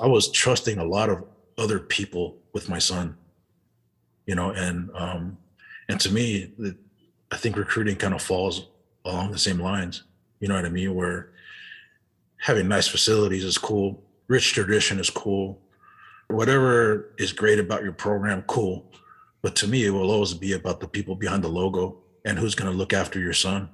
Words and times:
I 0.00 0.06
was 0.06 0.30
trusting 0.30 0.78
a 0.78 0.84
lot 0.84 1.10
of 1.10 1.24
other 1.56 1.78
people 1.78 2.36
with 2.52 2.68
my 2.68 2.78
son, 2.78 3.16
you 4.26 4.34
know, 4.34 4.50
and 4.50 4.90
um, 4.94 5.38
and 5.88 6.00
to 6.00 6.12
me, 6.12 6.52
I 7.30 7.36
think 7.36 7.56
recruiting 7.56 7.96
kind 7.96 8.14
of 8.14 8.22
falls 8.22 8.68
along 9.04 9.32
the 9.32 9.38
same 9.38 9.58
lines. 9.58 10.04
You 10.40 10.48
know 10.48 10.54
what 10.54 10.64
I 10.64 10.70
mean? 10.70 10.94
Where 10.94 11.30
having 12.38 12.68
nice 12.68 12.86
facilities 12.86 13.44
is 13.44 13.58
cool, 13.58 14.02
rich 14.28 14.52
tradition 14.52 15.00
is 15.00 15.10
cool, 15.10 15.60
whatever 16.28 17.14
is 17.18 17.32
great 17.32 17.58
about 17.58 17.82
your 17.82 17.92
program, 17.92 18.42
cool. 18.42 18.92
But 19.42 19.56
to 19.56 19.68
me, 19.68 19.86
it 19.86 19.90
will 19.90 20.10
always 20.10 20.34
be 20.34 20.52
about 20.52 20.80
the 20.80 20.88
people 20.88 21.14
behind 21.14 21.42
the 21.42 21.48
logo 21.48 21.98
and 22.24 22.38
who's 22.38 22.54
going 22.54 22.70
to 22.70 22.76
look 22.76 22.92
after 22.92 23.18
your 23.18 23.32
son, 23.32 23.68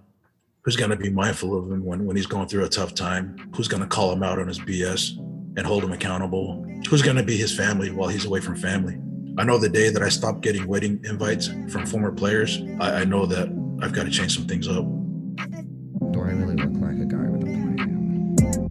who's 0.62 0.76
going 0.76 0.90
to 0.90 0.96
be 0.96 1.10
mindful 1.10 1.56
of 1.56 1.70
him 1.70 1.84
when, 1.84 2.04
when 2.04 2.16
he's 2.16 2.26
going 2.26 2.48
through 2.48 2.64
a 2.64 2.68
tough 2.68 2.94
time, 2.94 3.50
who's 3.54 3.68
going 3.68 3.82
to 3.82 3.88
call 3.88 4.12
him 4.12 4.22
out 4.22 4.38
on 4.38 4.46
his 4.46 4.58
BS 4.58 5.18
and 5.56 5.66
hold 5.66 5.84
him 5.84 5.92
accountable, 5.92 6.64
who's 6.88 7.02
going 7.02 7.16
to 7.16 7.22
be 7.22 7.36
his 7.36 7.56
family 7.56 7.90
while 7.90 8.08
he's 8.08 8.24
away 8.24 8.40
from 8.40 8.56
family. 8.56 8.98
I 9.38 9.44
know 9.44 9.58
the 9.58 9.68
day 9.68 9.88
that 9.90 10.02
I 10.02 10.08
stop 10.08 10.40
getting 10.40 10.66
wedding 10.66 11.00
invites 11.04 11.48
from 11.68 11.86
former 11.86 12.12
players, 12.12 12.60
I, 12.80 13.00
I 13.00 13.04
know 13.04 13.26
that 13.26 13.48
I've 13.80 13.92
got 13.92 14.04
to 14.04 14.10
change 14.10 14.34
some 14.36 14.46
things 14.46 14.68
up. 14.68 14.84
Do 16.12 16.20
I 16.20 16.30
really 16.30 16.56
look 16.56 16.72
like 16.80 16.98
a 16.98 17.04
guy 17.04 17.28
with 17.28 17.42
a 17.42 17.46
plan? 17.46 18.70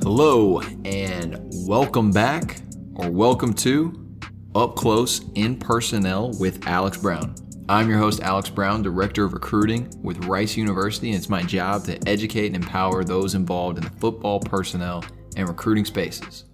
Hello, 0.00 0.60
and 0.84 1.40
welcome 1.66 2.10
back, 2.12 2.62
or 2.94 3.10
welcome 3.10 3.52
to 3.54 4.16
Up 4.54 4.76
Close 4.76 5.24
in 5.34 5.56
Personnel 5.56 6.32
with 6.38 6.66
Alex 6.66 6.98
Brown. 6.98 7.34
I'm 7.70 7.90
your 7.90 7.98
host, 7.98 8.22
Alex 8.22 8.48
Brown, 8.48 8.80
Director 8.80 9.24
of 9.24 9.34
Recruiting 9.34 9.92
with 10.02 10.24
Rice 10.24 10.56
University, 10.56 11.08
and 11.10 11.18
it's 11.18 11.28
my 11.28 11.42
job 11.42 11.84
to 11.84 11.98
educate 12.08 12.46
and 12.46 12.56
empower 12.56 13.04
those 13.04 13.34
involved 13.34 13.76
in 13.76 13.84
the 13.84 13.90
football 13.90 14.40
personnel 14.40 15.04
and 15.36 15.46
recruiting 15.46 15.84
spaces. 15.84 16.46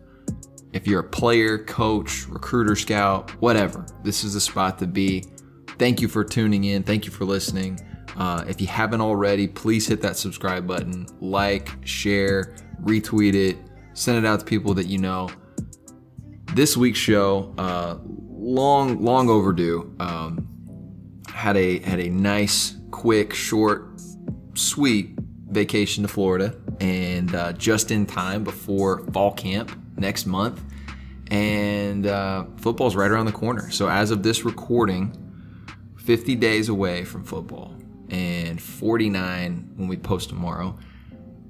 If 0.72 0.88
you're 0.88 1.02
a 1.02 1.08
player, 1.08 1.58
coach, 1.58 2.26
recruiter, 2.26 2.74
scout, 2.74 3.30
whatever, 3.40 3.86
this 4.02 4.24
is 4.24 4.34
the 4.34 4.40
spot 4.40 4.76
to 4.80 4.88
be. 4.88 5.24
Thank 5.78 6.00
you 6.00 6.08
for 6.08 6.24
tuning 6.24 6.64
in. 6.64 6.82
Thank 6.82 7.06
you 7.06 7.12
for 7.12 7.24
listening. 7.24 7.78
Uh, 8.16 8.44
if 8.48 8.60
you 8.60 8.66
haven't 8.66 9.00
already, 9.00 9.46
please 9.46 9.86
hit 9.86 10.02
that 10.02 10.16
subscribe 10.16 10.66
button, 10.66 11.06
like, 11.20 11.70
share, 11.86 12.56
retweet 12.82 13.34
it, 13.34 13.56
send 13.92 14.18
it 14.18 14.26
out 14.26 14.40
to 14.40 14.44
people 14.44 14.74
that 14.74 14.86
you 14.86 14.98
know. 14.98 15.28
This 16.54 16.76
week's 16.76 16.98
show, 16.98 17.54
uh, 17.56 17.98
long, 18.04 19.00
long 19.00 19.28
overdue. 19.30 19.94
Um, 20.00 20.48
had 21.34 21.56
a 21.56 21.80
had 21.80 21.98
a 21.98 22.08
nice, 22.08 22.76
quick, 22.92 23.34
short, 23.34 23.88
sweet 24.54 25.10
vacation 25.50 26.04
to 26.04 26.08
Florida, 26.08 26.54
and 26.80 27.34
uh, 27.34 27.52
just 27.54 27.90
in 27.90 28.06
time 28.06 28.44
before 28.44 29.04
fall 29.12 29.32
camp 29.32 29.76
next 29.96 30.26
month. 30.26 30.62
And 31.30 32.06
uh, 32.06 32.44
football's 32.56 32.94
right 32.94 33.10
around 33.10 33.26
the 33.26 33.32
corner. 33.32 33.70
So 33.72 33.88
as 33.88 34.12
of 34.12 34.22
this 34.22 34.44
recording, 34.44 35.20
50 35.96 36.36
days 36.36 36.68
away 36.68 37.04
from 37.04 37.24
football, 37.24 37.74
and 38.10 38.62
49 38.62 39.72
when 39.76 39.88
we 39.88 39.96
post 39.96 40.28
tomorrow. 40.28 40.78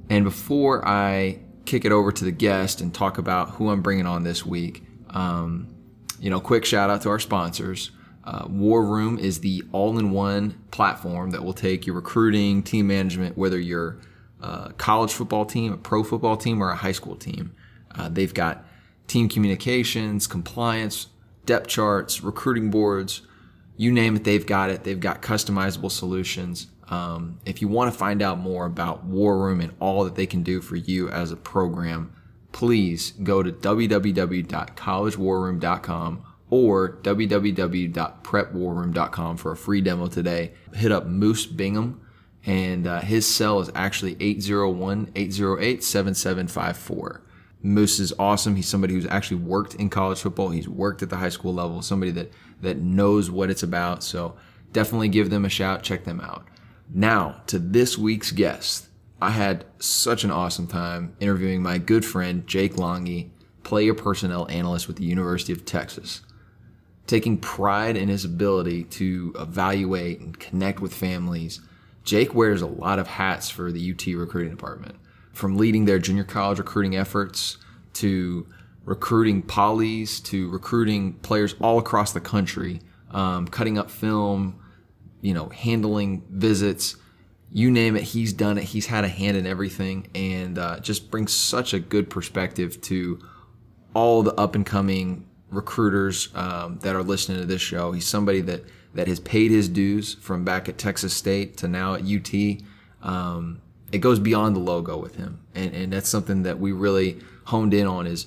And 0.09 0.25
before 0.25 0.87
I 0.89 1.41
kick 1.67 1.85
it 1.85 1.93
over 1.93 2.11
to 2.11 2.25
the 2.25 2.33
guest 2.33 2.81
and 2.81 2.93
talk 2.95 3.19
about 3.19 3.51
who 3.51 3.69
I'm 3.69 3.83
bringing 3.83 4.07
on 4.07 4.23
this 4.23 4.47
week, 4.47 4.83
um, 5.11 5.75
you 6.19 6.31
know, 6.31 6.41
quick 6.41 6.65
shout 6.65 6.89
out 6.89 7.03
to 7.03 7.11
our 7.11 7.19
sponsors. 7.19 7.91
Uh, 8.25 8.47
War 8.49 8.85
Room 8.85 9.19
is 9.19 9.41
the 9.41 9.63
all-in-one 9.73 10.65
platform 10.71 11.31
that 11.31 11.45
will 11.45 11.53
take 11.53 11.87
your 11.87 11.95
recruiting, 11.95 12.63
team 12.63 12.87
management, 12.87 13.37
whether 13.37 13.59
you're 13.59 13.99
a 14.41 14.73
college 14.77 15.13
football 15.13 15.45
team, 15.45 15.73
a 15.73 15.77
pro 15.77 16.03
football 16.03 16.37
team, 16.37 16.63
or 16.63 16.71
a 16.71 16.77
high 16.77 16.93
school 16.93 17.17
team. 17.17 17.55
Uh, 17.95 18.09
they've 18.09 18.35
got 18.35 18.65
team 19.07 19.29
communications, 19.29 20.27
compliance, 20.27 21.09
depth 21.45 21.69
charts, 21.69 22.23
recruiting 22.23 22.71
boards, 22.71 23.23
you 23.77 23.93
name 23.93 24.17
it, 24.17 24.25
they've 24.25 24.47
got 24.47 24.71
it. 24.71 24.85
They've 24.85 25.01
got 25.01 25.23
customizable 25.23 25.91
solutions. 25.91 26.69
Um, 26.89 27.41
if 27.45 27.61
you 27.61 27.69
want 27.69 27.93
to 27.93 27.99
find 27.99 28.23
out 28.23 28.39
more 28.39 28.65
about 28.67 29.05
War 29.05 29.39
Room 29.39 29.61
and 29.61 29.75
all 29.81 30.05
that 30.05 30.15
they 30.15 30.27
can 30.27 30.43
do 30.43 30.61
for 30.61 30.77
you 30.77 31.09
as 31.09 31.33
a 31.33 31.37
program, 31.37 32.15
please 32.53 33.13
go 33.23 33.43
to 33.43 33.51
www.collegewarroom.com 33.51 36.25
or 36.51 36.99
www.prepwarroom.com 37.03 39.37
for 39.37 39.53
a 39.53 39.57
free 39.57 39.81
demo 39.81 40.07
today. 40.07 40.53
Hit 40.75 40.93
up 40.93 41.07
Moose 41.07 41.47
Bingham, 41.47 42.01
and 42.47 42.87
uh, 42.87 43.01
his 43.01 43.27
cell 43.27 43.61
is 43.61 43.71
actually 43.75 44.17
801 44.21 45.13
808 45.15 45.83
7754. 45.83 47.23
Moose 47.63 47.99
is 47.99 48.13
awesome. 48.19 48.57
He's 48.57 48.69
somebody 48.69 48.93
who's 48.93 49.07
actually 49.07 49.39
worked 49.39 49.75
in 49.77 49.89
college 49.89 50.21
football. 50.21 50.51
He's 50.51 50.69
worked 50.69 51.03
at 51.03 51.09
the 51.09 51.17
high 51.17 51.31
school 51.31 51.55
level, 51.55 51.81
somebody 51.81 52.13
that, 52.13 52.31
that 52.61 52.77
knows 52.77 53.31
what 53.31 53.49
it's 53.49 53.63
about. 53.63 54.05
So 54.05 54.37
definitely 54.73 55.09
give 55.09 55.31
them 55.31 55.47
a 55.47 55.49
shout. 55.49 55.83
Check 55.83 56.05
them 56.05 56.21
out. 56.21 56.47
Now 56.93 57.41
to 57.47 57.59
this 57.59 57.97
week's 57.97 58.33
guest. 58.33 58.89
I 59.23 59.31
had 59.31 59.65
such 59.79 60.25
an 60.25 60.31
awesome 60.31 60.67
time 60.67 61.17
interviewing 61.21 61.63
my 61.63 61.79
good 61.79 62.05
friend 62.05 62.47
Jake 62.47 62.75
Langi, 62.75 63.31
player 63.63 63.95
personnel 63.95 64.47
analyst 64.51 64.87
with 64.87 64.99
the 64.99 65.05
University 65.05 65.55
of 65.55 65.65
Texas. 65.65 66.21
Taking 67.07 67.39
pride 67.39 67.97
in 67.97 68.09
his 68.09 68.25
ability 68.25 68.85
to 68.85 69.35
evaluate 69.39 70.21
and 70.21 70.39
connect 70.39 70.81
with 70.81 70.95
families, 70.95 71.61
Jake 72.03 72.35
wears 72.35 72.63
a 72.63 72.67
lot 72.67 72.99
of 72.99 73.07
hats 73.07 73.51
for 73.51 73.71
the 73.71 73.93
UT 73.93 74.07
recruiting 74.07 74.51
department 74.51 74.97
from 75.33 75.57
leading 75.57 75.85
their 75.85 75.99
junior 75.99 76.25
college 76.25 76.59
recruiting 76.59 76.97
efforts 76.97 77.59
to 77.93 78.47
recruiting 78.85 79.43
polys 79.43 80.23
to 80.25 80.49
recruiting 80.51 81.15
players 81.15 81.55
all 81.61 81.79
across 81.79 82.13
the 82.13 82.21
country, 82.21 82.81
um, 83.11 83.49
cutting 83.49 83.79
up 83.79 83.91
film, 83.91 84.61
you 85.21 85.35
know, 85.35 85.49
handling 85.49 86.23
visits, 86.31 86.97
you 87.51 87.71
name 87.71 87.97
it, 87.97 88.03
he's 88.03 88.33
done 88.33 88.59
it. 88.59 88.65
He's 88.65 88.87
had 88.87 89.05
a 89.05 89.09
hand 89.09 89.37
in 89.37 89.47
everything, 89.47 90.09
and 90.15 90.59
uh, 90.59 90.81
just 90.81 91.11
brings 91.11 91.33
such 91.33 91.73
a 91.73 91.79
good 91.79 92.11
perspective 92.11 92.81
to 92.83 93.21
all 93.95 94.23
the 94.23 94.35
up 94.35 94.55
and 94.55 94.67
coming 94.67 95.27
recruiters 95.51 96.29
um, 96.35 96.79
that 96.81 96.97
are 96.97 97.03
listening 97.03 97.39
to 97.39 97.47
this 97.47 97.63
show. 97.63 97.93
He's 97.93 98.07
somebody 98.07 98.41
that 98.43 98.65
that 98.95 99.09
has 99.09 99.21
paid 99.21 99.51
his 99.51 99.69
dues 99.69 100.15
from 100.15 100.45
back 100.45 100.69
at 100.69 100.79
Texas 100.79 101.13
State 101.15 101.57
to 101.59 101.69
now 101.69 101.95
at 101.95 102.03
UT. 102.03 102.33
Um, 103.03 103.61
it 103.93 103.99
goes 103.99 104.19
beyond 104.19 104.57
the 104.57 104.61
logo 104.61 104.97
with 104.97 105.17
him. 105.17 105.41
And, 105.55 105.75
and 105.75 105.93
that's 105.93 106.09
something 106.09 106.45
that 106.45 106.59
we 106.59 106.73
really 106.73 107.21
honed 107.45 107.75
in 107.75 107.87
on 107.87 108.07
is 108.07 108.27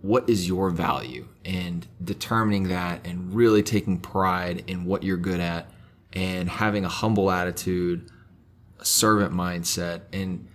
what 0.00 0.28
is 0.28 0.48
your 0.48 0.70
value 0.70 1.26
and 1.44 1.86
determining 2.02 2.68
that 2.68 3.04
and 3.04 3.34
really 3.34 3.62
taking 3.62 3.98
pride 3.98 4.64
in 4.66 4.84
what 4.84 5.02
you're 5.02 5.16
good 5.16 5.40
at 5.40 5.70
and 6.12 6.48
having 6.48 6.84
a 6.84 6.88
humble 6.88 7.30
attitude, 7.30 8.08
a 8.78 8.84
servant 8.84 9.32
mindset. 9.32 10.02
And 10.12 10.46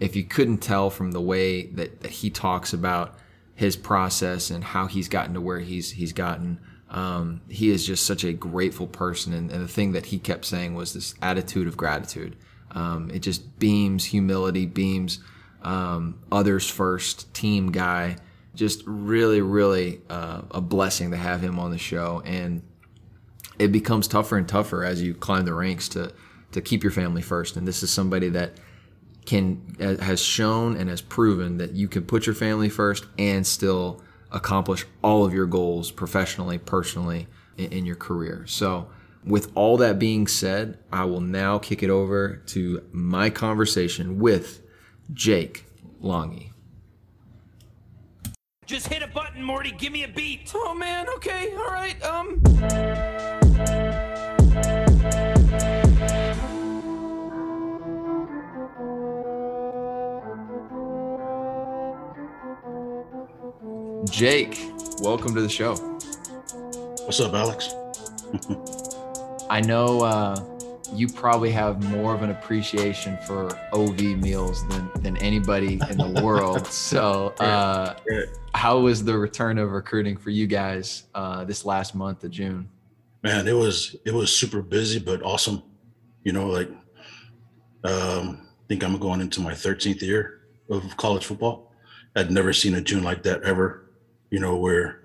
if 0.00 0.14
you 0.14 0.24
couldn't 0.24 0.58
tell 0.58 0.90
from 0.90 1.12
the 1.12 1.20
way 1.20 1.66
that, 1.66 2.00
that 2.00 2.10
he 2.10 2.30
talks 2.30 2.72
about 2.72 3.18
his 3.58 3.74
process 3.74 4.50
and 4.50 4.62
how 4.62 4.86
he's 4.86 5.08
gotten 5.08 5.34
to 5.34 5.40
where 5.40 5.58
he's 5.58 5.90
he's 5.90 6.12
gotten, 6.12 6.60
um, 6.90 7.40
he 7.48 7.70
is 7.70 7.84
just 7.84 8.06
such 8.06 8.22
a 8.22 8.32
grateful 8.32 8.86
person. 8.86 9.32
And, 9.32 9.50
and 9.50 9.60
the 9.64 9.66
thing 9.66 9.90
that 9.92 10.06
he 10.06 10.20
kept 10.20 10.44
saying 10.44 10.74
was 10.74 10.92
this 10.92 11.16
attitude 11.20 11.66
of 11.66 11.76
gratitude. 11.76 12.36
Um, 12.70 13.10
it 13.10 13.18
just 13.18 13.58
beams 13.58 14.04
humility, 14.04 14.64
beams 14.64 15.18
um, 15.62 16.20
others 16.30 16.70
first, 16.70 17.34
team 17.34 17.72
guy. 17.72 18.18
Just 18.54 18.84
really, 18.86 19.40
really 19.40 20.02
uh, 20.08 20.42
a 20.52 20.60
blessing 20.60 21.10
to 21.10 21.16
have 21.16 21.40
him 21.40 21.58
on 21.58 21.72
the 21.72 21.78
show. 21.78 22.22
And 22.24 22.62
it 23.58 23.72
becomes 23.72 24.06
tougher 24.06 24.36
and 24.36 24.48
tougher 24.48 24.84
as 24.84 25.02
you 25.02 25.14
climb 25.14 25.46
the 25.46 25.54
ranks 25.54 25.88
to 25.90 26.12
to 26.52 26.60
keep 26.60 26.84
your 26.84 26.92
family 26.92 27.22
first. 27.22 27.56
And 27.56 27.66
this 27.66 27.82
is 27.82 27.90
somebody 27.90 28.28
that 28.28 28.52
can 29.28 29.76
has 29.78 30.22
shown 30.22 30.74
and 30.74 30.88
has 30.88 31.02
proven 31.02 31.58
that 31.58 31.72
you 31.72 31.86
can 31.86 32.02
put 32.02 32.24
your 32.24 32.34
family 32.34 32.70
first 32.70 33.04
and 33.18 33.46
still 33.46 34.02
accomplish 34.32 34.86
all 35.04 35.26
of 35.26 35.34
your 35.34 35.44
goals 35.44 35.90
professionally, 35.90 36.56
personally, 36.56 37.26
in, 37.58 37.70
in 37.70 37.84
your 37.84 37.94
career. 37.94 38.46
So 38.46 38.88
with 39.22 39.52
all 39.54 39.76
that 39.76 39.98
being 39.98 40.26
said, 40.26 40.78
I 40.90 41.04
will 41.04 41.20
now 41.20 41.58
kick 41.58 41.82
it 41.82 41.90
over 41.90 42.36
to 42.46 42.82
my 42.90 43.28
conversation 43.28 44.18
with 44.18 44.62
Jake 45.12 45.66
Langi. 46.02 46.52
Just 48.64 48.88
hit 48.88 49.02
a 49.02 49.08
button, 49.08 49.42
Morty. 49.42 49.72
Give 49.72 49.92
me 49.92 50.04
a 50.04 50.08
beat. 50.08 50.50
Oh 50.54 50.74
man. 50.74 51.06
Okay. 51.16 51.52
All 51.52 51.66
right. 51.66 52.02
Um. 52.02 53.87
Jake, 64.10 64.58
welcome 65.00 65.34
to 65.34 65.40
the 65.40 65.48
show. 65.48 65.76
What's 67.04 67.20
up, 67.20 67.34
Alex? 67.34 67.74
I 69.50 69.60
know 69.60 70.00
uh, 70.02 70.40
you 70.94 71.08
probably 71.08 71.50
have 71.52 71.82
more 71.90 72.14
of 72.14 72.22
an 72.22 72.30
appreciation 72.30 73.18
for 73.26 73.58
OV 73.72 74.00
meals 74.00 74.66
than 74.68 74.90
than 75.00 75.16
anybody 75.18 75.80
in 75.90 75.96
the 75.96 76.20
world. 76.24 76.66
So, 76.66 77.28
uh, 77.40 77.94
how 78.54 78.80
was 78.80 79.04
the 79.04 79.16
return 79.16 79.58
of 79.58 79.72
recruiting 79.72 80.16
for 80.16 80.30
you 80.30 80.46
guys 80.46 81.04
uh, 81.14 81.44
this 81.44 81.64
last 81.64 81.94
month 81.94 82.24
of 82.24 82.30
June? 82.30 82.68
man 83.22 83.48
it 83.48 83.52
was 83.52 83.96
it 84.04 84.14
was 84.14 84.34
super 84.34 84.62
busy 84.62 84.98
but 84.98 85.22
awesome 85.22 85.62
you 86.24 86.32
know 86.32 86.46
like 86.46 86.68
um 87.84 88.40
i 88.42 88.64
think 88.68 88.82
i'm 88.82 88.98
going 88.98 89.20
into 89.20 89.40
my 89.40 89.52
13th 89.52 90.02
year 90.02 90.40
of 90.70 90.96
college 90.96 91.24
football 91.24 91.72
i'd 92.16 92.30
never 92.30 92.52
seen 92.52 92.74
a 92.74 92.80
june 92.80 93.02
like 93.02 93.22
that 93.22 93.42
ever 93.42 93.87
you 94.30 94.38
know 94.40 94.56
where 94.56 95.02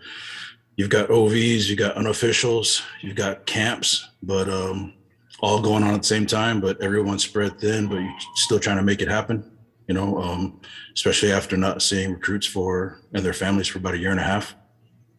you've 0.75 0.90
got 0.90 1.10
ovs 1.10 1.68
you've 1.68 1.80
got 1.80 1.96
unofficials 1.96 2.84
you've 3.02 3.16
got 3.16 3.46
camps 3.46 4.10
but 4.22 4.50
um 4.50 4.94
all 5.40 5.62
going 5.62 5.84
on 5.84 5.94
at 5.94 6.02
the 6.02 6.08
same 6.08 6.25
time 6.25 6.62
but 6.62 6.81
everyone's 6.81 7.24
spread 7.24 7.60
thin 7.60 7.88
but 7.88 7.98
you're 7.98 8.14
still 8.36 8.60
trying 8.60 8.78
to 8.78 8.84
make 8.84 9.02
it 9.02 9.08
happen 9.08 9.52
you 9.88 9.94
know 9.94 10.22
um 10.22 10.60
especially 10.94 11.31
after 11.31 11.58
not 11.58 11.81
seeing 11.81 12.14
recruits 12.14 12.48
for 12.48 13.02
and 13.14 13.25
their 13.25 13.34
families 13.34 13.68
for 13.68 13.80
about 13.80 13.94
a 13.94 13.98
year 13.98 14.12
and 14.12 14.20
a 14.20 14.24
half 14.24 14.56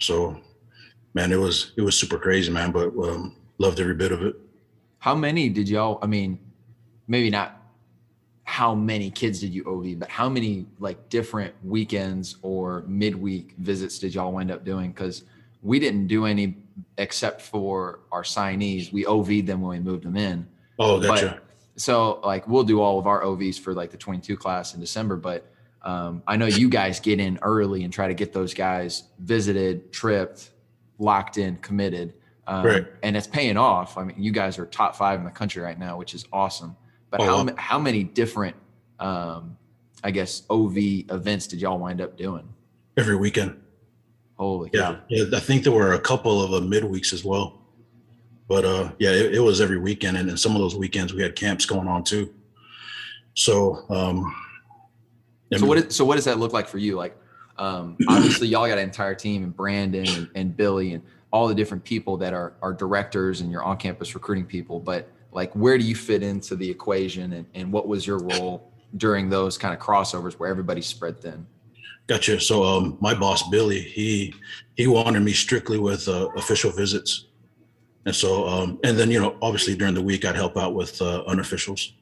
so 0.01 0.41
man, 1.15 1.33
it 1.33 1.37
was 1.37 1.73
it 1.77 1.83
was 1.83 1.99
super 1.99 2.19
crazy, 2.19 2.53
man. 2.53 2.73
But 2.73 2.89
um, 2.99 3.37
loved 3.59 3.81
every 3.81 3.95
bit 3.95 4.13
of 4.13 4.23
it. 4.23 4.37
How 4.99 5.15
many 5.15 5.49
did 5.49 5.69
y'all? 5.69 5.99
I 6.03 6.07
mean, 6.07 6.39
maybe 7.07 7.31
not 7.31 7.61
how 8.45 8.75
many 8.75 9.11
kids 9.11 9.41
did 9.41 9.55
you 9.55 9.65
OV, 9.65 9.99
but 9.99 10.09
how 10.09 10.29
many 10.29 10.67
like 10.79 11.09
different 11.09 11.55
weekends 11.65 12.37
or 12.43 12.85
midweek 12.87 13.55
visits 13.59 13.99
did 13.99 14.15
y'all 14.15 14.33
wind 14.33 14.51
up 14.51 14.65
doing? 14.65 14.93
Because 14.93 15.25
we 15.63 15.79
didn't 15.79 16.07
do 16.07 16.27
any 16.27 16.57
except 16.99 17.41
for 17.41 18.01
our 18.13 18.23
signees. 18.23 18.93
We 18.93 19.07
OV'd 19.07 19.47
them 19.47 19.63
when 19.63 19.71
we 19.71 19.81
moved 19.81 20.05
them 20.05 20.17
in. 20.17 20.47
Oh, 20.79 21.01
gotcha. 21.01 21.41
So 21.77 22.21
like 22.23 22.47
we'll 22.47 22.65
do 22.65 22.81
all 22.81 22.99
of 22.99 23.07
our 23.07 23.23
OVs 23.23 23.59
for 23.59 23.73
like 23.73 23.91
the 23.91 23.97
22 23.97 24.37
class 24.37 24.75
in 24.75 24.81
December, 24.81 25.17
but 25.17 25.51
um, 25.83 26.23
I 26.27 26.37
know 26.37 26.47
you 26.47 26.69
guys 26.69 27.01
get 27.01 27.21
in 27.21 27.39
early 27.43 27.85
and 27.85 27.93
try 27.93 28.09
to 28.09 28.15
get 28.15 28.33
those 28.33 28.55
guys 28.55 29.05
visited, 29.19 29.93
tripped, 29.93 30.51
locked 30.99 31.39
in, 31.39 31.57
committed. 31.57 32.15
Um, 32.47 32.65
Right. 32.65 32.87
And 33.03 33.17
it's 33.17 33.27
paying 33.27 33.57
off. 33.57 33.97
I 33.97 34.05
mean, 34.05 34.23
you 34.23 34.33
guys 34.33 34.59
are 34.59 34.67
top 34.67 34.97
five 34.97 35.19
in 35.19 35.25
the 35.25 35.31
country 35.31 35.63
right 35.63 35.79
now, 35.79 35.97
which 35.97 36.15
is 36.15 36.27
awesome. 36.33 36.77
But 37.15 37.21
Oh, 37.21 37.27
how, 37.27 37.45
wow. 37.45 37.55
how 37.57 37.79
many 37.79 38.03
different, 38.03 38.57
um, 38.99 39.57
I 40.03 40.11
guess, 40.11 40.43
OV 40.51 40.77
events 40.77 41.47
did 41.47 41.61
y'all 41.61 41.79
wind 41.79 42.01
up 42.01 42.17
doing? 42.17 42.49
every 42.97 43.15
weekend. 43.17 43.57
Holy 44.37 44.69
Yeah. 44.73 44.97
yeah, 45.09 45.25
I 45.37 45.39
think 45.41 45.63
there 45.65 45.73
were 45.73 45.93
a 45.95 45.99
couple 46.01 46.43
of 46.43 46.53
uh, 46.53 46.65
midweeks 46.67 47.13
as 47.13 47.25
well. 47.25 47.61
But 48.49 48.65
uh, 48.65 48.91
yeah, 48.99 49.11
it, 49.11 49.35
it 49.35 49.39
was 49.41 49.61
every 49.61 49.79
weekend, 49.79 50.17
and 50.17 50.29
then 50.29 50.37
some 50.37 50.57
of 50.57 50.59
those 50.61 50.75
weekends 50.77 51.13
we 51.15 51.23
had 51.23 51.35
camps 51.37 51.67
going 51.67 51.87
on 51.87 52.03
too. 52.03 52.33
So, 53.35 53.85
um, 53.91 54.25
I 55.53 55.57
So 55.57 55.61
mean, 55.63 55.69
what, 55.69 55.79
is, 55.79 55.95
so 55.97 56.05
what 56.05 56.17
does 56.17 56.25
that 56.25 56.39
look 56.41 56.53
like 56.53 56.67
for 56.69 56.79
you? 56.79 56.97
Like, 56.97 57.17
um, 57.59 57.97
obviously 58.09 58.49
y'all 58.49 58.67
got 58.67 58.79
an 58.79 58.85
entire 58.85 59.15
team 59.15 59.45
and 59.45 59.57
Brandon 59.57 60.07
and, 60.09 60.29
and 60.35 60.57
Billy 60.57 60.95
and 60.95 61.03
all 61.33 61.47
the 61.47 61.55
different 61.55 61.85
people 61.85 62.17
that 62.17 62.33
are, 62.33 62.55
are 62.61 62.73
directors 62.73 63.41
and 63.41 63.51
your 63.53 63.63
on-campus 63.63 64.15
recruiting 64.15 64.47
people, 64.47 64.79
but 64.81 65.09
like, 65.35 65.53
where 65.55 65.77
do 65.77 65.85
you 65.85 65.95
fit 65.97 66.23
into 66.23 66.57
the 66.57 66.69
equation 66.69 67.33
and, 67.35 67.47
and 67.55 67.73
what 67.73 67.89
was 67.89 68.07
your 68.07 68.19
role 68.19 68.73
during 68.97 69.29
those 69.29 69.59
kind 69.59 69.75
of 69.75 69.81
crossovers 69.81 70.35
where 70.35 70.49
everybody's 70.49 70.87
spread 70.87 71.21
thin? 71.21 71.47
Gotcha. 72.07 72.41
So 72.41 72.63
um, 72.65 72.97
my 73.01 73.15
boss 73.15 73.49
Billy, 73.49 73.81
he 73.81 74.35
he 74.77 74.87
wanted 74.87 75.21
me 75.21 75.33
strictly 75.33 75.79
with 75.79 76.07
uh, 76.07 76.29
official 76.37 76.71
visits, 76.71 77.27
and 78.05 78.15
so 78.15 78.47
um, 78.47 78.79
and 78.85 78.99
then 78.99 79.11
you 79.11 79.19
know 79.19 79.39
obviously 79.41 79.75
during 79.75 79.95
the 79.95 80.03
week 80.03 80.27
I'd 80.27 80.37
help 80.37 80.59
out 80.59 80.75
with 80.75 81.01
uh, 81.01 81.25
unofficials, 81.27 81.93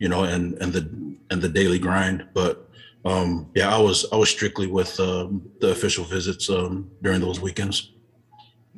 you 0.00 0.08
know, 0.08 0.24
and 0.24 0.54
and 0.60 0.72
the 0.72 1.16
and 1.30 1.40
the 1.40 1.48
daily 1.48 1.78
grind. 1.78 2.26
But 2.34 2.68
um, 3.04 3.50
yeah, 3.54 3.72
I 3.72 3.78
was 3.78 4.04
I 4.12 4.16
was 4.16 4.30
strictly 4.30 4.66
with 4.66 4.98
um, 4.98 5.48
the 5.60 5.70
official 5.70 6.04
visits 6.04 6.50
um, 6.50 6.90
during 7.00 7.20
those 7.20 7.40
weekends. 7.40 7.92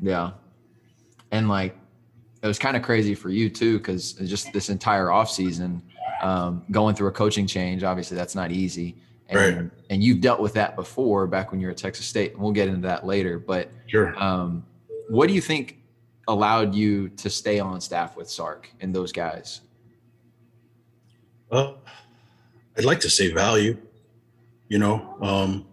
Yeah. 0.03 0.33
And 1.31 1.49
like, 1.49 1.77
it 2.45 2.47
was 2.47 2.59
kind 2.59 2.77
of 2.77 2.83
crazy 2.83 3.15
for 3.15 3.31
you 3.31 3.49
too, 3.49 3.79
because 3.79 4.13
just 4.13 4.53
this 4.53 4.69
entire 4.69 5.11
off 5.11 5.31
season, 5.31 5.83
um, 6.23 6.63
going 6.71 6.95
through 6.95 7.09
a 7.09 7.13
coaching 7.13 7.47
change, 7.47 7.83
obviously 7.83 8.19
that's 8.19 8.35
not 8.35 8.53
easy. 8.53 8.97
And, 9.31 9.39
Right. 9.39 9.71
and 9.89 10.05
you've 10.05 10.21
dealt 10.21 10.41
with 10.41 10.53
that 10.53 10.77
before 10.77 11.27
back 11.27 11.51
when 11.51 11.59
you 11.61 11.69
were 11.69 11.71
at 11.71 11.79
Texas 11.79 12.05
State. 12.05 12.35
And 12.35 12.43
we'll 12.43 12.53
get 12.53 12.69
into 12.69 12.83
that 12.83 13.07
later. 13.07 13.39
But 13.39 13.71
Sure. 13.87 14.15
um, 14.23 14.63
what 15.09 15.27
do 15.27 15.33
you 15.33 15.41
think 15.41 15.79
allowed 16.29 16.75
you 16.75 17.09
to 17.09 17.31
stay 17.31 17.61
on 17.61 17.81
staff 17.81 18.15
with 18.15 18.29
Sark 18.29 18.69
and 18.79 18.95
those 18.95 19.11
guys? 19.11 19.63
Uh, 21.51 21.73
I'd 22.77 22.85
like 22.85 23.01
to 23.01 23.11
say 23.11 23.33
value. 23.33 23.79
You 24.69 24.79
know, 24.81 25.17
um, 25.23 25.67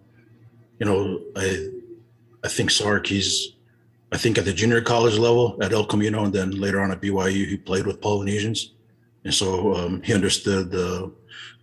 you 0.80 0.86
know, 0.86 1.20
I 1.36 1.70
I 2.46 2.48
think 2.48 2.72
Sark. 2.72 3.08
He's 3.08 3.54
I 4.12 4.18
think 4.18 4.38
at 4.38 4.46
the 4.46 4.54
junior 4.54 4.82
college 4.82 5.18
level 5.18 5.58
at 5.62 5.72
El 5.72 5.86
Camino, 5.86 6.26
and 6.26 6.34
then 6.34 6.52
later 6.52 6.82
on 6.82 6.92
at 6.92 7.02
BYU, 7.02 7.48
he 7.48 7.58
played 7.58 7.86
with 7.86 8.02
Polynesians, 8.02 8.74
and 9.24 9.34
so 9.34 9.74
um, 9.76 10.02
he 10.02 10.14
understood 10.14 10.72
the 10.72 11.12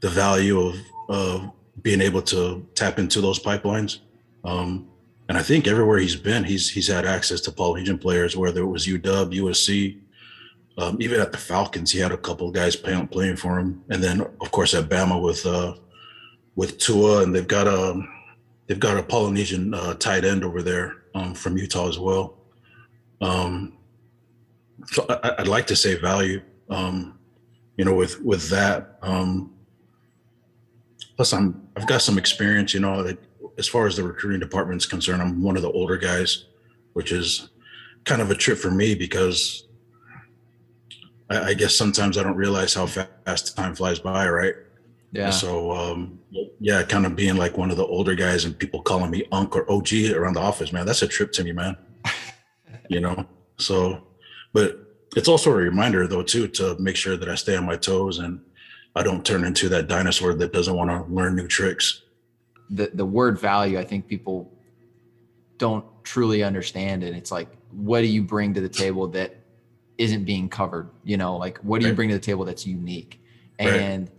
the 0.00 0.08
value 0.08 0.60
of 0.60 0.76
of 1.08 1.50
being 1.82 2.00
able 2.00 2.22
to 2.22 2.66
tap 2.74 2.98
into 2.98 3.20
those 3.20 3.38
pipelines. 3.38 4.00
Um, 4.44 4.88
and 5.28 5.36
I 5.36 5.42
think 5.42 5.66
everywhere 5.66 5.98
he's 5.98 6.16
been, 6.16 6.44
he's 6.44 6.70
he's 6.70 6.88
had 6.88 7.04
access 7.04 7.40
to 7.42 7.52
Polynesian 7.52 7.98
players, 7.98 8.36
whether 8.36 8.62
it 8.62 8.66
was 8.66 8.86
UW, 8.86 9.30
USC, 9.42 9.98
um, 10.78 10.96
even 11.00 11.20
at 11.20 11.32
the 11.32 11.38
Falcons, 11.38 11.90
he 11.90 11.98
had 11.98 12.12
a 12.12 12.16
couple 12.16 12.46
of 12.46 12.54
guys 12.54 12.76
playing 12.76 13.08
playing 13.08 13.36
for 13.36 13.58
him, 13.58 13.82
and 13.90 14.02
then 14.02 14.20
of 14.20 14.50
course 14.52 14.74
at 14.74 14.88
Bama 14.88 15.20
with 15.20 15.44
uh, 15.44 15.74
with 16.54 16.78
Tua, 16.78 17.24
and 17.24 17.34
they've 17.34 17.48
got 17.48 17.66
a 17.66 18.00
they've 18.68 18.78
got 18.78 18.96
a 18.96 19.02
Polynesian 19.02 19.74
uh, 19.74 19.94
tight 19.94 20.24
end 20.24 20.44
over 20.44 20.62
there 20.62 21.02
um, 21.16 21.34
from 21.34 21.58
Utah 21.58 21.88
as 21.88 21.98
well. 21.98 22.37
Um, 23.20 23.78
so 24.86 25.06
I, 25.08 25.36
I'd 25.38 25.48
like 25.48 25.66
to 25.68 25.76
say 25.76 25.96
value, 25.96 26.40
um, 26.70 27.18
you 27.76 27.84
know, 27.84 27.94
with 27.94 28.20
with 28.22 28.48
that. 28.50 28.98
Um, 29.02 29.52
plus, 31.16 31.32
I'm 31.32 31.68
I've 31.76 31.86
got 31.86 32.02
some 32.02 32.18
experience, 32.18 32.74
you 32.74 32.80
know, 32.80 33.00
like, 33.00 33.18
as 33.58 33.68
far 33.68 33.86
as 33.86 33.96
the 33.96 34.02
recruiting 34.02 34.40
department 34.40 34.80
is 34.80 34.86
concerned. 34.86 35.20
I'm 35.20 35.42
one 35.42 35.56
of 35.56 35.62
the 35.62 35.70
older 35.70 35.96
guys, 35.96 36.44
which 36.92 37.12
is 37.12 37.50
kind 38.04 38.22
of 38.22 38.30
a 38.30 38.34
trip 38.34 38.58
for 38.58 38.70
me 38.70 38.94
because 38.94 39.66
I, 41.28 41.50
I 41.50 41.54
guess 41.54 41.74
sometimes 41.76 42.16
I 42.16 42.22
don't 42.22 42.36
realize 42.36 42.74
how 42.74 42.86
fast 42.86 43.56
time 43.56 43.74
flies 43.74 43.98
by, 43.98 44.28
right? 44.28 44.54
Yeah. 45.12 45.30
So, 45.30 45.72
um, 45.72 46.18
yeah, 46.60 46.82
kind 46.82 47.06
of 47.06 47.16
being 47.16 47.36
like 47.36 47.56
one 47.56 47.70
of 47.70 47.76
the 47.76 47.86
older 47.86 48.14
guys 48.14 48.44
and 48.44 48.58
people 48.58 48.82
calling 48.82 49.10
me 49.10 49.24
Unc 49.32 49.56
or 49.56 49.70
OG 49.70 49.92
around 50.14 50.34
the 50.34 50.40
office, 50.40 50.72
man, 50.72 50.84
that's 50.86 51.02
a 51.02 51.08
trip 51.08 51.32
to 51.32 51.44
me, 51.44 51.52
man. 51.52 51.76
You 52.88 53.00
know, 53.00 53.26
so, 53.58 54.02
but 54.52 54.78
it's 55.16 55.28
also 55.28 55.50
a 55.50 55.54
reminder 55.54 56.06
though, 56.06 56.22
too, 56.22 56.48
to 56.48 56.76
make 56.78 56.96
sure 56.96 57.16
that 57.16 57.28
I 57.28 57.34
stay 57.34 57.56
on 57.56 57.64
my 57.64 57.76
toes 57.76 58.18
and 58.18 58.40
I 58.94 59.02
don't 59.02 59.24
turn 59.24 59.44
into 59.44 59.68
that 59.68 59.88
dinosaur 59.88 60.34
that 60.34 60.52
doesn't 60.52 60.74
want 60.74 60.90
to 60.90 61.12
learn 61.12 61.36
new 61.36 61.46
tricks. 61.46 62.02
the 62.70 62.90
the 62.94 63.04
word 63.04 63.38
value, 63.38 63.78
I 63.78 63.84
think 63.84 64.06
people 64.08 64.52
don't 65.58 65.84
truly 66.04 66.42
understand 66.42 67.02
and 67.02 67.16
It's 67.16 67.32
like, 67.32 67.48
what 67.70 68.00
do 68.00 68.06
you 68.06 68.22
bring 68.22 68.54
to 68.54 68.60
the 68.60 68.68
table 68.68 69.08
that 69.08 69.36
isn't 69.98 70.24
being 70.24 70.48
covered? 70.48 70.90
You 71.04 71.16
know, 71.16 71.36
like 71.36 71.58
what 71.58 71.80
do 71.80 71.88
you 71.88 71.94
bring 71.94 72.08
to 72.10 72.14
the 72.14 72.20
table 72.20 72.44
that's 72.44 72.66
unique? 72.66 73.20
Right. 73.60 73.74
And 73.74 74.10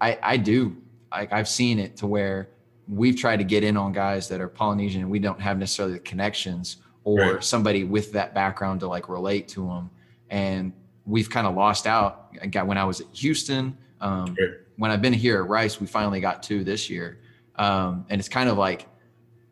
I 0.00 0.18
I 0.22 0.36
do 0.36 0.76
like 1.10 1.32
I've 1.32 1.48
seen 1.48 1.78
it 1.78 1.96
to 1.98 2.06
where 2.06 2.50
we've 2.86 3.16
tried 3.16 3.38
to 3.38 3.44
get 3.44 3.64
in 3.64 3.76
on 3.76 3.92
guys 3.92 4.28
that 4.28 4.40
are 4.40 4.48
Polynesian 4.48 5.00
and 5.02 5.10
we 5.10 5.18
don't 5.18 5.40
have 5.40 5.58
necessarily 5.58 5.94
the 5.94 6.00
connections 6.00 6.76
or 7.04 7.34
Right. 7.34 7.44
somebody 7.44 7.84
with 7.84 8.12
that 8.12 8.34
background 8.34 8.80
to 8.80 8.88
like 8.88 9.08
relate 9.08 9.48
to 9.48 9.66
them. 9.66 9.90
And 10.30 10.72
we've 11.06 11.28
kind 11.28 11.46
of 11.46 11.54
lost 11.54 11.86
out. 11.86 12.34
I 12.42 12.46
got 12.46 12.66
when 12.66 12.78
I 12.78 12.84
was 12.84 13.00
at 13.00 13.06
Houston, 13.12 13.76
um, 14.00 14.34
Right. 14.38 14.50
when 14.76 14.90
I've 14.90 15.02
been 15.02 15.12
here 15.12 15.42
at 15.42 15.48
Rice, 15.48 15.80
we 15.80 15.86
finally 15.86 16.20
got 16.20 16.42
two 16.42 16.64
this 16.64 16.88
year. 16.90 17.18
Um, 17.56 18.06
and 18.08 18.18
it's 18.18 18.28
kind 18.28 18.48
of 18.48 18.58
like 18.58 18.88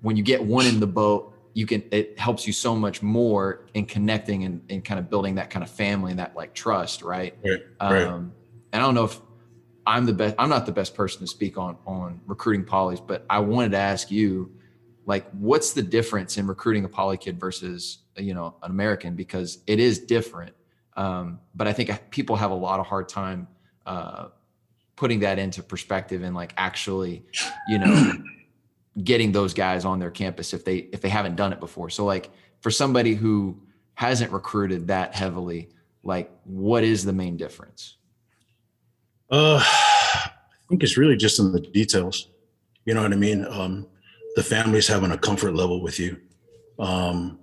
when 0.01 0.17
you 0.17 0.23
get 0.23 0.43
one 0.43 0.67
in 0.67 0.81
the 0.81 0.87
boat, 0.87 1.29
you 1.55 1.67
can 1.67 1.83
it 1.91 2.19
helps 2.19 2.47
you 2.47 2.53
so 2.53 2.75
much 2.75 3.03
more 3.03 3.67
in 3.75 3.85
connecting 3.85 4.45
and, 4.45 4.63
and 4.71 4.83
kind 4.85 4.99
of 4.99 5.11
building 5.11 5.35
that 5.35 5.51
kind 5.51 5.63
of 5.63 5.71
family 5.71 6.11
and 6.11 6.19
that 6.19 6.35
like 6.35 6.55
trust, 6.55 7.03
right? 7.03 7.37
Right. 7.45 7.61
Right. 7.81 8.07
Um, 8.07 8.33
and 8.73 8.83
I 8.83 8.87
don't 8.87 8.95
know 8.95 9.05
if 9.05 9.21
I'm 9.87 10.07
the 10.07 10.15
best. 10.15 10.35
I'm 10.39 10.49
not 10.49 10.65
the 10.65 10.73
best 10.73 10.95
person 10.95 11.21
to 11.21 11.27
speak 11.27 11.59
on 11.59 11.77
on 11.87 12.21
recruiting 12.27 12.65
polys, 12.65 13.07
but 13.07 13.27
I 13.29 13.41
wanted 13.41 13.73
to 13.73 13.79
ask 13.79 14.11
you, 14.11 14.51
like, 15.05 15.29
what's 15.33 15.73
the 15.73 15.83
difference 15.83 16.39
in 16.39 16.47
recruiting 16.47 16.85
a 16.85 16.89
poly 16.89 17.17
kid 17.17 17.39
versus 17.41 17.99
you 18.17 18.35
know 18.35 18.57
an 18.63 18.71
American 18.71 19.17
because 19.17 19.59
it 19.67 19.81
is 19.81 19.99
different. 19.99 20.55
Um, 20.97 21.41
but 21.55 21.67
I 21.67 21.73
think 21.73 22.11
people 22.11 22.37
have 22.37 22.51
a 22.51 22.55
lot 22.55 22.79
of 22.79 22.87
hard 22.87 23.09
time 23.09 23.49
uh, 23.87 24.29
putting 24.97 25.21
that 25.21 25.39
into 25.39 25.63
perspective 25.63 26.23
and 26.23 26.35
like 26.35 26.53
actually, 26.57 27.25
you 27.69 27.79
know, 27.79 28.13
getting 29.03 29.33
those 29.33 29.55
guys 29.55 29.85
on 29.85 29.99
their 29.99 30.11
campus 30.11 30.53
if 30.53 30.65
they 30.65 30.77
if 30.93 31.01
they 31.01 31.09
haven't 31.09 31.37
done 31.37 31.53
it 31.53 31.61
before. 31.61 31.89
So 31.91 32.05
like 32.05 32.31
for 32.61 32.71
somebody 32.71 33.15
who 33.15 33.61
hasn't 33.95 34.31
recruited 34.33 34.87
that 34.89 35.15
heavily, 35.15 35.69
Like, 36.03 36.31
what 36.45 36.85
is 36.85 37.05
the 37.05 37.13
main 37.13 37.37
difference? 37.37 37.97
Uh, 39.31 39.61
I 39.63 40.31
think 40.69 40.83
it's 40.83 40.97
really 40.97 41.17
just 41.17 41.39
in 41.39 41.53
the 41.53 41.61
details. 41.61 42.29
You 42.85 42.95
know 42.95 43.03
what 43.03 43.13
I 43.13 43.17
mean? 43.17 43.47
Um, 43.47 43.87
the 44.37 44.43
family's 44.43 44.89
having 44.89 45.11
a 45.11 45.19
comfort 45.19 45.55
level 45.55 45.83
with 45.83 45.99
you. 45.99 46.17
Um, 46.79 47.39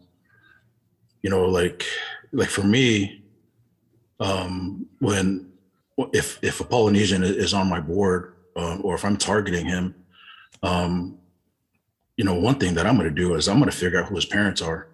you 1.21 1.29
know, 1.29 1.45
like 1.45 1.85
like 2.31 2.49
for 2.49 2.63
me, 2.63 3.23
um, 4.19 4.87
when 4.99 5.51
if 6.13 6.39
if 6.41 6.59
a 6.59 6.63
Polynesian 6.63 7.23
is 7.23 7.53
on 7.53 7.67
my 7.67 7.79
board, 7.79 8.35
uh, 8.55 8.77
or 8.81 8.95
if 8.95 9.05
I'm 9.05 9.17
targeting 9.17 9.65
him, 9.65 9.95
um, 10.63 11.17
you 12.17 12.25
know, 12.25 12.35
one 12.35 12.55
thing 12.55 12.73
that 12.75 12.85
I'm 12.85 12.97
going 12.97 13.09
to 13.09 13.15
do 13.15 13.35
is 13.35 13.47
I'm 13.47 13.59
going 13.59 13.71
to 13.71 13.75
figure 13.75 13.99
out 14.01 14.09
who 14.09 14.15
his 14.15 14.25
parents 14.25 14.61
are. 14.61 14.87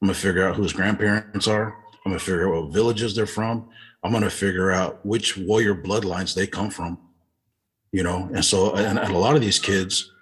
I'm 0.00 0.08
going 0.08 0.14
to 0.14 0.20
figure 0.20 0.46
out 0.46 0.56
who 0.56 0.62
his 0.62 0.72
grandparents 0.72 1.46
are. 1.46 1.76
I'm 2.04 2.12
going 2.12 2.18
to 2.18 2.24
figure 2.24 2.48
out 2.48 2.64
what 2.64 2.72
villages 2.72 3.14
they're 3.14 3.26
from. 3.26 3.68
I'm 4.02 4.12
going 4.12 4.22
to 4.22 4.30
figure 4.30 4.70
out 4.70 5.04
which 5.04 5.36
warrior 5.36 5.74
bloodlines 5.74 6.34
they 6.34 6.46
come 6.46 6.70
from. 6.70 6.98
You 7.92 8.04
know, 8.04 8.30
and 8.32 8.44
so 8.44 8.74
and, 8.74 8.98
and 8.98 9.12
a 9.12 9.18
lot 9.18 9.34
of 9.34 9.40
these 9.40 9.58
kids, 9.58 10.12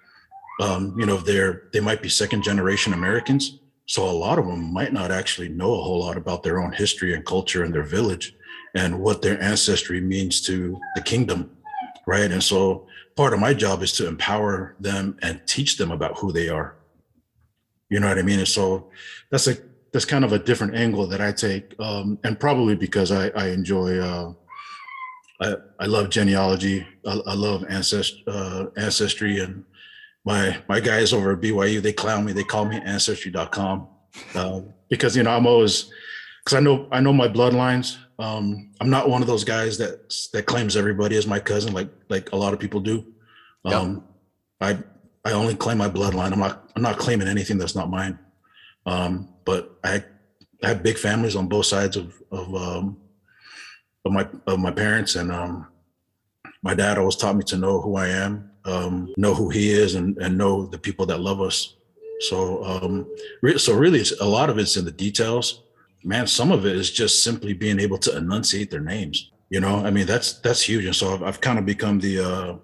um, 0.59 0.93
you 0.97 1.05
know, 1.05 1.17
they're 1.17 1.63
they 1.73 1.79
might 1.79 2.01
be 2.01 2.09
second 2.09 2.43
generation 2.43 2.93
Americans. 2.93 3.59
So 3.85 4.07
a 4.07 4.11
lot 4.11 4.37
of 4.37 4.45
them 4.45 4.71
might 4.71 4.93
not 4.93 5.09
actually 5.09 5.49
know 5.49 5.73
a 5.73 5.81
whole 5.81 5.99
lot 6.01 6.17
about 6.17 6.43
their 6.43 6.61
own 6.61 6.71
history 6.71 7.15
and 7.15 7.25
culture 7.25 7.63
and 7.63 7.73
their 7.73 7.83
village 7.83 8.35
and 8.75 8.99
what 8.99 9.21
their 9.21 9.41
ancestry 9.41 9.99
means 9.99 10.41
to 10.41 10.79
the 10.95 11.01
kingdom, 11.01 11.49
right? 12.05 12.31
And 12.31 12.43
so 12.43 12.87
part 13.15 13.33
of 13.33 13.39
my 13.39 13.53
job 13.53 13.81
is 13.81 13.91
to 13.93 14.07
empower 14.07 14.75
them 14.79 15.17
and 15.23 15.41
teach 15.47 15.77
them 15.77 15.91
about 15.91 16.19
who 16.19 16.31
they 16.31 16.49
are. 16.49 16.75
You 17.89 17.99
know 17.99 18.07
what 18.07 18.19
I 18.19 18.21
mean? 18.21 18.39
And 18.39 18.47
so 18.47 18.91
that's 19.31 19.47
a 19.47 19.57
that's 19.91 20.05
kind 20.05 20.23
of 20.23 20.33
a 20.33 20.39
different 20.39 20.75
angle 20.75 21.07
that 21.07 21.19
I 21.19 21.31
take, 21.31 21.73
um, 21.79 22.19
and 22.23 22.39
probably 22.39 22.75
because 22.75 23.11
I, 23.11 23.29
I 23.29 23.47
enjoy 23.47 23.97
uh, 23.97 24.33
I, 25.41 25.55
I 25.79 25.85
love 25.85 26.09
genealogy. 26.09 26.85
I, 27.05 27.21
I 27.25 27.33
love 27.33 27.65
ancest, 27.69 28.21
uh, 28.27 28.67
ancestry 28.77 29.39
and 29.39 29.63
my 30.25 30.61
my 30.67 30.79
guys 30.79 31.13
over 31.13 31.31
at 31.31 31.41
BYU, 31.41 31.81
they 31.81 31.93
clown 31.93 32.25
me. 32.25 32.33
They 32.33 32.43
call 32.43 32.65
me 32.65 32.77
ancestry.com 32.77 33.87
uh, 34.35 34.61
because 34.89 35.15
you 35.15 35.23
know 35.23 35.31
I'm 35.31 35.47
always 35.47 35.91
because 36.43 36.57
I 36.57 36.59
know 36.59 36.87
I 36.91 36.99
know 36.99 37.13
my 37.13 37.27
bloodlines. 37.27 37.97
Um, 38.17 38.71
I'm 38.81 38.89
not 38.89 39.09
one 39.09 39.21
of 39.21 39.27
those 39.27 39.43
guys 39.43 39.77
that 39.77 40.13
that 40.33 40.45
claims 40.45 40.75
everybody 40.75 41.15
is 41.15 41.27
my 41.27 41.39
cousin, 41.39 41.73
like 41.73 41.89
like 42.09 42.31
a 42.31 42.35
lot 42.35 42.53
of 42.53 42.59
people 42.59 42.79
do. 42.79 43.05
Um, 43.65 44.03
yep. 44.61 44.83
I 45.25 45.29
I 45.29 45.33
only 45.33 45.55
claim 45.55 45.77
my 45.77 45.89
bloodline. 45.89 46.31
I'm 46.31 46.39
not 46.39 46.69
I'm 46.75 46.81
not 46.81 46.97
claiming 46.97 47.27
anything 47.27 47.57
that's 47.57 47.75
not 47.75 47.89
mine. 47.89 48.19
Um, 48.85 49.29
but 49.45 49.77
I, 49.83 50.03
I 50.63 50.67
have 50.69 50.83
big 50.83 50.97
families 50.97 51.35
on 51.35 51.47
both 51.47 51.65
sides 51.65 51.97
of 51.97 52.13
of 52.31 52.53
um, 52.55 52.97
of 54.05 54.11
my 54.11 54.27
of 54.47 54.59
my 54.59 54.71
parents, 54.71 55.15
and 55.15 55.31
um, 55.31 55.67
my 56.61 56.73
dad 56.73 56.97
always 56.97 57.15
taught 57.15 57.35
me 57.35 57.43
to 57.43 57.57
know 57.57 57.81
who 57.81 57.95
I 57.95 58.07
am, 58.07 58.48
um, 58.65 59.13
know 59.17 59.33
who 59.33 59.49
he 59.49 59.71
is, 59.71 59.95
and 59.95 60.17
and 60.17 60.37
know 60.37 60.65
the 60.65 60.77
people 60.77 61.05
that 61.07 61.19
love 61.19 61.41
us. 61.41 61.75
So 62.21 62.63
um, 62.63 63.07
re- 63.41 63.57
so 63.57 63.75
really, 63.75 64.03
a 64.19 64.25
lot 64.25 64.49
of 64.49 64.57
it's 64.57 64.77
in 64.77 64.85
the 64.85 64.91
details 64.91 65.63
man, 66.03 66.27
some 66.27 66.51
of 66.51 66.65
it 66.65 66.75
is 66.75 66.91
just 66.91 67.23
simply 67.23 67.53
being 67.53 67.79
able 67.79 67.97
to 67.99 68.17
enunciate 68.17 68.71
their 68.71 68.79
names. 68.79 69.31
You 69.49 69.59
know, 69.59 69.77
I 69.77 69.91
mean, 69.91 70.05
that's 70.05 70.33
that's 70.39 70.61
huge. 70.61 70.85
And 70.85 70.95
so 70.95 71.13
I've, 71.13 71.23
I've 71.23 71.41
kind 71.41 71.57
of 71.57 71.65
become 71.65 71.99
the 71.99 72.19
uh, 72.19 72.55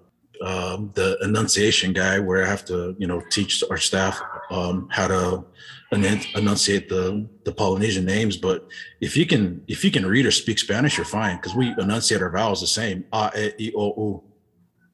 uh, 0.44 0.76
the 0.94 1.18
enunciation 1.22 1.92
guy, 1.92 2.18
where 2.20 2.44
I 2.44 2.48
have 2.48 2.64
to, 2.66 2.94
you 2.98 3.06
know, 3.06 3.22
teach 3.30 3.64
our 3.70 3.78
staff 3.78 4.20
um, 4.50 4.88
how 4.90 5.08
to 5.08 5.44
enunciate 5.92 6.88
the 6.88 7.28
the 7.44 7.52
Polynesian 7.52 8.04
names. 8.04 8.36
But 8.36 8.68
if 9.00 9.16
you 9.16 9.26
can 9.26 9.62
if 9.66 9.84
you 9.84 9.90
can 9.90 10.06
read 10.06 10.26
or 10.26 10.30
speak 10.30 10.60
Spanish, 10.60 10.96
you're 10.96 11.06
fine 11.06 11.36
because 11.36 11.56
we 11.56 11.74
enunciate 11.78 12.22
our 12.22 12.30
vowels 12.30 12.60
the 12.60 12.68
same. 12.68 13.04
A, 13.12 13.52
e, 13.58 13.68
i, 13.68 13.72
o, 13.76 13.94
u. 13.96 14.22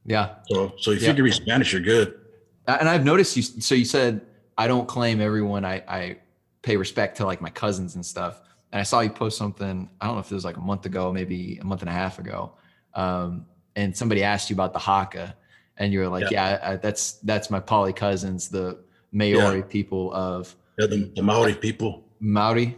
Yeah. 0.04 0.36
So 0.48 0.74
so 0.78 0.90
if 0.90 1.02
yeah. 1.02 1.08
you 1.08 1.14
can 1.14 1.24
read 1.24 1.34
Spanish, 1.34 1.72
you're 1.72 1.82
good. 1.82 2.18
And 2.66 2.88
I've 2.88 3.04
noticed 3.04 3.36
you. 3.36 3.42
So 3.42 3.74
you 3.74 3.84
said 3.84 4.20
I 4.56 4.66
don't 4.66 4.86
claim 4.86 5.20
everyone 5.20 5.64
I 5.64 5.82
I 5.88 6.16
pay 6.62 6.76
respect 6.76 7.16
to 7.18 7.26
like 7.26 7.40
my 7.40 7.50
cousins 7.50 7.96
and 7.96 8.06
stuff. 8.06 8.40
And 8.72 8.80
I 8.80 8.84
saw 8.84 9.00
you 9.00 9.10
post 9.10 9.36
something, 9.36 9.88
I 10.00 10.06
don't 10.06 10.14
know 10.14 10.20
if 10.20 10.30
it 10.30 10.34
was 10.34 10.44
like 10.44 10.56
a 10.56 10.60
month 10.60 10.86
ago, 10.86 11.12
maybe 11.12 11.58
a 11.60 11.64
month 11.64 11.82
and 11.82 11.90
a 11.90 11.92
half 11.92 12.18
ago. 12.18 12.54
Um, 12.94 13.46
and 13.76 13.94
somebody 13.96 14.22
asked 14.22 14.48
you 14.48 14.54
about 14.54 14.72
the 14.72 14.78
Haka 14.78 15.36
and 15.76 15.92
you 15.92 16.00
were 16.00 16.08
like, 16.08 16.30
yeah, 16.30 16.58
yeah 16.60 16.70
I, 16.70 16.76
that's, 16.76 17.14
that's 17.14 17.50
my 17.50 17.60
poly 17.60 17.92
cousins, 17.92 18.48
the 18.48 18.78
Maori 19.10 19.58
yeah. 19.58 19.64
people 19.68 20.12
of 20.14 20.54
yeah, 20.78 20.86
the, 20.86 21.12
the, 21.16 21.22
Maori 21.22 21.54
people. 21.54 22.04
Maori. 22.20 22.76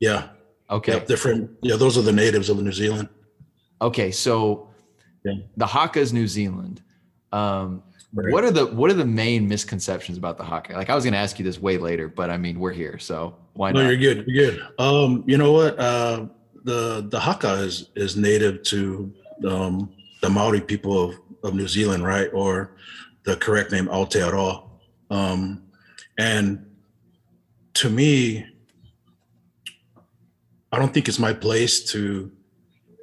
Yeah. 0.00 0.28
Okay. 0.70 0.94
Yeah, 0.94 1.04
different. 1.04 1.50
Yeah. 1.62 1.76
Those 1.76 1.96
are 1.96 2.02
the 2.02 2.12
natives 2.12 2.48
of 2.48 2.60
New 2.60 2.72
Zealand. 2.72 3.08
Okay. 3.80 4.10
So 4.10 4.65
yeah. 5.26 5.42
the 5.56 5.66
Haka 5.66 6.00
is 6.00 6.12
New 6.12 6.28
Zealand. 6.28 6.82
Um, 7.32 7.82
Right. 8.16 8.32
What 8.32 8.44
are 8.44 8.50
the 8.50 8.66
what 8.66 8.90
are 8.90 8.94
the 8.94 9.04
main 9.04 9.46
misconceptions 9.46 10.16
about 10.16 10.38
the 10.38 10.44
Haka? 10.44 10.72
Like 10.72 10.88
I 10.88 10.94
was 10.94 11.04
going 11.04 11.12
to 11.12 11.18
ask 11.18 11.38
you 11.38 11.44
this 11.44 11.60
way 11.60 11.76
later, 11.76 12.08
but 12.08 12.30
I 12.30 12.38
mean 12.38 12.58
we're 12.58 12.72
here, 12.72 12.98
so 12.98 13.36
why 13.52 13.72
not? 13.72 13.80
no, 13.80 13.84
not? 13.84 13.90
you're 13.90 14.14
good. 14.14 14.24
You're 14.26 14.52
good. 14.52 14.66
Um, 14.78 15.22
you 15.26 15.36
know 15.36 15.52
what? 15.52 15.78
Uh, 15.78 16.26
the 16.64 17.06
the 17.10 17.20
Haka 17.20 17.54
is 17.54 17.90
is 17.94 18.16
native 18.16 18.62
to 18.64 19.12
um, 19.46 19.92
the 20.22 20.30
Maori 20.30 20.62
people 20.62 21.10
of, 21.10 21.16
of 21.42 21.54
New 21.54 21.68
Zealand, 21.68 22.04
right? 22.04 22.30
Or 22.32 22.76
the 23.24 23.36
correct 23.36 23.70
name 23.70 23.86
Aotearoa. 23.88 24.66
Um, 25.10 25.64
and 26.16 26.64
to 27.74 27.90
me, 27.90 28.46
I 30.72 30.78
don't 30.78 30.94
think 30.94 31.08
it's 31.08 31.18
my 31.18 31.34
place 31.34 31.84
to 31.92 32.32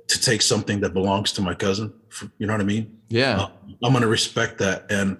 to 0.08 0.20
take 0.20 0.42
something 0.42 0.80
that 0.80 0.94
belongs 0.94 1.34
to 1.34 1.42
my 1.42 1.54
cousin. 1.54 1.94
You 2.38 2.48
know 2.48 2.54
what 2.54 2.62
I 2.62 2.66
mean? 2.66 2.98
Yeah. 3.10 3.42
Uh, 3.42 3.50
I'm 3.84 3.92
going 3.92 4.02
to 4.02 4.08
respect 4.08 4.58
that. 4.60 4.92
And, 4.92 5.18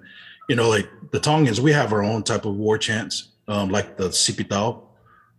you 0.50 0.56
know, 0.56 0.70
like 0.70 0.90
the 1.12 1.20
Tongans, 1.20 1.62
we 1.62 1.72
have 1.72 1.94
our 1.94 2.04
own 2.04 2.24
type 2.24 2.46
of 2.46 2.56
war 2.56 2.78
chants, 2.78 3.30
um, 3.48 3.70
like 3.70 3.98
the 3.98 4.10
Sipi 4.10 4.48
Tau. 4.48 4.84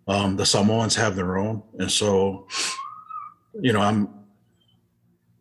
Um, 0.06 0.37
the 0.37 0.44
Samoans 0.44 0.94
have 0.96 1.16
their 1.16 1.38
own. 1.38 1.62
And 1.78 1.90
so, 1.90 2.46
you 3.61 3.73
know, 3.73 3.80
I'm, 3.80 4.08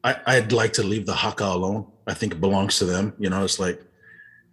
I, 0.04 0.16
I'd 0.26 0.52
like 0.52 0.74
to 0.74 0.84
leave 0.84 1.06
the 1.06 1.14
Haka 1.14 1.46
alone. 1.46 1.88
I 2.08 2.14
think 2.14 2.34
it 2.34 2.42
belongs 2.42 2.78
to 2.80 2.86
them. 2.86 3.14
You 3.20 3.30
know, 3.30 3.44
it's 3.44 3.60
like, 3.60 3.82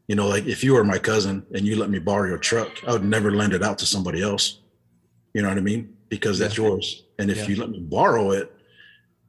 you 0.08 0.16
know, 0.16 0.26
like 0.26 0.46
if 0.46 0.64
you 0.64 0.74
were 0.74 0.82
my 0.82 0.98
cousin 0.98 1.46
and 1.54 1.64
you 1.64 1.76
let 1.76 1.90
me 1.90 2.00
borrow 2.00 2.28
your 2.28 2.38
truck, 2.38 2.68
I 2.86 2.92
would 2.92 3.04
never 3.04 3.30
lend 3.30 3.52
it 3.52 3.62
out 3.62 3.78
to 3.78 3.86
somebody 3.86 4.22
else. 4.22 4.58
You 5.34 5.42
know 5.42 5.48
what 5.48 5.58
I 5.58 5.60
mean? 5.60 5.96
Because 6.08 6.38
that's 6.38 6.58
yeah. 6.58 6.64
yours. 6.64 7.04
And 7.20 7.30
if 7.30 7.36
yeah. 7.36 7.46
you 7.46 7.56
let 7.56 7.70
me 7.70 7.78
borrow 7.78 8.32
it, 8.32 8.52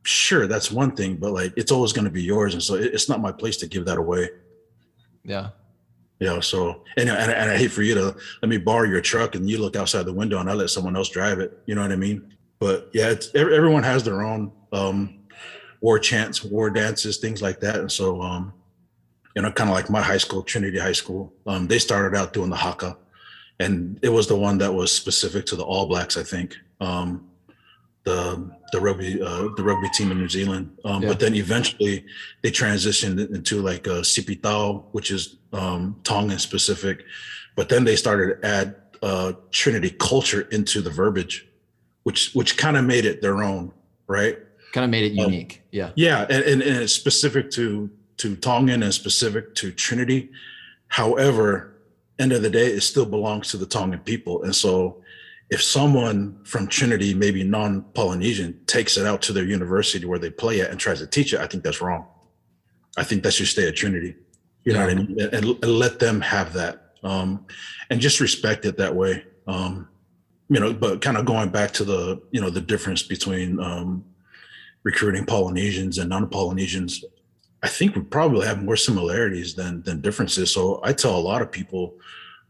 sure 0.04 0.48
that's 0.48 0.72
one 0.72 0.96
thing 0.96 1.16
but 1.16 1.32
like 1.32 1.54
it's 1.56 1.72
always 1.72 1.94
going 1.94 2.06
to 2.06 2.12
be 2.12 2.24
yours 2.24 2.54
and 2.54 2.64
so 2.64 2.76
it's 2.76 3.08
not 3.08 3.22
my 3.22 3.32
place 3.32 3.58
to 3.58 3.68
give 3.68 3.86
that 3.86 3.98
away. 3.98 4.30
Yeah. 5.24 5.50
Yeah 6.20 6.40
so 6.40 6.84
and, 6.98 7.10
and, 7.10 7.32
and 7.32 7.52
i 7.52 7.58
hate 7.58 7.72
for 7.72 7.82
you 7.82 7.94
to 7.96 8.16
let 8.42 8.50
me 8.50 8.58
borrow 8.58 8.88
your 8.88 9.02
truck 9.02 9.36
and 9.36 9.50
you 9.50 9.58
look 9.60 9.76
outside 9.76 10.06
the 10.06 10.14
window 10.14 10.40
and 10.40 10.50
i 10.50 10.54
let 10.54 10.70
someone 10.70 10.96
else 10.96 11.10
drive 11.10 11.40
it 11.40 11.60
you 11.66 11.76
know 11.76 11.82
what 11.82 11.92
i 11.92 11.96
mean? 11.96 12.34
But 12.60 12.92
yeah 12.94 13.10
it's 13.10 13.34
everyone 13.34 13.84
has 13.84 14.04
their 14.04 14.22
own 14.22 14.52
um 14.72 15.20
war 15.82 15.98
chants 15.98 16.44
war 16.44 16.70
dances 16.70 17.18
things 17.18 17.42
like 17.42 17.60
that 17.62 17.80
and 17.80 17.92
so 17.92 18.22
um 18.22 18.54
you 19.36 19.42
know 19.42 19.52
kind 19.52 19.70
of 19.70 19.76
like 19.76 19.90
my 19.90 20.02
high 20.02 20.18
school 20.18 20.44
trinity 20.44 20.78
high 20.78 20.92
school 20.92 21.34
um 21.48 21.68
they 21.68 21.80
started 21.80 22.16
out 22.16 22.34
doing 22.34 22.52
the 22.52 22.56
haka 22.56 22.98
and 23.60 24.00
it 24.04 24.10
was 24.10 24.28
the 24.28 24.36
one 24.36 24.60
that 24.60 24.72
was 24.72 24.92
specific 24.92 25.46
to 25.48 25.56
the 25.56 25.64
all 25.64 25.88
blacks 25.88 26.18
i 26.18 26.24
think. 26.24 26.56
Um 26.80 27.31
the 28.04 28.52
the 28.72 28.80
rugby 28.80 29.22
uh, 29.22 29.50
the 29.56 29.64
rugby 29.64 29.90
team 29.90 30.12
in 30.12 30.18
New 30.18 30.30
Zealand. 30.30 30.78
Um, 30.86 31.04
yeah. 31.04 31.10
But 31.10 31.20
then 31.20 31.36
eventually 31.36 32.06
they 32.42 32.52
transitioned 32.52 33.34
into 33.34 33.62
like 33.62 33.88
a 33.88 34.02
Sipi 34.02 34.42
Tau, 34.42 34.86
which 34.92 35.12
is 35.12 35.38
um, 35.54 36.00
Tongan 36.04 36.40
specific. 36.40 37.04
But 37.56 37.70
then 37.70 37.84
they 37.84 37.96
started 37.96 38.42
to 38.42 38.48
add 38.48 38.76
uh, 39.02 39.34
Trinity 39.52 39.92
culture 39.92 40.42
into 40.52 40.82
the 40.82 40.90
verbiage, 40.90 41.48
which 42.04 42.34
which 42.34 42.58
kind 42.58 42.78
of 42.78 42.86
made 42.86 43.06
it 43.06 43.22
their 43.22 43.44
own, 43.44 43.72
right? 44.08 44.38
Kind 44.74 44.86
of 44.86 44.90
made 44.90 45.12
it 45.12 45.20
um, 45.20 45.32
unique. 45.32 45.58
Um, 45.58 45.68
yeah. 45.72 45.92
Yeah, 45.96 46.22
and, 46.30 46.44
and, 46.44 46.62
and 46.62 46.78
it's 46.84 46.94
specific 46.94 47.52
to 47.52 47.90
to 48.18 48.36
Tongan 48.36 48.84
and 48.84 48.94
specific 48.94 49.54
to 49.56 49.72
Trinity. 49.72 50.30
However, 50.88 51.76
end 52.20 52.32
of 52.32 52.42
the 52.42 52.50
day, 52.50 52.68
it 52.68 52.82
still 52.82 53.06
belongs 53.06 53.50
to 53.52 53.58
the 53.58 53.66
Tongan 53.66 54.00
people, 54.00 54.44
and 54.44 54.56
so 54.56 55.02
if 55.52 55.62
someone 55.62 56.40
from 56.46 56.66
Trinity, 56.66 57.14
maybe 57.14 57.44
non-Polynesian, 57.44 58.58
takes 58.68 58.98
it 58.98 59.06
out 59.06 59.22
to 59.24 59.34
their 59.34 59.44
university 59.44 60.06
where 60.06 60.18
they 60.18 60.30
play 60.30 60.62
it 60.62 60.72
and 60.72 60.80
tries 60.80 61.00
to 61.00 61.08
teach 61.08 61.34
it, 61.34 61.42
I 61.42 61.48
think 61.48 61.64
that's 61.64 61.82
wrong. 61.82 62.08
I 62.98 63.04
think 63.04 63.24
that 63.24 63.34
should 63.34 63.48
stay 63.48 63.68
at 63.68 63.76
Trinity. 63.76 64.16
You 64.64 64.74
know 64.74 64.82
what 64.82 64.90
I 64.90 64.96
mean? 64.96 65.20
And, 65.20 65.34
and, 65.34 65.80
let 65.80 66.00
them 66.00 66.22
have 66.22 66.54
that. 66.54 66.94
Um, 67.04 67.46
and 67.90 68.00
just 68.00 68.20
respect 68.20 68.66
it 68.66 68.78
that 68.78 68.96
way. 68.96 69.26
Um, 69.48 69.90
you 70.50 70.60
know, 70.60 70.72
but 70.72 71.02
kind 71.02 71.18
of 71.18 71.26
going 71.26 71.50
back 71.50 71.72
to 71.72 71.84
the, 71.84 72.22
you 72.32 72.40
know, 72.40 72.50
the 72.50 72.62
difference 72.62 73.04
between 73.04 73.60
um, 73.60 74.06
recruiting 74.84 75.26
Polynesians 75.26 75.98
and 75.98 76.10
non-Polynesians, 76.10 77.04
I 77.64 77.68
think 77.68 77.96
we 77.96 78.04
probably 78.04 78.46
have 78.48 78.64
more 78.64 78.76
similarities 78.76 79.56
than 79.56 79.82
than 79.84 80.02
differences. 80.02 80.54
So 80.54 80.80
I 80.84 80.94
tell 80.94 81.16
a 81.16 81.20
lot 81.20 81.42
of 81.42 81.52
people, 81.52 81.96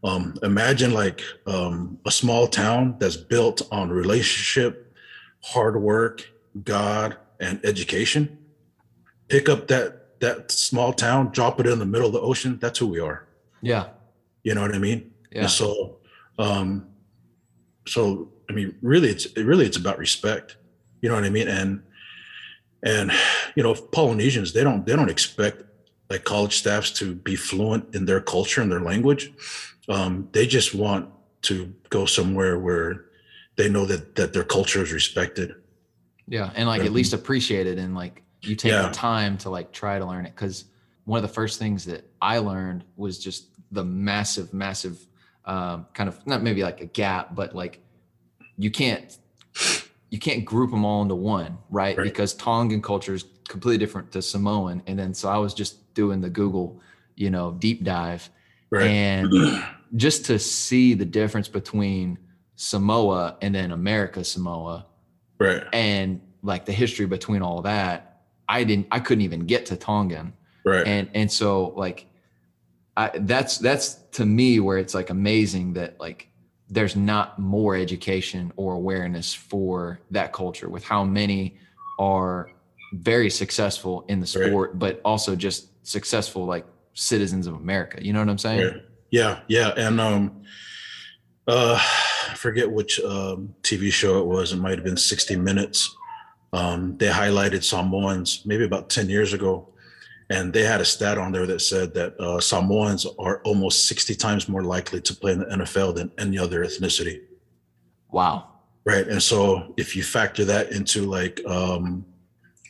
um, 0.04 0.34
imagine 0.42 0.92
like 0.92 1.22
um, 1.46 1.98
a 2.06 2.10
small 2.10 2.46
town 2.46 2.96
that's 2.98 3.16
built 3.16 3.62
on 3.70 3.90
relationship, 3.90 4.94
hard 5.42 5.80
work, 5.80 6.28
God, 6.64 7.16
and 7.40 7.60
education. 7.64 8.38
Pick 9.28 9.48
up 9.48 9.68
that 9.68 10.20
that 10.20 10.50
small 10.52 10.92
town, 10.92 11.30
drop 11.32 11.58
it 11.60 11.66
in 11.66 11.78
the 11.78 11.86
middle 11.86 12.06
of 12.06 12.12
the 12.12 12.20
ocean. 12.20 12.58
That's 12.60 12.78
who 12.78 12.86
we 12.86 13.00
are. 13.00 13.26
Yeah. 13.60 13.88
You 14.44 14.54
know 14.54 14.62
what 14.62 14.74
I 14.74 14.78
mean? 14.78 15.12
Yeah. 15.32 15.42
And 15.42 15.50
so, 15.50 15.98
um, 16.38 16.86
so 17.86 18.32
I 18.48 18.52
mean, 18.52 18.76
really, 18.82 19.08
it's 19.08 19.36
really 19.36 19.66
it's 19.66 19.76
about 19.76 19.98
respect. 19.98 20.56
You 21.00 21.08
know 21.08 21.14
what 21.14 21.24
I 21.24 21.30
mean? 21.30 21.48
And 21.48 21.82
and 22.82 23.12
you 23.54 23.62
know, 23.62 23.74
Polynesians 23.74 24.52
they 24.52 24.64
don't 24.64 24.84
they 24.84 24.96
don't 24.96 25.10
expect 25.10 25.62
like 26.10 26.24
college 26.24 26.56
staffs 26.56 26.90
to 26.90 27.14
be 27.14 27.36
fluent 27.36 27.94
in 27.94 28.04
their 28.04 28.20
culture 28.20 28.60
and 28.60 28.70
their 28.70 28.80
language. 28.80 29.32
Um, 29.88 30.28
they 30.32 30.46
just 30.46 30.74
want 30.74 31.08
to 31.42 31.72
go 31.90 32.06
somewhere 32.06 32.58
where 32.58 33.06
they 33.56 33.68
know 33.68 33.84
that 33.86 34.14
that 34.16 34.32
their 34.32 34.44
culture 34.44 34.82
is 34.82 34.92
respected. 34.92 35.54
Yeah. 36.28 36.50
And 36.54 36.68
like 36.68 36.82
at 36.82 36.92
least 36.92 37.12
appreciated, 37.12 37.78
and 37.78 37.94
like 37.94 38.22
you 38.42 38.54
take 38.56 38.72
Yeah. 38.72 38.82
the 38.88 38.94
time 38.94 39.36
to 39.38 39.50
like 39.50 39.72
try 39.72 39.98
to 39.98 40.06
learn 40.06 40.24
it. 40.26 40.34
Cause 40.36 40.64
one 41.04 41.18
of 41.18 41.22
the 41.22 41.34
first 41.34 41.58
things 41.58 41.84
that 41.86 42.08
I 42.20 42.38
learned 42.38 42.84
was 42.96 43.18
just 43.18 43.46
the 43.72 43.84
massive, 43.84 44.54
massive 44.54 45.04
um, 45.44 45.86
kind 45.94 46.08
of 46.08 46.24
not 46.26 46.42
maybe 46.42 46.62
like 46.62 46.80
a 46.80 46.86
gap, 46.86 47.34
but 47.34 47.54
like 47.54 47.80
you 48.56 48.70
can't 48.70 49.16
you 50.10 50.18
can't 50.18 50.44
group 50.44 50.70
them 50.70 50.84
all 50.84 51.02
into 51.02 51.14
one, 51.16 51.58
right? 51.70 51.96
Right. 51.98 52.04
Because 52.04 52.34
Tongan 52.34 52.82
culture 52.82 53.14
is 53.14 53.24
completely 53.48 53.78
different 53.78 54.12
to 54.12 54.22
Samoan. 54.22 54.82
And 54.86 54.98
then 54.98 55.12
so 55.14 55.28
I 55.28 55.38
was 55.38 55.52
just 55.54 55.92
doing 55.94 56.20
the 56.20 56.30
Google, 56.30 56.80
you 57.16 57.30
know, 57.30 57.52
deep 57.58 57.82
dive 57.82 58.30
Right. 58.72 58.88
and 58.88 59.30
just 59.96 60.24
to 60.26 60.38
see 60.38 60.94
the 60.94 61.04
difference 61.04 61.46
between 61.46 62.18
Samoa 62.56 63.36
and 63.42 63.54
then 63.54 63.70
America 63.70 64.24
Samoa 64.24 64.86
right. 65.38 65.62
and 65.74 66.20
like 66.42 66.64
the 66.64 66.72
history 66.72 67.04
between 67.06 67.42
all 67.42 67.60
that, 67.62 68.22
I 68.48 68.64
didn't 68.64 68.86
I 68.90 68.98
couldn't 69.00 69.22
even 69.22 69.40
get 69.40 69.66
to 69.66 69.76
Tongan. 69.76 70.32
Right. 70.64 70.86
And 70.86 71.10
and 71.14 71.30
so 71.30 71.74
like 71.76 72.06
I 72.96 73.10
that's 73.14 73.58
that's 73.58 73.94
to 74.12 74.24
me 74.24 74.58
where 74.60 74.78
it's 74.78 74.94
like 74.94 75.10
amazing 75.10 75.74
that 75.74 76.00
like 76.00 76.28
there's 76.70 76.96
not 76.96 77.38
more 77.38 77.76
education 77.76 78.52
or 78.56 78.72
awareness 78.74 79.34
for 79.34 80.00
that 80.10 80.32
culture 80.32 80.70
with 80.70 80.82
how 80.84 81.04
many 81.04 81.58
are 81.98 82.50
very 82.94 83.28
successful 83.28 84.04
in 84.08 84.20
the 84.20 84.38
Right. 84.38 84.48
sport, 84.48 84.78
but 84.78 85.00
also 85.04 85.36
just 85.36 85.68
successful 85.86 86.46
like 86.46 86.64
citizens 86.94 87.46
of 87.46 87.54
America. 87.54 88.04
You 88.04 88.12
know 88.12 88.20
what 88.20 88.28
I'm 88.28 88.38
saying? 88.38 88.64
Right. 88.64 88.82
Yeah, 89.10 89.40
yeah, 89.46 89.72
and 89.76 90.00
um, 90.00 90.42
uh, 91.46 91.78
I 92.30 92.34
forget 92.34 92.70
which 92.70 92.98
um, 93.00 93.54
TV 93.62 93.92
show 93.92 94.18
it 94.20 94.26
was. 94.26 94.52
It 94.52 94.56
might 94.56 94.78
have 94.78 94.84
been 94.84 94.96
60 94.96 95.36
Minutes. 95.36 95.94
Um, 96.54 96.96
they 96.98 97.08
highlighted 97.08 97.62
Samoans 97.62 98.42
maybe 98.44 98.64
about 98.64 98.90
10 98.90 99.08
years 99.08 99.32
ago, 99.32 99.68
and 100.30 100.52
they 100.52 100.62
had 100.62 100.80
a 100.80 100.84
stat 100.84 101.18
on 101.18 101.32
there 101.32 101.46
that 101.46 101.60
said 101.60 101.92
that 101.94 102.18
uh, 102.18 102.40
Samoans 102.40 103.06
are 103.18 103.42
almost 103.44 103.86
60 103.86 104.14
times 104.14 104.48
more 104.48 104.62
likely 104.62 105.00
to 105.02 105.14
play 105.14 105.32
in 105.32 105.40
the 105.40 105.46
NFL 105.46 105.94
than 105.94 106.10
any 106.18 106.38
other 106.38 106.64
ethnicity. 106.64 107.20
Wow. 108.10 108.48
Right, 108.84 109.06
and 109.06 109.22
so 109.22 109.74
if 109.76 109.94
you 109.94 110.02
factor 110.02 110.44
that 110.46 110.72
into 110.72 111.02
like 111.02 111.40
um, 111.46 112.04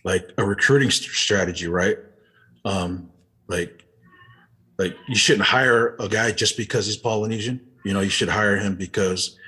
like 0.05 0.31
a 0.37 0.45
recruiting 0.45 0.91
strategy, 0.91 1.69
right? 1.69 1.99
Um, 2.65 3.11
like 3.49 3.85
like 4.83 4.97
you 5.07 5.15
shouldn't 5.15 5.47
hire 5.47 5.95
a 6.01 6.09
guy 6.09 6.33
just 6.33 6.57
because 6.57 6.87
he's 6.87 6.97
Polynesian. 6.97 7.61
You 7.85 7.95
know, 7.95 8.01
you 8.01 8.11
should 8.11 8.29
hire 8.29 8.57
him 8.57 8.75
because 8.75 9.39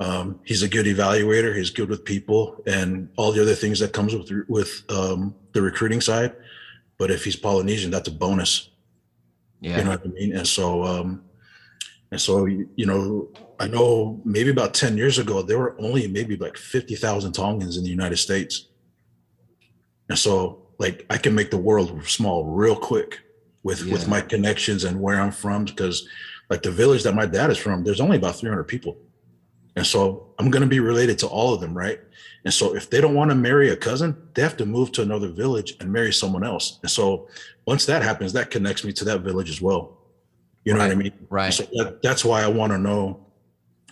um, 0.00 0.40
he's 0.44 0.62
a 0.64 0.68
good 0.68 0.86
evaluator. 0.86 1.56
He's 1.56 1.70
good 1.70 1.88
with 1.88 2.04
people 2.04 2.60
and 2.66 3.08
all 3.16 3.30
the 3.30 3.40
other 3.40 3.54
things 3.54 3.78
that 3.78 3.92
comes 3.92 4.14
with 4.14 4.30
with 4.48 4.82
um, 4.88 5.34
the 5.52 5.62
recruiting 5.62 6.00
side. 6.00 6.34
But 6.98 7.12
if 7.12 7.24
he's 7.24 7.36
Polynesian, 7.36 7.90
that's 7.92 8.08
a 8.08 8.12
bonus. 8.12 8.70
Yeah. 9.60 9.78
You 9.78 9.84
know 9.84 9.90
what 9.90 10.04
I 10.04 10.08
mean? 10.08 10.36
And 10.36 10.46
so, 10.46 10.82
um, 10.84 11.22
and 12.10 12.20
so, 12.20 12.46
you 12.46 12.68
you 12.74 12.86
know, 12.86 13.28
I 13.60 13.68
know 13.68 14.20
maybe 14.24 14.50
about 14.50 14.74
10 14.74 14.96
years 14.96 15.18
ago, 15.18 15.42
there 15.42 15.58
were 15.58 15.76
only 15.78 16.08
maybe 16.08 16.36
like 16.36 16.56
50,000 16.56 17.32
Tongans 17.32 17.76
in 17.76 17.84
the 17.84 17.90
United 17.90 18.16
States. 18.16 18.66
And 20.08 20.18
so, 20.18 20.66
like, 20.78 21.06
I 21.10 21.16
can 21.18 21.34
make 21.34 21.50
the 21.50 21.58
world 21.58 22.04
small 22.08 22.44
real 22.44 22.74
quick 22.74 23.20
with, 23.62 23.84
with 23.86 24.08
my 24.08 24.20
connections 24.20 24.84
and 24.84 25.00
where 25.00 25.20
I'm 25.20 25.32
from. 25.32 25.64
Because, 25.64 26.08
like, 26.48 26.62
the 26.62 26.70
village 26.70 27.02
that 27.02 27.14
my 27.14 27.26
dad 27.26 27.50
is 27.50 27.58
from, 27.58 27.84
there's 27.84 28.00
only 28.00 28.16
about 28.16 28.36
300 28.36 28.64
people. 28.64 28.96
And 29.76 29.86
so, 29.86 30.32
I'm 30.38 30.50
going 30.50 30.62
to 30.62 30.68
be 30.68 30.80
related 30.80 31.18
to 31.20 31.26
all 31.26 31.54
of 31.54 31.60
them, 31.60 31.76
right? 31.76 32.00
And 32.44 32.52
so, 32.52 32.74
if 32.74 32.90
they 32.90 33.00
don't 33.00 33.14
want 33.14 33.30
to 33.30 33.34
marry 33.34 33.70
a 33.70 33.76
cousin, 33.76 34.16
they 34.34 34.42
have 34.42 34.56
to 34.58 34.66
move 34.66 34.92
to 34.92 35.02
another 35.02 35.28
village 35.28 35.76
and 35.80 35.92
marry 35.92 36.12
someone 36.12 36.44
else. 36.44 36.78
And 36.82 36.90
so, 36.90 37.28
once 37.66 37.86
that 37.86 38.02
happens, 38.02 38.32
that 38.32 38.50
connects 38.50 38.84
me 38.84 38.92
to 38.94 39.04
that 39.04 39.20
village 39.20 39.50
as 39.50 39.60
well. 39.60 39.98
You 40.64 40.74
know 40.74 40.80
what 40.80 40.90
I 40.90 40.94
mean? 40.94 41.12
right. 41.30 41.52
So 41.52 41.64
that, 41.72 42.02
that's 42.02 42.24
why 42.24 42.42
I 42.42 42.48
want 42.48 42.72
to 42.72 42.78
know 42.78 43.24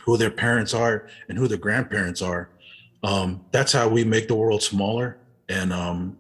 who 0.03 0.17
their 0.17 0.31
parents 0.31 0.75
are 0.75 1.09
and 1.29 1.39
who 1.39 1.49
their 1.49 1.59
grandparents 1.59 2.23
are. 2.23 2.51
Um, 3.03 3.45
that's 3.53 3.73
how 3.73 3.89
we 3.89 4.05
make 4.05 4.29
the 4.29 4.35
world 4.35 4.63
smaller. 4.63 5.19
And 5.49 5.73
um, 5.73 6.19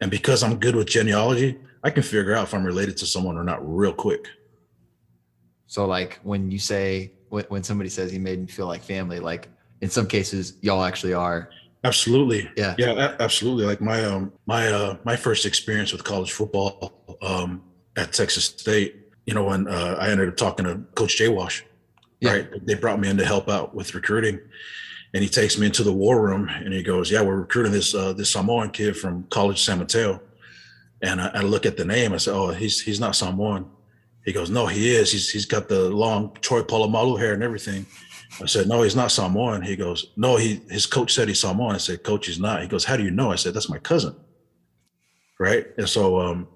and 0.00 0.10
because 0.10 0.42
I'm 0.42 0.58
good 0.58 0.76
with 0.76 0.86
genealogy, 0.86 1.58
I 1.86 1.90
can 1.90 2.02
figure 2.02 2.34
out 2.34 2.42
if 2.42 2.52
I'm 2.52 2.64
related 2.64 2.96
to 2.96 3.06
someone 3.06 3.36
or 3.36 3.44
not 3.44 3.60
real 3.62 3.92
quick. 3.92 4.26
So 5.68 5.86
like 5.86 6.18
when 6.24 6.50
you 6.50 6.58
say 6.58 7.12
when, 7.28 7.44
when 7.44 7.62
somebody 7.62 7.88
says 7.88 8.10
he 8.10 8.18
made 8.18 8.40
me 8.40 8.48
feel 8.48 8.66
like 8.66 8.82
family, 8.82 9.20
like 9.20 9.48
in 9.82 9.88
some 9.88 10.08
cases 10.08 10.54
y'all 10.62 10.82
actually 10.82 11.14
are. 11.14 11.48
Absolutely. 11.84 12.50
Yeah. 12.56 12.74
Yeah, 12.76 13.14
absolutely. 13.20 13.66
Like 13.66 13.80
my 13.80 14.04
um 14.04 14.32
my 14.46 14.66
uh 14.66 14.96
my 15.04 15.14
first 15.14 15.46
experience 15.46 15.92
with 15.92 16.02
college 16.02 16.32
football 16.32 16.92
um 17.22 17.62
at 17.96 18.12
Texas 18.12 18.46
State, 18.46 18.96
you 19.24 19.34
know, 19.34 19.44
when 19.44 19.68
uh, 19.68 19.96
I 20.00 20.08
ended 20.10 20.28
up 20.28 20.36
talking 20.36 20.66
to 20.66 20.78
Coach 20.96 21.16
Jay 21.18 21.28
Wash, 21.28 21.64
Yeah. 22.18 22.32
right? 22.32 22.66
They 22.66 22.74
brought 22.74 22.98
me 22.98 23.08
in 23.08 23.16
to 23.18 23.24
help 23.24 23.48
out 23.48 23.76
with 23.76 23.94
recruiting. 23.94 24.40
And 25.14 25.22
he 25.22 25.28
takes 25.28 25.56
me 25.56 25.66
into 25.66 25.84
the 25.84 25.92
war 25.92 26.20
room 26.20 26.48
and 26.48 26.72
he 26.74 26.82
goes, 26.82 27.12
Yeah, 27.12 27.22
we're 27.22 27.36
recruiting 27.36 27.70
this 27.70 27.94
uh 27.94 28.12
this 28.12 28.32
Samoan 28.32 28.70
kid 28.70 28.96
from 28.96 29.22
College 29.30 29.62
San 29.62 29.78
Mateo. 29.78 30.20
And 31.02 31.20
I, 31.20 31.30
I 31.34 31.40
look 31.40 31.66
at 31.66 31.76
the 31.76 31.84
name, 31.84 32.12
I 32.12 32.16
said, 32.16 32.34
Oh, 32.34 32.50
he's 32.50 32.80
he's 32.80 33.00
not 33.00 33.16
Samoan. 33.16 33.70
He 34.24 34.32
goes, 34.32 34.50
No, 34.50 34.66
he 34.66 34.94
is. 34.94 35.12
He's 35.12 35.30
he's 35.30 35.46
got 35.46 35.68
the 35.68 35.90
long 35.90 36.36
Troy 36.40 36.62
Polamalu 36.62 37.18
hair 37.18 37.34
and 37.34 37.42
everything. 37.42 37.86
I 38.42 38.46
said, 38.46 38.66
No, 38.66 38.82
he's 38.82 38.96
not 38.96 39.10
Samoan. 39.10 39.62
He 39.62 39.76
goes, 39.76 40.12
No, 40.16 40.36
he 40.36 40.62
his 40.70 40.86
coach 40.86 41.14
said 41.14 41.28
he's 41.28 41.40
Samoan. 41.40 41.74
I 41.74 41.78
said, 41.78 42.02
Coach, 42.02 42.26
he's 42.26 42.40
not. 42.40 42.62
He 42.62 42.68
goes, 42.68 42.84
How 42.84 42.96
do 42.96 43.04
you 43.04 43.10
know? 43.10 43.30
I 43.30 43.36
said, 43.36 43.54
That's 43.54 43.70
my 43.70 43.78
cousin. 43.78 44.16
Right. 45.38 45.66
And 45.76 45.88
so 45.88 46.20
um 46.20 46.48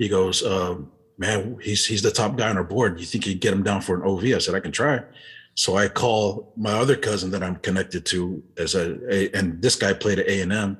he 0.00 0.08
goes, 0.08 0.42
um, 0.42 0.90
man, 1.18 1.58
he's 1.60 1.84
he's 1.84 2.00
the 2.00 2.10
top 2.10 2.36
guy 2.36 2.48
on 2.48 2.56
our 2.56 2.64
board. 2.64 2.98
You 2.98 3.06
think 3.06 3.26
you 3.26 3.34
get 3.34 3.52
him 3.52 3.62
down 3.62 3.82
for 3.82 3.96
an 3.96 4.08
OV? 4.08 4.24
I 4.34 4.38
said, 4.38 4.54
I 4.54 4.60
can 4.60 4.72
try. 4.72 5.02
So 5.54 5.76
I 5.76 5.88
call 5.88 6.54
my 6.56 6.72
other 6.72 6.96
cousin 6.96 7.30
that 7.32 7.42
I'm 7.42 7.56
connected 7.56 8.06
to 8.06 8.42
as 8.56 8.74
a, 8.74 8.98
a 9.12 9.30
and 9.32 9.60
this 9.60 9.76
guy 9.76 9.92
played 9.92 10.18
at 10.18 10.26
A 10.26 10.40
and 10.40 10.52
M. 10.52 10.78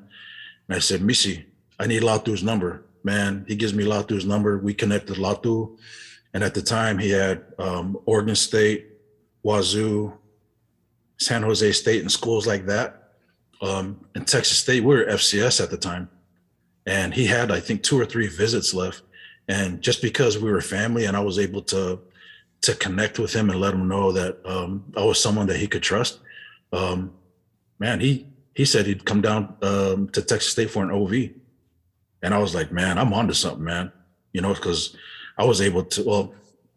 And 0.68 0.76
I 0.76 0.78
said, 0.78 1.02
Missy, 1.02 1.44
I 1.80 1.86
need 1.86 2.02
Latu's 2.02 2.42
number. 2.42 2.84
Man, 3.02 3.46
he 3.48 3.56
gives 3.56 3.72
me 3.72 3.84
Latu's 3.84 4.26
number. 4.26 4.58
We 4.58 4.74
connected 4.74 5.16
Latu. 5.16 5.78
And 6.34 6.44
at 6.44 6.52
the 6.52 6.60
time 6.60 6.98
he 6.98 7.10
had 7.10 7.42
um, 7.58 7.98
Oregon 8.04 8.36
State, 8.36 8.86
Wazoo, 9.42 10.12
San 11.18 11.42
Jose 11.42 11.72
State, 11.72 12.02
and 12.02 12.12
schools 12.12 12.46
like 12.46 12.66
that. 12.66 13.14
Um, 13.62 14.04
and 14.14 14.26
Texas 14.28 14.58
State, 14.58 14.84
we 14.84 14.94
were 14.94 15.06
FCS 15.06 15.62
at 15.62 15.70
the 15.70 15.78
time. 15.78 16.10
And 16.84 17.14
he 17.14 17.24
had, 17.24 17.50
I 17.50 17.60
think, 17.60 17.82
two 17.82 17.98
or 17.98 18.04
three 18.04 18.28
visits 18.28 18.74
left. 18.74 19.02
And 19.48 19.80
just 19.80 20.02
because 20.02 20.38
we 20.38 20.50
were 20.50 20.60
family 20.60 21.06
and 21.06 21.16
I 21.16 21.20
was 21.20 21.38
able 21.38 21.62
to 21.62 22.00
to 22.62 22.74
connect 22.74 23.18
with 23.18 23.32
him 23.32 23.48
and 23.48 23.58
let 23.58 23.72
him 23.72 23.88
know 23.88 24.12
that 24.12 24.38
um, 24.44 24.84
I 24.94 25.02
was 25.02 25.18
someone 25.18 25.46
that 25.46 25.56
he 25.56 25.66
could 25.66 25.82
trust, 25.82 26.20
um, 26.74 27.14
man, 27.78 28.00
he 28.00 28.26
he 28.54 28.66
said 28.66 28.84
he'd 28.84 29.06
come 29.06 29.22
down 29.22 29.56
um, 29.62 30.10
to 30.10 30.20
Texas 30.20 30.52
State 30.52 30.70
for 30.70 30.84
an 30.84 30.90
OV. 30.90 31.39
And 32.22 32.34
I 32.34 32.38
was 32.38 32.54
like, 32.54 32.70
man, 32.70 32.98
I'm 32.98 33.12
onto 33.12 33.34
something, 33.34 33.64
man. 33.64 33.92
You 34.32 34.40
know, 34.40 34.54
because 34.54 34.96
I 35.38 35.44
was 35.44 35.60
able 35.60 35.84
to. 35.84 36.04
Well, 36.04 36.34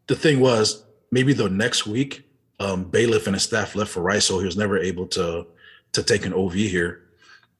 the 0.08 0.16
thing 0.16 0.40
was, 0.40 0.84
maybe 1.12 1.34
the 1.34 1.50
next 1.50 1.86
week, 1.86 2.28
um, 2.60 2.86
Bailiff 2.86 3.28
and 3.28 3.36
his 3.36 3.44
staff 3.44 3.76
left 3.76 3.92
for 3.92 4.02
Rice, 4.02 4.26
so 4.26 4.40
he 4.40 4.46
was 4.46 4.58
never 4.58 4.78
able 4.78 5.08
to 5.08 5.48
to 5.94 6.04
take 6.04 6.26
an 6.26 6.34
OV 6.34 6.54
here. 6.54 7.04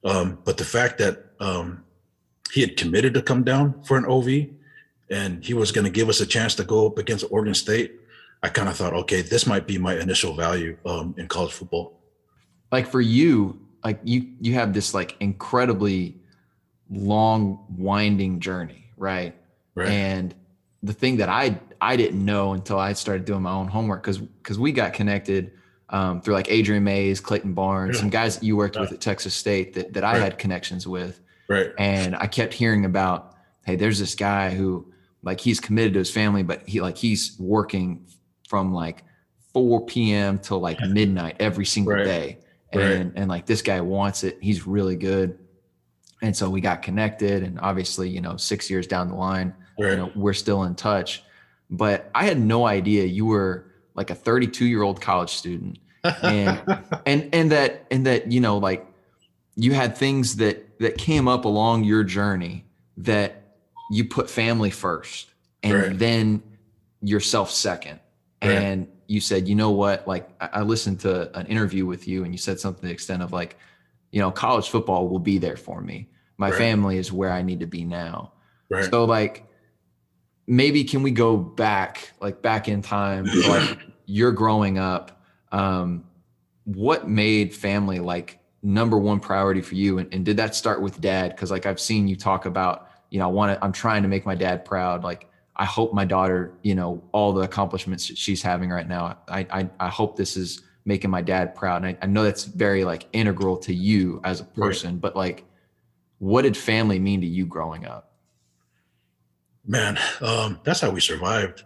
Um, 0.04 0.38
but 0.44 0.56
the 0.56 0.64
fact 0.64 0.98
that 0.98 1.24
um, 1.40 1.84
he 2.52 2.60
had 2.60 2.76
committed 2.76 3.14
to 3.14 3.22
come 3.22 3.44
down 3.44 3.82
for 3.84 3.96
an 3.96 4.04
OV, 4.06 4.48
and 5.10 5.44
he 5.44 5.54
was 5.54 5.72
going 5.72 5.84
to 5.84 5.90
give 5.90 6.08
us 6.08 6.20
a 6.20 6.26
chance 6.26 6.54
to 6.56 6.64
go 6.64 6.86
up 6.86 6.98
against 6.98 7.24
Oregon 7.30 7.54
State, 7.54 8.00
I 8.42 8.48
kind 8.48 8.68
of 8.68 8.76
thought, 8.76 8.92
okay, 8.92 9.22
this 9.22 9.46
might 9.46 9.66
be 9.66 9.78
my 9.78 9.98
initial 9.98 10.34
value 10.34 10.76
um, 10.84 11.14
in 11.16 11.28
college 11.28 11.52
football. 11.52 12.00
Like 12.72 12.86
for 12.86 13.00
you, 13.00 13.60
like 13.84 14.00
you 14.04 14.32
you 14.40 14.54
have 14.54 14.72
this 14.72 14.94
like 14.94 15.16
incredibly 15.20 16.16
long 16.90 17.64
winding 17.76 18.40
journey, 18.40 18.90
right? 18.96 19.34
Right. 19.74 19.88
And 19.88 20.34
the 20.82 20.92
thing 20.92 21.16
that 21.18 21.28
I 21.28 21.58
I 21.80 21.96
didn't 21.96 22.24
know 22.24 22.52
until 22.52 22.78
I 22.78 22.92
started 22.92 23.24
doing 23.24 23.42
my 23.42 23.52
own 23.52 23.68
homework 23.68 24.02
because 24.02 24.18
because 24.18 24.58
we 24.58 24.72
got 24.72 24.92
connected 24.92 25.52
um, 25.90 26.20
through 26.22 26.34
like 26.34 26.50
Adrian 26.50 26.82
Mays, 26.84 27.20
Clayton 27.20 27.52
Barnes, 27.54 27.96
Yeah. 27.96 28.00
some 28.00 28.10
guys 28.10 28.38
that 28.38 28.44
you 28.44 28.56
worked 28.56 28.78
with 28.78 28.90
at 28.92 29.00
Texas 29.00 29.34
State 29.34 29.74
that, 29.74 29.92
that 29.92 30.02
I 30.04 30.12
Right. 30.12 30.22
had 30.22 30.38
connections 30.38 30.86
with. 30.86 31.20
Right. 31.48 31.70
And 31.78 32.16
I 32.16 32.26
kept 32.26 32.54
hearing 32.54 32.84
about, 32.86 33.34
hey, 33.66 33.76
there's 33.76 33.98
this 33.98 34.14
guy 34.14 34.50
who 34.50 34.90
like 35.22 35.40
he's 35.40 35.60
committed 35.60 35.92
to 35.94 35.98
his 36.00 36.10
family, 36.10 36.42
but 36.42 36.66
he 36.66 36.80
like 36.80 36.96
he's 36.96 37.36
working 37.38 38.06
from 38.48 38.72
like 38.72 39.04
4 39.52 39.84
p.m. 39.86 40.38
till 40.38 40.58
like 40.60 40.80
midnight 40.80 41.36
every 41.38 41.64
single 41.66 41.94
Right. 41.94 42.04
day. 42.04 42.38
Right. 42.74 42.82
And 42.84 43.12
and 43.16 43.28
like 43.28 43.46
this 43.46 43.62
guy 43.62 43.80
wants 43.80 44.24
it. 44.24 44.38
He's 44.40 44.66
really 44.66 44.96
good. 44.96 45.38
And 46.24 46.34
so 46.34 46.48
we 46.48 46.62
got 46.62 46.80
connected. 46.80 47.42
And 47.42 47.60
obviously, 47.60 48.08
you 48.08 48.22
know, 48.22 48.38
six 48.38 48.70
years 48.70 48.86
down 48.86 49.08
the 49.08 49.14
line, 49.14 49.54
Right. 49.78 49.90
you 49.90 49.96
know, 49.98 50.10
we're 50.14 50.32
still 50.32 50.62
in 50.64 50.74
touch. 50.74 51.22
But 51.68 52.10
I 52.14 52.24
had 52.24 52.38
no 52.40 52.66
idea 52.66 53.04
you 53.04 53.26
were 53.26 53.66
like 53.94 54.08
a 54.10 54.14
32 54.14 54.64
year 54.64 54.82
old 54.82 55.00
college 55.02 55.30
student 55.30 55.78
and 56.22 56.62
and 57.06 57.28
and 57.34 57.52
that 57.52 57.86
and 57.90 58.06
that 58.06 58.32
you 58.32 58.40
know 58.40 58.56
like 58.58 58.86
you 59.54 59.72
had 59.74 59.96
things 59.96 60.36
that 60.36 60.78
that 60.78 60.96
came 60.98 61.28
up 61.28 61.44
along 61.44 61.84
your 61.84 62.02
journey 62.04 62.64
that 62.96 63.56
you 63.90 64.04
put 64.04 64.28
family 64.30 64.70
first 64.70 65.30
and 65.62 65.74
Right. 65.74 65.98
then 65.98 66.42
yourself 67.02 67.50
second 67.50 68.00
Right. 68.42 68.50
and 68.62 68.88
you 69.06 69.20
said 69.20 69.46
you 69.48 69.54
know 69.54 69.70
what 69.70 70.08
like 70.08 70.28
I, 70.40 70.48
I 70.54 70.62
listened 70.62 71.00
to 71.00 71.36
an 71.38 71.46
interview 71.46 71.84
with 71.86 72.08
you 72.08 72.24
and 72.24 72.32
you 72.32 72.38
said 72.38 72.58
something 72.58 72.80
to 72.82 72.86
the 72.88 72.92
extent 72.92 73.22
of 73.22 73.32
like 73.32 73.56
you 74.10 74.20
know 74.20 74.30
college 74.30 74.68
football 74.70 75.08
will 75.08 75.18
be 75.20 75.38
there 75.38 75.56
for 75.56 75.80
me 75.80 76.08
my 76.36 76.50
Right. 76.50 76.58
family 76.58 76.98
is 76.98 77.12
where 77.12 77.30
i 77.30 77.42
need 77.42 77.60
to 77.60 77.66
be 77.66 77.84
now. 77.84 78.32
Right. 78.70 78.84
so 78.90 79.04
like 79.04 79.46
maybe 80.46 80.84
can 80.84 81.02
we 81.02 81.10
go 81.10 81.36
back 81.36 82.12
like 82.20 82.42
back 82.42 82.68
in 82.68 82.82
time 82.82 83.24
like 83.48 83.78
you're 84.06 84.32
growing 84.32 84.78
up 84.78 85.22
um 85.52 86.04
what 86.64 87.08
made 87.08 87.54
family 87.54 87.98
like 88.00 88.38
number 88.62 88.96
one 88.98 89.20
priority 89.20 89.60
for 89.60 89.74
you? 89.74 89.98
And, 89.98 90.12
and 90.14 90.24
did 90.24 90.38
that 90.38 90.54
start 90.54 90.80
with 90.80 91.00
dad? 91.00 91.30
Because 91.30 91.50
like 91.50 91.66
i've 91.66 91.80
seen 91.80 92.08
you 92.08 92.16
talk 92.16 92.46
about 92.46 92.88
you 93.10 93.18
know 93.18 93.24
i 93.28 93.32
want 93.32 93.52
to 93.58 93.64
i'm 93.64 93.72
trying 93.72 94.02
to 94.02 94.08
make 94.08 94.24
my 94.26 94.34
dad 94.34 94.64
proud. 94.64 95.04
Like 95.04 95.28
i 95.56 95.64
hope 95.64 95.92
my 95.92 96.04
daughter 96.04 96.52
you 96.62 96.74
know 96.74 97.02
all 97.12 97.32
the 97.32 97.42
accomplishments 97.42 98.04
she's 98.04 98.42
having 98.42 98.70
right 98.70 98.88
now 98.88 99.18
i 99.28 99.46
i, 99.50 99.70
I 99.78 99.88
hope 99.88 100.16
this 100.16 100.36
is 100.36 100.62
making 100.86 101.10
my 101.10 101.22
dad 101.22 101.54
proud. 101.54 101.82
And 101.84 101.96
I, 101.96 102.04
I 102.04 102.06
know 102.06 102.24
that's 102.24 102.44
very 102.44 102.84
like 102.84 103.06
integral 103.14 103.56
to 103.58 103.72
you 103.74 104.20
as 104.24 104.40
a 104.40 104.44
person 104.44 104.98
but 104.98 105.14
like 105.16 105.44
what 106.24 106.42
did 106.42 106.56
family 106.56 106.98
mean 106.98 107.20
to 107.20 107.26
you 107.26 107.44
growing 107.44 107.84
up? 107.84 108.12
Man 109.66 109.98
um, 110.22 110.58
that's 110.64 110.80
how 110.80 110.90
we 110.90 111.00
survived. 111.00 111.64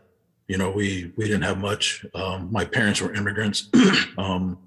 You 0.49 0.59
know 0.59 0.71
we 0.71 1.13
we 1.17 1.27
didn't 1.27 1.43
have 1.43 1.59
much. 1.59 2.05
Um, 2.15 2.49
my 2.51 2.65
parents 2.65 3.01
were 3.01 3.15
immigrants. 3.15 3.69
Um, 4.19 4.59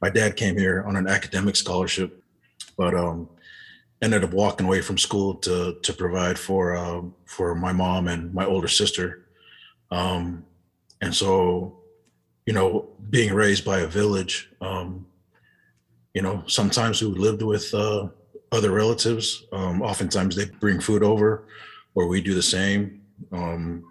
my 0.00 0.08
dad 0.08 0.36
came 0.36 0.56
here 0.56 0.82
on 0.86 0.96
an 0.96 1.06
academic 1.06 1.54
scholarship 1.54 2.24
but 2.78 2.94
um, 2.94 3.28
ended 4.00 4.24
up 4.24 4.32
walking 4.32 4.64
away 4.64 4.80
from 4.80 4.96
school 4.96 5.34
to 5.34 5.78
to 5.82 5.92
provide 5.92 6.38
for 6.38 6.74
um, 6.74 7.14
for 7.26 7.54
my 7.54 7.72
mom 7.72 8.08
and 8.08 8.32
my 8.32 8.46
older 8.46 8.68
sister. 8.68 9.26
Um, 9.90 10.46
and 11.02 11.14
so 11.14 11.78
you 12.46 12.54
know 12.54 12.88
being 13.10 13.34
raised 13.34 13.66
by 13.66 13.80
a 13.80 13.86
village 13.86 14.48
you 16.14 16.22
know 16.22 16.42
sometimes 16.46 17.02
we 17.02 17.08
lived 17.08 17.42
with 17.42 17.72
uh, 17.74 18.08
other 18.52 18.72
relatives 18.72 19.44
um, 19.52 19.80
oftentimes 19.82 20.36
they 20.36 20.46
bring 20.46 20.80
food 20.80 21.02
over 21.02 21.46
or 21.94 22.08
we 22.08 22.20
do 22.20 22.34
the 22.34 22.42
same. 22.42 23.02
Um, 23.32 23.84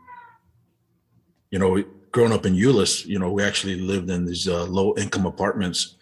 you 1.52 1.60
know, 1.60 1.84
growing 2.12 2.34
up 2.34 2.46
in 2.46 2.56
Euless, 2.56 3.06
you 3.06 3.20
know, 3.20 3.32
we 3.32 3.44
actually 3.44 3.76
lived 3.76 4.10
in 4.10 4.26
these 4.26 4.48
uh, 4.48 4.66
low 4.66 4.96
income 4.98 5.26
apartments 5.26 5.96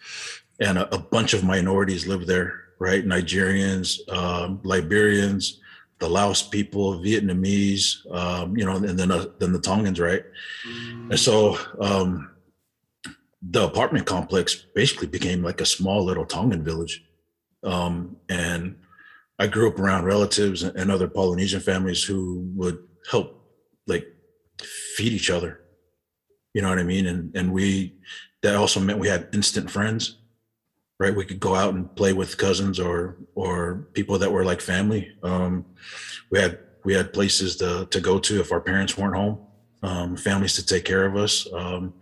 and 0.60 0.78
a, 0.78 0.94
a 0.94 0.98
bunch 0.98 1.34
of 1.34 1.44
minorities 1.44 2.06
lived 2.06 2.26
there, 2.26 2.64
right? 2.78 3.04
Nigerians, 3.04 4.00
um, 4.12 4.60
Liberians, 4.64 5.60
the 5.98 6.08
Laos 6.08 6.42
people, 6.42 6.98
Vietnamese, 7.00 8.10
um, 8.14 8.56
you 8.56 8.64
know, 8.64 8.76
and 8.76 8.98
then, 8.98 9.10
uh, 9.10 9.26
then 9.38 9.52
the 9.52 9.60
Tongans, 9.60 9.98
right? 9.98 10.24
And 11.10 11.18
so 11.18 11.58
um, 11.80 12.30
the 13.42 13.64
apartment 13.64 14.06
complex 14.06 14.66
basically 14.74 15.08
became 15.08 15.42
like 15.42 15.60
a 15.60 15.66
small 15.66 16.04
little 16.04 16.24
Tongan 16.24 16.62
village. 16.62 17.04
Um, 17.64 18.16
and 18.28 18.76
I 19.38 19.46
grew 19.46 19.68
up 19.68 19.78
around 19.78 20.04
relatives 20.04 20.62
and 20.62 20.90
other 20.90 21.08
Polynesian 21.08 21.60
families 21.60 22.02
who 22.02 22.50
would 22.54 22.78
help 23.10 23.44
like 23.86 24.06
feed 24.96 25.12
each 25.12 25.30
other. 25.30 25.60
You 26.54 26.62
know 26.62 26.68
what 26.68 26.78
I 26.78 26.84
mean? 26.84 27.06
And 27.06 27.34
and 27.36 27.52
we 27.52 27.94
that 28.42 28.56
also 28.56 28.80
meant 28.80 28.98
we 28.98 29.08
had 29.08 29.28
instant 29.32 29.70
friends, 29.70 30.18
right? 30.98 31.14
We 31.14 31.24
could 31.24 31.40
go 31.40 31.54
out 31.54 31.74
and 31.74 31.94
play 31.94 32.12
with 32.12 32.38
cousins 32.38 32.80
or 32.80 33.16
or 33.34 33.88
people 33.92 34.18
that 34.18 34.32
were 34.32 34.44
like 34.44 34.60
family. 34.60 35.12
Um, 35.22 35.64
we 36.30 36.40
had 36.40 36.58
we 36.84 36.94
had 36.94 37.12
places 37.12 37.56
to 37.56 37.86
to 37.86 38.00
go 38.00 38.18
to 38.18 38.40
if 38.40 38.50
our 38.50 38.60
parents 38.60 38.96
weren't 38.96 39.16
home, 39.16 39.38
um, 39.82 40.16
families 40.16 40.54
to 40.54 40.66
take 40.66 40.84
care 40.84 41.06
of 41.06 41.16
us. 41.16 41.46
Um, 41.52 41.94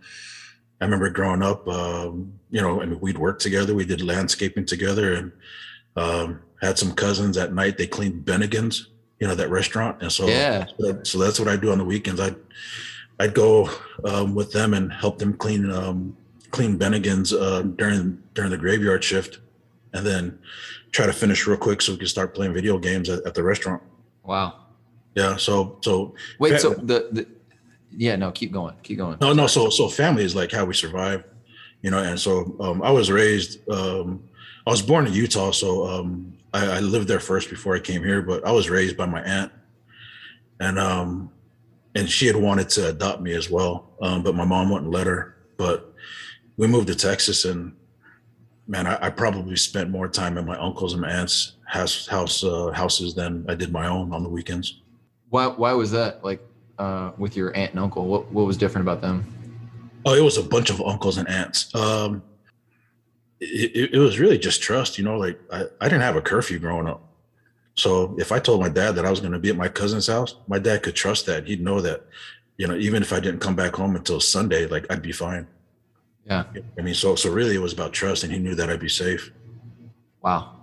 I 0.79 0.85
remember 0.85 1.09
growing 1.09 1.41
up, 1.41 1.67
um, 1.67 2.36
you 2.49 2.61
know, 2.61 2.81
I 2.81 2.85
mean, 2.85 2.99
we'd 2.99 3.17
work 3.17 3.39
together. 3.39 3.73
We 3.75 3.85
did 3.85 4.01
landscaping 4.01 4.65
together, 4.65 5.13
and 5.13 5.31
um, 5.95 6.41
had 6.61 6.77
some 6.77 6.93
cousins 6.93 7.37
at 7.37 7.53
night. 7.53 7.77
They 7.77 7.87
cleaned 7.87 8.25
Bennigan's, 8.25 8.89
you 9.19 9.27
know, 9.27 9.35
that 9.35 9.49
restaurant. 9.49 10.01
And 10.01 10.11
so, 10.11 10.27
Yeah. 10.27 10.65
so 11.03 11.17
that's 11.19 11.39
what 11.39 11.47
I 11.49 11.55
do 11.55 11.71
on 11.71 11.77
the 11.77 11.83
weekends. 11.83 12.19
I'd, 12.21 12.35
I'd 13.19 13.33
go 13.33 13.69
um, 14.05 14.35
with 14.35 14.51
them 14.51 14.73
and 14.73 14.91
help 14.93 15.17
them 15.19 15.33
clean, 15.33 15.71
um, 15.71 16.15
clean 16.51 16.77
Bennigan's 16.77 17.33
uh, 17.33 17.63
during, 17.63 18.21
during 18.33 18.51
the 18.51 18.57
graveyard 18.57 19.03
shift 19.03 19.39
and 19.93 20.05
then 20.05 20.37
try 20.91 21.05
to 21.05 21.13
finish 21.13 21.45
real 21.47 21.57
quick 21.57 21.81
so 21.81 21.93
we 21.93 21.97
could 21.99 22.07
start 22.09 22.33
playing 22.35 22.53
video 22.53 22.77
games 22.77 23.09
at, 23.09 23.25
at 23.25 23.33
the 23.33 23.43
restaurant. 23.43 23.81
wow 24.23 24.53
Yeah. 25.15 25.35
So, 25.37 25.77
so 25.81 26.13
Wait, 26.39 26.59
so 26.59 26.73
the, 26.75 27.09
the 27.11 27.27
yeah, 27.91 28.15
no, 28.15 28.31
keep 28.31 28.51
going, 28.51 28.75
keep 28.83 28.97
going. 28.97 29.17
no, 29.21 29.33
no. 29.33 29.47
So, 29.47 29.69
so 29.69 29.87
family 29.89 30.23
is 30.23 30.35
like 30.35 30.51
how 30.51 30.65
we 30.65 30.73
survive, 30.73 31.23
you 31.87 31.91
know. 31.91 31.99
And 31.99 32.19
so, 32.19 32.53
um, 32.59 32.81
I 32.81 32.91
was 32.91 33.09
raised. 33.09 33.67
Um, 33.69 34.21
I 34.65 34.71
was 34.71 34.81
born 34.81 35.07
in 35.07 35.13
Utah, 35.13 35.51
so 35.51 35.87
um, 35.87 36.33
I, 36.53 36.65
I 36.65 36.79
lived 36.81 37.07
there 37.07 37.21
first 37.21 37.49
before 37.49 37.77
I 37.77 37.79
came 37.79 38.03
here. 38.03 38.21
But 38.21 38.45
I 38.45 38.51
was 38.51 38.69
raised 38.69 38.97
by 38.97 39.05
my 39.05 39.21
aunt, 39.21 39.53
and 40.59 40.77
um, 40.77 41.31
and 41.95 42.09
she 42.09 42.27
had 42.27 42.35
wanted 42.35 42.67
to 42.71 42.89
adopt 42.89 43.21
me 43.21 43.31
as 43.31 43.49
well, 43.49 43.93
um, 44.01 44.21
but 44.21 44.35
my 44.35 44.43
mom 44.43 44.69
wouldn't 44.69 44.91
let 44.91 45.07
her. 45.07 45.37
But 45.55 45.93
we 46.57 46.67
moved 46.67 46.87
to 46.87 46.95
Texas, 46.95 47.45
and 47.45 47.73
man, 48.67 48.85
I, 48.85 49.05
I 49.05 49.09
probably 49.09 49.55
spent 49.55 49.89
more 49.89 50.09
time 50.09 50.37
at 50.37 50.45
my 50.45 50.57
uncles 50.59 50.91
and 50.91 51.01
my 51.01 51.09
aunts' 51.09 51.53
house 51.67 52.05
house 52.05 52.43
uh, 52.43 52.71
houses 52.71 53.15
than 53.15 53.45
I 53.47 53.55
did 53.55 53.71
my 53.71 53.87
own 53.87 54.11
on 54.11 54.23
the 54.23 54.29
weekends. 54.29 54.81
Why 55.29 55.47
why 55.47 55.71
was 55.71 55.91
that? 55.91 56.21
Like 56.21 56.41
uh, 56.79 57.11
with 57.17 57.37
your 57.37 57.55
aunt 57.55 57.71
and 57.71 57.79
uncle, 57.79 58.07
what 58.07 58.29
what 58.33 58.45
was 58.45 58.57
different 58.57 58.83
about 58.83 58.99
them? 58.99 59.36
Oh, 60.05 60.13
it 60.13 60.23
was 60.23 60.37
a 60.37 60.43
bunch 60.43 60.69
of 60.69 60.81
uncles 60.81 61.17
and 61.17 61.27
aunts. 61.27 61.73
Um, 61.75 62.23
it, 63.39 63.93
it, 63.93 63.99
was 63.99 64.19
really 64.19 64.37
just 64.37 64.61
trust, 64.61 64.97
you 64.97 65.03
know. 65.03 65.17
Like 65.17 65.39
I, 65.51 65.65
I 65.81 65.89
didn't 65.89 66.01
have 66.01 66.15
a 66.15 66.21
curfew 66.21 66.59
growing 66.59 66.87
up, 66.87 67.01
so 67.75 68.15
if 68.17 68.31
I 68.31 68.39
told 68.39 68.59
my 68.59 68.69
dad 68.69 68.93
that 68.93 69.05
I 69.05 69.11
was 69.11 69.19
going 69.19 69.33
to 69.33 69.39
be 69.39 69.49
at 69.49 69.55
my 69.55 69.67
cousin's 69.67 70.07
house, 70.07 70.35
my 70.47 70.57
dad 70.57 70.81
could 70.81 70.95
trust 70.95 71.27
that. 71.27 71.45
He'd 71.47 71.61
know 71.61 71.79
that, 71.81 72.03
you 72.57 72.67
know, 72.67 72.75
even 72.75 73.03
if 73.03 73.13
I 73.13 73.19
didn't 73.19 73.39
come 73.39 73.55
back 73.55 73.75
home 73.75 73.95
until 73.95 74.19
Sunday, 74.19 74.65
like 74.65 74.91
I'd 74.91 75.03
be 75.03 75.11
fine. 75.11 75.47
Yeah. 76.25 76.43
I 76.77 76.81
mean, 76.81 76.95
so 76.95 77.15
so 77.15 77.31
really, 77.31 77.55
it 77.55 77.61
was 77.61 77.73
about 77.73 77.93
trust, 77.93 78.23
and 78.23 78.33
he 78.33 78.39
knew 78.39 78.55
that 78.55 78.69
I'd 78.69 78.79
be 78.79 78.89
safe. 78.89 79.31
Wow. 80.21 80.55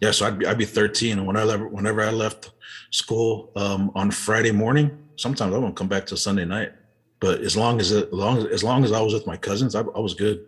Yeah, 0.00 0.12
so 0.12 0.26
I'd 0.26 0.38
be 0.38 0.46
I'd 0.46 0.58
be 0.58 0.64
13, 0.64 1.18
and 1.18 1.26
when 1.26 1.36
I 1.36 1.44
left, 1.44 1.62
whenever 1.70 2.00
I 2.00 2.10
left 2.10 2.50
school 2.90 3.52
um, 3.54 3.92
on 3.94 4.10
Friday 4.10 4.50
morning, 4.50 4.98
sometimes 5.16 5.54
I 5.54 5.58
won't 5.58 5.76
come 5.76 5.88
back 5.88 6.06
till 6.06 6.16
Sunday 6.16 6.46
night. 6.46 6.72
But 7.20 7.40
as 7.42 7.56
long 7.56 7.80
as 7.80 7.92
as 7.92 8.10
long 8.12 8.38
as 8.38 8.44
as 8.46 8.64
long 8.64 8.84
as 8.84 8.92
I 8.92 9.00
was 9.00 9.12
with 9.14 9.26
my 9.26 9.36
cousins, 9.36 9.74
I, 9.74 9.80
I 9.80 10.00
was 10.00 10.14
good. 10.14 10.46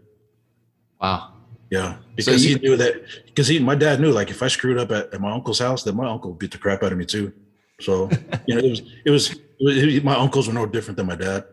Wow. 1.01 1.33
Yeah, 1.71 1.97
because 2.17 2.45
you- 2.45 2.57
he 2.59 2.63
knew 2.63 2.77
that 2.77 3.03
because 3.27 3.49
he 3.49 3.59
my 3.59 3.75
dad 3.75 4.01
knew 4.01 4.11
like 4.11 4.31
if 4.31 4.43
I 4.43 4.49
screwed 4.49 4.79
up 4.79 4.91
at, 4.91 5.13
at 5.15 5.21
my 5.21 5.33
uncle's 5.33 5.59
house, 5.59 5.83
then 5.85 5.97
my 5.97 6.09
uncle 6.09 6.31
would 6.31 6.39
beat 6.39 6.51
the 6.51 6.59
crap 6.59 6.83
out 6.83 6.93
of 6.93 6.99
me 6.99 7.05
too. 7.07 7.33
So 7.81 8.11
you 8.47 8.55
know 8.55 8.61
it 8.63 8.71
was 8.71 8.83
it 9.05 9.11
was, 9.11 9.31
it 9.61 9.87
was 9.87 10.03
my 10.05 10.15
uncles 10.17 10.49
were 10.49 10.55
no 10.55 10.67
different 10.67 10.97
than 10.97 11.07
my 11.07 11.17
dad. 11.17 11.45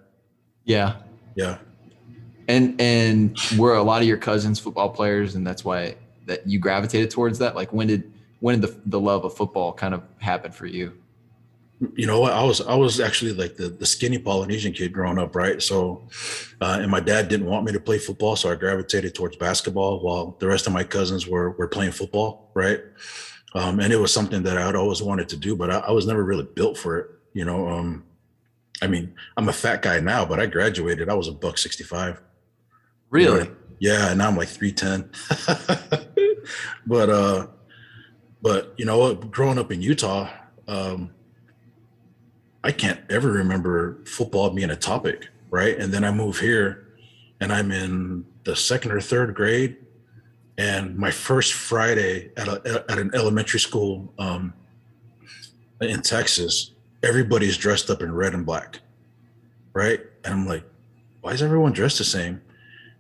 Yeah. 0.66 0.96
Yeah, 1.36 1.58
And 2.50 2.80
and 2.82 3.38
were 3.58 3.76
a 3.76 3.84
lot 3.84 4.02
of 4.02 4.08
your 4.08 4.18
cousins 4.18 4.60
football 4.60 4.90
players, 4.90 5.36
and 5.36 5.48
that's 5.48 5.64
why 5.64 5.96
that 6.26 6.46
you 6.46 6.60
gravitated 6.60 7.10
towards 7.12 7.40
that. 7.40 7.56
Like 7.56 7.72
when 7.72 7.88
did 7.88 8.12
when 8.42 8.60
did 8.60 8.70
the 8.70 8.82
the 8.88 9.00
love 9.00 9.24
of 9.24 9.34
football 9.36 9.72
kind 9.72 9.94
of 9.94 10.04
happen 10.18 10.52
for 10.52 10.66
you? 10.66 10.94
You 11.96 12.06
know 12.06 12.20
what? 12.20 12.34
I 12.34 12.44
was 12.44 12.62
I 12.62 12.76
was 12.76 13.00
actually 13.00 13.34
like 13.34 13.56
the 13.56 13.70
the 13.70 13.86
skinny 13.86 14.18
Polynesian 14.18 14.74
kid 14.74 14.92
growing 14.92 15.18
up, 15.18 15.36
right? 15.36 15.62
So, 15.62 16.08
uh, 16.60 16.80
and 16.82 16.92
my 16.92 17.00
dad 17.00 17.30
didn't 17.30 17.48
want 17.48 17.66
me 17.66 17.72
to 17.72 17.80
play 17.80 17.98
football, 17.98 18.36
so 18.36 18.52
I 18.52 18.56
gravitated 18.56 19.16
towards 19.16 19.38
basketball, 19.38 20.02
while 20.02 20.36
the 20.40 20.48
rest 20.48 20.68
of 20.68 20.74
my 20.74 20.84
cousins 20.84 21.28
were 21.28 21.52
were 21.52 21.68
playing 21.68 21.94
football, 21.94 22.52
right? 22.54 22.82
Um, 23.56 23.80
and 23.80 23.94
it 23.94 23.98
was 23.98 24.14
something 24.14 24.44
that 24.44 24.58
I'd 24.58 24.76
always 24.76 25.02
wanted 25.02 25.30
to 25.30 25.38
do, 25.38 25.56
but 25.56 25.72
I, 25.72 25.80
I 25.80 25.92
was 25.92 26.06
never 26.06 26.24
really 26.24 26.44
built 26.44 26.78
for 26.78 27.00
it, 27.00 27.10
you 27.34 27.46
know. 27.46 27.68
Um, 27.70 28.04
I 28.82 28.88
mean, 28.88 29.14
I'm 29.38 29.50
a 29.50 29.54
fat 29.54 29.82
guy 29.82 30.00
now, 30.00 30.26
but 30.26 30.40
I 30.40 30.46
graduated. 30.46 31.10
I 31.10 31.14
was 31.14 31.28
a 31.28 31.32
buck 31.32 31.58
65. 31.58 32.22
Really? 33.10 33.50
Yeah, 33.80 34.10
and 34.10 34.18
now 34.18 34.28
I'm 34.28 34.38
like 34.38 34.50
310. 34.50 35.10
but 36.86 37.10
uh 37.10 37.48
but 38.42 38.74
you 38.78 38.86
know 38.86 38.98
what, 38.98 39.32
growing 39.32 39.58
up 39.58 39.72
in 39.72 39.82
Utah, 39.82 40.30
um 40.68 41.12
I 42.64 42.72
can't 42.72 43.00
ever 43.10 43.32
remember 43.32 44.04
football 44.06 44.50
being 44.50 44.70
a 44.70 44.76
topic, 44.76 45.30
right? 45.50 45.78
And 45.78 45.94
then 45.94 46.04
I 46.04 46.12
move 46.12 46.40
here 46.40 46.88
and 47.40 47.54
I'm 47.54 47.72
in 47.72 48.26
the 48.44 48.56
second 48.56 48.92
or 48.92 49.02
third 49.02 49.34
grade. 49.34 49.78
And 50.58 50.98
my 50.98 51.12
first 51.12 51.54
Friday 51.54 52.32
at, 52.36 52.48
a, 52.48 52.86
at 52.90 52.98
an 52.98 53.12
elementary 53.14 53.62
school 53.62 54.14
um, 54.20 54.54
in 55.80 56.02
Texas, 56.02 56.72
everybody's 57.02 57.56
dressed 57.56 57.90
up 57.90 58.02
in 58.02 58.14
red 58.14 58.34
and 58.34 58.46
black, 58.46 58.80
right? 59.74 60.02
And 60.26 60.34
I'm 60.34 60.48
like, 60.48 60.66
why 61.22 61.32
is 61.32 61.42
everyone 61.42 61.72
dressed 61.72 61.98
the 61.98 62.04
same? 62.04 62.42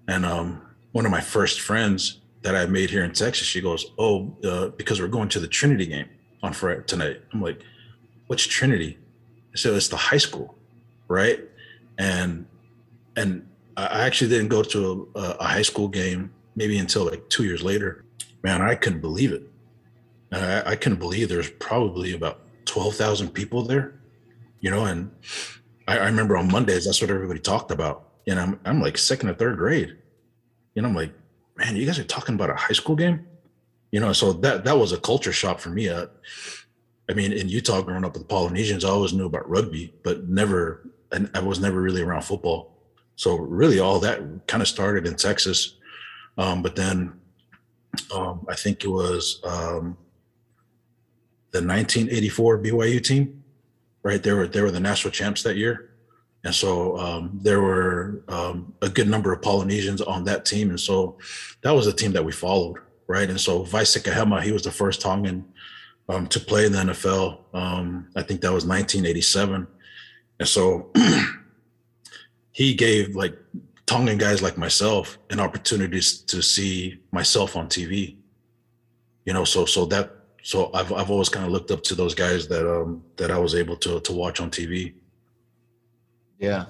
And 0.07 0.25
um, 0.25 0.61
one 0.91 1.05
of 1.05 1.11
my 1.11 1.21
first 1.21 1.61
friends 1.61 2.19
that 2.41 2.55
I 2.55 2.65
made 2.65 2.89
here 2.89 3.03
in 3.03 3.11
Texas, 3.11 3.47
she 3.47 3.61
goes, 3.61 3.85
"Oh, 3.97 4.35
uh, 4.43 4.69
because 4.69 5.01
we're 5.01 5.07
going 5.07 5.29
to 5.29 5.39
the 5.39 5.47
Trinity 5.47 5.85
game 5.85 6.07
on 6.41 6.53
Friday 6.53 6.83
tonight." 6.87 7.21
I'm 7.33 7.41
like, 7.41 7.61
"What's 8.27 8.43
Trinity?" 8.43 8.97
So 9.55 9.75
it's 9.75 9.87
the 9.87 9.97
high 9.97 10.17
school, 10.17 10.55
right? 11.07 11.39
And 11.97 12.45
and 13.15 13.47
I 13.75 14.05
actually 14.05 14.29
didn't 14.29 14.49
go 14.49 14.63
to 14.63 15.09
a, 15.15 15.19
a 15.39 15.43
high 15.43 15.61
school 15.61 15.87
game 15.87 16.31
maybe 16.55 16.77
until 16.77 17.05
like 17.05 17.29
two 17.29 17.43
years 17.43 17.63
later. 17.63 18.05
Man, 18.43 18.61
I 18.61 18.75
couldn't 18.75 19.01
believe 19.01 19.31
it. 19.33 19.43
I, 20.31 20.71
I 20.71 20.75
couldn't 20.75 20.99
believe 20.99 21.29
there's 21.29 21.49
probably 21.49 22.13
about 22.13 22.41
twelve 22.65 22.95
thousand 22.95 23.29
people 23.29 23.63
there, 23.63 23.99
you 24.61 24.69
know. 24.69 24.85
And 24.85 25.11
I, 25.87 25.97
I 25.97 26.05
remember 26.05 26.37
on 26.37 26.51
Mondays 26.51 26.85
that's 26.85 27.01
what 27.01 27.09
everybody 27.09 27.39
talked 27.39 27.71
about. 27.71 28.09
And 28.27 28.39
I'm 28.39 28.59
I'm 28.65 28.81
like 28.81 28.97
second 28.97 29.29
or 29.29 29.33
third 29.33 29.57
grade, 29.57 29.97
and 30.75 30.85
I'm 30.85 30.95
like, 30.95 31.13
man, 31.57 31.75
you 31.75 31.85
guys 31.85 31.99
are 31.99 32.03
talking 32.03 32.35
about 32.35 32.49
a 32.49 32.55
high 32.55 32.73
school 32.73 32.95
game, 32.95 33.25
you 33.91 33.99
know. 33.99 34.13
So 34.13 34.33
that 34.33 34.63
that 34.65 34.77
was 34.77 34.91
a 34.91 34.97
culture 34.97 35.33
shock 35.33 35.59
for 35.59 35.69
me. 35.69 35.89
Uh, 35.89 36.07
I 37.09 37.13
mean, 37.13 37.33
in 37.33 37.49
Utah, 37.49 37.81
growing 37.81 38.05
up 38.05 38.13
with 38.13 38.27
Polynesians, 38.27 38.85
I 38.85 38.89
always 38.89 39.13
knew 39.13 39.25
about 39.25 39.49
rugby, 39.49 39.93
but 40.03 40.29
never, 40.29 40.87
and 41.11 41.29
I 41.33 41.39
was 41.39 41.59
never 41.59 41.81
really 41.81 42.03
around 42.03 42.21
football. 42.21 42.77
So 43.15 43.35
really, 43.35 43.79
all 43.79 43.99
that 43.99 44.21
kind 44.47 44.61
of 44.61 44.67
started 44.67 45.07
in 45.07 45.15
Texas. 45.15 45.75
Um, 46.37 46.61
but 46.61 46.75
then, 46.75 47.19
um, 48.13 48.45
I 48.47 48.55
think 48.55 48.83
it 48.83 48.89
was 48.89 49.41
um, 49.43 49.97
the 51.51 51.61
1984 51.65 52.59
BYU 52.59 53.03
team, 53.03 53.43
right? 54.03 54.21
They 54.21 54.31
were 54.31 54.47
they 54.47 54.61
were 54.61 54.71
the 54.71 54.79
national 54.79 55.11
champs 55.11 55.41
that 55.43 55.57
year, 55.57 55.89
and 56.43 56.53
so 56.53 56.97
um, 56.99 57.39
there 57.41 57.59
were 57.59 58.23
um, 58.27 58.73
a 58.83 58.87
good 58.87 59.09
number 59.09 59.33
of 59.33 59.41
Polynesians 59.41 59.99
on 60.01 60.23
that 60.25 60.45
team, 60.45 60.69
and 60.69 60.79
so 60.79 61.17
that 61.63 61.71
was 61.71 61.87
a 61.87 61.93
team 61.93 62.11
that 62.11 62.23
we 62.23 62.31
followed, 62.31 62.77
right? 63.07 63.29
And 63.29 63.41
so 63.41 63.63
Vai 63.63 63.83
Sikahema, 63.83 64.43
he 64.43 64.51
was 64.51 64.63
the 64.63 64.71
first 64.71 65.01
Tongan 65.01 65.43
um, 66.09 66.27
to 66.27 66.39
play 66.39 66.65
in 66.65 66.71
the 66.71 66.79
NFL. 66.79 67.39
Um, 67.53 68.07
I 68.15 68.23
think 68.23 68.41
that 68.41 68.51
was 68.51 68.65
1987. 68.65 69.67
And 70.39 70.47
so 70.47 70.91
he 72.51 72.73
gave 72.73 73.15
like 73.15 73.37
Tongan 73.85 74.17
guys 74.17 74.41
like 74.41 74.57
myself 74.57 75.17
an 75.29 75.39
opportunity 75.39 75.99
to 75.99 76.41
see 76.41 76.99
myself 77.11 77.55
on 77.55 77.67
TV. 77.67 78.17
You 79.25 79.33
know, 79.33 79.45
so 79.45 79.65
so 79.65 79.85
that 79.85 80.11
so 80.41 80.71
I've 80.73 80.91
I've 80.91 81.11
always 81.11 81.29
kind 81.29 81.45
of 81.45 81.51
looked 81.51 81.69
up 81.69 81.83
to 81.83 81.95
those 81.95 82.15
guys 82.15 82.47
that 82.47 82.67
um 82.67 83.03
that 83.17 83.29
I 83.29 83.37
was 83.37 83.53
able 83.53 83.75
to 83.77 83.99
to 83.99 84.13
watch 84.13 84.39
on 84.41 84.49
TV. 84.49 84.93
Yeah. 86.39 86.65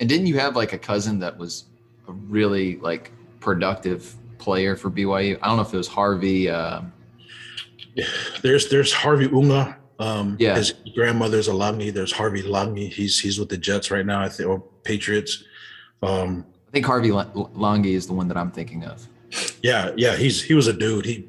And 0.00 0.08
didn't 0.08 0.26
you 0.26 0.38
have 0.38 0.54
like 0.54 0.72
a 0.72 0.78
cousin 0.78 1.18
that 1.20 1.36
was 1.36 1.64
a 2.06 2.12
really 2.12 2.76
like 2.76 3.10
productive 3.40 4.14
player 4.38 4.76
for 4.76 4.90
BYU? 4.90 5.38
I 5.42 5.48
don't 5.48 5.56
know 5.56 5.62
if 5.62 5.72
it 5.74 5.76
was 5.76 5.88
Harvey. 5.88 6.48
Uh, 6.48 6.82
there's 8.42 8.68
there's 8.68 8.92
Harvey 8.92 9.26
Unga. 9.26 9.76
Um, 9.98 10.36
Yeah. 10.38 10.56
His 10.56 10.74
grandmother's 10.94 11.48
a 11.48 11.52
Langi. 11.52 11.92
There's 11.92 12.12
Harvey 12.12 12.42
Langi. 12.42 12.88
He's 12.92 13.18
he's 13.20 13.38
with 13.38 13.48
the 13.48 13.56
Jets 13.56 13.90
right 13.90 14.04
now. 14.04 14.20
I 14.20 14.28
think 14.28 14.48
or 14.48 14.60
Patriots. 14.82 15.44
Um, 16.02 16.44
I 16.68 16.70
think 16.72 16.86
Harvey 16.86 17.10
Langi 17.10 17.94
is 17.94 18.06
the 18.06 18.12
one 18.12 18.28
that 18.28 18.36
I'm 18.36 18.50
thinking 18.50 18.84
of. 18.84 19.06
yeah, 19.62 19.92
yeah. 19.96 20.16
He's 20.16 20.42
he 20.42 20.54
was 20.54 20.66
a 20.66 20.72
dude. 20.72 21.04
He 21.06 21.28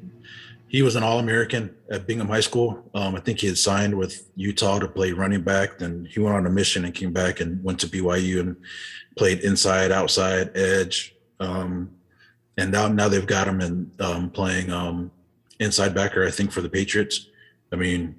he 0.68 0.82
was 0.82 0.96
an 0.96 1.02
All 1.04 1.20
American 1.20 1.74
at 1.90 2.06
Bingham 2.06 2.28
High 2.28 2.40
School. 2.40 2.82
Um, 2.94 3.14
I 3.14 3.20
think 3.20 3.40
he 3.40 3.46
had 3.46 3.56
signed 3.56 3.96
with 3.96 4.28
Utah 4.34 4.80
to 4.80 4.88
play 4.88 5.12
running 5.12 5.42
back. 5.42 5.78
Then 5.78 6.06
he 6.10 6.18
went 6.18 6.34
on 6.34 6.46
a 6.46 6.50
mission 6.50 6.84
and 6.84 6.92
came 6.92 7.12
back 7.12 7.40
and 7.40 7.62
went 7.62 7.78
to 7.80 7.86
BYU 7.86 8.40
and 8.40 8.56
played 9.16 9.40
inside, 9.40 9.92
outside, 9.92 10.56
edge. 10.56 11.14
Um, 11.38 11.92
and 12.58 12.72
now 12.72 12.88
now 12.88 13.08
they've 13.08 13.26
got 13.26 13.46
him 13.46 13.60
in 13.60 13.90
um, 14.00 14.30
playing 14.30 14.72
um, 14.72 15.12
inside 15.60 15.94
backer. 15.94 16.26
I 16.26 16.30
think 16.30 16.52
for 16.52 16.60
the 16.60 16.68
Patriots. 16.68 17.26
I 17.72 17.76
mean, 17.76 18.16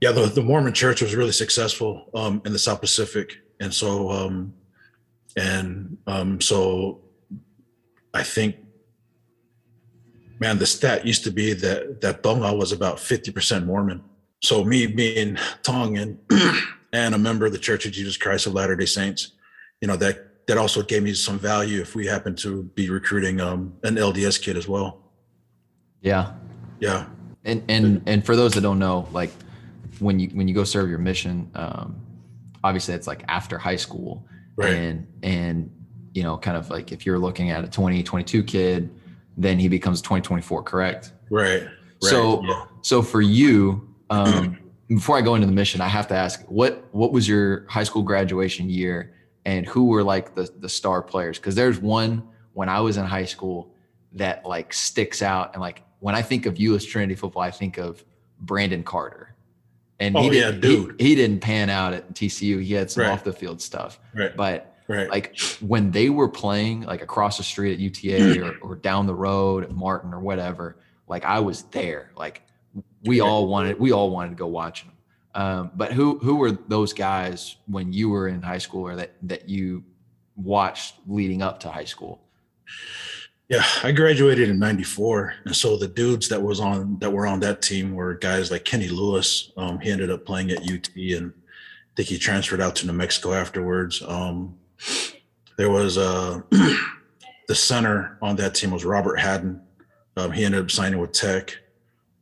yeah, 0.00 0.12
the, 0.12 0.26
the 0.26 0.42
Mormon 0.42 0.72
Church 0.72 1.02
was 1.02 1.14
really 1.14 1.32
successful 1.32 2.10
um, 2.14 2.40
in 2.44 2.52
the 2.52 2.58
South 2.58 2.80
Pacific, 2.80 3.36
and 3.60 3.72
so 3.72 4.10
um, 4.10 4.54
and 5.36 5.98
um, 6.06 6.40
so 6.40 7.02
I 8.14 8.22
think 8.22 8.56
man, 10.40 10.58
the 10.58 10.66
stat 10.66 11.06
used 11.06 11.22
to 11.24 11.30
be 11.30 11.52
that 11.52 12.00
that 12.00 12.22
Tonga 12.22 12.52
was 12.54 12.72
about 12.72 12.96
50% 12.96 13.66
Mormon. 13.66 14.02
So 14.42 14.64
me 14.64 14.86
being 14.86 15.36
Tongan 15.62 16.18
and 16.92 17.14
a 17.14 17.18
member 17.18 17.46
of 17.46 17.52
the 17.52 17.58
Church 17.58 17.84
of 17.84 17.92
Jesus 17.92 18.16
Christ 18.16 18.46
of 18.46 18.54
Latter-day 18.54 18.86
Saints, 18.86 19.32
you 19.80 19.86
know, 19.86 19.96
that 19.96 20.46
that 20.46 20.58
also 20.58 20.82
gave 20.82 21.02
me 21.02 21.14
some 21.14 21.38
value 21.38 21.80
if 21.80 21.94
we 21.94 22.06
happen 22.06 22.34
to 22.34 22.64
be 22.74 22.90
recruiting 22.90 23.40
um, 23.40 23.74
an 23.84 23.96
LDS 23.96 24.42
kid 24.42 24.56
as 24.56 24.66
well. 24.66 25.09
Yeah. 26.02 26.32
Yeah. 26.78 27.06
And 27.44 27.62
and 27.68 28.02
and 28.06 28.24
for 28.24 28.36
those 28.36 28.52
that 28.54 28.60
don't 28.60 28.78
know, 28.78 29.08
like 29.12 29.30
when 29.98 30.18
you 30.18 30.28
when 30.30 30.48
you 30.48 30.54
go 30.54 30.64
serve 30.64 30.88
your 30.88 30.98
mission, 30.98 31.50
um, 31.54 32.00
obviously 32.62 32.94
it's 32.94 33.06
like 33.06 33.24
after 33.28 33.58
high 33.58 33.76
school. 33.76 34.26
Right. 34.56 34.74
And 34.74 35.06
and 35.22 35.70
you 36.12 36.22
know, 36.22 36.36
kind 36.38 36.56
of 36.56 36.70
like 36.70 36.92
if 36.92 37.06
you're 37.06 37.18
looking 37.18 37.50
at 37.50 37.64
a 37.64 37.68
20, 37.68 38.02
22 38.02 38.42
kid, 38.42 38.90
then 39.36 39.58
he 39.58 39.68
becomes 39.68 40.02
2024, 40.02 40.62
correct? 40.64 41.12
Right. 41.30 41.62
right. 41.62 41.70
So 42.00 42.42
yeah. 42.44 42.64
so 42.82 43.02
for 43.02 43.22
you, 43.22 43.88
um, 44.10 44.58
before 44.88 45.16
I 45.16 45.20
go 45.20 45.34
into 45.34 45.46
the 45.46 45.52
mission, 45.52 45.80
I 45.80 45.88
have 45.88 46.08
to 46.08 46.14
ask 46.14 46.42
what 46.48 46.84
what 46.92 47.12
was 47.12 47.28
your 47.28 47.66
high 47.68 47.84
school 47.84 48.02
graduation 48.02 48.68
year 48.68 49.14
and 49.44 49.66
who 49.66 49.86
were 49.86 50.02
like 50.02 50.34
the 50.34 50.50
the 50.58 50.68
star 50.68 51.00
players? 51.02 51.38
Because 51.38 51.54
there's 51.54 51.78
one 51.78 52.28
when 52.52 52.68
I 52.68 52.80
was 52.80 52.96
in 52.96 53.04
high 53.04 53.24
school 53.24 53.74
that 54.12 54.44
like 54.44 54.72
sticks 54.72 55.22
out 55.22 55.54
and 55.54 55.60
like 55.60 55.82
when 56.00 56.14
I 56.14 56.22
think 56.22 56.46
of 56.46 56.54
Euless 56.54 56.86
Trinity 56.88 57.14
football, 57.14 57.42
I 57.42 57.50
think 57.50 57.78
of 57.78 58.04
Brandon 58.40 58.82
Carter. 58.82 59.34
And 59.98 60.16
Oh, 60.16 60.22
he 60.22 60.38
yeah, 60.38 60.50
didn't, 60.50 60.98
he- 61.00 61.08
He, 61.08 61.14
didn't 61.14 61.40
pan 61.40 61.68
out 61.70 61.92
at 61.92 62.12
TCU. 62.14 62.62
He 62.62 62.72
had 62.74 62.90
some 62.90 63.04
Right. 63.04 63.10
off 63.10 63.22
the 63.22 63.32
field 63.32 63.60
stuff, 63.60 64.00
right. 64.14 64.34
but 64.36 64.74
right. 64.88 65.10
like 65.10 65.38
when 65.60 65.90
they 65.90 66.08
were 66.08 66.28
playing 66.28 66.82
like 66.82 67.02
across 67.02 67.36
the 67.36 67.42
street 67.42 67.74
at 67.74 67.78
UTA 67.78 68.40
or, 68.42 68.56
or 68.62 68.76
down 68.76 69.06
the 69.06 69.14
road 69.14 69.62
at 69.64 69.72
Martin 69.72 70.14
or 70.14 70.20
whatever, 70.20 70.78
like 71.06 71.24
I 71.26 71.38
was 71.40 71.64
there. 71.64 72.12
Like 72.16 72.42
we 73.04 73.20
all 73.20 73.46
wanted, 73.46 73.78
we 73.78 73.92
all 73.92 74.10
wanted 74.10 74.30
to 74.30 74.36
go 74.36 74.46
watch 74.46 74.84
them. 74.84 74.92
Um, 75.34 75.70
but 75.76 75.92
who 75.92 76.18
who 76.18 76.36
were 76.36 76.50
those 76.50 76.92
guys 76.92 77.56
when 77.66 77.92
you 77.92 78.08
were 78.10 78.26
in 78.26 78.42
high 78.42 78.58
school 78.58 78.82
or 78.82 78.96
that 78.96 79.12
that 79.22 79.48
you 79.48 79.84
watched 80.34 80.94
leading 81.06 81.40
up 81.42 81.60
to 81.60 81.68
high 81.68 81.84
school? 81.84 82.22
Yeah, 83.50 83.64
I 83.82 83.90
graduated 83.90 84.48
in 84.48 84.60
'94, 84.60 85.34
and 85.44 85.56
so 85.56 85.76
the 85.76 85.88
dudes 85.88 86.28
that 86.28 86.40
was 86.40 86.60
on 86.60 87.00
that 87.00 87.10
were 87.10 87.26
on 87.26 87.40
that 87.40 87.62
team 87.62 87.96
were 87.96 88.14
guys 88.14 88.52
like 88.52 88.64
Kenny 88.64 88.86
Lewis. 88.86 89.50
Um, 89.56 89.80
he 89.80 89.90
ended 89.90 90.08
up 90.08 90.24
playing 90.24 90.52
at 90.52 90.62
UT, 90.62 90.88
and 90.94 91.32
I 91.36 91.90
think 91.96 92.08
he 92.08 92.16
transferred 92.16 92.60
out 92.60 92.76
to 92.76 92.86
New 92.86 92.92
Mexico 92.92 93.32
afterwards. 93.32 94.02
Um, 94.06 94.56
there 95.56 95.68
was 95.68 95.98
uh, 95.98 96.42
the 97.48 97.54
center 97.56 98.18
on 98.22 98.36
that 98.36 98.54
team 98.54 98.70
was 98.70 98.84
Robert 98.84 99.18
Haddon. 99.18 99.60
Um, 100.16 100.30
he 100.30 100.44
ended 100.44 100.62
up 100.62 100.70
signing 100.70 101.00
with 101.00 101.10
Tech. 101.10 101.58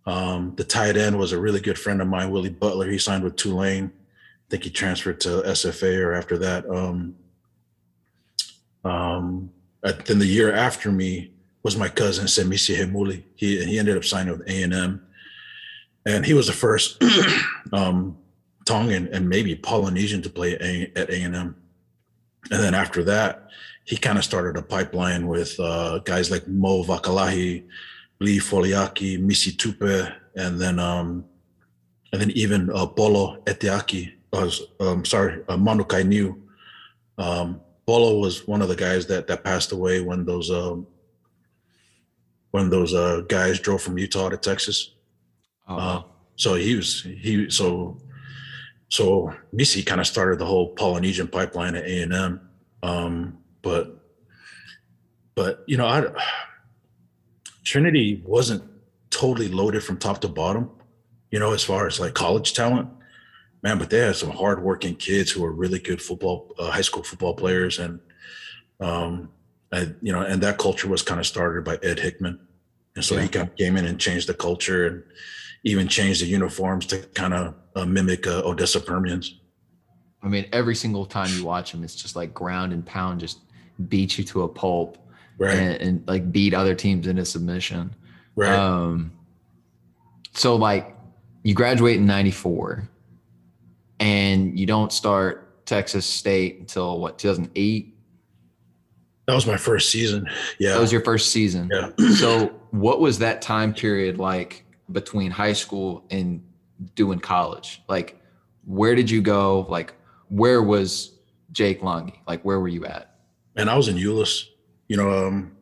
Um, 0.06 0.54
the 0.56 0.64
tight 0.64 0.96
end 0.96 1.18
was 1.18 1.32
a 1.32 1.38
really 1.38 1.60
good 1.60 1.78
friend 1.78 2.00
of 2.00 2.08
mine, 2.08 2.30
Willie 2.30 2.48
Butler. 2.48 2.90
He 2.90 2.96
signed 2.96 3.22
with 3.22 3.36
Tulane. 3.36 3.92
I 3.94 4.48
think 4.48 4.64
he 4.64 4.70
transferred 4.70 5.20
to 5.20 5.42
SFA 5.42 6.02
or 6.02 6.14
after 6.14 6.38
that. 6.38 6.64
Um, 6.70 7.16
um, 8.82 9.50
uh, 9.84 9.92
then 10.06 10.18
the 10.18 10.26
year 10.26 10.52
after 10.52 10.90
me 10.90 11.32
was 11.62 11.76
my 11.76 11.88
cousin 11.88 12.26
Semisi 12.26 12.76
Hemuli. 12.76 13.22
He 13.34 13.64
he 13.64 13.78
ended 13.78 13.96
up 13.96 14.04
signing 14.04 14.38
with 14.38 14.48
A 14.48 14.62
and 14.62 14.74
M, 14.74 15.06
and 16.06 16.24
he 16.24 16.34
was 16.34 16.46
the 16.46 16.52
first 16.52 17.02
um, 17.72 18.16
Tongan 18.64 19.08
and 19.12 19.28
maybe 19.28 19.54
Polynesian 19.54 20.22
to 20.22 20.30
play 20.30 20.54
at 20.54 21.10
A 21.10 21.22
and 21.22 21.36
M. 21.36 21.56
And 22.50 22.62
then 22.62 22.74
after 22.74 23.02
that, 23.04 23.48
he 23.84 23.96
kind 23.96 24.18
of 24.18 24.24
started 24.24 24.56
a 24.56 24.62
pipeline 24.62 25.26
with 25.26 25.58
uh, 25.58 25.98
guys 26.00 26.30
like 26.30 26.46
Mo 26.46 26.82
Vakalahi, 26.82 27.64
Lee 28.20 28.38
Foliaki, 28.38 29.18
Misi 29.18 29.52
Tupe, 29.52 30.12
and 30.36 30.60
then 30.60 30.78
um, 30.78 31.24
and 32.12 32.20
then 32.20 32.30
even 32.32 32.70
uh, 32.70 32.86
Polo 32.86 33.40
Etiaki. 33.44 34.12
uh, 34.32 34.50
um, 34.80 35.04
sorry, 35.04 35.42
uh, 35.48 35.56
Manukainiu. 35.56 36.38
Um, 37.16 37.60
Polo 37.88 38.18
was 38.18 38.46
one 38.46 38.60
of 38.60 38.68
the 38.68 38.76
guys 38.76 39.06
that 39.06 39.26
that 39.28 39.42
passed 39.42 39.72
away 39.72 40.02
when 40.02 40.26
those 40.26 40.50
um, 40.50 40.86
when 42.50 42.68
those 42.68 42.92
uh, 42.92 43.22
guys 43.28 43.58
drove 43.58 43.80
from 43.80 43.96
Utah 43.96 44.28
to 44.28 44.36
Texas. 44.36 44.92
Oh, 45.66 45.78
Uh, 45.78 46.02
so 46.36 46.52
he 46.52 46.76
was 46.76 47.00
he 47.00 47.48
so 47.48 47.96
so 48.90 49.32
BC 49.56 49.86
kind 49.86 50.02
of 50.02 50.06
started 50.06 50.38
the 50.38 50.44
whole 50.44 50.74
Polynesian 50.74 51.28
pipeline 51.28 51.74
at 51.76 51.86
A 51.86 52.02
and 52.02 52.12
M, 52.12 52.40
um, 52.82 53.38
but 53.62 53.98
but 55.34 55.64
you 55.66 55.78
know 55.78 55.86
I 55.86 56.04
Trinity 57.64 58.22
wasn't 58.22 58.64
totally 59.08 59.48
loaded 59.48 59.82
from 59.82 59.96
top 59.96 60.20
to 60.20 60.28
bottom, 60.28 60.70
you 61.30 61.38
know, 61.38 61.54
as 61.54 61.64
far 61.64 61.86
as 61.86 61.98
like 61.98 62.12
college 62.12 62.52
talent, 62.52 62.90
man. 63.62 63.78
But 63.78 63.90
they 63.90 63.98
had 63.98 64.16
some 64.16 64.30
hardworking 64.30 64.96
kids 64.96 65.30
who 65.30 65.42
were 65.42 65.52
really 65.52 65.78
good 65.78 66.00
football, 66.02 66.54
uh, 66.58 66.70
high 66.70 66.80
school 66.82 67.02
football 67.02 67.34
players, 67.34 67.78
and 67.78 68.00
um, 68.80 69.30
and 69.72 69.96
you 70.02 70.12
know, 70.12 70.22
and 70.22 70.42
that 70.42 70.58
culture 70.58 70.88
was 70.88 71.02
kind 71.02 71.20
of 71.20 71.26
started 71.26 71.64
by 71.64 71.78
Ed 71.82 71.98
Hickman, 71.98 72.38
and 72.96 73.04
so 73.04 73.14
Yeah. 73.16 73.22
he 73.22 73.28
kind 73.28 73.48
of 73.48 73.56
came 73.56 73.76
in 73.76 73.84
and 73.84 73.98
changed 73.98 74.28
the 74.28 74.34
culture 74.34 74.86
and 74.86 75.02
even 75.64 75.88
changed 75.88 76.22
the 76.22 76.26
uniforms 76.26 76.86
to 76.86 76.98
kind 77.14 77.34
of 77.34 77.54
uh, 77.74 77.84
mimic 77.84 78.26
uh, 78.26 78.42
Odessa 78.44 78.80
Permians. 78.80 79.40
I 80.22 80.28
mean, 80.28 80.46
every 80.52 80.74
single 80.74 81.04
time 81.06 81.28
you 81.36 81.44
watch 81.44 81.72
them, 81.72 81.84
it's 81.84 81.94
just 81.94 82.16
like 82.16 82.32
ground 82.34 82.72
and 82.72 82.84
pound, 82.86 83.20
just 83.20 83.40
beat 83.88 84.18
you 84.18 84.24
to 84.24 84.42
a 84.42 84.48
pulp 84.48 84.98
Right, 85.38 85.54
and, 85.56 85.80
and 85.80 86.08
like 86.08 86.32
beat 86.32 86.54
other 86.54 86.74
teams 86.74 87.06
into 87.06 87.24
submission. 87.24 87.94
right. 88.34 88.52
Um, 88.58 89.12
so 90.34 90.56
like 90.56 90.96
you 91.44 91.54
graduate 91.54 91.96
in 91.96 92.06
94 92.06 92.88
and 94.00 94.58
you 94.58 94.66
don't 94.66 94.92
start 94.92 95.66
Texas 95.66 96.06
State 96.06 96.58
until 96.60 96.98
what, 97.00 97.18
2008? 97.18 97.94
that 99.26 99.34
was 99.34 99.46
my 99.46 99.58
first 99.58 99.90
season. 99.90 100.26
Yeah, 100.58 100.72
That 100.72 100.80
was 100.80 100.90
your 100.90 101.02
first 101.02 101.30
season. 101.32 101.68
yeah. 101.70 101.90
So 102.14 102.46
what 102.70 102.98
was 103.00 103.18
that 103.18 103.42
time 103.42 103.74
period 103.74 104.16
like 104.18 104.64
between 104.90 105.30
high 105.30 105.52
school 105.52 106.02
and 106.10 106.42
doing 106.94 107.18
college? 107.18 107.82
Like, 107.88 108.18
where 108.64 108.94
did 108.94 109.10
you 109.10 109.20
go? 109.20 109.66
Like, 109.68 109.92
where 110.30 110.62
was 110.62 111.12
Jake 111.52 111.82
Langi? 111.82 112.14
Like, 112.26 112.42
where 112.42 112.58
were 112.58 112.68
you 112.68 112.86
at? 112.86 113.16
And 113.56 113.68
I 113.68 113.76
was 113.76 113.88
in 113.88 113.96
Euless. 113.96 114.44
You 114.88 114.96
know, 114.96 115.26
um, 115.26 115.52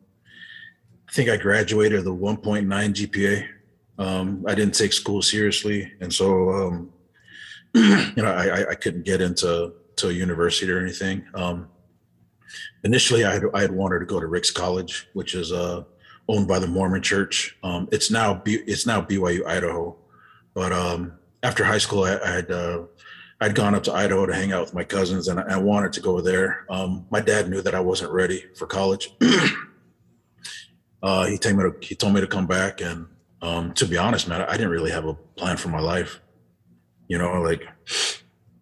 I 1.09 1.11
think 1.11 1.29
I 1.29 1.35
graduated 1.35 2.05
with 2.05 2.07
a 2.07 2.17
1.9 2.17 2.67
GPA. 2.67 3.47
Um, 3.99 4.45
I 4.47 4.55
didn't 4.55 4.75
take 4.75 4.93
school 4.93 5.21
seriously, 5.21 5.91
and 5.99 6.13
so 6.13 6.51
um, 6.51 6.93
you 7.73 8.23
know, 8.23 8.31
I, 8.31 8.71
I- 8.71 8.75
couldn't 8.75 9.05
get 9.05 9.21
into 9.21 9.73
to 9.97 10.09
a 10.09 10.11
university 10.13 10.71
or 10.71 10.79
anything. 10.79 11.25
Um, 11.33 11.67
initially, 12.83 13.25
I 13.25 13.33
had, 13.33 13.43
I 13.53 13.61
had 13.61 13.71
wanted 13.71 13.99
to 13.99 14.05
go 14.05 14.19
to 14.19 14.27
Ricks 14.27 14.51
College, 14.51 15.07
which 15.13 15.33
is 15.35 15.51
uh, 15.51 15.83
owned 16.29 16.47
by 16.47 16.59
the 16.59 16.67
Mormon 16.67 17.01
Church. 17.01 17.57
Um, 17.63 17.87
it's 17.91 18.11
now 18.11 18.35
B, 18.35 18.59
it's 18.67 18.85
now 18.85 19.01
BYU 19.01 19.45
Idaho, 19.45 19.95
but 20.53 20.71
um, 20.71 21.13
after 21.43 21.63
high 21.63 21.77
school, 21.79 22.03
I, 22.03 22.17
I 22.19 22.27
had 22.29 22.51
uh, 22.51 22.83
I'd 23.41 23.55
gone 23.55 23.75
up 23.75 23.83
to 23.83 23.93
Idaho 23.93 24.25
to 24.25 24.33
hang 24.33 24.51
out 24.51 24.61
with 24.61 24.73
my 24.73 24.83
cousins, 24.83 25.27
and 25.27 25.39
I, 25.39 25.55
I 25.55 25.57
wanted 25.57 25.93
to 25.93 26.01
go 26.01 26.21
there. 26.21 26.65
Um, 26.69 27.05
my 27.09 27.21
dad 27.21 27.49
knew 27.49 27.61
that 27.61 27.75
I 27.75 27.79
wasn't 27.79 28.11
ready 28.11 28.43
for 28.55 28.65
college. 28.67 29.11
uh, 31.03 31.25
he 31.27 31.37
told 31.37 31.55
me 31.57 31.63
to 31.63 31.75
he 31.81 31.95
told 31.95 32.13
me 32.13 32.21
to 32.21 32.27
come 32.27 32.47
back, 32.47 32.81
and 32.81 33.07
um, 33.41 33.73
to 33.73 33.85
be 33.85 33.97
honest, 33.97 34.27
man, 34.27 34.41
I 34.41 34.53
didn't 34.53 34.69
really 34.71 34.91
have 34.91 35.05
a 35.05 35.13
plan 35.13 35.57
for 35.57 35.69
my 35.69 35.79
life. 35.79 36.19
You 37.07 37.17
know, 37.17 37.41
like 37.41 37.67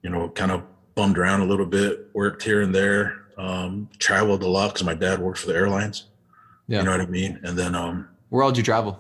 you 0.01 0.10
know, 0.10 0.29
kind 0.29 0.51
of 0.51 0.63
bummed 0.95 1.17
around 1.17 1.41
a 1.41 1.45
little 1.45 1.65
bit, 1.65 2.10
worked 2.13 2.43
here 2.43 2.62
and 2.62 2.73
there, 2.73 3.25
um, 3.38 3.89
traveled 3.99 4.43
a 4.43 4.47
lot 4.47 4.73
because 4.73 4.86
my 4.86 4.93
dad 4.93 5.19
worked 5.19 5.39
for 5.39 5.47
the 5.47 5.55
airlines. 5.55 6.05
Yeah. 6.67 6.79
You 6.79 6.86
know 6.86 6.91
what 6.91 7.01
I 7.01 7.05
mean? 7.08 7.39
And 7.43 7.58
then 7.58 7.75
um, 7.75 8.08
Where 8.29 8.43
all 8.43 8.51
did 8.51 8.58
you 8.58 8.63
travel? 8.63 8.99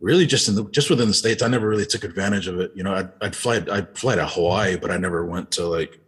really 0.00 0.26
just 0.26 0.48
in 0.48 0.54
the 0.54 0.64
just 0.70 0.90
within 0.90 1.08
the 1.08 1.14
states, 1.14 1.42
I 1.42 1.48
never 1.48 1.68
really 1.68 1.86
took 1.86 2.04
advantage 2.04 2.48
of 2.48 2.58
it. 2.58 2.72
You 2.74 2.82
know, 2.82 2.94
I'd 2.94 3.10
I'd 3.20 3.36
fly 3.36 3.62
I'd 3.70 3.96
fly 3.96 4.16
to 4.16 4.26
Hawaii, 4.26 4.76
but 4.76 4.90
I 4.90 4.96
never 4.96 5.24
went 5.24 5.50
to 5.52 5.66
like, 5.66 6.00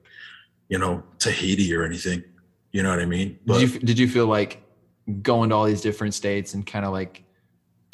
you 0.68 0.78
know, 0.78 1.02
Tahiti 1.18 1.74
or 1.74 1.84
anything. 1.84 2.24
You 2.72 2.82
know 2.82 2.90
what 2.90 3.00
I 3.00 3.06
mean? 3.06 3.38
But 3.46 3.58
did 3.58 3.72
you 3.72 3.78
did 3.80 3.98
you 3.98 4.08
feel 4.08 4.26
like 4.26 4.62
going 5.20 5.50
to 5.50 5.56
all 5.56 5.64
these 5.64 5.82
different 5.82 6.14
states 6.14 6.54
and 6.54 6.66
kind 6.66 6.84
of 6.84 6.92
like 6.92 7.22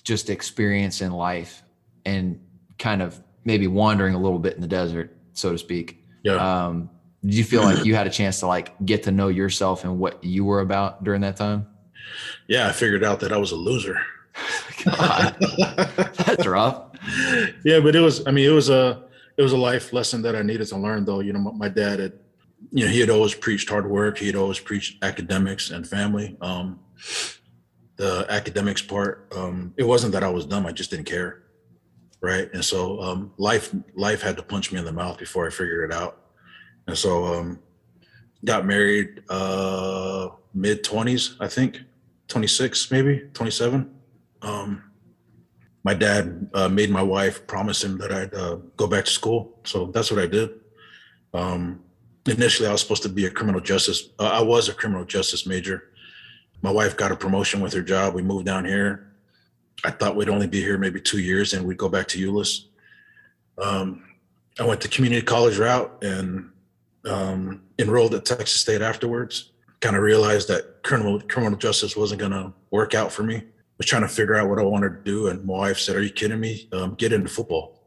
just 0.05 0.31
experiencing 0.31 1.11
life 1.11 1.63
and 2.07 2.41
kind 2.79 3.03
of 3.03 3.21
maybe 3.45 3.67
wandering 3.67 4.15
a 4.15 4.19
little 4.21 4.39
bit 4.39 4.55
in 4.55 4.61
the 4.61 4.67
desert, 4.69 5.17
so 5.33 5.53
to 5.53 5.59
speak? 5.59 6.05
yeah, 6.25 6.35
Um, 6.67 6.91
did 7.25 7.35
you 7.35 7.45
feel 7.45 7.63
like 7.63 7.85
you 7.85 7.95
had 7.95 8.07
a 8.07 8.11
chance 8.11 8.41
to 8.41 8.47
like 8.47 8.75
get 8.85 9.03
to 9.05 9.11
know 9.11 9.29
yourself 9.29 9.85
and 9.85 9.99
what 9.99 10.23
you 10.23 10.45
were 10.45 10.61
about 10.61 11.03
during 11.05 11.21
that 11.23 11.37
time? 11.37 11.67
yeah, 12.47 12.69
I 12.69 12.73
figured 12.73 13.05
out 13.05 13.21
that 13.21 13.33
I 13.33 13.37
was 13.37 13.53
a 13.53 13.57
loser. 13.57 14.01
God, 14.85 15.37
that's 16.17 16.47
rough. 16.47 16.85
yeah, 17.65 17.81
but 17.81 17.97
it 17.97 18.01
was. 18.01 18.25
I 18.27 18.31
mean, 18.31 18.49
it 18.49 18.53
was 18.55 18.71
a 18.71 19.03
it 19.37 19.43
was 19.43 19.53
a 19.53 19.57
life 19.57 19.93
lesson 19.93 20.23
that 20.23 20.37
I 20.37 20.43
needed 20.43 20.67
to 20.69 20.77
learn. 20.77 21.05
Though, 21.05 21.21
you 21.21 21.33
know, 21.33 21.41
my, 21.41 21.51
my 21.53 21.69
dad 21.69 21.99
had, 21.99 22.13
you 22.71 22.85
know, 22.85 22.91
he 22.91 23.01
had 23.01 23.11
always 23.11 23.35
preached 23.35 23.69
hard 23.69 23.91
work. 23.91 24.19
He 24.19 24.27
had 24.27 24.37
always 24.37 24.61
preached 24.61 25.03
academics 25.03 25.71
and 25.71 25.87
family. 25.87 26.37
Um, 26.41 26.79
the 27.97 28.27
academics 28.29 28.81
part, 28.83 29.33
um, 29.37 29.75
it 29.77 29.83
wasn't 29.85 30.13
that 30.13 30.23
I 30.23 30.29
was 30.29 30.47
dumb. 30.47 30.67
I 30.67 30.73
just 30.73 30.91
didn't 30.91 31.07
care, 31.07 31.43
right? 32.21 32.49
And 32.53 32.65
so 32.65 33.01
um, 33.01 33.33
life 33.37 33.75
life 33.95 34.23
had 34.23 34.37
to 34.37 34.43
punch 34.43 34.73
me 34.73 34.79
in 34.79 34.85
the 34.85 34.93
mouth 34.93 35.19
before 35.19 35.47
I 35.47 35.51
figured 35.51 35.91
it 35.91 35.95
out. 35.95 36.27
And 36.87 36.97
so 36.97 37.27
um, 37.27 37.61
got 38.45 38.65
married 38.65 39.23
uh, 39.29 40.31
mid 40.55 40.85
twenties, 40.85 41.37
I 41.41 41.49
think, 41.49 41.81
twenty 42.27 42.47
six 42.47 42.91
maybe 42.91 43.29
twenty 43.35 43.53
seven. 43.53 43.95
Um, 44.43 44.85
my 45.85 45.95
dad 45.95 46.51
uh, 46.55 46.69
made 46.69 46.91
my 46.91 47.03
wife 47.03 47.47
promise 47.47 47.83
him 47.83 47.99
that 47.99 48.13
I'd 48.13 48.35
uh, 48.35 48.57
go 48.77 48.87
back 48.87 49.05
to 49.05 49.11
school. 49.11 49.59
So 49.65 49.87
that's 49.87 50.11
what 50.11 50.21
I 50.21 50.27
did. 50.27 50.51
Um, 51.33 51.81
initially, 52.27 52.69
I 52.69 52.73
was 52.73 52.81
supposed 52.81 53.03
to 53.05 53.09
be 53.09 53.27
a 53.27 53.31
criminal 53.31 53.61
justice. 53.61 54.11
Uh, 54.19 54.31
I 54.33 54.43
was 54.43 54.69
a 54.69 54.75
criminal 54.75 55.05
justice 55.05 55.47
major. 55.47 55.85
My 56.63 56.71
wife 56.71 56.97
got 56.97 57.13
a 57.13 57.17
promotion 57.17 57.61
with 57.61 57.73
her 57.73 57.83
job. 57.83 58.15
We 58.15 58.23
moved 58.23 58.47
down 58.47 58.65
here. 58.65 59.08
I 59.85 59.91
thought 59.91 60.17
we'd 60.17 60.29
only 60.29 60.47
be 60.47 60.61
here 60.61 60.79
maybe 60.79 61.01
two 61.01 61.21
years 61.21 61.53
and 61.53 61.67
we'd 61.67 61.79
go 61.79 61.89
back 61.89 62.09
to 62.09 62.19
Euless. 62.19 62.65
Um, 63.59 64.05
I 64.59 64.65
went 64.65 64.81
the 64.81 64.89
community 64.89 65.25
college 65.25 65.59
route 65.59 66.03
and 66.03 66.51
um, 67.05 67.63
enrolled 67.79 68.15
at 68.15 68.25
Texas 68.25 68.61
State 68.61 68.83
afterwards. 68.83 69.53
Kind 69.81 69.95
of 69.95 70.03
realized 70.03 70.49
that 70.49 70.83
criminal 70.83 71.21
criminal 71.21 71.57
justice 71.57 71.97
wasn't 71.97 72.21
going 72.21 72.33
to 72.33 72.53
work 72.71 72.95
out 72.95 73.13
for 73.13 73.23
me 73.23 73.45
was 73.79 73.87
trying 73.87 74.03
to 74.03 74.09
figure 74.09 74.35
out 74.35 74.49
what 74.49 74.59
I 74.59 74.63
wanted 74.63 74.91
to 74.91 75.03
do. 75.11 75.29
And 75.29 75.45
my 75.45 75.55
wife 75.55 75.79
said, 75.79 75.97
Are 75.97 76.03
you 76.03 76.11
kidding 76.11 76.41
me? 76.41 76.69
Um, 76.73 76.95
get 76.97 77.13
into 77.13 77.29
football. 77.29 77.81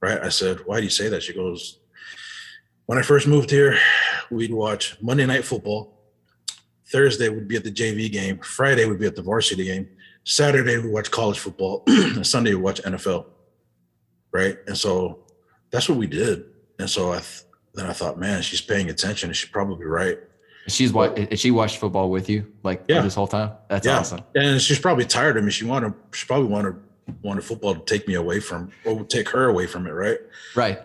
Right. 0.00 0.20
I 0.20 0.28
said, 0.28 0.58
Why 0.66 0.78
do 0.78 0.84
you 0.84 0.90
say 0.90 1.08
that? 1.08 1.22
She 1.22 1.32
goes, 1.32 1.78
When 2.86 2.98
I 2.98 3.02
first 3.02 3.26
moved 3.26 3.50
here, 3.50 3.78
we'd 4.30 4.52
watch 4.52 5.00
Monday 5.00 5.24
Night 5.24 5.44
Football. 5.44 5.94
Thursday 6.88 7.28
would 7.28 7.48
be 7.48 7.56
at 7.56 7.64
the 7.64 7.72
JV 7.72 8.10
game. 8.12 8.38
Friday 8.38 8.84
would 8.84 9.00
be 9.00 9.06
at 9.06 9.16
the 9.16 9.22
varsity 9.22 9.64
game. 9.64 9.88
Saturday 10.30 10.76
we 10.78 10.90
watch 10.90 11.10
college 11.10 11.38
football. 11.38 11.84
and 11.86 12.26
Sunday 12.34 12.50
we 12.54 12.60
watch 12.60 12.82
NFL. 12.82 13.26
Right. 14.32 14.58
And 14.66 14.76
so 14.76 15.20
that's 15.70 15.88
what 15.88 15.96
we 15.96 16.06
did. 16.08 16.44
And 16.78 16.90
so 16.90 17.12
I 17.12 17.18
th- 17.18 17.42
then 17.74 17.86
I 17.86 17.92
thought, 17.92 18.18
man, 18.18 18.42
she's 18.42 18.60
paying 18.60 18.90
attention 18.90 19.32
she's 19.32 19.48
probably 19.50 19.86
right. 19.86 20.18
She's 20.68 20.92
what? 20.92 21.38
She 21.38 21.52
watched 21.52 21.78
football 21.78 22.10
with 22.10 22.28
you 22.28 22.52
like 22.64 22.84
Yeah. 22.88 23.02
this 23.02 23.14
whole 23.14 23.28
time. 23.28 23.52
That's 23.70 23.86
yeah. 23.86 24.00
awesome. 24.00 24.20
And 24.34 24.60
she's 24.60 24.80
probably 24.80 25.04
tired 25.04 25.36
of 25.36 25.44
me. 25.44 25.52
She 25.52 25.64
wanted, 25.64 25.94
she 26.12 26.26
probably 26.26 26.48
wanted, 26.48 26.74
wanted 27.22 27.44
football 27.44 27.74
to 27.76 27.80
take 27.84 28.08
me 28.08 28.14
away 28.14 28.40
from, 28.40 28.72
or 28.84 29.04
take 29.04 29.28
her 29.28 29.48
away 29.48 29.68
from 29.68 29.86
it, 29.86 29.90
right? 29.92 30.18
Right. 30.56 30.80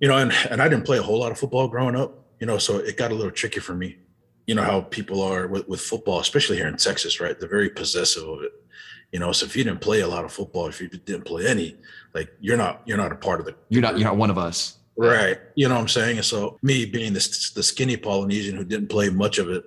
You 0.00 0.06
know, 0.06 0.16
and 0.18 0.32
and 0.50 0.62
I 0.62 0.68
didn't 0.68 0.84
play 0.86 0.98
a 0.98 1.02
whole 1.02 1.18
lot 1.18 1.32
of 1.32 1.38
football 1.38 1.66
growing 1.66 1.96
up. 1.96 2.14
You 2.38 2.46
know, 2.46 2.58
so 2.58 2.76
it 2.78 2.96
got 2.96 3.10
a 3.10 3.14
little 3.16 3.32
tricky 3.32 3.58
for 3.58 3.74
me. 3.74 3.96
You 4.46 4.54
know 4.54 4.62
how 4.62 4.82
people 4.82 5.20
are 5.20 5.48
with, 5.48 5.66
with 5.66 5.80
football, 5.80 6.20
especially 6.20 6.56
here 6.56 6.68
in 6.68 6.76
Texas, 6.76 7.18
right? 7.18 7.36
They're 7.38 7.48
very 7.48 7.68
possessive 7.70 8.22
of 8.22 8.42
it. 8.42 8.52
You 9.12 9.18
know, 9.18 9.32
so 9.32 9.46
if 9.46 9.56
you 9.56 9.64
didn't 9.64 9.80
play 9.80 10.00
a 10.00 10.08
lot 10.08 10.24
of 10.24 10.32
football, 10.32 10.66
if 10.66 10.80
you 10.80 10.88
didn't 10.88 11.24
play 11.24 11.46
any, 11.46 11.76
like 12.14 12.30
you're 12.40 12.56
not 12.56 12.82
you're 12.84 12.98
not 12.98 13.12
a 13.12 13.16
part 13.16 13.40
of 13.40 13.46
the 13.46 13.54
You're 13.68 13.82
not. 13.82 13.98
You're 13.98 14.08
not 14.08 14.16
one 14.16 14.30
of 14.30 14.38
us. 14.38 14.76
Right. 14.96 15.38
You 15.54 15.68
know 15.68 15.74
what 15.74 15.82
I'm 15.82 15.88
saying? 15.88 16.16
And 16.16 16.26
so 16.26 16.58
me 16.62 16.84
being 16.84 17.12
this 17.12 17.50
the 17.50 17.62
skinny 17.62 17.96
Polynesian 17.96 18.56
who 18.56 18.64
didn't 18.64 18.88
play 18.88 19.08
much 19.10 19.38
of 19.38 19.48
it, 19.48 19.64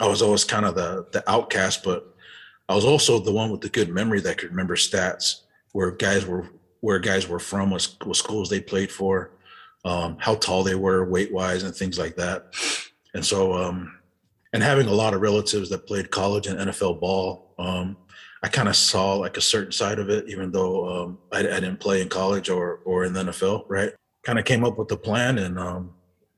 I 0.00 0.08
was 0.08 0.22
always 0.22 0.44
kind 0.44 0.64
of 0.64 0.74
the 0.74 1.06
the 1.12 1.28
outcast, 1.30 1.84
but 1.84 2.16
I 2.68 2.74
was 2.74 2.84
also 2.84 3.18
the 3.18 3.32
one 3.32 3.50
with 3.50 3.60
the 3.60 3.68
good 3.68 3.90
memory 3.90 4.20
that 4.20 4.38
could 4.38 4.50
remember 4.50 4.76
stats 4.76 5.42
where 5.72 5.90
guys 5.90 6.26
were 6.26 6.48
where 6.80 6.98
guys 6.98 7.28
were 7.28 7.38
from, 7.38 7.70
what, 7.70 7.86
what 8.04 8.16
schools 8.16 8.48
they 8.48 8.60
played 8.60 8.90
for, 8.90 9.32
um, 9.84 10.16
how 10.18 10.34
tall 10.36 10.62
they 10.62 10.74
were, 10.74 11.04
weight 11.04 11.32
wise, 11.32 11.62
and 11.62 11.74
things 11.74 11.98
like 11.98 12.16
that. 12.16 12.54
And 13.14 13.24
so, 13.24 13.52
um, 13.52 13.98
and 14.52 14.62
having 14.62 14.86
a 14.86 14.92
lot 14.92 15.14
of 15.14 15.20
relatives 15.20 15.68
that 15.70 15.86
played 15.86 16.10
college 16.10 16.46
and 16.46 16.58
NFL 16.58 17.00
ball, 17.00 17.54
um, 17.58 17.96
I 18.42 18.48
kind 18.48 18.68
of 18.68 18.76
saw 18.76 19.14
like 19.14 19.36
a 19.36 19.40
certain 19.42 19.72
side 19.72 19.98
of 19.98 20.08
it, 20.08 20.28
even 20.28 20.50
though 20.50 20.88
um, 20.88 21.18
I, 21.32 21.40
I 21.40 21.60
didn't 21.60 21.80
play 21.80 22.00
in 22.00 22.08
college 22.08 22.48
or 22.48 22.80
or 22.84 23.04
in 23.04 23.12
the 23.12 23.24
NFL, 23.24 23.64
right? 23.68 23.92
kind 24.22 24.38
of 24.38 24.44
came 24.44 24.64
up 24.64 24.78
with 24.78 24.88
the 24.88 24.96
plan, 24.96 25.38
and 25.38 25.58
um, 25.58 25.94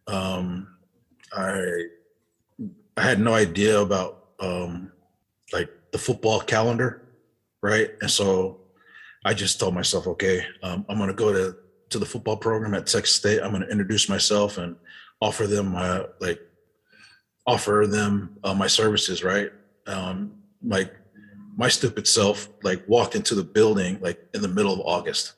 um, 0.06 0.68
I 1.32 1.86
I 2.96 3.02
had 3.02 3.20
no 3.20 3.34
idea 3.34 3.80
about 3.80 4.28
um, 4.40 4.92
like 5.52 5.70
the 5.92 5.98
football 5.98 6.40
calendar, 6.40 7.02
right? 7.62 7.90
And 8.00 8.10
so 8.10 8.60
I 9.24 9.34
just 9.34 9.58
told 9.58 9.74
myself, 9.74 10.06
okay, 10.06 10.44
um, 10.62 10.84
I'm 10.88 10.98
going 10.98 11.08
to 11.08 11.14
go 11.14 11.32
to 11.32 11.56
to 11.90 11.98
the 11.98 12.06
football 12.06 12.36
program 12.36 12.74
at 12.74 12.86
Texas 12.86 13.16
State. 13.16 13.40
I'm 13.42 13.50
going 13.50 13.62
to 13.62 13.68
introduce 13.68 14.08
myself 14.08 14.58
and 14.58 14.76
offer 15.20 15.46
them 15.46 15.72
my 15.72 16.04
like 16.20 16.40
offer 17.46 17.86
them 17.88 18.36
uh, 18.44 18.54
my 18.54 18.66
services, 18.66 19.24
right? 19.24 19.50
Um, 19.86 20.34
like 20.64 20.94
my 21.56 21.68
stupid 21.68 22.06
self 22.06 22.48
like 22.62 22.82
walked 22.88 23.14
into 23.14 23.34
the 23.34 23.44
building 23.44 23.98
like 24.00 24.18
in 24.34 24.42
the 24.42 24.48
middle 24.48 24.72
of 24.72 24.80
August. 24.80 25.34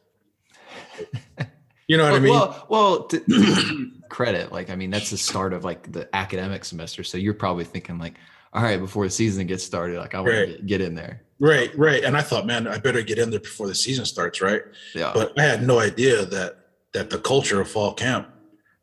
You 1.86 1.98
know 1.98 2.04
what 2.04 2.12
well, 2.12 2.20
I 2.20 2.24
mean? 2.24 2.32
Well, 2.32 2.66
well 2.68 3.04
to, 3.04 3.20
to 3.20 3.90
credit, 4.08 4.52
like 4.52 4.70
I 4.70 4.76
mean, 4.76 4.90
that's 4.90 5.10
the 5.10 5.18
start 5.18 5.52
of 5.52 5.64
like 5.64 5.92
the 5.92 6.08
academic 6.14 6.64
semester. 6.64 7.04
So 7.04 7.18
you're 7.18 7.34
probably 7.34 7.64
thinking 7.64 7.98
like, 7.98 8.14
all 8.52 8.62
right, 8.62 8.80
before 8.80 9.04
the 9.04 9.10
season 9.10 9.46
gets 9.46 9.64
started, 9.64 9.98
like 9.98 10.14
I 10.14 10.20
want 10.20 10.32
Right. 10.32 10.56
to 10.56 10.62
get, 10.62 10.80
in 10.80 10.94
there. 10.94 11.22
Right, 11.40 11.76
right. 11.76 12.04
And 12.04 12.16
I 12.16 12.22
thought, 12.22 12.46
man, 12.46 12.68
I 12.68 12.78
better 12.78 13.02
get 13.02 13.18
in 13.18 13.30
there 13.30 13.40
before 13.40 13.66
the 13.66 13.74
season 13.74 14.04
starts, 14.04 14.40
right? 14.40 14.62
Yeah. 14.94 15.10
But 15.12 15.38
I 15.38 15.42
had 15.42 15.66
no 15.66 15.80
idea 15.80 16.24
that 16.24 16.60
that 16.92 17.10
the 17.10 17.18
culture 17.18 17.60
of 17.60 17.68
fall 17.68 17.92
camp, 17.92 18.28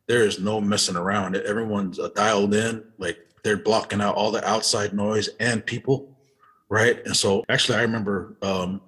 there 0.07 0.23
is 0.23 0.39
no 0.39 0.59
messing 0.59 0.97
around. 0.97 1.37
Everyone's 1.37 1.97
uh, 1.97 2.09
dialed 2.09 2.53
in, 2.53 2.83
like 2.97 3.17
they're 3.43 3.57
blocking 3.57 4.01
out 4.01 4.15
all 4.15 4.31
the 4.31 4.45
outside 4.47 4.93
noise 4.93 5.29
and 5.39 5.65
people, 5.65 6.10
right? 6.71 7.05
And 7.05 7.15
so, 7.15 7.43
actually, 7.49 7.77
I 7.77 7.81
remember 7.81 8.37
um, 8.41 8.81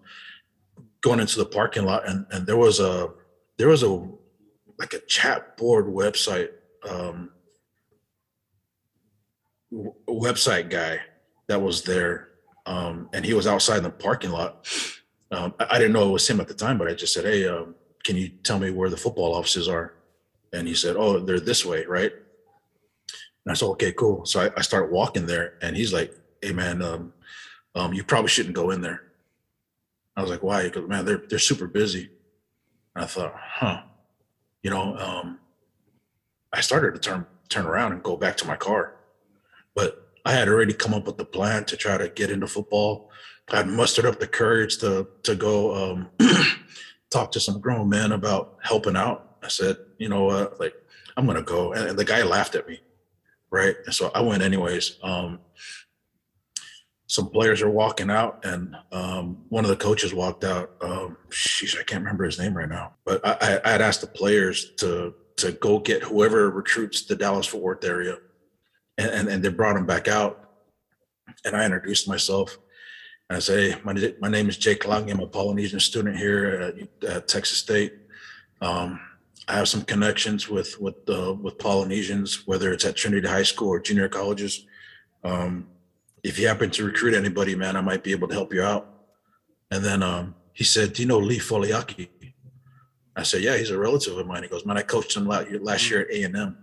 going 1.01 1.19
into 1.19 1.37
the 1.37 1.45
parking 1.45 1.85
lot, 1.85 2.07
and 2.07 2.25
and 2.31 2.47
there 2.47 2.57
was 2.57 2.79
a 2.79 3.11
there 3.57 3.67
was 3.67 3.83
a 3.83 4.07
like 4.79 4.93
a 4.93 4.99
chat 5.01 5.57
board 5.57 5.85
website 5.85 6.49
um, 6.89 7.29
w- 9.71 9.93
website 10.07 10.69
guy 10.69 10.99
that 11.47 11.61
was 11.61 11.83
there 11.83 12.29
um, 12.65 13.09
and 13.13 13.25
he 13.25 13.33
was 13.33 13.47
outside 13.47 13.77
in 13.77 13.83
the 13.83 13.89
parking 13.89 14.31
lot. 14.31 14.67
Um, 15.31 15.53
I, 15.59 15.67
I 15.71 15.77
didn't 15.77 15.93
know 15.93 16.07
it 16.07 16.13
was 16.13 16.29
him 16.29 16.39
at 16.39 16.47
the 16.47 16.53
time, 16.53 16.77
but 16.77 16.87
I 16.87 16.93
just 16.93 17.13
said, 17.13 17.25
"Hey, 17.25 17.47
um, 17.47 17.75
can 18.03 18.15
you 18.15 18.29
tell 18.29 18.59
me 18.59 18.71
where 18.71 18.89
the 18.89 18.97
football 18.97 19.35
offices 19.35 19.67
are?" 19.67 19.93
And 20.53 20.67
he 20.67 20.73
said, 20.73 20.95
"Oh, 20.95 21.19
they're 21.19 21.39
this 21.39 21.65
way, 21.65 21.85
right?" 21.85 22.11
And 22.13 23.51
I 23.51 23.53
said, 23.53 23.65
"Okay, 23.67 23.91
cool." 23.91 24.25
So 24.25 24.41
I, 24.41 24.51
I 24.55 24.61
start 24.61 24.91
walking 24.91 25.25
there, 25.25 25.55
and 25.61 25.75
he's 25.75 25.91
like, 25.91 26.15
"Hey, 26.41 26.53
man, 26.53 26.81
um, 26.81 27.13
um, 27.75 27.93
you 27.93 28.03
probably 28.03 28.29
shouldn't 28.29 28.55
go 28.55 28.71
in 28.71 28.81
there." 28.81 29.03
I 30.15 30.21
was 30.21 30.29
like, 30.29 30.43
"Why?" 30.43 30.69
Goes, 30.69 30.87
"Man, 30.87 31.05
they're 31.05 31.23
they're 31.29 31.39
super 31.39 31.67
busy." 31.67 32.09
And 32.95 33.03
I 33.03 33.07
thought, 33.07 33.33
"Huh," 33.35 33.81
you 34.61 34.69
know. 34.69 34.97
Um, 34.97 35.39
I 36.53 36.61
started 36.61 36.93
to 36.93 36.99
turn 36.99 37.25
turn 37.49 37.65
around 37.65 37.93
and 37.93 38.03
go 38.03 38.15
back 38.15 38.37
to 38.37 38.47
my 38.47 38.55
car, 38.55 38.95
but 39.75 40.11
I 40.25 40.33
had 40.33 40.47
already 40.47 40.73
come 40.73 40.93
up 40.93 41.05
with 41.05 41.17
the 41.17 41.25
plan 41.25 41.65
to 41.65 41.77
try 41.77 41.97
to 41.97 42.07
get 42.09 42.31
into 42.31 42.47
football. 42.47 43.09
I 43.49 43.57
had 43.57 43.67
mustered 43.67 44.05
up 44.05 44.19
the 44.19 44.27
courage 44.27 44.77
to 44.79 45.07
to 45.23 45.35
go 45.35 45.75
um, 45.75 46.09
talk 47.09 47.31
to 47.33 47.39
some 47.39 47.59
grown 47.59 47.89
men 47.89 48.11
about 48.11 48.57
helping 48.61 48.95
out. 48.95 49.37
I 49.43 49.49
said, 49.49 49.77
you 49.97 50.09
know 50.09 50.23
what, 50.25 50.59
like 50.59 50.75
I'm 51.17 51.25
gonna 51.25 51.41
go, 51.41 51.73
and, 51.73 51.89
and 51.89 51.99
the 51.99 52.05
guy 52.05 52.23
laughed 52.23 52.55
at 52.55 52.67
me, 52.67 52.81
right? 53.49 53.75
And 53.85 53.93
so 53.93 54.11
I 54.15 54.21
went 54.21 54.43
anyways. 54.43 54.97
Um, 55.03 55.39
some 57.13 57.29
players 57.29 57.61
are 57.61 57.69
walking 57.69 58.09
out, 58.09 58.43
and 58.43 58.75
um, 58.91 59.37
one 59.49 59.63
of 59.63 59.69
the 59.69 59.75
coaches 59.75 60.15
walked 60.15 60.43
out. 60.43 60.71
Um, 60.81 61.15
sheesh, 61.29 61.79
I 61.79 61.83
can't 61.83 62.01
remember 62.01 62.23
his 62.23 62.39
name 62.39 62.57
right 62.57 62.67
now, 62.67 62.95
but 63.05 63.21
I, 63.23 63.59
I, 63.63 63.77
asked 63.77 64.01
the 64.01 64.07
players 64.07 64.71
to 64.77 65.13
to 65.37 65.51
go 65.51 65.77
get 65.77 66.01
whoever 66.01 66.49
recruits 66.49 67.05
the 67.05 67.15
Dallas 67.15 67.45
Fort 67.45 67.61
Worth 67.61 67.83
area 67.83 68.17
and, 68.97 69.11
and, 69.11 69.29
and 69.29 69.43
they 69.43 69.49
brought 69.49 69.77
him 69.77 69.85
back 69.85 70.07
out. 70.07 70.49
And 71.45 71.55
I 71.55 71.65
introduced 71.65 72.07
myself. 72.07 72.57
And 73.29 73.37
I 73.37 73.39
say, 73.39 73.75
my, 73.83 73.93
my 74.19 74.27
name 74.27 74.49
is 74.49 74.57
Jake 74.57 74.87
Lang. 74.87 75.11
I'm 75.11 75.19
a 75.19 75.27
Polynesian 75.27 75.79
student 75.79 76.17
here 76.17 76.87
at, 77.03 77.09
at 77.09 77.27
Texas 77.27 77.59
State. 77.59 77.93
Um, 78.59 78.99
I 79.47 79.53
have 79.55 79.67
some 79.67 79.83
connections 79.83 80.49
with 80.49 80.79
with 80.79 80.95
uh, 81.09 81.33
with 81.33 81.59
Polynesians, 81.59 82.47
whether 82.47 82.71
it's 82.71 82.85
at 82.85 82.95
Trinity 82.95 83.27
High 83.27 83.43
School 83.43 83.69
or 83.69 83.79
junior 83.79 84.07
colleges. 84.07 84.65
Um, 85.23 85.67
if 86.23 86.39
you 86.39 86.47
happen 86.47 86.69
to 86.71 86.85
recruit 86.85 87.13
anybody, 87.13 87.55
man, 87.55 87.75
I 87.75 87.81
might 87.81 88.03
be 88.03 88.11
able 88.11 88.27
to 88.29 88.33
help 88.33 88.53
you 88.53 88.63
out. 88.63 88.87
And 89.69 89.83
then 89.83 90.01
um, 90.01 90.35
he 90.53 90.63
said, 90.63 90.93
"Do 90.93 91.01
you 91.01 91.07
know 91.07 91.19
Lee 91.19 91.39
Foliaki?" 91.39 92.09
I 93.15 93.23
said, 93.23 93.41
"Yeah, 93.41 93.57
he's 93.57 93.69
a 93.69 93.77
relative 93.77 94.17
of 94.17 94.25
mine." 94.25 94.43
He 94.43 94.49
goes, 94.49 94.65
"Man, 94.65 94.77
I 94.77 94.81
coached 94.81 95.15
him 95.15 95.27
last 95.27 95.89
year 95.89 96.01
at 96.01 96.11
A 96.11 96.23
and 96.23 96.35
M." 96.35 96.57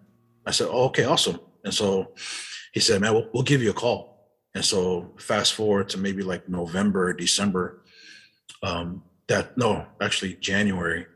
I 0.47 0.51
said, 0.51 0.69
oh, 0.71 0.85
"Okay, 0.87 1.05
awesome." 1.05 1.39
And 1.65 1.75
so 1.75 2.13
he 2.73 2.81
said, 2.81 3.01
"Man, 3.01 3.13
we'll, 3.13 3.29
we'll 3.33 3.43
give 3.43 3.63
you 3.63 3.71
a 3.71 3.75
call." 3.75 4.29
And 4.55 4.65
so 4.65 5.13
fast 5.19 5.55
forward 5.55 5.89
to 5.91 5.99
maybe 5.99 6.23
like 6.23 6.49
November, 6.49 7.13
December. 7.13 7.85
Um, 8.63 9.03
that 9.29 9.57
no, 9.57 9.87
actually 10.01 10.35
January. 10.35 11.07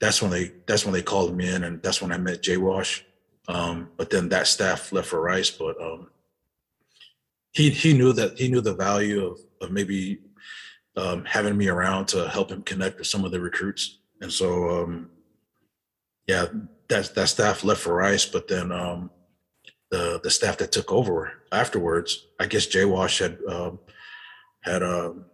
That's 0.00 0.22
when 0.22 0.30
they 0.30 0.52
that's 0.66 0.84
when 0.84 0.94
they 0.94 1.02
called 1.02 1.36
me 1.36 1.48
in, 1.48 1.64
and 1.64 1.82
that's 1.82 2.00
when 2.00 2.12
I 2.12 2.18
met 2.18 2.42
Jay 2.42 2.56
Wash. 2.56 3.04
Um, 3.48 3.90
but 3.96 4.10
then 4.10 4.28
that 4.30 4.46
staff 4.46 4.92
left 4.92 5.08
for 5.08 5.20
Rice, 5.20 5.50
but 5.50 5.80
um, 5.80 6.08
he 7.54 7.70
he 7.70 7.94
knew 7.94 8.12
that 8.12 8.38
he 8.38 8.48
knew 8.48 8.60
the 8.60 8.74
value 8.74 9.24
of 9.24 9.40
of 9.60 9.70
maybe 9.70 10.20
um, 10.96 11.24
having 11.24 11.56
me 11.56 11.68
around 11.68 12.06
to 12.06 12.28
help 12.28 12.50
him 12.50 12.62
connect 12.62 12.98
with 12.98 13.06
some 13.06 13.24
of 13.24 13.32
the 13.32 13.40
recruits. 13.40 13.98
And 14.20 14.32
so, 14.32 14.70
um, 14.70 15.10
yeah, 16.26 16.46
that 16.88 17.14
that 17.14 17.28
staff 17.28 17.64
left 17.64 17.80
for 17.80 17.94
Rice, 17.94 18.26
but 18.26 18.48
then 18.48 18.72
um, 18.72 19.10
the 19.90 20.20
the 20.22 20.30
staff 20.30 20.58
that 20.58 20.72
took 20.72 20.92
over 20.92 21.32
afterwards, 21.52 22.26
I 22.40 22.46
guess 22.46 22.66
Jay 22.66 22.84
Wash 22.84 23.20
had 23.20 23.38
um, 23.48 23.78
had 24.60 24.82
um, 24.82 25.26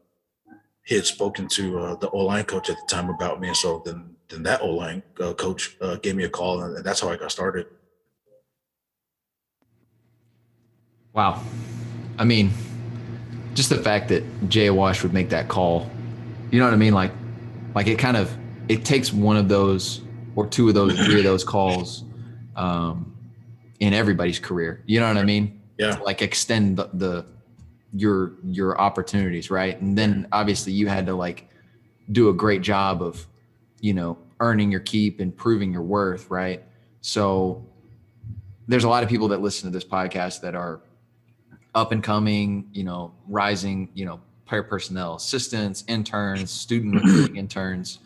he 0.84 0.94
had 0.94 1.06
spoken 1.06 1.48
to 1.48 1.78
uh, 1.78 1.94
the 1.96 2.10
O 2.10 2.18
line 2.18 2.44
coach 2.44 2.68
at 2.68 2.76
the 2.76 2.86
time 2.94 3.08
about 3.08 3.40
me, 3.40 3.48
and 3.48 3.56
so 3.56 3.82
then 3.84 4.16
then 4.28 4.42
that 4.42 4.60
O 4.60 4.68
line 4.68 5.02
uh, 5.20 5.32
coach 5.34 5.76
uh, 5.80 5.96
gave 5.96 6.16
me 6.16 6.24
a 6.24 6.30
call, 6.30 6.62
and 6.62 6.84
that's 6.84 7.00
how 7.00 7.08
I 7.08 7.16
got 7.16 7.32
started. 7.32 7.66
Wow. 11.12 11.42
I 12.20 12.24
mean, 12.24 12.50
just 13.54 13.70
the 13.70 13.78
fact 13.78 14.10
that 14.10 14.22
Jay 14.50 14.68
Wash 14.68 15.02
would 15.02 15.14
make 15.14 15.30
that 15.30 15.48
call, 15.48 15.90
you 16.50 16.58
know 16.58 16.66
what 16.66 16.74
I 16.74 16.76
mean? 16.76 16.92
Like, 16.92 17.12
like 17.74 17.86
it 17.86 17.98
kind 17.98 18.16
of 18.18 18.36
it 18.68 18.84
takes 18.84 19.10
one 19.10 19.38
of 19.38 19.48
those 19.48 20.02
or 20.36 20.46
two 20.46 20.68
of 20.68 20.74
those, 20.74 20.94
three 21.06 21.16
of 21.16 21.24
those 21.24 21.42
calls 21.42 22.04
um, 22.56 23.16
in 23.80 23.94
everybody's 23.94 24.38
career. 24.38 24.82
You 24.84 25.00
know 25.00 25.08
what 25.08 25.16
I 25.16 25.24
mean? 25.24 25.62
Yeah. 25.78 25.96
To, 25.96 26.04
like 26.04 26.20
extend 26.20 26.76
the, 26.76 26.90
the 26.92 27.26
your 27.94 28.34
your 28.44 28.78
opportunities, 28.78 29.50
right? 29.50 29.80
And 29.80 29.96
then 29.96 30.28
obviously 30.30 30.74
you 30.74 30.88
had 30.88 31.06
to 31.06 31.14
like 31.14 31.48
do 32.12 32.28
a 32.28 32.34
great 32.34 32.60
job 32.60 33.02
of, 33.02 33.26
you 33.80 33.94
know, 33.94 34.18
earning 34.40 34.70
your 34.70 34.80
keep 34.80 35.20
and 35.20 35.34
proving 35.34 35.72
your 35.72 35.82
worth, 35.82 36.30
right? 36.30 36.62
So 37.00 37.64
there's 38.68 38.84
a 38.84 38.90
lot 38.90 39.02
of 39.02 39.08
people 39.08 39.28
that 39.28 39.40
listen 39.40 39.70
to 39.70 39.72
this 39.72 39.84
podcast 39.84 40.42
that 40.42 40.54
are 40.54 40.82
up 41.74 41.92
and 41.92 42.02
coming, 42.02 42.68
you 42.72 42.84
know, 42.84 43.12
rising, 43.28 43.88
you 43.94 44.04
know, 44.04 44.20
player 44.46 44.62
personnel, 44.62 45.14
assistants, 45.14 45.84
interns, 45.86 46.50
student 46.50 47.04
interns, 47.36 48.00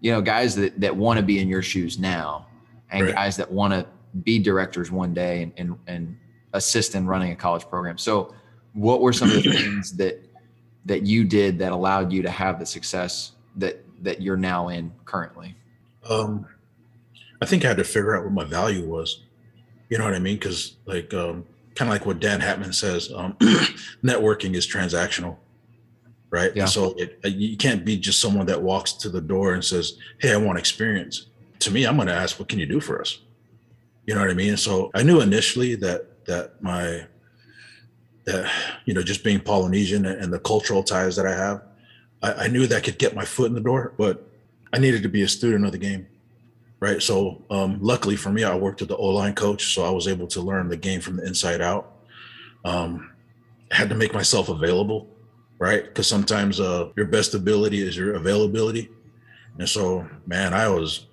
you 0.00 0.12
know, 0.12 0.20
guys 0.20 0.54
that, 0.54 0.78
that 0.80 0.94
want 0.94 1.18
to 1.18 1.24
be 1.24 1.38
in 1.38 1.48
your 1.48 1.62
shoes 1.62 1.98
now 1.98 2.46
and 2.90 3.06
Right. 3.06 3.14
guys 3.14 3.36
that 3.38 3.50
want 3.50 3.72
to 3.72 3.86
be 4.22 4.38
directors 4.38 4.90
one 4.90 5.12
day 5.14 5.42
and, 5.42 5.52
and, 5.56 5.78
and 5.86 6.16
assist 6.52 6.94
in 6.94 7.06
running 7.06 7.32
a 7.32 7.36
college 7.36 7.68
program. 7.68 7.98
So 7.98 8.34
what 8.74 9.00
were 9.00 9.12
some 9.12 9.30
of 9.30 9.42
the 9.42 9.52
things 9.56 9.96
that, 9.96 10.22
that 10.84 11.02
you 11.02 11.24
did 11.24 11.58
that 11.58 11.72
allowed 11.72 12.12
you 12.12 12.22
to 12.22 12.30
have 12.30 12.58
the 12.58 12.66
success 12.66 13.32
that, 13.56 13.82
that 14.02 14.20
you're 14.20 14.36
now 14.36 14.68
in 14.68 14.92
currently? 15.04 15.56
Um, 16.08 16.46
I 17.40 17.46
think 17.46 17.64
I 17.64 17.68
had 17.68 17.78
to 17.78 17.84
figure 17.84 18.16
out 18.16 18.24
what 18.24 18.32
my 18.32 18.44
value 18.44 18.86
was. 18.86 19.22
You 19.88 19.98
know 19.98 20.04
what 20.04 20.14
I 20.14 20.18
mean? 20.18 20.36
Because 20.36 20.76
like 20.84 21.12
um, 21.14 21.44
kind 21.76 21.90
of 21.90 21.94
like 21.94 22.06
what 22.06 22.18
Dan 22.18 22.40
Hatman 22.40 22.74
says, 22.74 23.12
um, 23.14 23.34
networking 24.02 24.54
is 24.54 24.66
transactional, 24.66 25.36
right? 26.30 26.50
Yeah. 26.56 26.62
And 26.62 26.70
so 26.70 26.94
it, 26.94 27.20
uh, 27.24 27.28
you 27.28 27.56
can't 27.56 27.84
be 27.84 27.96
just 27.98 28.20
someone 28.20 28.46
that 28.46 28.60
walks 28.60 28.92
to 28.94 29.08
the 29.08 29.20
door 29.20 29.54
and 29.54 29.64
says, 29.64 29.98
"Hey, 30.18 30.32
I 30.32 30.36
want 30.38 30.58
experience." 30.58 31.26
To 31.60 31.70
me, 31.70 31.86
I'm 31.86 31.96
going 31.96 32.08
to 32.08 32.14
ask, 32.14 32.38
"What 32.38 32.48
can 32.48 32.58
you 32.58 32.66
do 32.66 32.80
for 32.80 33.00
us?" 33.00 33.18
You 34.06 34.14
know 34.14 34.20
what 34.20 34.30
I 34.30 34.34
mean? 34.34 34.56
So 34.56 34.90
I 34.94 35.02
knew 35.02 35.20
initially 35.20 35.74
that 35.76 36.24
that 36.26 36.62
my 36.62 37.06
that 38.24 38.50
you 38.86 38.94
know 38.94 39.02
just 39.02 39.22
being 39.22 39.40
Polynesian 39.40 40.06
and 40.06 40.32
the 40.32 40.40
cultural 40.40 40.82
ties 40.82 41.14
that 41.16 41.26
I 41.26 41.36
have, 41.36 41.62
I, 42.22 42.44
I 42.44 42.48
knew 42.48 42.66
that 42.66 42.84
could 42.84 42.98
get 42.98 43.14
my 43.14 43.24
foot 43.24 43.48
in 43.48 43.54
the 43.54 43.60
door, 43.60 43.92
but 43.98 44.26
I 44.72 44.78
needed 44.78 45.02
to 45.02 45.08
be 45.08 45.22
a 45.22 45.28
student 45.28 45.66
of 45.66 45.72
the 45.72 45.78
game 45.78 46.06
right? 46.80 47.02
So 47.02 47.42
um, 47.50 47.78
luckily 47.80 48.16
for 48.16 48.30
me, 48.30 48.44
I 48.44 48.54
worked 48.54 48.80
with 48.80 48.88
the 48.88 48.96
O 48.96 49.06
line 49.08 49.34
coach, 49.34 49.74
so 49.74 49.84
I 49.84 49.90
was 49.90 50.08
able 50.08 50.26
to 50.28 50.40
learn 50.40 50.68
the 50.68 50.76
game 50.76 51.00
from 51.00 51.16
the 51.16 51.26
inside 51.26 51.60
out. 51.60 51.92
Um, 52.64 53.12
had 53.70 53.88
to 53.88 53.94
make 53.94 54.14
myself 54.14 54.48
available, 54.48 55.08
right? 55.58 55.84
Because 55.84 56.06
sometimes 56.06 56.60
uh, 56.60 56.90
your 56.96 57.06
best 57.06 57.34
ability 57.34 57.80
is 57.80 57.96
your 57.96 58.14
availability, 58.14 58.90
and 59.58 59.68
so 59.68 60.06
man, 60.26 60.52
I 60.52 60.68
was 60.68 61.06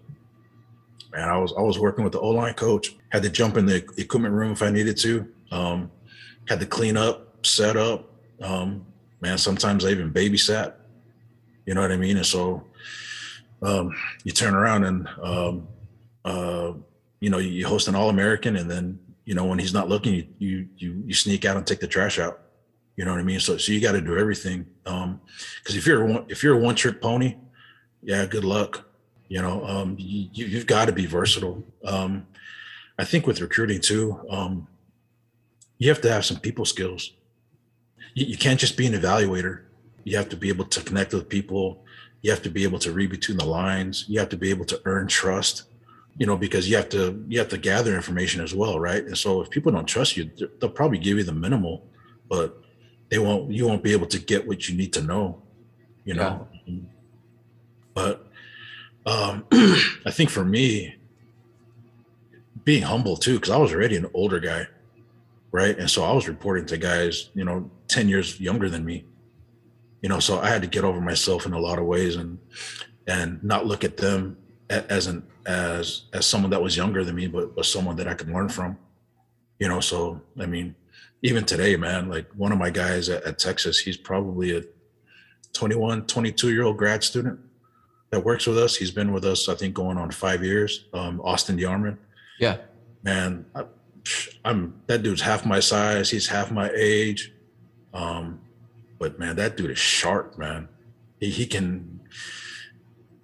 man, 1.13 1.29
I 1.29 1.37
was 1.37 1.53
I 1.57 1.61
was 1.61 1.79
working 1.79 2.03
with 2.03 2.13
the 2.13 2.19
O 2.19 2.29
line 2.29 2.53
coach. 2.53 2.95
Had 3.09 3.23
to 3.23 3.29
jump 3.29 3.57
in 3.57 3.65
the 3.65 3.85
equipment 3.97 4.33
room 4.33 4.51
if 4.51 4.61
I 4.61 4.69
needed 4.69 4.97
to. 4.97 5.27
Um, 5.51 5.91
had 6.47 6.59
to 6.59 6.65
clean 6.65 6.97
up, 6.97 7.45
set 7.45 7.77
up. 7.77 8.09
Um, 8.41 8.85
man, 9.21 9.37
sometimes 9.37 9.85
I 9.85 9.89
even 9.89 10.11
babysat. 10.11 10.73
You 11.65 11.73
know 11.73 11.81
what 11.81 11.91
I 11.91 11.97
mean? 11.97 12.17
And 12.17 12.25
so 12.25 12.65
um, 13.63 13.95
you 14.23 14.31
turn 14.31 14.53
around 14.53 14.83
and 14.83 15.07
um, 15.21 15.67
uh, 16.25 16.73
you 17.19 17.29
know 17.29 17.37
you 17.37 17.67
host 17.67 17.87
an 17.87 17.95
All 17.95 18.09
American, 18.09 18.55
and 18.57 18.69
then 18.69 18.99
you 19.25 19.35
know 19.35 19.45
when 19.45 19.59
he's 19.59 19.73
not 19.73 19.89
looking, 19.89 20.13
you 20.13 20.27
you 20.37 20.67
you, 20.77 21.03
you 21.07 21.13
sneak 21.13 21.45
out 21.45 21.57
and 21.57 21.65
take 21.65 21.79
the 21.79 21.87
trash 21.87 22.19
out. 22.19 22.39
You 22.95 23.05
know 23.05 23.11
what 23.11 23.19
I 23.19 23.23
mean? 23.23 23.39
So 23.39 23.57
so 23.57 23.71
you 23.71 23.81
got 23.81 23.93
to 23.93 24.01
do 24.01 24.17
everything. 24.17 24.67
Um, 24.85 25.21
because 25.59 25.75
if 25.75 25.87
you're 25.87 26.05
one, 26.05 26.25
if 26.27 26.43
you're 26.43 26.57
a 26.57 26.59
one 26.59 26.75
trick 26.75 27.01
pony, 27.01 27.37
yeah, 28.01 28.25
good 28.25 28.43
luck. 28.43 28.85
You 29.29 29.41
know, 29.41 29.65
um, 29.65 29.95
you, 29.97 30.45
you've 30.45 30.67
got 30.67 30.85
to 30.85 30.91
be 30.91 31.05
versatile. 31.05 31.63
Um, 31.85 32.27
I 32.99 33.05
think 33.05 33.25
with 33.25 33.41
recruiting 33.41 33.81
too, 33.81 34.19
um, 34.29 34.67
you 35.79 35.89
have 35.89 36.01
to 36.01 36.11
have 36.11 36.25
some 36.25 36.37
people 36.37 36.65
skills. 36.65 37.13
You, 38.13 38.25
you 38.27 38.37
can't 38.37 38.59
just 38.59 38.77
be 38.77 38.85
an 38.85 38.93
evaluator. 38.93 39.63
You 40.03 40.17
have 40.17 40.29
to 40.29 40.37
be 40.37 40.49
able 40.49 40.65
to 40.65 40.81
connect 40.81 41.13
with 41.13 41.29
people. 41.29 41.82
You 42.23 42.31
have 42.31 42.41
to 42.41 42.49
be 42.49 42.63
able 42.63 42.79
to 42.79 42.91
read 42.91 43.11
between 43.11 43.37
the 43.37 43.45
lines. 43.45 44.05
You 44.07 44.19
have 44.19 44.29
to 44.29 44.37
be 44.37 44.49
able 44.49 44.65
to 44.65 44.81
earn 44.85 45.07
trust. 45.07 45.63
You 46.17 46.25
know, 46.25 46.37
because 46.37 46.69
you 46.69 46.75
have 46.75 46.89
to 46.89 47.23
you 47.27 47.37
have 47.39 47.49
to 47.49 47.57
gather 47.57 47.95
information 47.95 48.41
as 48.41 48.53
well, 48.55 48.79
right? 48.79 49.03
And 49.03 49.17
so 49.17 49.41
if 49.41 49.49
people 49.49 49.71
don't 49.71 49.85
trust 49.85 50.17
you, 50.17 50.31
they'll 50.59 50.69
probably 50.69 50.99
give 50.99 51.17
you 51.17 51.23
the 51.23 51.33
minimal, 51.33 51.85
but 52.29 52.63
they 53.09 53.19
won't. 53.19 53.51
You 53.51 53.67
won't 53.67 53.83
be 53.83 53.93
able 53.93 54.07
to 54.07 54.19
get 54.19 54.47
what 54.47 54.67
you 54.67 54.75
need 54.75 54.93
to 54.93 55.01
know. 55.01 55.41
You 56.05 56.15
know, 56.15 56.47
yeah. 56.65 56.75
but 57.93 58.27
um, 59.05 59.45
I 59.51 60.11
think 60.11 60.29
for 60.29 60.45
me, 60.45 60.95
being 62.63 62.83
humble 62.83 63.17
too, 63.17 63.35
because 63.35 63.49
I 63.49 63.57
was 63.57 63.73
already 63.73 63.95
an 63.95 64.09
older 64.13 64.39
guy, 64.39 64.67
right? 65.51 65.77
And 65.77 65.89
so 65.89 66.03
I 66.03 66.13
was 66.13 66.27
reporting 66.27 66.65
to 66.67 66.77
guys, 66.77 67.29
you 67.33 67.43
know, 67.43 67.69
10 67.87 68.07
years 68.07 68.39
younger 68.39 68.69
than 68.69 68.85
me. 68.85 69.05
You 70.03 70.09
know, 70.09 70.19
so 70.19 70.39
I 70.39 70.49
had 70.49 70.61
to 70.61 70.67
get 70.67 70.83
over 70.83 71.01
myself 71.01 71.47
in 71.47 71.53
a 71.53 71.59
lot 71.59 71.79
of 71.79 71.85
ways 71.85 72.15
and 72.15 72.37
and 73.07 73.43
not 73.43 73.65
look 73.65 73.83
at 73.83 73.97
them 73.97 74.37
as 74.69 75.07
an 75.07 75.25
as 75.45 76.03
as 76.13 76.25
someone 76.25 76.51
that 76.51 76.61
was 76.61 76.77
younger 76.77 77.03
than 77.03 77.15
me, 77.15 77.27
but 77.27 77.55
but 77.55 77.65
someone 77.65 77.95
that 77.95 78.07
I 78.07 78.13
could 78.13 78.29
learn 78.29 78.49
from. 78.49 78.77
You 79.59 79.67
know, 79.69 79.79
so 79.79 80.21
I 80.39 80.45
mean, 80.45 80.75
even 81.21 81.45
today, 81.45 81.75
man, 81.77 82.09
like 82.09 82.29
one 82.35 82.51
of 82.51 82.59
my 82.59 82.69
guys 82.69 83.09
at, 83.09 83.23
at 83.23 83.39
Texas, 83.39 83.79
he's 83.79 83.97
probably 83.97 84.57
a 84.57 84.63
21, 85.53 86.05
22 86.05 86.51
year 86.51 86.63
old 86.63 86.77
grad 86.77 87.03
student 87.03 87.39
that 88.11 88.23
works 88.23 88.45
with 88.45 88.57
us. 88.57 88.75
He's 88.75 88.91
been 88.91 89.11
with 89.13 89.25
us, 89.25 89.47
I 89.47 89.55
think, 89.55 89.73
going 89.73 89.97
on 89.97 90.11
five 90.11 90.43
years. 90.43 90.85
Um, 90.93 91.21
Austin 91.21 91.57
Yarman. 91.57 91.97
Yeah. 92.39 92.57
Man, 93.03 93.45
I, 93.55 93.65
I'm 94.43 94.81
that 94.87 95.01
dude's 95.01 95.21
half 95.21 95.45
my 95.45 95.59
size. 95.59 96.09
He's 96.09 96.27
half 96.27 96.51
my 96.51 96.69
age. 96.75 97.33
Um, 97.93 98.41
but 99.03 99.19
man, 99.19 99.35
that 99.35 99.57
dude 99.57 99.69
is 99.69 99.77
sharp, 99.77 100.37
man. 100.37 100.69
He, 101.19 101.29
he 101.29 101.45
can 101.45 101.99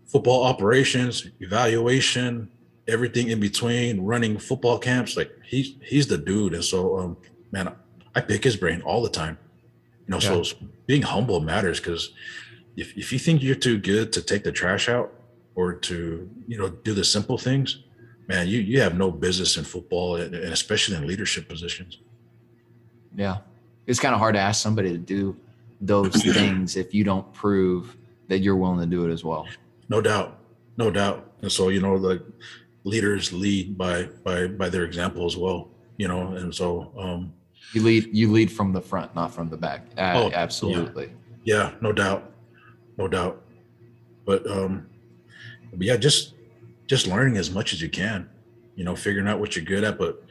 football 0.06 0.44
operations, 0.44 1.30
evaluation, 1.40 2.50
everything 2.86 3.30
in 3.30 3.40
between, 3.40 4.02
running 4.02 4.38
football 4.38 4.78
camps. 4.78 5.16
Like 5.16 5.32
he's 5.46 5.76
he's 5.82 6.08
the 6.08 6.18
dude. 6.18 6.54
And 6.54 6.66
so, 6.66 7.00
um, 7.00 7.18
man, 7.54 7.74
I 8.14 8.20
pick 8.20 8.44
his 8.44 8.58
brain 8.58 8.82
all 8.82 9.02
the 9.02 9.10
time. 9.10 9.38
You 10.06 10.12
know, 10.12 10.20
yeah. 10.20 10.44
so 10.44 10.58
being 10.86 11.04
humble 11.04 11.40
matters 11.40 11.80
because 11.80 12.12
if 12.76 12.98
if 12.98 13.14
you 13.14 13.20
think 13.20 13.42
you're 13.42 13.56
too 13.56 13.78
good 13.78 14.12
to 14.12 14.22
take 14.22 14.44
the 14.44 14.52
trash 14.52 14.90
out 14.90 15.14
or 15.56 15.72
to 15.88 16.30
you 16.46 16.58
know 16.58 16.68
do 16.68 16.94
the 16.94 17.06
simple 17.06 17.38
things, 17.38 17.84
man, 18.28 18.50
you 18.50 18.60
you 18.60 18.82
have 18.82 18.98
no 18.98 19.12
business 19.12 19.56
in 19.56 19.64
football 19.64 20.18
and 20.18 20.36
especially 20.36 20.98
in 20.98 21.08
leadership 21.08 21.48
positions. 21.48 22.00
Yeah 23.16 23.38
it's 23.90 24.00
kind 24.00 24.14
of 24.14 24.20
hard 24.20 24.36
to 24.36 24.40
ask 24.40 24.62
somebody 24.62 24.92
to 24.92 25.00
do 25.00 25.36
those 25.82 26.14
things 26.24 26.76
if 26.76 26.94
you 26.94 27.04
don't 27.04 27.32
prove 27.34 27.96
that 28.28 28.40
you're 28.40 28.56
willing 28.56 28.80
to 28.80 28.86
do 28.86 29.08
it 29.10 29.12
as 29.12 29.24
well. 29.24 29.48
No 29.88 30.02
doubt, 30.02 30.40
no 30.78 30.92
doubt. 30.92 31.32
And 31.42 31.52
so 31.52 31.70
you 31.70 31.82
know 31.82 31.98
the 31.98 32.24
leaders 32.84 33.34
lead 33.34 33.78
by 33.78 34.04
by 34.24 34.48
by 34.48 34.70
their 34.70 34.84
example 34.84 35.26
as 35.26 35.38
well. 35.38 35.70
You 35.98 36.08
know, 36.08 36.34
and 36.36 36.54
so 36.54 36.92
um, 36.98 37.34
you 37.74 37.82
lead 37.82 38.10
you 38.16 38.32
lead 38.32 38.52
from 38.52 38.74
the 38.74 38.82
front, 38.82 39.16
not 39.16 39.34
from 39.34 39.50
the 39.50 39.58
back. 39.58 39.88
Oh, 39.98 40.32
absolutely. 40.34 41.12
Yeah. 41.44 41.56
yeah, 41.56 41.72
no 41.82 41.92
doubt, 41.92 42.32
no 42.98 43.08
doubt. 43.08 43.42
But 44.26 44.50
um, 44.50 44.88
but 45.72 45.82
yeah, 45.82 45.98
just 45.98 46.34
just 46.88 47.08
learning 47.08 47.38
as 47.38 47.52
much 47.52 47.74
as 47.74 47.82
you 47.82 47.90
can. 47.90 48.30
You 48.76 48.86
know, 48.86 48.96
figuring 48.96 49.28
out 49.28 49.40
what 49.40 49.56
you're 49.56 49.66
good 49.66 49.84
at, 49.84 49.98
but 49.98 50.24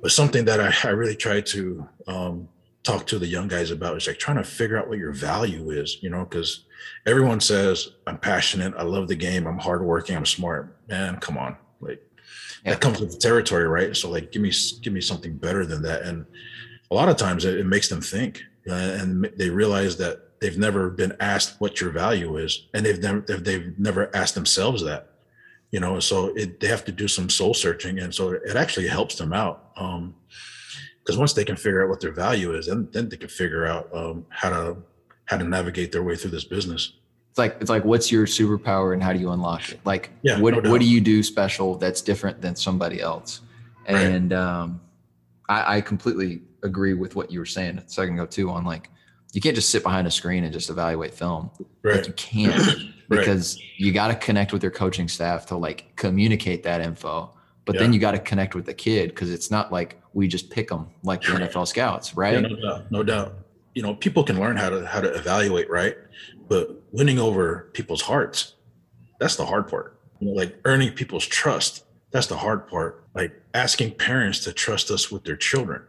but 0.00 0.10
something 0.10 0.44
that 0.44 0.60
I, 0.60 0.88
I 0.88 0.92
really 0.92 1.16
try 1.16 1.40
to 1.40 1.88
um, 2.06 2.48
talk 2.82 3.06
to 3.06 3.18
the 3.18 3.26
young 3.26 3.48
guys 3.48 3.70
about 3.70 3.96
is 3.96 4.06
like 4.06 4.18
trying 4.18 4.36
to 4.36 4.44
figure 4.44 4.76
out 4.76 4.88
what 4.88 4.98
your 4.98 5.12
value 5.12 5.70
is, 5.70 6.02
you 6.02 6.10
know, 6.10 6.24
because 6.24 6.64
everyone 7.06 7.40
says 7.40 7.90
I'm 8.06 8.18
passionate, 8.18 8.74
I 8.76 8.82
love 8.82 9.08
the 9.08 9.14
game, 9.14 9.46
I'm 9.46 9.58
hardworking, 9.58 10.16
I'm 10.16 10.26
smart. 10.26 10.76
Man, 10.88 11.16
come 11.18 11.38
on, 11.38 11.56
like 11.80 12.02
yeah. 12.64 12.72
that 12.72 12.80
comes 12.80 13.00
with 13.00 13.12
the 13.12 13.18
territory, 13.18 13.68
right? 13.68 13.96
So 13.96 14.10
like, 14.10 14.32
give 14.32 14.42
me 14.42 14.52
give 14.82 14.92
me 14.92 15.00
something 15.00 15.36
better 15.36 15.64
than 15.64 15.82
that. 15.82 16.02
And 16.02 16.26
a 16.90 16.94
lot 16.94 17.08
of 17.08 17.16
times 17.16 17.44
it, 17.44 17.58
it 17.58 17.66
makes 17.66 17.88
them 17.88 18.00
think, 18.00 18.42
uh, 18.68 18.74
and 18.74 19.30
they 19.36 19.48
realize 19.48 19.96
that 19.98 20.40
they've 20.40 20.58
never 20.58 20.90
been 20.90 21.16
asked 21.20 21.60
what 21.60 21.80
your 21.80 21.90
value 21.90 22.36
is, 22.36 22.68
and 22.74 22.84
they've 22.84 23.00
never 23.00 23.20
they've 23.20 23.78
never 23.78 24.14
asked 24.14 24.34
themselves 24.34 24.82
that. 24.84 25.08
You 25.70 25.80
know, 25.80 26.00
so 26.00 26.26
it, 26.36 26.60
they 26.60 26.66
have 26.66 26.84
to 26.84 26.92
do 26.92 27.08
some 27.08 27.30
soul 27.30 27.54
searching, 27.54 28.00
and 28.00 28.14
so 28.14 28.32
it 28.32 28.56
actually 28.56 28.88
helps 28.88 29.14
them 29.14 29.32
out. 29.32 29.70
Um, 29.76 30.14
because 31.04 31.18
once 31.18 31.32
they 31.32 31.44
can 31.44 31.56
figure 31.56 31.82
out 31.82 31.88
what 31.88 32.00
their 32.00 32.12
value 32.12 32.54
is, 32.54 32.66
then 32.66 32.88
then 32.92 33.08
they 33.08 33.16
can 33.16 33.28
figure 33.28 33.66
out 33.66 33.88
um, 33.94 34.26
how 34.28 34.50
to 34.50 34.76
how 35.26 35.36
to 35.36 35.44
navigate 35.44 35.92
their 35.92 36.02
way 36.02 36.16
through 36.16 36.30
this 36.30 36.44
business. 36.44 36.92
It's 37.30 37.38
like 37.38 37.56
it's 37.60 37.70
like 37.70 37.84
what's 37.84 38.12
your 38.12 38.26
superpower 38.26 38.92
and 38.92 39.02
how 39.02 39.12
do 39.12 39.18
you 39.18 39.30
unlock 39.30 39.70
it? 39.70 39.80
Like 39.84 40.10
yeah, 40.22 40.38
what 40.38 40.62
no 40.62 40.70
what 40.70 40.80
do 40.80 40.86
you 40.86 41.00
do 41.00 41.22
special 41.22 41.76
that's 41.76 42.02
different 42.02 42.40
than 42.40 42.54
somebody 42.54 43.00
else? 43.00 43.40
And 43.86 44.30
right. 44.30 44.38
um, 44.38 44.80
I, 45.48 45.76
I 45.76 45.80
completely 45.80 46.42
agree 46.62 46.94
with 46.94 47.16
what 47.16 47.32
you 47.32 47.40
were 47.40 47.46
saying 47.46 47.78
a 47.78 47.88
second 47.88 48.14
ago 48.14 48.26
too. 48.26 48.50
On 48.50 48.64
like 48.64 48.90
you 49.32 49.40
can't 49.40 49.56
just 49.56 49.70
sit 49.70 49.82
behind 49.82 50.06
a 50.06 50.10
screen 50.10 50.44
and 50.44 50.52
just 50.52 50.70
evaluate 50.70 51.14
film. 51.14 51.50
Right. 51.82 51.96
Like 51.96 52.06
you 52.06 52.12
can't 52.12 52.92
because 53.08 53.56
right. 53.56 53.64
you 53.78 53.92
got 53.92 54.08
to 54.08 54.14
connect 54.14 54.52
with 54.52 54.62
your 54.62 54.72
coaching 54.72 55.08
staff 55.08 55.46
to 55.46 55.56
like 55.56 55.96
communicate 55.96 56.62
that 56.64 56.80
info 56.80 57.34
but 57.64 57.74
yeah. 57.74 57.82
then 57.82 57.92
you 57.92 58.00
got 58.00 58.12
to 58.12 58.18
connect 58.18 58.54
with 58.54 58.66
the 58.66 58.74
kid 58.74 59.10
because 59.10 59.30
it's 59.30 59.50
not 59.50 59.72
like 59.72 60.00
we 60.14 60.28
just 60.28 60.50
pick 60.50 60.68
them 60.68 60.88
like 61.02 61.22
the 61.22 61.28
NFL 61.28 61.66
scouts, 61.66 62.16
right? 62.16 62.34
Yeah, 62.34 62.40
no 62.40 62.56
doubt, 62.56 62.90
no 62.90 63.02
doubt. 63.02 63.34
You 63.74 63.82
know, 63.82 63.94
people 63.94 64.24
can 64.24 64.38
learn 64.38 64.56
how 64.56 64.68
to 64.70 64.86
how 64.86 65.00
to 65.00 65.14
evaluate, 65.14 65.70
right? 65.70 65.96
But 66.48 66.82
winning 66.90 67.18
over 67.18 67.70
people's 67.72 68.02
hearts, 68.02 68.54
that's 69.18 69.36
the 69.36 69.46
hard 69.46 69.68
part. 69.68 69.98
You 70.18 70.28
know, 70.28 70.34
like 70.34 70.58
earning 70.64 70.92
people's 70.92 71.26
trust, 71.26 71.84
that's 72.10 72.26
the 72.26 72.36
hard 72.36 72.68
part. 72.68 73.04
Like 73.14 73.32
asking 73.54 73.92
parents 73.92 74.40
to 74.44 74.52
trust 74.52 74.90
us 74.90 75.10
with 75.10 75.24
their 75.24 75.36
children, 75.36 75.82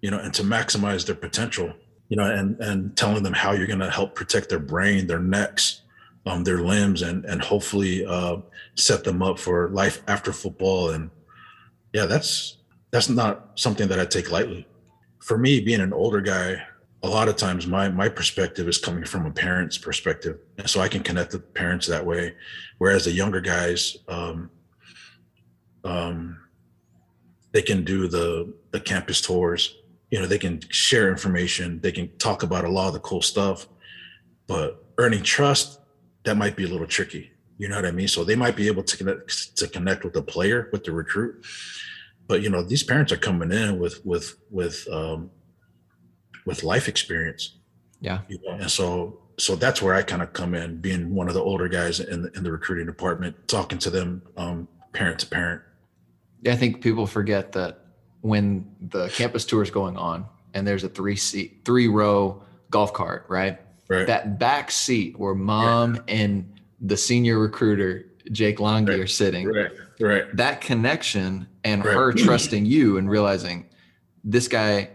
you 0.00 0.10
know, 0.10 0.18
and 0.18 0.32
to 0.34 0.42
maximize 0.42 1.06
their 1.06 1.14
potential, 1.14 1.72
you 2.08 2.16
know, 2.16 2.24
and 2.24 2.58
and 2.60 2.96
telling 2.96 3.22
them 3.22 3.34
how 3.34 3.52
you're 3.52 3.66
going 3.66 3.78
to 3.78 3.90
help 3.90 4.14
protect 4.14 4.48
their 4.48 4.58
brain, 4.58 5.06
their 5.06 5.20
necks, 5.20 5.82
um, 6.26 6.44
their 6.44 6.58
limbs 6.58 7.02
and 7.02 7.24
and 7.24 7.42
hopefully 7.42 8.04
uh, 8.06 8.36
set 8.74 9.04
them 9.04 9.22
up 9.22 9.38
for 9.38 9.68
life 9.70 10.02
after 10.08 10.32
football. 10.32 10.90
And 10.90 11.10
yeah, 11.92 12.06
that's 12.06 12.58
that's 12.90 13.08
not 13.08 13.50
something 13.54 13.88
that 13.88 14.00
I 14.00 14.04
take 14.04 14.30
lightly. 14.30 14.66
For 15.20 15.38
me, 15.38 15.60
being 15.60 15.80
an 15.80 15.92
older 15.92 16.20
guy, 16.20 16.62
a 17.02 17.08
lot 17.08 17.28
of 17.28 17.36
times 17.36 17.66
my 17.66 17.88
my 17.88 18.08
perspective 18.08 18.68
is 18.68 18.78
coming 18.78 19.04
from 19.04 19.26
a 19.26 19.30
parent's 19.30 19.78
perspective, 19.78 20.38
and 20.58 20.68
so 20.68 20.80
I 20.80 20.88
can 20.88 21.02
connect 21.02 21.32
with 21.32 21.52
parents 21.54 21.86
that 21.88 22.04
way. 22.04 22.34
Whereas 22.78 23.04
the 23.04 23.12
younger 23.12 23.40
guys, 23.40 23.96
um, 24.08 24.50
um, 25.84 26.38
they 27.52 27.62
can 27.62 27.84
do 27.84 28.08
the 28.08 28.54
the 28.70 28.80
campus 28.80 29.20
tours. 29.20 29.76
You 30.10 30.20
know, 30.20 30.26
they 30.26 30.38
can 30.38 30.60
share 30.70 31.10
information. 31.10 31.80
They 31.80 31.90
can 31.92 32.16
talk 32.18 32.42
about 32.44 32.64
a 32.64 32.68
lot 32.68 32.86
of 32.86 32.94
the 32.94 33.00
cool 33.00 33.22
stuff, 33.22 33.66
but 34.46 34.84
earning 34.96 35.22
trust 35.22 35.80
that 36.24 36.36
might 36.36 36.56
be 36.56 36.64
a 36.64 36.68
little 36.68 36.86
tricky. 36.86 37.30
You 37.58 37.68
know 37.68 37.76
what 37.76 37.86
I 37.86 37.92
mean? 37.92 38.08
So 38.08 38.24
they 38.24 38.36
might 38.36 38.56
be 38.56 38.66
able 38.66 38.82
to 38.82 38.96
connect 38.96 39.56
to 39.58 39.68
connect 39.68 40.04
with 40.04 40.14
the 40.14 40.22
player, 40.22 40.68
with 40.72 40.84
the 40.84 40.92
recruit. 40.92 41.44
But 42.26 42.42
you 42.42 42.50
know, 42.50 42.62
these 42.62 42.82
parents 42.82 43.12
are 43.12 43.16
coming 43.16 43.52
in 43.52 43.78
with 43.78 44.04
with 44.04 44.36
with 44.50 44.86
um 44.90 45.30
with 46.46 46.62
life 46.64 46.88
experience. 46.88 47.56
Yeah. 48.00 48.20
You 48.28 48.38
know? 48.44 48.54
And 48.54 48.70
so 48.70 49.20
so 49.38 49.56
that's 49.56 49.82
where 49.82 49.94
I 49.94 50.02
kind 50.02 50.22
of 50.22 50.32
come 50.32 50.54
in, 50.54 50.80
being 50.80 51.14
one 51.14 51.28
of 51.28 51.34
the 51.34 51.42
older 51.42 51.68
guys 51.68 52.00
in 52.00 52.22
the, 52.22 52.32
in 52.32 52.44
the 52.44 52.52
recruiting 52.52 52.86
department, 52.86 53.48
talking 53.48 53.78
to 53.78 53.90
them 53.90 54.22
um, 54.36 54.68
parent 54.92 55.18
to 55.20 55.26
parent. 55.26 55.62
Yeah, 56.42 56.52
I 56.52 56.56
think 56.56 56.82
people 56.82 57.06
forget 57.06 57.52
that 57.52 57.80
when 58.20 58.70
the 58.80 59.08
campus 59.08 59.44
tour 59.44 59.62
is 59.62 59.70
going 59.70 59.96
on 59.96 60.26
and 60.54 60.66
there's 60.66 60.84
a 60.84 60.88
three 60.88 61.16
seat, 61.16 61.62
three 61.64 61.88
row 61.88 62.42
golf 62.70 62.92
cart, 62.92 63.26
right? 63.28 63.60
Right. 63.88 64.06
That 64.06 64.38
back 64.38 64.70
seat 64.70 65.18
where 65.18 65.34
mom 65.34 65.96
yeah. 65.96 66.02
and 66.08 66.52
the 66.80 66.96
senior 66.96 67.38
recruiter 67.38 68.06
Jake 68.32 68.58
Langi 68.58 68.88
right. 68.88 69.00
are 69.00 69.06
sitting. 69.06 69.46
Right. 69.46 69.70
right. 70.00 70.36
That 70.36 70.60
connection 70.60 71.46
and 71.64 71.84
right. 71.84 71.94
her 71.94 72.12
trusting 72.12 72.64
you 72.64 72.96
and 72.98 73.08
realizing 73.08 73.66
this 74.22 74.48
guy 74.48 74.90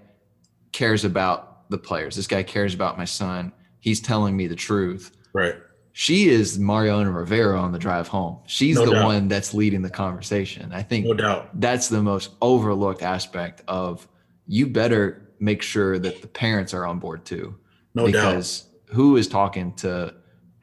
cares 0.72 1.06
about 1.06 1.70
the 1.70 1.78
players. 1.78 2.16
This 2.16 2.28
guy 2.28 2.44
cares 2.44 2.74
about 2.74 2.98
my 2.98 3.06
son. 3.06 3.52
He's 3.80 4.02
telling 4.02 4.36
me 4.36 4.48
the 4.48 4.56
truth. 4.56 5.16
Right. 5.34 5.56
She 5.94 6.30
is 6.30 6.58
Mariano 6.58 7.12
Rivera 7.12 7.60
on 7.60 7.72
the 7.72 7.80
drive 7.80 8.08
home. 8.08 8.40
She's 8.46 8.78
no 8.78 8.86
the 8.86 8.92
doubt. 8.94 9.06
one 9.06 9.28
that's 9.28 9.54
leading 9.54 9.82
the 9.82 9.90
conversation. 9.90 10.72
I 10.72 10.82
think 10.82 11.06
no 11.06 11.14
doubt. 11.14 11.60
that's 11.60 11.90
the 11.90 12.02
most 12.02 12.32
overlooked 12.42 13.02
aspect 13.02 13.64
of 13.68 14.08
you 14.48 14.68
better 14.68 15.30
make 15.40 15.62
sure 15.62 16.00
that 16.00 16.22
the 16.22 16.28
parents 16.28 16.74
are 16.74 16.86
on 16.86 17.00
board 17.00 17.26
too. 17.26 17.56
No 17.96 18.06
because 18.06 18.62
doubt. 18.62 18.69
Who 18.92 19.18
is 19.18 19.28
talking 19.28 19.74
to 19.76 20.14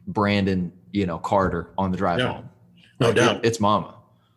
Brandon, 0.06 0.72
you 0.92 1.06
know, 1.06 1.18
Carter 1.18 1.70
on 1.78 1.90
the 1.90 1.96
drive 1.96 2.18
yeah. 2.18 2.32
home? 2.32 2.48
No 3.00 3.12
doubt. 3.12 3.36
It, 3.36 3.46
it's 3.46 3.60
mama. 3.60 3.94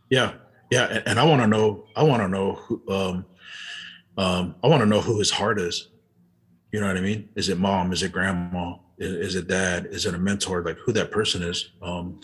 Yeah. 0.10 0.34
Yeah. 0.72 0.88
And, 0.88 1.08
and 1.08 1.20
I 1.20 1.24
want 1.24 1.42
to 1.42 1.48
know, 1.48 1.86
I 1.96 2.04
want 2.04 2.22
to 2.22 2.28
know 2.28 2.54
who, 2.54 2.82
um, 2.90 3.26
um, 4.18 4.56
I 4.64 4.68
want 4.68 4.82
to 4.82 4.86
know 4.86 5.02
who 5.02 5.18
his 5.18 5.32
heart 5.32 5.60
is. 5.60 5.88
You 6.72 6.80
know 6.80 6.88
what 6.88 6.98
I 6.98 7.02
mean? 7.02 7.30
Is 7.36 7.50
it 7.50 7.58
mom? 7.58 7.92
Is 7.92 8.04
it 8.04 8.12
grandma? 8.12 8.76
Is, 8.98 9.30
is 9.30 9.36
it 9.36 9.48
dad? 9.48 9.88
Is 9.88 10.06
it 10.06 10.14
a 10.14 10.20
mentor? 10.20 10.64
Like 10.64 10.78
who 10.78 10.92
that 10.94 11.10
person 11.10 11.42
is? 11.42 11.72
Um, 11.82 12.20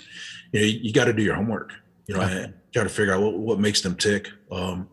you 0.52 0.60
know, 0.60 0.66
you, 0.66 0.80
you 0.84 0.94
got 0.94 1.06
to 1.06 1.14
do 1.14 1.24
your 1.24 1.36
homework. 1.36 1.74
You 2.08 2.16
know, 2.16 2.22
okay. 2.22 2.44
and 2.44 2.54
try 2.72 2.84
to 2.84 2.90
figure 2.90 3.16
out 3.16 3.22
what, 3.22 3.38
what 3.40 3.60
makes 3.60 3.82
them 3.82 3.96
tick. 3.96 4.30
Um, 4.52 4.88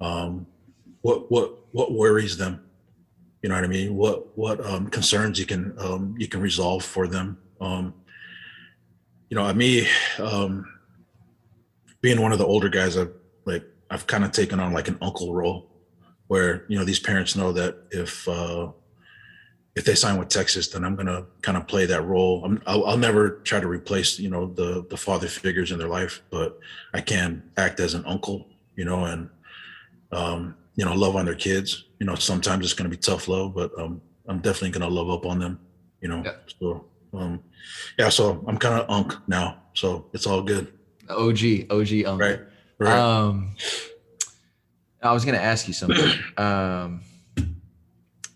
um, 0.00 0.46
what 1.02 1.30
what 1.30 1.66
what 1.70 1.92
worries 1.92 2.36
them? 2.36 2.65
You 3.46 3.50
know 3.50 3.54
what 3.54 3.64
I 3.64 3.68
mean? 3.68 3.94
What 3.94 4.36
what 4.36 4.66
um, 4.66 4.88
concerns 4.88 5.38
you 5.38 5.46
can 5.46 5.72
um, 5.78 6.16
you 6.18 6.26
can 6.26 6.40
resolve 6.40 6.84
for 6.84 7.06
them? 7.06 7.38
Um, 7.60 7.94
you 9.30 9.36
know, 9.36 9.54
me 9.54 9.86
um, 10.18 10.66
being 12.00 12.20
one 12.20 12.32
of 12.32 12.38
the 12.38 12.44
older 12.44 12.68
guys, 12.68 12.96
I've 12.96 13.12
like 13.44 13.62
I've 13.88 14.08
kind 14.08 14.24
of 14.24 14.32
taken 14.32 14.58
on 14.58 14.72
like 14.72 14.88
an 14.88 14.98
uncle 15.00 15.32
role 15.32 15.70
where 16.26 16.64
you 16.66 16.76
know 16.76 16.84
these 16.84 16.98
parents 16.98 17.36
know 17.36 17.52
that 17.52 17.84
if 17.92 18.26
uh, 18.26 18.72
if 19.76 19.84
they 19.84 19.94
sign 19.94 20.18
with 20.18 20.28
Texas, 20.28 20.66
then 20.66 20.84
I'm 20.84 20.96
gonna 20.96 21.24
kind 21.42 21.56
of 21.56 21.68
play 21.68 21.86
that 21.86 22.02
role. 22.02 22.44
I'm, 22.44 22.60
I'll, 22.66 22.84
I'll, 22.84 22.98
never 22.98 23.42
try 23.44 23.60
to 23.60 23.68
replace 23.68 24.18
you 24.18 24.28
know 24.28 24.46
the 24.54 24.84
the 24.90 24.96
father 24.96 25.28
figures 25.28 25.70
in 25.70 25.78
their 25.78 25.86
life, 25.86 26.20
but 26.30 26.58
I 26.92 27.00
can 27.00 27.48
act 27.56 27.78
as 27.78 27.94
an 27.94 28.04
uncle, 28.06 28.48
you 28.74 28.84
know, 28.84 29.04
and 29.04 29.30
um, 30.10 30.56
you 30.76 30.84
know 30.84 30.94
love 30.94 31.16
on 31.16 31.24
their 31.24 31.34
kids. 31.34 31.84
You 31.98 32.06
know, 32.06 32.14
sometimes 32.14 32.64
it's 32.64 32.74
gonna 32.74 32.90
be 32.90 32.96
tough 32.96 33.28
love, 33.28 33.54
but 33.54 33.72
um, 33.78 34.00
I'm 34.28 34.38
definitely 34.38 34.70
gonna 34.70 34.88
love 34.88 35.10
up 35.10 35.26
on 35.26 35.38
them. 35.38 35.60
You 36.00 36.08
know, 36.08 36.22
yeah. 36.24 36.32
so 36.60 36.86
um, 37.12 37.42
yeah, 37.98 38.08
so 38.08 38.44
I'm 38.46 38.58
kind 38.58 38.80
of 38.80 38.88
unk 38.88 39.14
now, 39.26 39.62
so 39.74 40.06
it's 40.12 40.26
all 40.26 40.42
good. 40.42 40.72
OG, 41.08 41.70
OG 41.70 42.04
unk. 42.06 42.20
Right. 42.20 42.40
Right. 42.78 42.98
Um, 42.98 43.54
I 45.02 45.12
was 45.12 45.24
going 45.24 45.36
to 45.36 45.42
ask 45.42 45.68
you 45.68 45.74
something. 45.74 46.12
Um, 46.38 47.00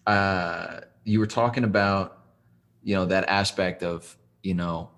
uh, 0.07 0.81
you 1.05 1.19
were 1.19 1.27
talking 1.27 1.65
about, 1.65 2.19
you 2.83 2.95
know, 2.95 3.05
that 3.05 3.29
aspect 3.29 3.83
of, 3.83 4.17
you 4.43 4.55
know, 4.55 4.91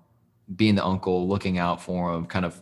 being 0.55 0.75
the 0.75 0.85
uncle, 0.85 1.27
looking 1.27 1.57
out 1.57 1.81
for 1.81 2.13
them, 2.13 2.25
kind 2.25 2.45
of, 2.45 2.59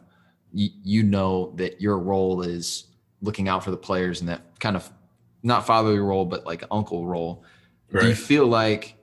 you, 0.52 0.70
you 0.84 1.04
know, 1.04 1.54
that 1.58 1.80
your 1.80 2.00
role 2.00 2.42
is 2.42 2.86
looking 3.22 3.48
out 3.48 3.64
for 3.64 3.70
the 3.70 3.78
players 3.78 4.20
and 4.22 4.30
that 4.30 4.42
kind 4.62 4.78
of 4.78 4.90
not 5.44 5.68
fatherly 5.68 6.00
role, 6.00 6.24
but 6.24 6.46
like 6.46 6.64
uncle 6.72 7.06
role. 7.06 7.44
Right. 7.92 8.04
Do 8.04 8.08
you 8.08 8.16
feel 8.16 8.48
like 8.48 8.96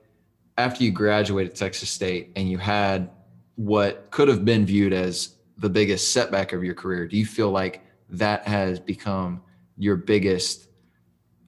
after 0.57 0.83
you 0.83 0.91
graduated 0.91 1.53
Texas 1.53 1.91
State 1.91 2.31
and 2.35 2.49
you 2.49 2.57
had 2.57 3.11
what 3.55 4.09
could 4.09 4.27
have 4.27 4.43
been 4.43 4.65
viewed 4.65 4.93
as 4.93 5.35
the 5.57 5.69
biggest 5.69 6.11
setback 6.11 6.53
of 6.53 6.63
your 6.63 6.73
career, 6.73 7.07
do 7.07 7.17
you 7.17 7.25
feel 7.25 7.51
like 7.51 7.83
that 8.09 8.47
has 8.47 8.79
become 8.79 9.41
your 9.77 9.95
biggest 9.95 10.69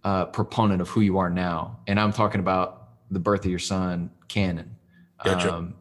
uh, 0.04 0.26
proponent 0.26 0.82
of 0.82 0.90
who 0.90 1.02
you 1.02 1.18
are 1.18 1.30
now. 1.30 1.80
And 1.88 2.00
I'm 2.00 2.14
talking 2.14 2.40
about 2.40 2.90
the 3.12 3.20
birth 3.20 3.46
of 3.46 3.52
your 3.52 3.60
son, 3.60 4.10
Cannon. 4.28 4.76
Because 5.18 5.44
gotcha. 5.44 5.54
um, 5.54 5.76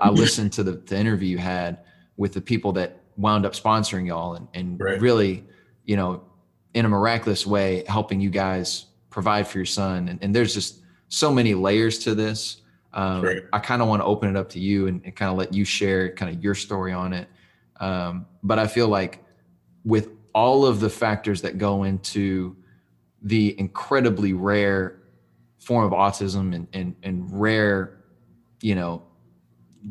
I, 0.00 0.06
I, 0.06 0.10
listened 0.10 0.52
to 0.54 0.62
the, 0.62 0.72
the, 0.72 0.96
interview 0.96 1.28
you 1.28 1.38
had 1.38 1.80
with 2.16 2.32
the 2.32 2.40
people 2.40 2.72
that 2.72 3.02
wound 3.18 3.44
up 3.44 3.52
sponsoring 3.52 4.06
y'all 4.06 4.34
and, 4.34 4.48
and 4.54 4.80
right. 4.80 4.98
really, 4.98 5.44
you 5.84 5.96
know, 5.96 6.22
in 6.76 6.84
a 6.84 6.88
miraculous 6.90 7.46
way, 7.46 7.82
helping 7.88 8.20
you 8.20 8.28
guys 8.28 8.84
provide 9.08 9.48
for 9.48 9.56
your 9.56 9.64
son. 9.64 10.08
And, 10.08 10.22
and 10.22 10.34
there's 10.34 10.52
just 10.52 10.82
so 11.08 11.32
many 11.32 11.54
layers 11.54 11.98
to 12.00 12.14
this. 12.14 12.60
Um, 12.92 13.22
right. 13.22 13.42
I 13.50 13.60
kind 13.60 13.80
of 13.80 13.88
want 13.88 14.02
to 14.02 14.04
open 14.04 14.28
it 14.28 14.36
up 14.36 14.50
to 14.50 14.60
you 14.60 14.86
and, 14.86 15.02
and 15.02 15.16
kind 15.16 15.30
of 15.30 15.38
let 15.38 15.54
you 15.54 15.64
share 15.64 16.12
kind 16.12 16.36
of 16.36 16.44
your 16.44 16.54
story 16.54 16.92
on 16.92 17.14
it. 17.14 17.28
Um, 17.80 18.26
but 18.42 18.58
I 18.58 18.66
feel 18.66 18.88
like 18.88 19.24
with 19.86 20.10
all 20.34 20.66
of 20.66 20.80
the 20.80 20.90
factors 20.90 21.40
that 21.40 21.56
go 21.56 21.84
into 21.84 22.54
the 23.22 23.58
incredibly 23.58 24.34
rare 24.34 25.00
form 25.58 25.86
of 25.86 25.92
autism 25.92 26.54
and, 26.54 26.68
and, 26.74 26.94
and 27.02 27.40
rare, 27.40 28.02
you 28.60 28.74
know, 28.74 29.02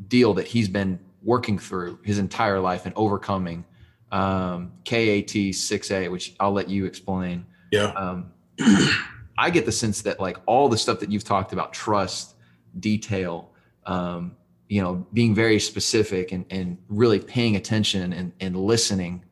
deal 0.08 0.36
that 0.36 0.46
he's 0.46 0.70
been 0.70 1.00
working 1.24 1.58
through 1.58 1.98
his 2.04 2.20
entire 2.20 2.60
life 2.60 2.86
and 2.86 2.94
overcoming 2.96 3.66
um, 4.16 4.72
KAT 4.86 5.36
6A, 5.52 6.10
which 6.10 6.36
I'll 6.40 6.54
let 6.54 6.70
you 6.70 6.86
explain. 6.86 7.46
Yeah. 7.72 7.88
Um, 7.88 8.32
I 9.38 9.50
get 9.50 9.66
the 9.66 9.74
sense 9.74 10.02
that 10.04 10.22
like 10.22 10.38
all 10.46 10.70
the 10.70 10.78
stuff 10.78 11.02
that 11.02 11.12
you've 11.12 11.26
talked 11.26 11.52
about, 11.52 11.74
trust, 11.74 12.36
detail, 12.80 13.52
um, 13.86 14.38
you 14.70 14.82
know, 14.82 15.06
being 15.12 15.36
very 15.36 15.60
specific 15.60 16.32
and, 16.32 16.46
and 16.50 16.78
really 16.88 17.20
paying 17.20 17.58
attention 17.58 18.14
and, 18.14 18.32
and 18.40 18.56
listening 18.56 19.26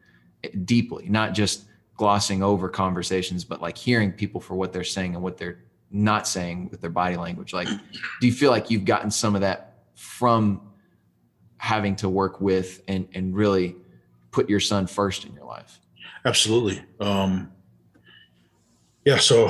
deeply, 0.65 1.07
not 1.07 1.33
just 1.33 1.63
glossing 1.95 2.43
over 2.43 2.67
conversations, 2.67 3.45
but 3.45 3.61
like 3.61 3.77
hearing 3.77 4.11
people 4.11 4.41
for 4.41 4.55
what 4.55 4.73
they're 4.73 4.83
saying 4.83 5.15
and 5.15 5.23
what 5.23 5.37
they're 5.37 5.63
not 5.91 6.27
saying 6.27 6.67
with 6.71 6.81
their 6.81 6.89
body 6.89 7.15
language. 7.15 7.53
Like, 7.53 7.69
do 8.19 8.27
you 8.27 8.33
feel 8.33 8.51
like 8.51 8.69
you've 8.69 8.83
gotten 8.83 9.09
some 9.09 9.33
of 9.33 9.41
that 9.41 9.85
from 9.95 10.59
having 11.55 11.95
to 11.95 12.09
work 12.09 12.41
with 12.41 12.81
and, 12.89 13.07
and 13.13 13.33
really 13.33 13.77
put 14.33 14.49
your 14.49 14.59
son 14.59 14.87
first 14.87 15.23
in 15.25 15.33
your 15.33 15.45
life? 15.45 15.79
Absolutely. 16.25 16.81
Um, 16.99 17.51
yeah. 19.05 19.17
So, 19.17 19.49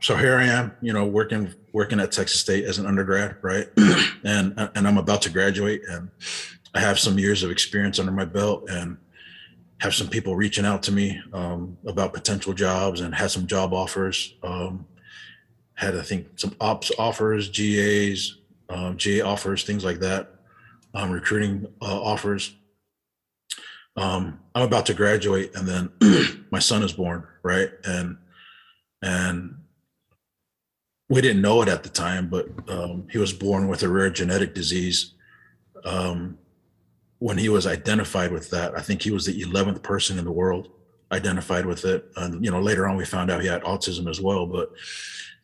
so 0.00 0.16
here 0.16 0.36
I 0.36 0.44
am, 0.44 0.72
you 0.80 0.92
know, 0.92 1.06
working, 1.06 1.54
working 1.72 2.00
at 2.00 2.10
Texas 2.10 2.40
State 2.40 2.64
as 2.64 2.78
an 2.78 2.86
undergrad, 2.86 3.36
right. 3.42 3.68
and, 4.24 4.54
and 4.74 4.88
I'm 4.88 4.98
about 4.98 5.22
to 5.22 5.30
graduate 5.30 5.82
and 5.88 6.10
I 6.74 6.80
have 6.80 6.98
some 6.98 7.18
years 7.18 7.42
of 7.42 7.50
experience 7.50 7.98
under 7.98 8.12
my 8.12 8.24
belt 8.24 8.68
and 8.70 8.96
have 9.78 9.94
some 9.94 10.08
people 10.08 10.36
reaching 10.36 10.64
out 10.64 10.82
to 10.84 10.92
me 10.92 11.20
um, 11.32 11.76
about 11.86 12.14
potential 12.14 12.54
jobs 12.54 13.00
and 13.00 13.14
had 13.14 13.30
some 13.30 13.46
job 13.46 13.72
offers. 13.72 14.34
Um, 14.42 14.86
had 15.74 15.96
I 15.96 16.02
think 16.02 16.38
some 16.38 16.54
ops 16.60 16.92
offers, 16.98 17.48
GAs, 17.48 18.38
um, 18.68 18.96
GA 18.96 19.22
offers, 19.22 19.64
things 19.64 19.84
like 19.84 19.98
that, 19.98 20.36
um, 20.94 21.10
recruiting 21.10 21.66
uh, 21.82 22.00
offers. 22.00 22.54
Um, 23.96 24.40
I'm 24.54 24.62
about 24.62 24.86
to 24.86 24.94
graduate, 24.94 25.54
and 25.54 25.68
then 25.68 26.46
my 26.50 26.58
son 26.58 26.82
is 26.82 26.92
born, 26.92 27.26
right? 27.42 27.70
And 27.84 28.16
and 29.02 29.56
we 31.08 31.20
didn't 31.20 31.42
know 31.42 31.60
it 31.60 31.68
at 31.68 31.82
the 31.82 31.88
time, 31.90 32.28
but 32.28 32.48
um, 32.70 33.06
he 33.10 33.18
was 33.18 33.32
born 33.32 33.68
with 33.68 33.82
a 33.82 33.88
rare 33.88 34.08
genetic 34.08 34.54
disease. 34.54 35.12
Um, 35.84 36.38
when 37.18 37.36
he 37.36 37.48
was 37.48 37.66
identified 37.66 38.32
with 38.32 38.48
that, 38.50 38.76
I 38.76 38.80
think 38.80 39.02
he 39.02 39.10
was 39.10 39.26
the 39.26 39.42
11th 39.42 39.82
person 39.82 40.18
in 40.18 40.24
the 40.24 40.32
world 40.32 40.70
identified 41.12 41.66
with 41.66 41.84
it. 41.84 42.10
And, 42.16 42.42
you 42.44 42.50
know, 42.50 42.60
later 42.60 42.88
on 42.88 42.96
we 42.96 43.04
found 43.04 43.30
out 43.30 43.42
he 43.42 43.46
had 43.46 43.62
autism 43.62 44.08
as 44.08 44.20
well. 44.20 44.46
But 44.46 44.72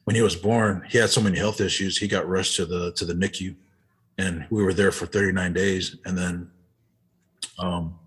when 0.04 0.16
he 0.16 0.22
was 0.22 0.34
born, 0.34 0.84
he 0.88 0.98
had 0.98 1.10
so 1.10 1.20
many 1.20 1.38
health 1.38 1.60
issues. 1.60 1.98
He 1.98 2.08
got 2.08 2.26
rushed 2.26 2.56
to 2.56 2.64
the, 2.64 2.92
to 2.92 3.04
the 3.04 3.12
NICU 3.12 3.54
and 4.16 4.46
we 4.50 4.62
were 4.62 4.72
there 4.72 4.90
for 4.90 5.06
39 5.06 5.52
days. 5.52 5.96
And 6.06 6.16
then, 6.16 6.50
um, 7.58 7.98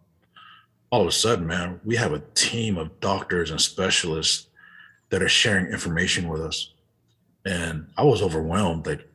all 0.91 1.01
of 1.01 1.07
a 1.07 1.11
sudden, 1.11 1.47
man, 1.47 1.79
we 1.83 1.95
have 1.95 2.13
a 2.13 2.23
team 2.35 2.77
of 2.77 2.99
doctors 2.99 3.49
and 3.49 3.59
specialists 3.59 4.47
that 5.09 5.23
are 5.23 5.29
sharing 5.29 5.67
information 5.67 6.27
with 6.27 6.41
us. 6.41 6.73
And 7.45 7.87
I 7.97 8.03
was 8.03 8.21
overwhelmed. 8.21 8.85
Like, 8.85 9.07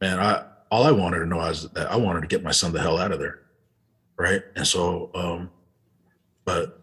man, 0.00 0.20
I, 0.20 0.44
all 0.70 0.84
I 0.84 0.92
wanted 0.92 1.18
to 1.20 1.26
know 1.26 1.40
is 1.46 1.68
that 1.70 1.90
I 1.90 1.96
wanted 1.96 2.20
to 2.20 2.26
get 2.26 2.42
my 2.44 2.50
son 2.50 2.72
the 2.72 2.80
hell 2.80 2.98
out 2.98 3.12
of 3.12 3.18
there 3.18 3.40
right? 4.16 4.42
And 4.54 4.66
so, 4.66 5.10
um, 5.14 5.50
but 6.44 6.82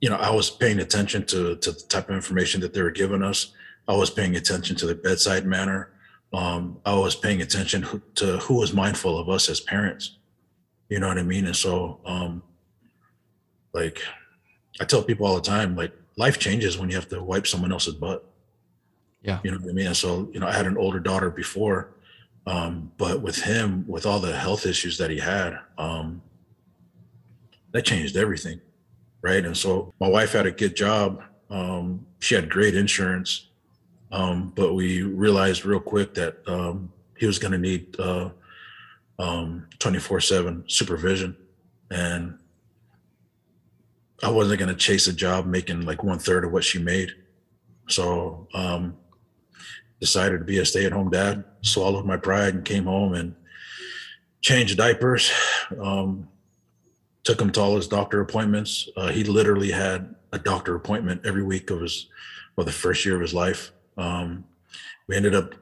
you 0.00 0.10
know, 0.10 0.16
I 0.16 0.30
was 0.30 0.50
paying 0.50 0.80
attention 0.80 1.24
to 1.26 1.56
to 1.56 1.72
the 1.72 1.80
type 1.80 2.08
of 2.08 2.14
information 2.14 2.60
that 2.60 2.74
they 2.74 2.82
were 2.82 2.90
giving 2.90 3.22
us. 3.22 3.52
I 3.88 3.94
was 3.94 4.10
paying 4.10 4.36
attention 4.36 4.76
to 4.76 4.86
the 4.86 4.94
bedside 4.94 5.46
manner. 5.46 5.90
Um, 6.32 6.78
I 6.84 6.94
was 6.94 7.14
paying 7.14 7.42
attention 7.42 8.02
to 8.16 8.38
who 8.38 8.54
was 8.54 8.72
mindful 8.72 9.18
of 9.18 9.28
us 9.28 9.48
as 9.48 9.60
parents. 9.60 10.18
You 10.88 10.98
know 10.98 11.08
what 11.08 11.18
I 11.18 11.22
mean? 11.22 11.46
And 11.46 11.56
so, 11.56 12.00
um, 12.04 12.42
like, 13.74 14.00
I 14.80 14.84
tell 14.84 15.02
people 15.02 15.26
all 15.26 15.34
the 15.34 15.40
time, 15.40 15.76
like, 15.76 15.92
life 16.16 16.38
changes 16.38 16.78
when 16.78 16.88
you 16.88 16.94
have 16.96 17.08
to 17.08 17.22
wipe 17.22 17.46
someone 17.46 17.72
else's 17.72 17.94
butt. 17.94 18.24
Yeah. 19.22 19.40
You 19.42 19.50
know 19.50 19.58
what 19.58 19.70
I 19.70 19.72
mean? 19.72 19.86
And 19.86 19.96
so, 19.96 20.30
you 20.32 20.40
know, 20.40 20.46
I 20.46 20.52
had 20.52 20.66
an 20.66 20.76
older 20.76 21.00
daughter 21.00 21.30
before, 21.30 21.94
um, 22.46 22.92
but 22.98 23.20
with 23.20 23.42
him, 23.42 23.84
with 23.88 24.06
all 24.06 24.20
the 24.20 24.36
health 24.36 24.66
issues 24.66 24.98
that 24.98 25.10
he 25.10 25.18
had, 25.18 25.58
um, 25.78 26.22
that 27.72 27.84
changed 27.84 28.16
everything. 28.16 28.60
right? 29.22 29.44
And 29.44 29.56
so 29.56 29.92
my 29.98 30.08
wife 30.08 30.32
had 30.32 30.46
a 30.46 30.52
good 30.52 30.76
job. 30.76 31.22
Um, 31.50 32.06
she 32.20 32.34
had 32.34 32.50
great 32.50 32.76
insurance, 32.76 33.48
um, 34.12 34.52
but 34.54 34.74
we 34.74 35.02
realized 35.02 35.64
real 35.64 35.80
quick 35.80 36.12
that 36.14 36.46
um, 36.46 36.92
he 37.16 37.26
was 37.26 37.38
going 37.38 37.52
to 37.52 37.58
need 37.58 37.98
uh, 37.98 38.30
um, 39.18 39.66
24/7 39.78 40.70
supervision, 40.70 41.36
and 41.90 42.38
I 44.22 44.30
wasn't 44.30 44.60
going 44.60 44.68
to 44.70 44.76
chase 44.76 45.06
a 45.06 45.12
job 45.12 45.46
making 45.46 45.82
like 45.82 46.02
one 46.04 46.18
third 46.18 46.44
of 46.44 46.52
what 46.52 46.64
she 46.64 46.78
made. 46.78 47.10
So 47.88 48.48
um, 48.54 48.96
decided 50.00 50.38
to 50.38 50.44
be 50.44 50.58
a 50.58 50.64
stay-at-home 50.64 51.10
dad. 51.10 51.44
Swallowed 51.62 52.06
my 52.06 52.16
pride 52.16 52.54
and 52.54 52.64
came 52.64 52.84
home 52.84 53.14
and 53.14 53.34
changed 54.40 54.76
diapers. 54.76 55.32
Um, 55.80 56.28
took 57.24 57.40
him 57.40 57.50
to 57.52 57.60
all 57.60 57.76
his 57.76 57.88
doctor 57.88 58.20
appointments. 58.20 58.88
Uh, 58.96 59.08
he 59.08 59.24
literally 59.24 59.70
had 59.70 60.14
a 60.32 60.38
doctor 60.38 60.74
appointment 60.74 61.24
every 61.24 61.42
week 61.42 61.70
of 61.70 61.80
his, 61.80 62.08
well, 62.54 62.66
the 62.66 62.72
first 62.72 63.04
year 63.04 63.14
of 63.14 63.20
his 63.22 63.34
life. 63.34 63.72
Um, 63.96 64.44
we 65.08 65.16
ended 65.16 65.34
up 65.34 65.54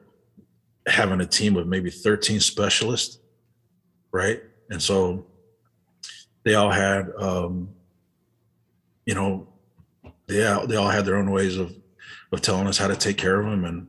having 0.87 1.21
a 1.21 1.25
team 1.25 1.55
of 1.55 1.67
maybe 1.67 1.89
13 1.89 2.39
specialists, 2.39 3.19
right? 4.11 4.41
And 4.69 4.81
so 4.81 5.25
they 6.43 6.55
all 6.55 6.71
had, 6.71 7.11
um, 7.17 7.69
you 9.05 9.15
know, 9.15 9.47
they 10.27 10.45
all, 10.45 10.67
they 10.67 10.75
all 10.75 10.89
had 10.89 11.05
their 11.05 11.17
own 11.17 11.31
ways 11.31 11.57
of 11.57 11.75
of 12.31 12.41
telling 12.41 12.67
us 12.67 12.77
how 12.77 12.87
to 12.87 12.95
take 12.95 13.17
care 13.17 13.39
of 13.39 13.47
him, 13.47 13.63
and 13.63 13.87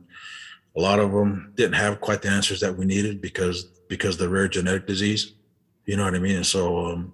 a 0.77 0.81
lot 0.81 0.99
of 0.99 1.11
them 1.11 1.51
didn't 1.55 1.73
have 1.73 1.99
quite 1.99 2.21
the 2.21 2.29
answers 2.29 2.59
that 2.59 2.77
we 2.77 2.85
needed 2.85 3.21
because 3.21 3.63
because 3.87 4.17
the 4.17 4.29
rare 4.29 4.47
genetic 4.47 4.85
disease. 4.87 5.33
You 5.85 5.97
know 5.97 6.03
what 6.03 6.15
I 6.15 6.19
mean? 6.19 6.37
And 6.37 6.45
so, 6.45 6.85
um, 6.85 7.13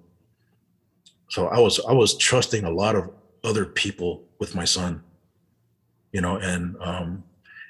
so 1.30 1.48
I 1.48 1.60
was 1.60 1.80
I 1.88 1.94
was 1.94 2.18
trusting 2.18 2.64
a 2.64 2.72
lot 2.72 2.96
of 2.96 3.10
other 3.44 3.66
people 3.66 4.24
with 4.40 4.56
my 4.56 4.66
son. 4.66 5.04
You 6.12 6.22
know, 6.22 6.38
and 6.38 6.76
um, 6.82 7.24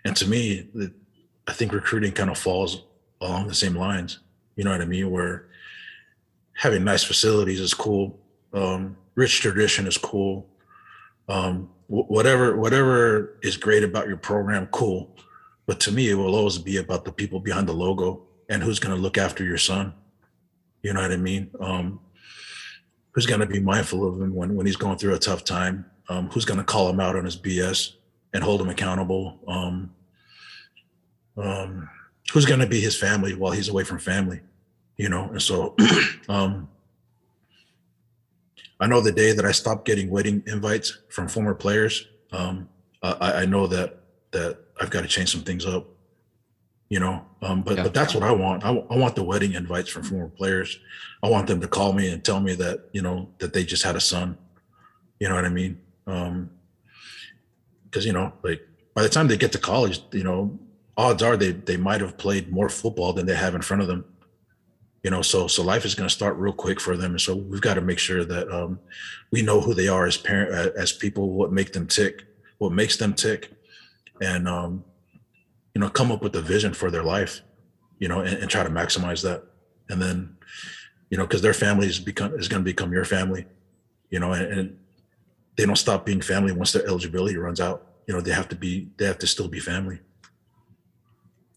and 0.06 0.16
to 0.16 0.28
me, 0.28 0.68
I 1.48 1.54
think 1.54 1.74
recruiting 1.74 2.12
kind 2.12 2.30
of 2.30 2.38
falls 2.38 2.84
along 3.20 3.48
the 3.48 3.54
same 3.54 3.76
lines. 3.76 4.20
You 4.56 4.64
know 4.64 4.72
what 4.72 4.82
I 4.82 4.86
mean? 4.86 5.12
Where 5.12 5.48
having 6.54 6.84
nice 6.84 7.04
facilities 7.04 7.60
is 7.60 7.74
cool. 7.74 8.20
Um, 8.54 8.98
rich 9.16 9.42
tradition 9.42 9.88
is 9.88 9.98
cool. 9.98 10.48
Um, 11.28 11.70
whatever 11.88 12.56
whatever 12.56 13.38
is 13.42 13.58
great 13.58 13.84
about 13.84 14.08
your 14.08 14.18
program, 14.18 14.68
cool. 14.68 15.16
But 15.66 15.80
to 15.82 15.92
me, 15.92 16.10
it 16.10 16.16
will 16.16 16.36
always 16.36 16.58
be 16.58 16.78
about 16.78 17.06
the 17.06 17.12
people 17.12 17.40
behind 17.40 17.68
the 17.68 17.74
logo 17.74 18.24
and 18.50 18.64
who's 18.64 18.80
going 18.80 18.96
to 18.96 19.02
look 19.02 19.18
after 19.18 19.44
your 19.44 19.58
son. 19.58 19.94
You 20.82 20.94
know 20.94 21.02
what 21.02 21.12
I 21.12 21.18
mean? 21.18 21.52
Um, 21.60 22.00
who's 23.12 23.26
going 23.26 23.40
to 23.42 23.46
be 23.46 23.60
mindful 23.60 24.08
of 24.08 24.22
him 24.22 24.34
when 24.34 24.56
when 24.56 24.66
he's 24.66 24.76
going 24.76 24.98
through 24.98 25.16
a 25.16 25.20
tough 25.20 25.44
time? 25.44 25.86
Um, 26.10 26.30
who's 26.30 26.46
going 26.46 26.58
to 26.58 26.64
call 26.64 26.90
him 26.90 27.00
out 27.00 27.16
on 27.16 27.26
his 27.26 27.38
BS 27.38 27.94
and 28.34 28.44
hold 28.44 28.62
him 28.62 28.70
accountable? 28.70 29.40
Um, 29.48 29.94
um, 31.38 31.90
who's 32.34 32.46
going 32.46 32.60
to 32.60 32.68
be 32.68 32.82
his 32.82 32.98
family 32.98 33.36
while 33.36 33.52
he's 33.52 33.70
away 33.70 33.84
from 33.84 34.00
family? 34.00 34.42
You 34.98 35.10
know, 35.10 35.30
and 35.30 35.42
so 35.42 35.76
um, 36.30 36.68
I 38.82 38.88
know 38.88 39.00
the 39.00 39.12
day 39.12 39.32
that 39.32 39.46
I 39.46 39.52
stopped 39.52 39.86
getting 39.86 40.10
wedding 40.10 40.44
invites 40.48 40.98
from 41.10 41.28
former 41.28 41.54
players, 41.54 42.08
um, 42.32 42.68
I, 43.04 43.44
I, 43.44 43.46
know 43.46 43.68
that 43.68 44.00
that 44.32 44.58
I've 44.80 44.90
got 44.90 45.02
to 45.02 45.08
change 45.08 45.32
some 45.32 45.42
things 45.42 45.66
up. 45.68 45.88
You 46.90 47.00
know, 47.00 47.24
um, 47.42 47.62
but 47.62 47.78
yeah. 47.78 47.84
but 47.84 47.94
that's 47.94 48.14
what 48.14 48.24
I 48.24 48.32
want. 48.32 48.66
I, 48.66 48.70
I 48.70 48.98
want 48.98 49.16
the 49.16 49.24
wedding 49.24 49.54
invites 49.54 49.90
from 49.90 50.04
former 50.04 50.30
players. 50.30 50.80
I 51.24 51.30
want 51.30 51.48
them 51.48 51.62
to 51.62 51.68
call 51.68 51.94
me 51.94 52.12
and 52.12 52.24
tell 52.24 52.42
me 52.42 52.56
that 52.56 52.90
you 52.92 53.02
know 53.02 53.30
that 53.38 53.54
they 53.54 53.64
just 53.64 53.84
had 53.84 53.96
a 53.96 54.02
son. 54.02 54.38
You 55.20 55.30
know 55.30 55.36
what 55.36 55.46
I 55.46 55.50
mean? 55.50 55.80
Because 56.06 56.28
um, 56.30 56.50
you 58.02 58.14
know, 58.14 58.34
like 58.44 58.62
by 58.96 59.04
the 59.04 59.10
time 59.10 59.28
they 59.28 59.38
get 59.38 59.52
to 59.54 59.60
college, 59.60 60.02
you 60.12 60.24
know, 60.24 60.60
odds 60.98 61.22
are 61.22 61.38
they 61.38 61.52
they 61.52 61.78
might 61.78 62.02
have 62.02 62.18
played 62.18 62.52
more 62.52 62.68
football 62.68 63.14
than 63.14 63.26
they 63.28 63.36
have 63.36 63.56
in 63.56 63.62
front 63.62 63.84
of 63.84 63.88
them 63.88 64.06
you 65.04 65.10
know 65.10 65.22
so 65.22 65.48
so 65.48 65.64
life 65.64 65.86
is 65.86 65.96
going 65.96 66.08
to 66.08 66.14
start 66.14 66.38
real 66.38 66.54
quick 66.54 66.80
for 66.80 66.96
them. 66.96 67.12
And 67.12 67.22
so 67.22 67.36
we've 67.36 67.62
got 67.62 67.76
to 67.76 67.82
make 67.82 68.00
sure 68.00 68.24
that 68.24 68.52
um, 68.52 68.80
we 69.32 69.42
know 69.42 69.62
who 69.62 69.74
they 69.74 69.88
are 69.88 70.06
as 70.06 70.18
parent 70.18 70.76
as 70.76 70.92
people 70.92 71.32
what 71.32 71.52
make 71.52 71.74
them 71.74 71.88
tick 71.88 72.26
what 72.60 72.72
makes 72.72 72.98
them 72.98 73.14
tick 73.14 73.52
and 74.22 74.48
um, 74.48 74.84
you 75.74 75.82
know 75.82 75.90
come 75.90 76.12
up 76.12 76.22
with 76.22 76.36
a 76.36 76.42
vision 76.42 76.74
for 76.74 76.92
their 76.92 77.04
life 77.04 77.42
you 78.00 78.08
know 78.08 78.22
and, 78.22 78.38
and 78.38 78.50
try 78.50 78.64
to 78.64 78.70
maximize 78.70 79.24
that. 79.24 79.44
And 79.90 80.02
then 80.02 80.38
you 81.10 81.18
know 81.18 81.26
because 81.26 81.42
their 81.42 81.54
family 81.54 81.88
is 81.88 82.00
become 82.00 82.36
is 82.36 82.48
going 82.48 82.64
to 82.64 82.70
become 82.70 82.92
your 82.92 83.06
family 83.06 83.46
you 84.10 84.20
know 84.20 84.34
and, 84.34 84.54
and 84.54 84.78
they 85.58 85.66
don't 85.66 85.76
stop 85.76 86.06
being 86.06 86.22
family 86.22 86.52
once 86.52 86.72
their 86.72 86.86
eligibility 86.86 87.38
runs 87.38 87.60
out. 87.60 87.88
You 88.08 88.14
know 88.14 88.22
they 88.22 88.32
have 88.32 88.50
to 88.50 88.56
be 88.56 88.90
they 88.98 89.06
have 89.06 89.20
to 89.20 89.28
still 89.28 89.48
be 89.48 89.60
family. 89.60 90.00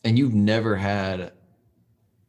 And 0.04 0.18
you've 0.18 0.34
never 0.34 0.76
had 0.76 1.32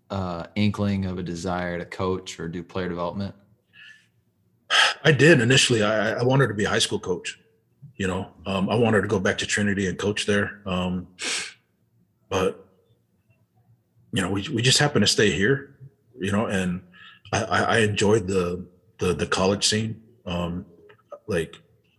uh, 0.09 0.45
inkling 0.55 1.05
of 1.05 1.17
a 1.17 1.23
desire 1.23 1.77
to 1.79 1.85
coach 1.85 2.39
or 2.39 2.47
do 2.47 2.63
player 2.63 2.89
development? 2.89 3.35
I 5.03 5.11
did 5.11 5.41
initially. 5.41 5.83
I, 5.83 6.13
I 6.13 6.23
wanted 6.23 6.47
to 6.47 6.53
be 6.53 6.65
a 6.65 6.69
high 6.69 6.79
school 6.79 6.99
coach. 6.99 7.39
You 7.97 8.07
know, 8.07 8.31
um, 8.45 8.69
I 8.69 8.75
wanted 8.75 9.01
to 9.01 9.07
go 9.07 9.19
back 9.19 9.37
to 9.39 9.45
Trinity 9.45 9.87
and 9.87 9.97
coach 9.97 10.25
there. 10.25 10.61
Um, 10.65 11.07
but 12.29 12.65
you 14.11 14.21
know, 14.21 14.29
we 14.29 14.47
we 14.49 14.61
just 14.61 14.79
happened 14.79 15.03
to 15.03 15.11
stay 15.11 15.31
here. 15.31 15.77
You 16.19 16.31
know, 16.31 16.47
and 16.47 16.81
I, 17.31 17.43
I 17.43 17.77
enjoyed 17.79 18.27
the 18.27 18.65
the 18.99 19.13
the 19.13 19.27
college 19.27 19.67
scene. 19.67 20.01
Um, 20.25 20.65
like 21.27 21.55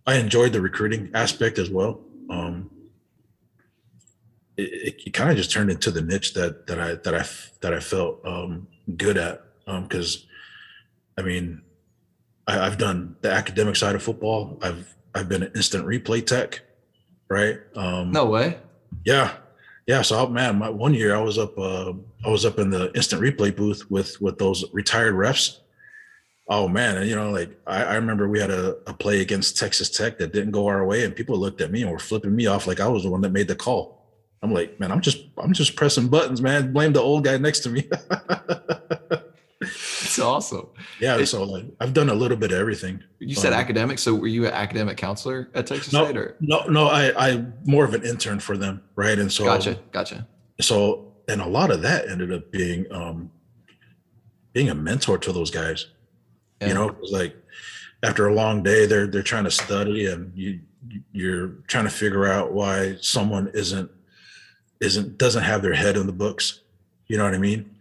I 0.07 0.16
enjoyed 0.16 0.52
the 0.52 0.61
recruiting 0.61 1.11
aspect 1.14 1.59
as 1.59 1.70
well. 1.70 2.00
Um, 2.30 2.70
it, 4.57 5.02
it 5.07 5.11
kind 5.12 5.30
of 5.30 5.36
just 5.36 5.50
turned 5.50 5.70
into 5.70 5.90
the 5.90 6.02
niche 6.02 6.34
that 6.34 6.66
that 6.66 6.80
I 6.80 6.94
that 6.94 7.14
I 7.14 7.24
that 7.61 7.74
I 7.74 7.80
felt 7.80 8.24
um, 8.24 8.66
good 8.96 9.18
at 9.18 9.42
because 9.66 10.16
um, 10.16 11.24
I 11.24 11.26
mean 11.26 11.62
I, 12.46 12.64
have 12.64 12.78
done 12.78 13.16
the 13.20 13.30
academic 13.30 13.76
side 13.76 13.94
of 13.94 14.02
football. 14.02 14.59
I've 14.62 14.94
I've 15.14 15.28
been 15.28 15.42
an 15.42 15.52
instant 15.54 15.86
replay 15.86 16.24
tech, 16.24 16.61
right? 17.28 17.59
Um, 17.74 18.12
no 18.12 18.26
way. 18.26 18.59
Yeah, 19.04 19.34
yeah. 19.86 20.02
So 20.02 20.26
man, 20.28 20.59
my 20.59 20.70
one 20.70 20.94
year 20.94 21.14
I 21.14 21.20
was 21.20 21.38
up 21.38 21.59
uh, 21.59 21.92
I 22.24 22.30
was 22.30 22.44
up 22.44 22.59
in 22.59 22.70
the 22.70 22.92
instant 22.94 23.22
replay 23.22 23.54
booth 23.54 23.90
with 23.90 24.20
with 24.20 24.38
those 24.38 24.64
retired 24.72 25.14
refs. 25.14 25.59
Oh 26.48 26.68
man, 26.68 26.98
and 26.98 27.09
you 27.09 27.16
know, 27.16 27.30
like 27.30 27.50
I, 27.66 27.82
I 27.84 27.94
remember 27.96 28.28
we 28.28 28.38
had 28.38 28.50
a, 28.52 28.76
a 28.86 28.94
play 28.94 29.20
against 29.20 29.59
Texas 29.59 29.90
Tech 29.90 30.16
that 30.18 30.32
didn't 30.32 30.52
go 30.52 30.68
our 30.68 30.86
way, 30.86 31.04
and 31.04 31.14
people 31.14 31.36
looked 31.36 31.61
at 31.61 31.72
me 31.72 31.82
and 31.82 31.90
were 31.90 31.98
flipping 31.98 32.36
me 32.36 32.46
off 32.46 32.68
like 32.68 32.78
I 32.78 32.86
was 32.86 33.02
the 33.02 33.11
one 33.11 33.20
that 33.22 33.32
made 33.32 33.48
the 33.48 33.57
call. 33.57 33.95
I'm 34.47 34.55
like, 34.55 34.78
man, 34.78 34.92
I'm 34.92 35.01
just 35.01 35.24
I'm 35.36 35.53
just 35.53 35.74
pressing 35.74 36.09
buttons, 36.09 36.40
man. 36.40 36.72
Blame 36.72 36.92
the 36.92 37.01
old 37.01 37.24
guy 37.24 37.36
next 37.36 37.61
to 37.61 37.68
me. 37.68 37.88
It's 39.59 40.18
awesome. 40.18 40.68
Yeah, 41.01 41.22
so 41.24 41.42
like 41.44 41.64
I've 41.80 41.92
done 41.92 42.09
a 42.09 42.14
little 42.14 42.36
bit 42.36 42.53
of 42.53 42.59
everything. 42.59 43.03
You 43.18 43.34
said 43.34 43.53
um, 43.53 43.59
academic, 43.59 43.99
so 43.99 44.14
were 44.14 44.28
you 44.28 44.47
an 44.47 44.53
academic 44.53 44.97
counselor 44.97 45.51
at 45.55 45.66
Texas 45.66 45.92
no, 45.92 46.05
State 46.05 46.16
or 46.16 46.36
no, 46.40 46.64
no, 46.66 46.86
I 46.86 47.12
I 47.32 47.44
more 47.64 47.84
of 47.84 47.92
an 47.92 48.05
intern 48.05 48.38
for 48.38 48.57
them, 48.57 48.82
right? 48.94 49.18
And 49.18 49.30
so 49.30 49.44
gotcha, 49.44 49.78
gotcha. 49.92 50.26
So 50.61 51.12
and 51.28 51.40
a 51.40 51.47
lot 51.47 51.70
of 51.70 51.82
that 51.82 52.09
ended 52.09 52.32
up 52.32 52.51
being 52.51 52.90
um 52.92 53.30
being 54.53 54.70
a 54.70 54.74
mentor 54.74 55.18
to 55.18 55.32
those 55.32 55.51
guys. 55.51 55.86
Yeah. 56.61 56.68
You 56.68 56.74
know, 56.74 56.88
it 56.88 57.01
was 57.01 57.12
like 57.12 57.36
after 58.03 58.28
a 58.28 58.34
long 58.34 58.62
day, 58.62 58.86
they're 58.86 59.07
they're 59.07 59.22
trying 59.22 59.44
to 59.44 59.51
study 59.51 60.07
and 60.07 60.32
you 60.34 60.61
you're 61.12 61.49
trying 61.66 61.84
to 61.84 61.90
figure 61.90 62.26
out 62.26 62.53
why 62.53 62.97
someone 63.01 63.51
isn't 63.53 63.90
isn't 64.81 65.18
doesn't 65.18 65.43
have 65.43 65.62
their 65.62 65.74
head 65.74 65.97
in 65.97 66.07
the 66.07 66.12
books. 66.12 66.61
You 67.07 67.18
know 67.18 67.24
what 67.24 67.35
i 67.35 67.39
mean? 67.39 67.77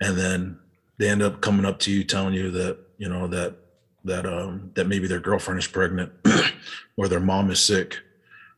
And 0.00 0.16
then 0.16 0.58
they 0.98 1.08
end 1.08 1.22
up 1.22 1.40
coming 1.40 1.64
up 1.66 1.78
to 1.80 1.92
you 1.92 2.04
telling 2.04 2.34
you 2.34 2.50
that 2.50 2.78
you 2.98 3.08
know 3.08 3.26
that 3.28 3.56
that 4.04 4.26
um 4.26 4.70
that 4.74 4.86
maybe 4.86 5.06
their 5.06 5.20
girlfriend 5.20 5.58
is 5.58 5.66
pregnant 5.66 6.12
or 6.96 7.08
their 7.08 7.20
mom 7.20 7.50
is 7.50 7.60
sick 7.60 7.98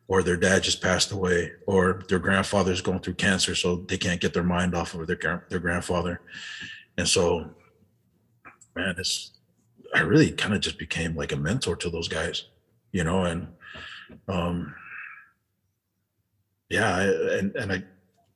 or 0.09 0.23
their 0.23 0.37
dad 0.37 0.63
just 0.63 0.83
passed 0.83 1.13
away 1.13 1.53
or 1.67 2.03
their 2.09 2.19
grandfather's 2.19 2.83
going 2.83 3.01
through 3.01 3.15
cancer 3.15 3.55
so 3.55 3.77
they 3.77 3.97
can't 3.97 4.21
get 4.21 4.35
their 4.35 4.43
mind 4.43 4.75
off 4.75 4.95
of 4.95 5.07
their 5.07 5.45
their 5.49 5.59
grandfather. 5.59 6.21
And 6.97 7.09
so 7.09 7.51
man 8.77 8.95
it's 8.99 9.33
i 9.95 10.01
really 10.01 10.31
kind 10.31 10.55
of 10.55 10.61
just 10.61 10.79
became 10.79 11.15
like 11.17 11.33
a 11.33 11.37
mentor 11.37 11.77
to 11.77 11.91
those 11.91 12.09
guys 12.09 12.47
you 12.93 13.05
know 13.05 13.25
and 13.25 13.47
um 14.29 14.75
yeah, 16.75 17.01
and 17.39 17.55
and 17.55 17.73
I 17.73 17.83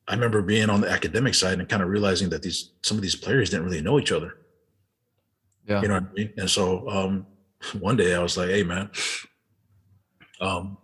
I 0.07 0.13
remember 0.13 0.41
being 0.41 0.69
on 0.69 0.81
the 0.81 0.89
academic 0.89 1.35
side 1.35 1.59
and 1.59 1.67
kind 1.67 1.83
of 1.83 1.89
realizing 1.89 2.29
that 2.29 2.41
these 2.41 2.71
some 2.81 2.97
of 2.97 3.03
these 3.03 3.15
players 3.15 3.49
didn't 3.49 3.65
really 3.65 3.81
know 3.81 3.99
each 3.99 4.11
other. 4.11 4.37
Yeah, 5.67 5.81
you 5.81 5.87
know 5.89 5.95
what 5.95 6.09
I 6.09 6.13
mean. 6.13 6.33
And 6.37 6.49
so 6.49 6.89
um, 6.89 7.27
one 7.79 7.97
day 7.97 8.15
I 8.15 8.19
was 8.19 8.37
like, 8.37 8.49
"Hey, 8.49 8.63
man, 8.63 8.89
um, 10.39 10.77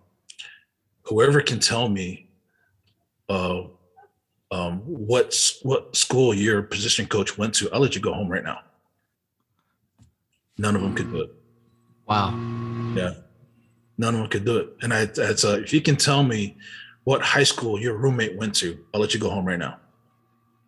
whoever 1.04 1.42
can 1.42 1.60
tell 1.60 1.88
me 1.88 2.30
uh, 3.30 3.64
um, 4.52 4.80
what 4.82 5.34
what 5.64 5.96
school 5.96 6.34
your 6.34 6.62
position 6.62 7.06
coach 7.08 7.38
went 7.38 7.54
to, 7.56 7.72
I'll 7.72 7.80
let 7.80 7.96
you 7.96 8.02
go 8.02 8.14
home 8.14 8.30
right 8.30 8.44
now." 8.44 8.60
None 10.58 10.76
of 10.76 10.82
them 10.82 10.94
could 10.94 11.12
do 11.12 11.22
it. 11.22 11.32
Wow. 12.08 12.30
Yeah, 12.96 13.14
none 13.98 14.14
of 14.14 14.20
them 14.22 14.30
could 14.30 14.46
do 14.46 14.58
it. 14.58 14.70
And 14.82 14.94
I, 14.94 15.02
it's 15.02 15.44
uh, 15.44 15.60
if 15.64 15.74
you 15.74 15.82
can 15.82 15.96
tell 15.96 16.24
me 16.24 16.58
what 17.06 17.22
high 17.22 17.44
school 17.44 17.80
your 17.80 17.96
roommate 17.96 18.36
went 18.36 18.54
to, 18.56 18.78
I'll 18.94 19.00
let 19.00 19.14
you 19.14 19.20
go 19.20 19.30
home 19.30 19.46
right 19.46 19.60
now. 19.60 19.78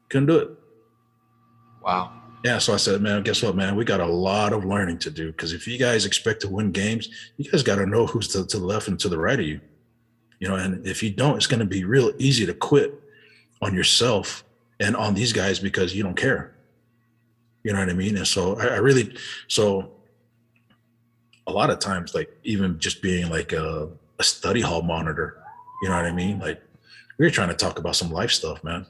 Couldn't 0.10 0.28
do 0.28 0.38
it. 0.38 0.50
Wow. 1.84 2.14
Yeah, 2.46 2.60
so 2.60 2.74
I 2.74 2.78
said, 2.78 3.02
man, 3.02 3.24
guess 3.24 3.42
what, 3.42 3.56
man? 3.56 3.76
We 3.76 3.84
got 3.84 4.00
a 4.00 4.06
lot 4.06 4.54
of 4.54 4.64
learning 4.64 5.00
to 5.00 5.12
do 5.12 5.32
because 5.32 5.52
if 5.52 5.68
you 5.68 5.78
guys 5.78 6.06
expect 6.06 6.42
to 6.42 6.50
win 6.50 6.72
games, 6.72 7.10
you 7.38 7.52
guys 7.52 7.64
got 7.64 7.76
to 7.78 7.86
know 7.86 8.06
who's 8.06 8.28
to, 8.30 8.46
to 8.46 8.60
the 8.60 8.66
left 8.66 8.88
and 8.88 9.00
to 9.00 9.10
the 9.10 9.18
right 9.18 9.40
of 9.40 9.46
you. 9.46 9.60
You 10.40 10.48
know, 10.48 10.56
and 10.56 10.86
if 10.86 11.02
you 11.02 11.10
don't, 11.10 11.36
it's 11.36 11.48
going 11.48 11.60
to 11.60 11.66
be 11.66 11.84
real 11.84 12.14
easy 12.20 12.46
to 12.46 12.54
quit 12.54 12.94
on 13.62 13.74
yourself 13.74 14.44
and 14.80 14.96
on 14.96 15.16
these 15.16 15.34
guys 15.34 15.60
because 15.60 15.96
you 15.96 16.04
don't 16.04 16.16
care. 16.16 16.56
You 17.64 17.74
know 17.74 17.80
what 17.80 17.90
I 17.90 17.94
mean? 17.94 18.16
And 18.16 18.28
so 18.28 18.58
I, 18.60 18.68
I 18.68 18.78
really, 18.78 19.18
so 19.48 19.92
a 21.48 21.52
lot 21.52 21.72
of 21.72 21.80
times, 21.80 22.14
like 22.14 22.30
even 22.44 22.78
just 22.78 23.02
being 23.02 23.30
like 23.30 23.54
a, 23.54 23.90
a 24.20 24.24
study 24.24 24.62
hall 24.62 24.84
monitor, 24.84 25.42
you 25.82 25.90
know 25.90 25.96
what 25.96 26.06
I 26.06 26.12
mean? 26.12 26.40
Like 26.40 26.62
we 27.18 27.26
were 27.26 27.32
trying 27.32 27.50
to 27.50 27.56
talk 27.56 27.80
about 27.80 27.96
some 27.96 28.12
life 28.12 28.32
stuff, 28.32 28.64
man. 28.64 28.86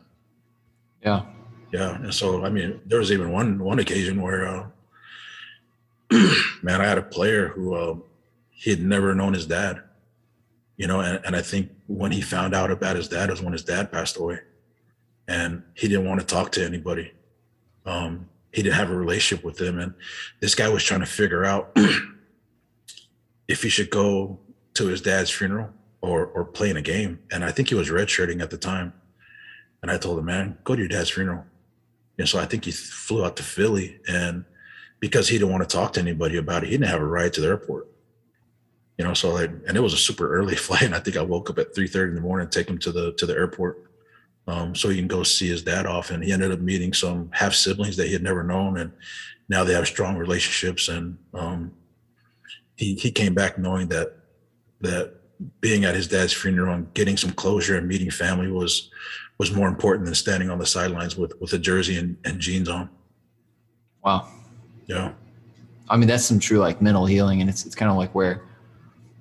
Yeah. 1.01 1.23
Yeah. 1.71 1.95
And 1.95 2.13
so, 2.13 2.45
I 2.45 2.49
mean, 2.49 2.81
there 2.85 2.99
was 2.99 3.11
even 3.11 3.31
one, 3.31 3.59
one 3.59 3.79
occasion 3.79 4.21
where, 4.21 4.47
uh, 4.47 4.65
man, 6.61 6.81
I 6.81 6.85
had 6.85 6.97
a 6.97 7.03
player 7.03 7.49
who, 7.49 7.75
uh, 7.75 7.95
he 8.49 8.71
had 8.71 8.81
never 8.81 9.13
known 9.13 9.33
his 9.33 9.45
dad, 9.45 9.81
you 10.77 10.87
know, 10.87 11.01
and, 11.01 11.23
and 11.25 11.35
I 11.35 11.41
think 11.41 11.69
when 11.87 12.11
he 12.11 12.21
found 12.21 12.55
out 12.55 12.71
about 12.71 12.95
his 12.95 13.07
dad 13.07 13.29
was 13.29 13.41
when 13.41 13.53
his 13.53 13.63
dad 13.63 13.91
passed 13.91 14.17
away 14.17 14.39
and 15.27 15.63
he 15.75 15.87
didn't 15.87 16.07
want 16.07 16.19
to 16.19 16.25
talk 16.25 16.51
to 16.53 16.65
anybody. 16.65 17.11
Um, 17.85 18.29
he 18.51 18.63
didn't 18.63 18.75
have 18.75 18.89
a 18.89 18.95
relationship 18.95 19.45
with 19.45 19.61
him. 19.61 19.77
And 19.77 19.93
this 20.39 20.55
guy 20.55 20.69
was 20.69 20.83
trying 20.83 21.01
to 21.01 21.05
figure 21.05 21.45
out 21.45 21.71
if 23.47 23.61
he 23.61 23.69
should 23.69 23.89
go 23.89 24.39
to 24.73 24.87
his 24.87 25.01
dad's 25.01 25.29
funeral 25.29 25.69
or 26.07 26.25
or 26.27 26.45
play 26.45 26.69
in 26.69 26.77
a 26.77 26.81
game. 26.81 27.19
And 27.31 27.43
I 27.43 27.51
think 27.51 27.69
he 27.69 27.75
was 27.75 27.89
redshirting 27.89 28.41
at 28.41 28.49
the 28.49 28.57
time. 28.57 28.93
And 29.81 29.91
I 29.91 29.97
told 29.97 30.17
him, 30.19 30.25
man, 30.25 30.57
go 30.63 30.75
to 30.75 30.79
your 30.79 30.89
dad's 30.89 31.09
funeral. 31.09 31.45
And 32.17 32.27
so 32.27 32.39
I 32.39 32.45
think 32.45 32.65
he 32.65 32.71
flew 32.71 33.23
out 33.23 33.35
to 33.37 33.43
Philly 33.43 33.99
and 34.07 34.45
because 34.99 35.27
he 35.27 35.37
didn't 35.37 35.51
want 35.51 35.67
to 35.67 35.75
talk 35.75 35.93
to 35.93 35.99
anybody 35.99 36.37
about 36.37 36.63
it, 36.63 36.67
he 36.67 36.73
didn't 36.73 36.89
have 36.89 37.01
a 37.01 37.05
ride 37.05 37.33
to 37.33 37.41
the 37.41 37.47
airport. 37.47 37.87
You 38.97 39.05
know, 39.05 39.13
so 39.13 39.31
like, 39.31 39.51
and 39.67 39.77
it 39.77 39.81
was 39.81 39.93
a 39.93 39.97
super 39.97 40.27
early 40.27 40.55
flight. 40.67 40.83
And 40.83 40.95
I 40.95 40.99
think 40.99 41.17
I 41.17 41.21
woke 41.21 41.49
up 41.49 41.59
at 41.59 41.75
3 41.75 41.87
30 41.87 42.09
in 42.09 42.15
the 42.15 42.21
morning, 42.21 42.49
take 42.49 42.69
him 42.69 42.79
to 42.79 42.91
the 42.91 43.13
to 43.13 43.25
the 43.25 43.33
airport. 43.33 43.83
Um, 44.47 44.73
so 44.75 44.87
he 44.89 44.97
can 44.97 45.07
go 45.07 45.23
see 45.23 45.49
his 45.49 45.61
dad 45.61 45.85
off. 45.85 46.09
And 46.09 46.23
he 46.23 46.31
ended 46.31 46.51
up 46.51 46.59
meeting 46.59 46.93
some 46.93 47.29
half 47.33 47.53
siblings 47.53 47.97
that 47.97 48.07
he 48.07 48.13
had 48.13 48.23
never 48.23 48.43
known. 48.43 48.77
And 48.77 48.91
now 49.49 49.63
they 49.63 49.73
have 49.73 49.87
strong 49.87 50.17
relationships. 50.17 50.87
And 50.87 51.17
um, 51.33 51.73
he 52.75 52.95
he 52.95 53.11
came 53.11 53.33
back 53.33 53.57
knowing 53.57 53.89
that 53.89 54.15
that 54.81 55.16
being 55.61 55.85
at 55.85 55.95
his 55.95 56.07
dad's 56.07 56.33
funeral 56.33 56.73
and 56.73 56.93
getting 56.93 57.17
some 57.17 57.31
closure 57.31 57.77
and 57.77 57.87
meeting 57.87 58.09
family 58.09 58.49
was 58.51 58.89
was 59.37 59.53
more 59.53 59.67
important 59.67 60.05
than 60.05 60.15
standing 60.15 60.49
on 60.49 60.57
the 60.57 60.65
sidelines 60.65 61.15
with 61.15 61.33
with 61.39 61.53
a 61.53 61.59
jersey 61.59 61.97
and, 61.97 62.17
and 62.25 62.39
jeans 62.39 62.67
on. 62.69 62.89
Wow. 64.03 64.27
Yeah. 64.87 65.13
I 65.89 65.97
mean, 65.97 66.07
that's 66.07 66.25
some 66.25 66.39
true 66.39 66.57
like 66.59 66.81
mental 66.81 67.05
healing, 67.05 67.41
and 67.41 67.49
it's 67.49 67.65
it's 67.65 67.75
kind 67.75 67.91
of 67.91 67.97
like 67.97 68.13
where 68.15 68.43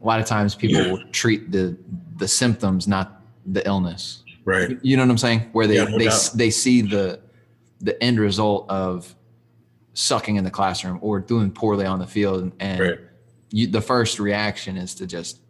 a 0.02 0.06
lot 0.06 0.20
of 0.20 0.26
times 0.26 0.54
people 0.54 0.90
will 0.90 1.02
treat 1.12 1.50
the 1.52 1.76
the 2.16 2.26
symptoms, 2.28 2.88
not 2.88 3.20
the 3.46 3.66
illness. 3.66 4.22
Right. 4.44 4.78
You 4.82 4.96
know 4.96 5.02
what 5.02 5.10
I'm 5.10 5.18
saying? 5.18 5.40
Where 5.52 5.66
they 5.66 5.76
Yeah, 5.76 5.84
no 5.84 5.98
they 5.98 6.06
doubt. 6.06 6.30
they 6.34 6.50
see 6.50 6.82
the 6.82 7.20
the 7.80 8.02
end 8.02 8.18
result 8.18 8.68
of 8.70 9.14
sucking 9.92 10.36
in 10.36 10.44
the 10.44 10.50
classroom 10.50 10.98
or 11.02 11.20
doing 11.20 11.50
poorly 11.50 11.84
on 11.84 11.98
the 11.98 12.06
field, 12.06 12.52
and 12.58 12.80
Right. 12.80 12.98
you, 13.50 13.66
the 13.66 13.80
first 13.80 14.18
reaction 14.18 14.76
is 14.76 14.94
to 14.96 15.06
just 15.06 15.40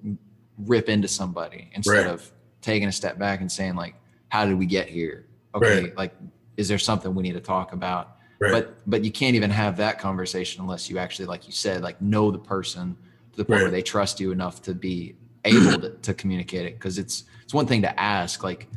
rip 0.65 0.89
into 0.89 1.09
somebody 1.09 1.71
instead 1.75 2.07
Right. 2.07 2.07
of 2.07 2.31
taking 2.63 2.89
a 2.89 2.93
step 2.93 3.19
back 3.19 3.41
and 3.41 3.51
saying 3.51 3.75
like, 3.77 3.95
"How 4.29 4.47
did 4.47 4.59
we 4.59 4.67
get 4.67 4.89
here? 4.89 5.27
Okay, 5.55 5.83
Right. 5.85 5.97
like, 5.97 6.15
is 6.57 6.69
there 6.69 6.79
something 6.79 7.15
we 7.15 7.23
need 7.23 7.35
to 7.35 7.41
talk 7.41 7.73
about?" 7.73 8.17
Right. 8.41 8.53
But 8.53 8.77
but 8.87 9.05
you 9.05 9.11
can't 9.11 9.35
even 9.35 9.51
have 9.51 9.77
that 9.79 9.99
conversation 9.99 10.61
unless 10.63 10.91
you 10.91 10.99
actually, 10.99 11.27
like 11.27 11.47
you 11.47 11.53
said, 11.53 11.83
like 11.83 12.01
know 12.03 12.31
the 12.31 12.39
person 12.39 12.97
to 13.33 13.37
the 13.39 13.45
point 13.45 13.63
where 13.63 13.71
they 13.71 13.83
trust 13.83 14.21
you 14.21 14.31
enough 14.33 14.63
to 14.63 14.75
be 14.75 15.15
able 15.45 15.81
to, 15.81 15.91
to 15.91 16.13
communicate 16.15 16.67
it. 16.67 16.75
Because 16.75 16.99
it's 16.99 17.25
it's 17.45 17.55
one 17.55 17.67
thing 17.67 17.83
to 17.83 18.01
ask 18.01 18.43
like 18.43 18.69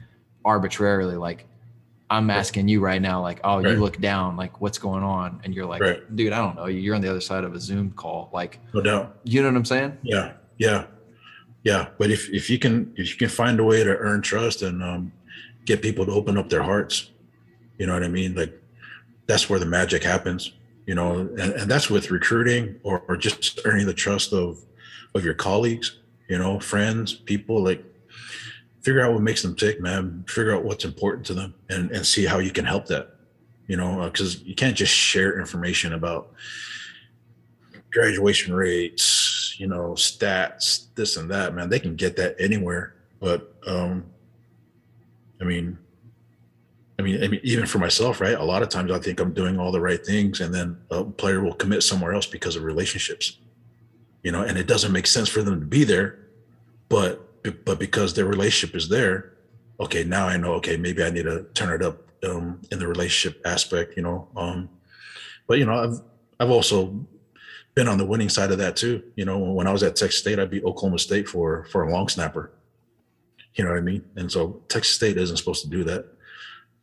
arbitrarily, 0.45 1.15
like 1.15 1.45
I'm 2.11 2.29
asking 2.31 2.67
you 2.67 2.79
right 2.79 3.01
now, 3.01 3.21
like, 3.21 3.39
oh, 3.43 3.57
Right. 3.61 3.67
you 3.75 3.79
look 3.79 3.99
down, 3.99 4.35
like, 4.35 4.61
what's 4.61 4.79
going 4.79 5.03
on? 5.03 5.41
And 5.43 5.53
you're 5.53 5.67
like, 5.67 5.81
Right. 5.81 6.15
dude, 6.15 6.33
I 6.33 6.37
don't 6.39 6.55
know. 6.55 6.65
You're 6.65 6.95
on 6.95 7.01
the 7.01 7.09
other 7.09 7.21
side 7.21 7.43
of 7.43 7.53
a 7.53 7.59
Zoom 7.59 7.91
call. 7.91 8.31
Like, 8.33 8.59
no 8.73 8.81
doubt. 8.81 9.19
you 9.25 9.41
know 9.43 9.47
what 9.49 9.55
I'm 9.57 9.65
saying? 9.65 9.95
Yeah, 10.01 10.33
yeah, 10.57 10.85
yeah. 11.63 11.89
But 11.97 12.11
if 12.11 12.29
if 12.29 12.49
you 12.49 12.59
can 12.59 12.93
if 12.95 13.11
you 13.11 13.17
can 13.17 13.29
find 13.29 13.59
a 13.59 13.63
way 13.63 13.83
to 13.83 13.97
earn 13.97 14.21
trust 14.21 14.61
and 14.61 14.83
um, 14.83 15.11
get 15.65 15.81
people 15.81 16.05
to 16.05 16.11
open 16.11 16.37
up 16.37 16.49
their 16.49 16.63
hearts, 16.63 17.11
you 17.77 17.87
know 17.87 17.93
what 17.93 18.03
I 18.03 18.07
mean. 18.07 18.35
Like 18.35 18.53
that's 19.27 19.49
where 19.49 19.59
the 19.59 19.65
magic 19.65 20.03
happens. 20.03 20.53
You 20.85 20.95
know, 20.95 21.19
and, 21.19 21.39
and 21.39 21.69
that's 21.69 21.89
with 21.89 22.09
recruiting 22.09 22.79
or, 22.83 23.03
or 23.07 23.15
just 23.15 23.59
earning 23.65 23.85
the 23.85 23.93
trust 23.93 24.33
of 24.33 24.59
of 25.13 25.23
your 25.23 25.35
colleagues. 25.35 25.99
You 26.27 26.37
know, 26.37 26.59
friends, 26.59 27.13
people. 27.13 27.63
Like 27.63 27.83
figure 28.81 29.05
out 29.05 29.13
what 29.13 29.21
makes 29.21 29.41
them 29.41 29.55
tick, 29.55 29.81
man. 29.81 30.23
Figure 30.27 30.55
out 30.55 30.63
what's 30.63 30.85
important 30.85 31.25
to 31.27 31.33
them, 31.33 31.53
and 31.69 31.91
and 31.91 32.05
see 32.05 32.25
how 32.25 32.39
you 32.39 32.51
can 32.51 32.65
help 32.65 32.87
that. 32.87 33.15
You 33.67 33.77
know, 33.77 34.09
because 34.11 34.41
you 34.41 34.55
can't 34.55 34.75
just 34.75 34.93
share 34.93 35.39
information 35.39 35.93
about 35.93 36.31
graduation 37.91 38.53
rates, 38.53 39.38
you 39.59 39.67
know, 39.67 39.91
stats, 39.91 40.85
this 40.95 41.17
and 41.17 41.29
that, 41.29 41.53
man. 41.53 41.69
They 41.69 41.79
can 41.79 41.95
get 41.95 42.15
that 42.15 42.35
anywhere. 42.39 42.95
But 43.19 43.53
um 43.67 44.05
I 45.41 45.45
mean, 45.45 45.77
I 46.97 47.01
mean, 47.01 47.23
I 47.23 47.27
mean, 47.27 47.39
even 47.43 47.65
for 47.65 47.79
myself, 47.79 48.19
right? 48.19 48.33
A 48.33 48.43
lot 48.43 48.61
of 48.61 48.69
times 48.69 48.91
I 48.91 48.99
think 48.99 49.19
I'm 49.19 49.33
doing 49.33 49.57
all 49.57 49.71
the 49.71 49.79
right 49.79 50.05
things, 50.05 50.41
and 50.41 50.53
then 50.53 50.77
a 50.91 51.03
player 51.03 51.41
will 51.41 51.53
commit 51.53 51.83
somewhere 51.83 52.13
else 52.13 52.25
because 52.25 52.57
of 52.57 52.63
relationships, 52.63 53.37
you 54.21 54.33
know, 54.33 54.41
and 54.41 54.57
it 54.57 54.67
doesn't 54.67 54.91
make 54.91 55.07
sense 55.07 55.29
for 55.29 55.41
them 55.41 55.61
to 55.61 55.65
be 55.65 55.85
there, 55.85 56.19
but 56.89 57.25
but 57.65 57.79
because 57.79 58.13
their 58.13 58.25
relationship 58.25 58.75
is 58.75 58.89
there, 58.89 59.33
okay, 59.79 60.03
now 60.03 60.27
I 60.27 60.35
know, 60.35 60.53
okay, 60.55 60.75
maybe 60.75 61.01
I 61.01 61.09
need 61.09 61.23
to 61.23 61.45
turn 61.53 61.73
it 61.73 61.81
up 61.81 61.97
um, 62.23 62.59
in 62.69 62.79
the 62.79 62.87
relationship 62.87 63.41
aspect, 63.45 63.95
you 63.95 64.03
know. 64.03 64.27
Um, 64.35 64.69
but 65.47 65.57
you 65.57 65.65
know, 65.65 65.75
I've 65.75 66.01
I've 66.39 66.51
also 66.51 67.05
been 67.75 67.87
on 67.87 67.97
the 67.97 68.05
winning 68.05 68.29
side 68.29 68.51
of 68.51 68.57
that 68.57 68.75
too. 68.75 69.03
You 69.15 69.25
know, 69.25 69.37
when 69.39 69.67
I 69.67 69.71
was 69.71 69.83
at 69.83 69.95
Texas 69.95 70.19
State, 70.19 70.39
I 70.39 70.45
beat 70.45 70.63
Oklahoma 70.63 70.99
State 70.99 71.27
for 71.27 71.65
for 71.65 71.83
a 71.83 71.91
long 71.91 72.07
snapper. 72.09 72.51
You 73.55 73.63
know 73.63 73.71
what 73.71 73.77
I 73.79 73.81
mean? 73.81 74.03
And 74.15 74.31
so 74.31 74.61
Texas 74.67 74.95
State 74.95 75.17
isn't 75.17 75.37
supposed 75.37 75.63
to 75.63 75.69
do 75.69 75.83
that. 75.85 76.05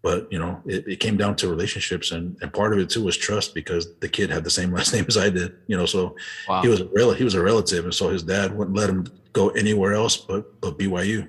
But 0.03 0.31
you 0.31 0.39
know, 0.39 0.63
it, 0.67 0.87
it 0.87 1.01
came 1.01 1.17
down 1.17 1.35
to 1.37 1.49
relationships, 1.49 2.13
and 2.13 2.37
and 2.41 2.53
part 2.53 2.73
of 2.73 2.79
it 2.79 2.89
too 2.91 3.03
was 3.03 3.17
trust 3.17 3.55
because 3.55 3.97
the 3.99 4.09
kid 4.09 4.31
had 4.31 4.45
the 4.45 4.51
same 4.51 4.73
last 4.77 4.93
name 4.93 5.05
as 5.09 5.17
I 5.17 5.31
did. 5.31 5.57
You 5.67 5.77
know, 5.77 5.87
so 5.87 6.17
Wow. 6.49 6.63
he 6.63 6.69
was 6.69 6.81
a 6.81 6.87
rel- 6.87 7.13
he 7.15 7.25
was 7.25 7.35
a 7.35 7.43
relative, 7.43 7.85
and 7.85 7.95
so 7.95 8.09
his 8.11 8.23
dad 8.23 8.57
wouldn't 8.57 8.77
let 8.77 8.89
him 8.89 9.07
go 9.33 9.51
anywhere 9.51 9.95
else 9.95 10.17
but 10.17 10.61
but 10.61 10.79
BYU. 10.79 11.29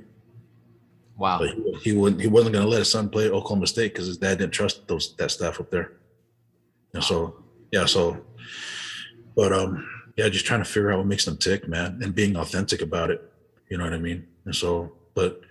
wow. 1.18 1.40
But 1.40 1.50
he, 1.50 1.74
he 1.86 1.94
wouldn't 1.94 2.22
he 2.22 2.28
wasn't 2.28 2.54
going 2.54 2.64
to 2.66 2.70
let 2.70 2.80
his 2.80 2.92
son 2.92 3.10
play 3.10 3.26
at 3.26 3.32
Oklahoma 3.32 3.68
State 3.68 3.94
because 3.94 4.08
his 4.08 4.18
dad 4.18 4.38
didn't 4.38 4.54
trust 4.54 4.88
those 4.88 5.16
that 5.16 5.32
staff 5.32 5.60
up 5.60 5.72
there. 5.72 5.94
And 6.94 7.04
so 7.04 7.44
yeah, 7.72 7.86
so 7.86 8.18
but 9.38 9.54
um 9.54 9.88
yeah, 10.18 10.28
just 10.30 10.48
trying 10.48 10.62
to 10.64 10.66
figure 10.66 10.92
out 10.92 10.98
what 10.98 11.06
makes 11.08 11.26
them 11.26 11.38
tick, 11.38 11.68
man, 11.70 12.00
and 12.02 12.14
being 12.14 12.36
authentic 12.36 12.82
about 12.82 13.12
it. 13.12 13.22
You 13.70 13.78
know 13.78 13.84
what 13.84 13.94
I 13.94 14.00
mean? 14.00 14.26
And 14.46 14.56
so, 14.56 14.92
but 15.14 15.42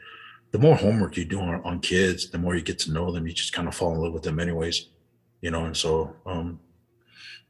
the 0.50 0.58
more 0.58 0.74
homework 0.74 1.16
you 1.16 1.24
do 1.24 1.38
on, 1.38 1.62
on 1.64 1.78
kids, 1.78 2.30
the 2.30 2.38
more 2.38 2.56
you 2.56 2.62
get 2.62 2.78
to 2.80 2.92
know 2.92 3.12
them. 3.12 3.28
You 3.28 3.32
just 3.32 3.52
kind 3.52 3.68
of 3.68 3.76
fall 3.76 3.94
in 3.94 4.00
love 4.00 4.12
with 4.12 4.24
them, 4.24 4.40
anyways. 4.40 4.88
You 5.40 5.52
know, 5.52 5.66
and 5.66 5.76
so 5.76 6.14
um 6.26 6.58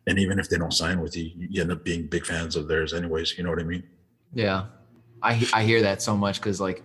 and 0.06 0.18
even 0.18 0.38
if 0.38 0.48
they 0.48 0.58
don't 0.58 0.74
sign 0.74 1.00
with 1.00 1.16
you, 1.16 1.30
you 1.36 1.60
end 1.62 1.72
up 1.72 1.82
being 1.82 2.06
big 2.06 2.26
fans 2.26 2.54
of 2.54 2.68
theirs, 2.68 2.92
anyways. 2.92 3.36
You 3.38 3.44
know 3.44 3.50
what 3.50 3.58
I 3.58 3.64
mean? 3.64 3.82
Yeah, 4.34 4.66
I 5.22 5.48
I 5.54 5.64
hear 5.64 5.80
that 5.82 6.02
so 6.02 6.16
much 6.16 6.38
because 6.38 6.60
like, 6.60 6.82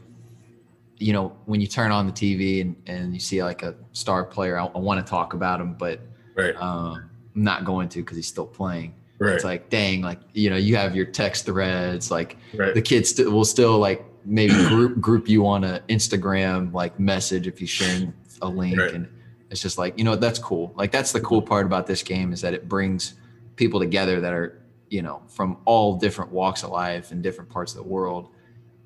you 0.98 1.12
know, 1.12 1.36
when 1.46 1.60
you 1.60 1.68
turn 1.68 1.92
on 1.92 2.08
the 2.08 2.14
TV 2.14 2.62
and 2.62 2.76
and 2.88 3.14
you 3.14 3.20
see 3.20 3.44
like 3.44 3.64
a 3.64 3.76
star 3.92 4.24
player, 4.24 4.58
I, 4.58 4.66
I 4.68 4.78
want 4.80 5.06
to 5.06 5.10
talk 5.10 5.34
about 5.34 5.60
him, 5.60 5.74
but 5.74 6.00
Right. 6.38 6.56
um, 6.56 7.10
I'm 7.36 7.44
not 7.44 7.66
going 7.66 7.90
to 7.90 8.00
because 8.00 8.16
he's 8.16 8.28
still 8.28 8.48
playing. 8.48 8.94
Right. 9.22 9.36
It's 9.36 9.44
like, 9.44 9.70
dang, 9.70 10.02
like 10.02 10.20
you 10.34 10.50
know, 10.50 10.56
you 10.56 10.76
have 10.78 10.96
your 10.96 11.06
text 11.06 11.46
threads, 11.46 12.10
like 12.10 12.38
right. 12.56 12.74
the 12.74 12.82
kids 12.82 13.12
st- 13.12 13.32
will 13.32 13.46
still 13.46 13.78
like 13.78 14.04
maybe 14.26 14.54
group 14.68 15.00
group 15.00 15.30
you 15.30 15.46
on 15.46 15.64
a 15.64 15.80
Instagram 15.90 16.74
like 16.74 17.00
message 17.00 17.46
if 17.46 17.62
you're 17.62 17.68
sharing 17.68 18.16
a 18.42 18.48
link, 18.48 18.80
Right. 18.80 18.92
and 18.92 19.08
it's 19.52 19.62
just 19.62 19.78
like 19.78 19.96
you 19.96 20.04
know 20.04 20.16
that's 20.16 20.40
cool. 20.40 20.74
Like 20.76 20.92
that's 20.92 21.12
the 21.12 21.22
cool 21.22 21.40
mm-hmm. 21.40 21.50
part 21.50 21.66
about 21.68 21.86
this 21.86 22.02
game 22.02 22.34
is 22.34 22.42
that 22.42 22.56
it 22.56 22.68
brings 22.68 23.14
people 23.58 23.80
together 23.80 24.20
that 24.22 24.34
are 24.34 24.60
you 24.90 25.04
know 25.04 25.22
from 25.28 25.58
all 25.66 25.98
different 25.98 26.32
walks 26.32 26.64
of 26.64 26.72
life 26.72 27.12
and 27.12 27.22
different 27.22 27.52
parts 27.52 27.74
of 27.74 27.78
the 27.78 27.88
world. 27.88 28.30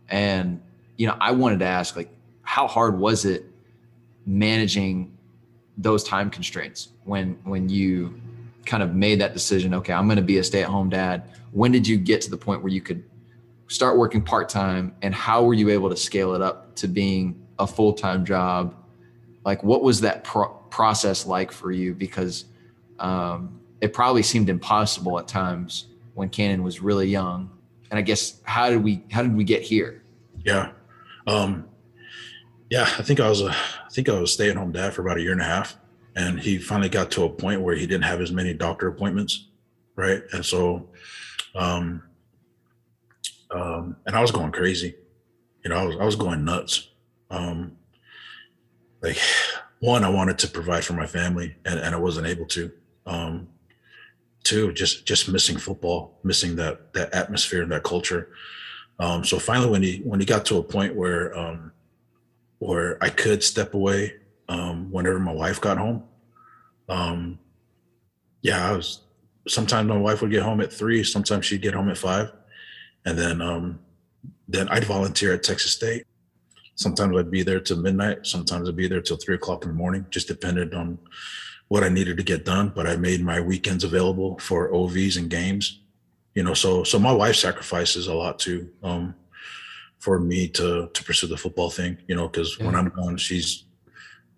And 0.10 0.62
you 0.98 1.08
know, 1.08 1.16
I 1.22 1.32
wanted 1.32 1.60
to 1.60 1.66
ask 1.66 1.96
like, 1.96 2.10
how 2.42 2.68
hard 2.68 3.00
was 3.00 3.24
it 3.24 3.46
managing 4.26 5.18
those 5.78 6.04
time 6.04 6.30
constraints 6.30 6.90
when 7.06 7.40
when 7.46 7.70
you 7.70 8.20
kind 8.66 8.84
of 8.84 8.94
made 8.94 9.22
that 9.22 9.34
decision? 9.34 9.74
Okay, 9.76 9.94
I'm 9.94 10.08
going 10.08 10.18
to 10.18 10.24
be 10.24 10.38
a 10.38 10.44
stay 10.44 10.64
at 10.64 10.70
home 10.70 10.90
dad. 10.90 11.24
When 11.52 11.72
did 11.72 11.88
you 11.88 11.98
get 11.98 12.22
to 12.22 12.30
the 12.30 12.38
point 12.38 12.62
where 12.62 12.72
you 12.72 12.82
could 12.82 13.04
start 13.68 13.98
working 13.98 14.22
part 14.22 14.50
time? 14.50 14.96
And 15.02 15.14
how 15.14 15.44
were 15.44 15.54
you 15.54 15.70
able 15.70 15.90
to 15.90 15.98
scale 15.98 16.34
it 16.36 16.42
up 16.42 16.76
to 16.76 16.88
being 16.88 17.42
a 17.60 17.68
full 17.68 17.94
time 17.94 18.26
job? 18.26 18.76
Like, 19.44 19.64
what 19.64 19.84
was 19.84 20.02
that 20.02 20.24
pro- 20.24 20.50
process 20.70 21.26
like 21.26 21.52
for 21.52 21.72
you? 21.72 21.94
Because 21.94 22.46
um, 23.00 23.60
it 23.82 23.94
probably 23.94 24.24
seemed 24.24 24.50
impossible 24.50 25.20
at 25.20 25.28
times 25.28 25.88
when 26.14 26.30
Cannon 26.30 26.64
was 26.64 26.82
really 26.82 27.08
young. 27.08 27.50
And 27.92 28.00
I 28.00 28.02
guess 28.02 28.42
how 28.44 28.70
did 28.70 28.84
we 28.84 29.04
how 29.12 29.22
did 29.22 29.36
we 29.36 29.44
get 29.44 29.62
here? 29.62 30.02
Yeah. 30.44 30.72
Um, 31.28 31.68
yeah, 32.70 32.84
I 32.98 33.04
think 33.04 33.20
I 33.20 33.30
was 33.30 33.42
a 33.42 33.50
I 33.52 33.90
think 33.92 34.10
I 34.10 34.20
was 34.20 34.34
stay 34.34 34.50
at 34.50 34.56
home 34.56 34.72
dad 34.72 34.94
for 34.94 35.02
about 35.02 35.18
a 35.18 35.22
year 35.22 35.32
and 35.32 35.42
a 35.42 35.46
half. 35.46 35.78
And 36.16 36.40
he 36.40 36.58
finally 36.58 36.90
got 36.90 37.12
to 37.12 37.24
a 37.24 37.30
point 37.30 37.62
where 37.62 37.76
he 37.76 37.86
didn't 37.86 38.06
have 38.06 38.22
as 38.22 38.32
many 38.32 38.54
doctor 38.54 38.88
appointments. 38.88 39.48
Right. 39.96 40.24
And 40.34 40.46
so 40.46 40.90
um 41.56 42.04
um 43.52 43.98
and 44.06 44.16
I 44.16 44.22
was 44.22 44.32
going 44.32 44.52
crazy. 44.52 44.96
You 45.64 45.70
know, 45.70 45.78
I 45.78 45.84
was 45.86 45.96
I 45.98 46.06
was 46.06 46.16
going 46.16 46.46
nuts. 46.46 46.90
Um 47.30 47.78
like 49.02 49.18
one, 49.80 50.04
I 50.04 50.10
wanted 50.10 50.40
to 50.40 50.48
provide 50.48 50.86
for 50.86 50.94
my 50.94 51.08
family 51.08 51.56
and, 51.66 51.80
and 51.80 51.94
I 51.94 51.98
wasn't 51.98 52.28
able 52.28 52.46
to. 52.48 52.72
Um 53.06 53.50
two, 54.46 54.72
just 54.72 55.06
just 55.06 55.28
missing 55.28 55.58
football, 55.58 56.18
missing 56.24 56.56
that 56.56 56.94
that 56.94 57.14
atmosphere 57.14 57.62
and 57.62 57.72
that 57.72 57.84
culture. 57.84 58.30
Um, 59.00 59.26
so 59.26 59.40
finally, 59.40 59.70
when 59.70 59.84
he 59.84 59.98
when 60.06 60.22
he 60.22 60.26
got 60.26 60.46
to 60.46 60.58
a 60.58 60.64
point 60.64 60.96
where 60.96 61.38
um, 61.38 61.74
where 62.60 63.04
I 63.04 63.10
could 63.10 63.44
step 63.44 63.74
away 63.74 64.14
um, 64.48 64.92
whenever 64.92 65.20
my 65.20 65.32
wife 65.32 65.60
got 65.62 65.78
home, 65.78 66.04
um, 66.90 67.40
yeah, 68.42 68.70
I 68.70 68.76
was. 68.76 69.02
Sometimes 69.48 69.88
my 69.88 69.98
wife 69.98 70.22
would 70.22 70.32
get 70.32 70.42
home 70.42 70.60
at 70.62 70.74
three. 70.74 71.04
Sometimes 71.04 71.46
she'd 71.46 71.62
get 71.62 71.76
home 71.76 71.90
at 71.90 71.98
five, 71.98 72.32
and 73.06 73.18
then 73.18 73.42
um, 73.42 73.80
then 74.48 74.68
I'd 74.70 74.86
volunteer 74.86 75.34
at 75.34 75.44
Texas 75.44 75.72
State. 75.72 76.06
Sometimes 76.76 77.16
I'd 77.18 77.32
be 77.32 77.44
there 77.44 77.60
till 77.60 77.78
midnight. 77.78 78.26
Sometimes 78.28 78.68
I'd 78.68 78.76
be 78.76 78.88
there 78.88 79.02
till 79.02 79.18
three 79.18 79.36
o'clock 79.36 79.64
in 79.64 79.70
the 79.70 79.76
morning. 79.76 80.06
Just 80.10 80.28
depended 80.28 80.74
on 80.74 81.00
what 81.68 81.84
I 81.84 81.90
needed 81.90 82.18
to 82.18 82.24
get 82.24 82.46
done, 82.46 82.72
but 82.76 82.86
I 82.86 82.96
made 82.96 83.22
my 83.22 83.40
weekends 83.40 83.84
available 83.84 84.38
for 84.40 84.72
OVs 84.72 85.18
and 85.18 85.30
games. 85.30 85.82
You 86.34 86.44
know, 86.44 86.54
so 86.54 86.84
so 86.84 87.00
my 87.00 87.12
wife 87.12 87.36
sacrifices 87.36 88.08
a 88.08 88.14
lot 88.14 88.40
too 88.40 88.70
um, 88.84 89.16
for 90.00 90.20
me 90.20 90.48
to 90.50 90.90
to 90.92 91.04
pursue 91.04 91.28
the 91.28 91.38
football 91.38 91.70
thing. 91.70 91.98
You 92.08 92.16
know, 92.16 92.28
because 92.28 92.60
when 92.60 92.76
I'm 92.76 92.90
gone, 92.90 93.18
she's 93.18 93.65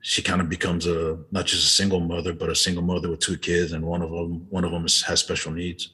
she 0.02 0.22
kind 0.22 0.42
of 0.42 0.50
becomes 0.50 0.88
a 0.88 1.20
not 1.32 1.46
just 1.46 1.66
a 1.66 1.70
single 1.70 2.00
mother, 2.00 2.34
but 2.34 2.50
a 2.50 2.56
single 2.56 2.84
mother 2.84 3.10
with 3.10 3.20
two 3.20 3.38
kids, 3.38 3.72
and 3.72 3.86
one 3.86 4.02
of 4.02 4.12
them 4.12 4.46
one 4.50 4.64
of 4.64 4.72
them 4.72 4.84
has 4.84 5.20
special 5.20 5.52
needs. 5.52 5.94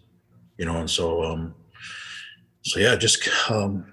You 0.57 0.65
know, 0.65 0.77
and 0.77 0.89
so 0.89 1.23
um, 1.23 1.55
so 2.61 2.79
yeah, 2.79 2.95
just 2.95 3.27
um, 3.49 3.85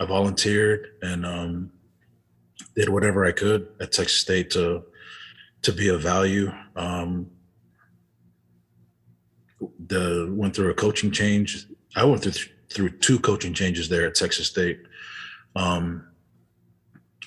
I 0.00 0.04
volunteered 0.04 0.96
and 1.02 1.24
um, 1.24 1.72
did 2.74 2.88
whatever 2.88 3.24
I 3.24 3.32
could 3.32 3.68
at 3.80 3.92
Texas 3.92 4.20
State 4.20 4.50
to 4.50 4.84
to 5.62 5.72
be 5.72 5.88
of 5.88 6.00
value. 6.00 6.52
Um, 6.76 7.30
the 9.86 10.28
went 10.32 10.56
through 10.56 10.70
a 10.70 10.74
coaching 10.74 11.10
change. 11.10 11.66
I 11.94 12.04
went 12.04 12.22
through 12.22 12.52
through 12.72 12.90
two 12.98 13.18
coaching 13.18 13.54
changes 13.54 13.88
there 13.88 14.06
at 14.06 14.14
Texas 14.14 14.46
State, 14.46 14.80
um, 15.56 16.06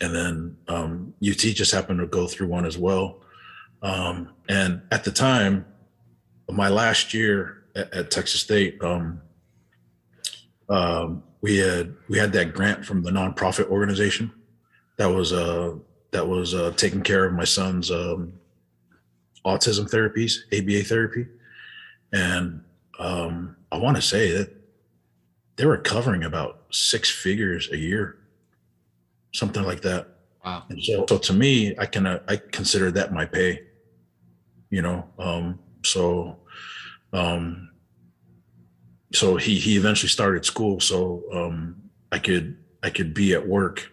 and 0.01 0.13
then 0.13 0.57
um, 0.67 1.13
UT 1.25 1.37
just 1.37 1.71
happened 1.71 1.99
to 1.99 2.07
go 2.07 2.27
through 2.27 2.47
one 2.47 2.65
as 2.65 2.77
well. 2.77 3.21
Um, 3.81 4.33
and 4.49 4.81
at 4.91 5.03
the 5.03 5.11
time, 5.11 5.65
my 6.49 6.69
last 6.69 7.13
year 7.13 7.63
at, 7.75 7.93
at 7.93 8.11
Texas 8.11 8.41
State, 8.41 8.81
um, 8.83 9.21
um, 10.69 11.23
we 11.41 11.57
had 11.57 11.93
we 12.09 12.17
had 12.17 12.33
that 12.33 12.53
grant 12.53 12.83
from 12.85 13.03
the 13.03 13.11
nonprofit 13.11 13.69
organization 13.69 14.31
that 14.97 15.07
was 15.07 15.31
uh, 15.31 15.75
that 16.11 16.27
was 16.27 16.55
uh, 16.55 16.71
taking 16.75 17.01
care 17.01 17.25
of 17.25 17.33
my 17.33 17.43
son's 17.43 17.91
um, 17.91 18.33
autism 19.45 19.89
therapies, 19.89 20.39
ABA 20.51 20.83
therapy, 20.85 21.27
and 22.11 22.63
um, 22.97 23.55
I 23.71 23.77
want 23.77 23.95
to 23.97 24.01
say 24.01 24.31
that 24.31 24.51
they 25.57 25.65
were 25.65 25.77
covering 25.77 26.23
about 26.23 26.63
six 26.71 27.09
figures 27.09 27.69
a 27.71 27.77
year, 27.77 28.17
something 29.35 29.63
like 29.63 29.81
that. 29.81 30.07
Wow. 30.43 30.63
And 30.69 30.81
so, 30.83 31.05
so 31.07 31.17
to 31.17 31.33
me, 31.33 31.75
I 31.77 31.85
can 31.85 32.05
uh, 32.05 32.19
I 32.27 32.37
consider 32.37 32.91
that 32.91 33.13
my 33.13 33.25
pay. 33.25 33.61
You 34.69 34.81
know, 34.81 35.07
um, 35.19 35.59
so 35.83 36.37
um, 37.13 37.69
so 39.13 39.37
he 39.37 39.59
he 39.59 39.77
eventually 39.77 40.09
started 40.09 40.45
school, 40.45 40.79
so 40.79 41.23
um, 41.33 41.75
I 42.11 42.19
could 42.19 42.57
I 42.83 42.89
could 42.89 43.13
be 43.13 43.33
at 43.33 43.47
work 43.47 43.91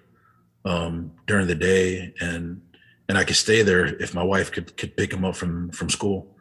um, 0.64 1.12
during 1.26 1.47
the 1.47 1.55
day 1.55 2.14
and 2.20 2.61
and 3.09 3.18
I 3.18 3.24
could 3.24 3.36
stay 3.36 3.62
there 3.62 3.84
if 3.86 4.14
my 4.14 4.22
wife 4.22 4.51
could 4.53 4.76
could 4.76 4.97
pick 4.97 5.12
him 5.12 5.24
up 5.24 5.36
from 5.36 5.70
from 5.70 5.90
school. 5.90 6.34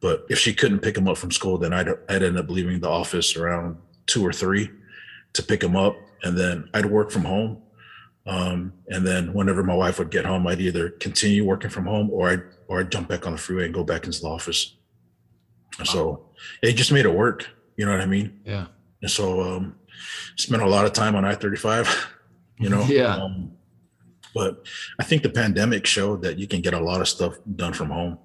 But 0.00 0.24
if 0.28 0.38
she 0.38 0.54
couldn't 0.54 0.80
pick 0.80 0.96
him 0.96 1.08
up 1.08 1.18
from 1.18 1.30
school, 1.30 1.58
then 1.58 1.72
I'd 1.72 1.88
I'd 2.08 2.22
end 2.22 2.38
up 2.38 2.48
leaving 2.48 2.80
the 2.80 2.88
office 2.88 3.36
around 3.36 3.76
two 4.06 4.26
or 4.26 4.32
three 4.32 4.70
to 5.34 5.42
pick 5.42 5.62
him 5.62 5.76
up, 5.76 5.96
and 6.22 6.36
then 6.36 6.68
I'd 6.72 6.86
work 6.86 7.10
from 7.10 7.24
home. 7.24 7.62
Um, 8.26 8.72
and 8.88 9.06
then 9.06 9.34
whenever 9.34 9.62
my 9.62 9.74
wife 9.74 9.98
would 9.98 10.10
get 10.10 10.24
home, 10.24 10.46
I'd 10.46 10.60
either 10.60 10.90
continue 10.90 11.44
working 11.44 11.70
from 11.70 11.86
home 11.86 12.10
or 12.10 12.30
I'd 12.30 12.42
or 12.68 12.80
I'd 12.80 12.90
jump 12.90 13.08
back 13.08 13.26
on 13.26 13.32
the 13.32 13.38
freeway 13.38 13.66
and 13.66 13.74
go 13.74 13.84
back 13.84 14.04
into 14.04 14.20
the 14.20 14.28
office. 14.28 14.76
Wow. 15.78 15.84
So 15.84 16.26
it 16.62 16.72
just 16.72 16.92
made 16.92 17.04
it 17.04 17.14
work. 17.14 17.48
You 17.76 17.84
know 17.84 17.92
what 17.92 18.00
I 18.00 18.06
mean? 18.06 18.40
Yeah. 18.44 18.66
And 19.02 19.10
so 19.10 19.42
um, 19.42 19.76
spent 20.36 20.62
a 20.62 20.68
lot 20.68 20.86
of 20.86 20.92
time 20.92 21.14
on 21.16 21.24
I 21.24 21.34
thirty 21.34 21.56
five. 21.56 21.88
You 22.56 22.68
know. 22.68 22.84
yeah. 22.84 23.16
Um, 23.16 23.50
but 24.32 24.64
I 25.00 25.02
think 25.02 25.24
the 25.24 25.28
pandemic 25.28 25.86
showed 25.86 26.22
that 26.22 26.38
you 26.38 26.46
can 26.46 26.60
get 26.60 26.72
a 26.72 26.78
lot 26.78 27.00
of 27.00 27.08
stuff 27.08 27.36
done 27.56 27.72
from 27.72 27.90
home. 27.90 28.16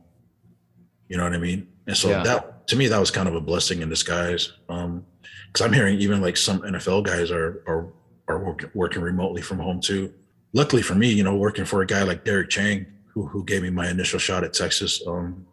You 1.07 1.17
know 1.17 1.23
what 1.23 1.33
I 1.33 1.39
mean? 1.39 1.67
And 1.87 1.97
so 1.97 2.09
yeah. 2.09 2.21
that 2.21 2.67
to 2.67 2.75
me 2.75 2.87
that 2.89 2.99
was 2.99 3.09
kind 3.09 3.27
of 3.27 3.33
a 3.33 3.41
blessing 3.41 3.81
in 3.81 3.89
disguise. 3.89 4.53
Um, 4.69 5.03
because 5.51 5.65
I'm 5.65 5.73
hearing 5.73 5.99
even 5.99 6.21
like 6.21 6.37
some 6.37 6.61
NFL 6.61 7.05
guys 7.05 7.31
are 7.31 7.63
are 7.67 7.91
are 8.29 8.39
working 8.39 8.69
working 8.73 9.01
remotely 9.01 9.41
from 9.41 9.59
home 9.59 9.81
too. 9.81 10.13
Luckily 10.53 10.81
for 10.81 10.95
me, 10.95 11.11
you 11.11 11.23
know, 11.23 11.35
working 11.35 11.65
for 11.65 11.81
a 11.81 11.85
guy 11.85 12.03
like 12.03 12.23
Derek 12.23 12.49
Chang, 12.49 12.85
who 13.13 13.27
who 13.27 13.43
gave 13.43 13.63
me 13.63 13.69
my 13.69 13.89
initial 13.89 14.19
shot 14.19 14.43
at 14.43 14.53
Texas. 14.53 15.01
Um, 15.05 15.45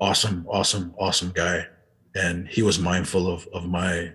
awesome, 0.00 0.46
awesome, 0.48 0.94
awesome 0.98 1.32
guy, 1.34 1.66
and 2.14 2.48
he 2.48 2.62
was 2.62 2.78
mindful 2.78 3.30
of 3.30 3.46
of 3.52 3.66
my 3.66 4.12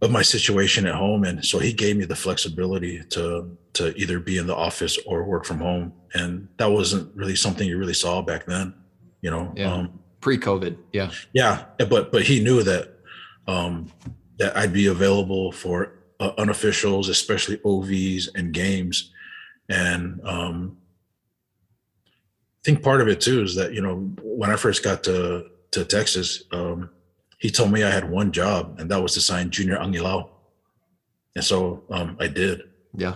of 0.00 0.10
my 0.10 0.22
situation 0.22 0.86
at 0.86 0.94
home 0.94 1.24
and 1.24 1.44
so 1.44 1.58
he 1.58 1.72
gave 1.72 1.96
me 1.96 2.04
the 2.04 2.14
flexibility 2.14 3.02
to 3.10 3.56
to 3.72 3.94
either 3.96 4.20
be 4.20 4.38
in 4.38 4.46
the 4.46 4.54
office 4.54 4.96
or 5.06 5.24
work 5.24 5.44
from 5.44 5.58
home 5.58 5.92
and 6.14 6.48
that 6.56 6.70
wasn't 6.70 7.14
really 7.16 7.34
something 7.34 7.68
you 7.68 7.76
really 7.78 7.94
saw 7.94 8.22
back 8.22 8.46
then 8.46 8.72
you 9.22 9.30
know 9.30 9.52
yeah. 9.56 9.72
um, 9.72 9.98
pre-covid 10.20 10.76
yeah 10.92 11.10
yeah 11.32 11.64
but 11.88 12.12
but 12.12 12.22
he 12.22 12.42
knew 12.42 12.62
that 12.62 12.94
um 13.48 13.90
that 14.38 14.56
i'd 14.56 14.72
be 14.72 14.86
available 14.86 15.50
for 15.50 15.97
uh, 16.20 16.32
unofficials 16.38 17.08
especially 17.08 17.56
ovs 17.58 18.28
and 18.34 18.52
games 18.52 19.12
and 19.68 20.20
um 20.24 20.76
i 22.06 22.62
think 22.64 22.82
part 22.82 23.00
of 23.00 23.08
it 23.08 23.20
too 23.20 23.42
is 23.42 23.54
that 23.54 23.72
you 23.72 23.80
know 23.80 23.96
when 24.22 24.50
i 24.50 24.56
first 24.56 24.82
got 24.82 25.04
to 25.04 25.46
to 25.70 25.84
texas 25.84 26.44
um 26.52 26.90
he 27.38 27.50
told 27.50 27.72
me 27.72 27.84
I 27.84 27.90
had 27.90 28.10
one 28.10 28.32
job, 28.32 28.76
and 28.78 28.90
that 28.90 29.00
was 29.00 29.14
to 29.14 29.20
sign 29.20 29.50
Junior 29.50 29.76
Angilau. 29.76 30.28
And 31.36 31.44
so 31.44 31.84
um, 31.88 32.16
I 32.20 32.26
did. 32.26 32.62
Yeah. 32.94 33.14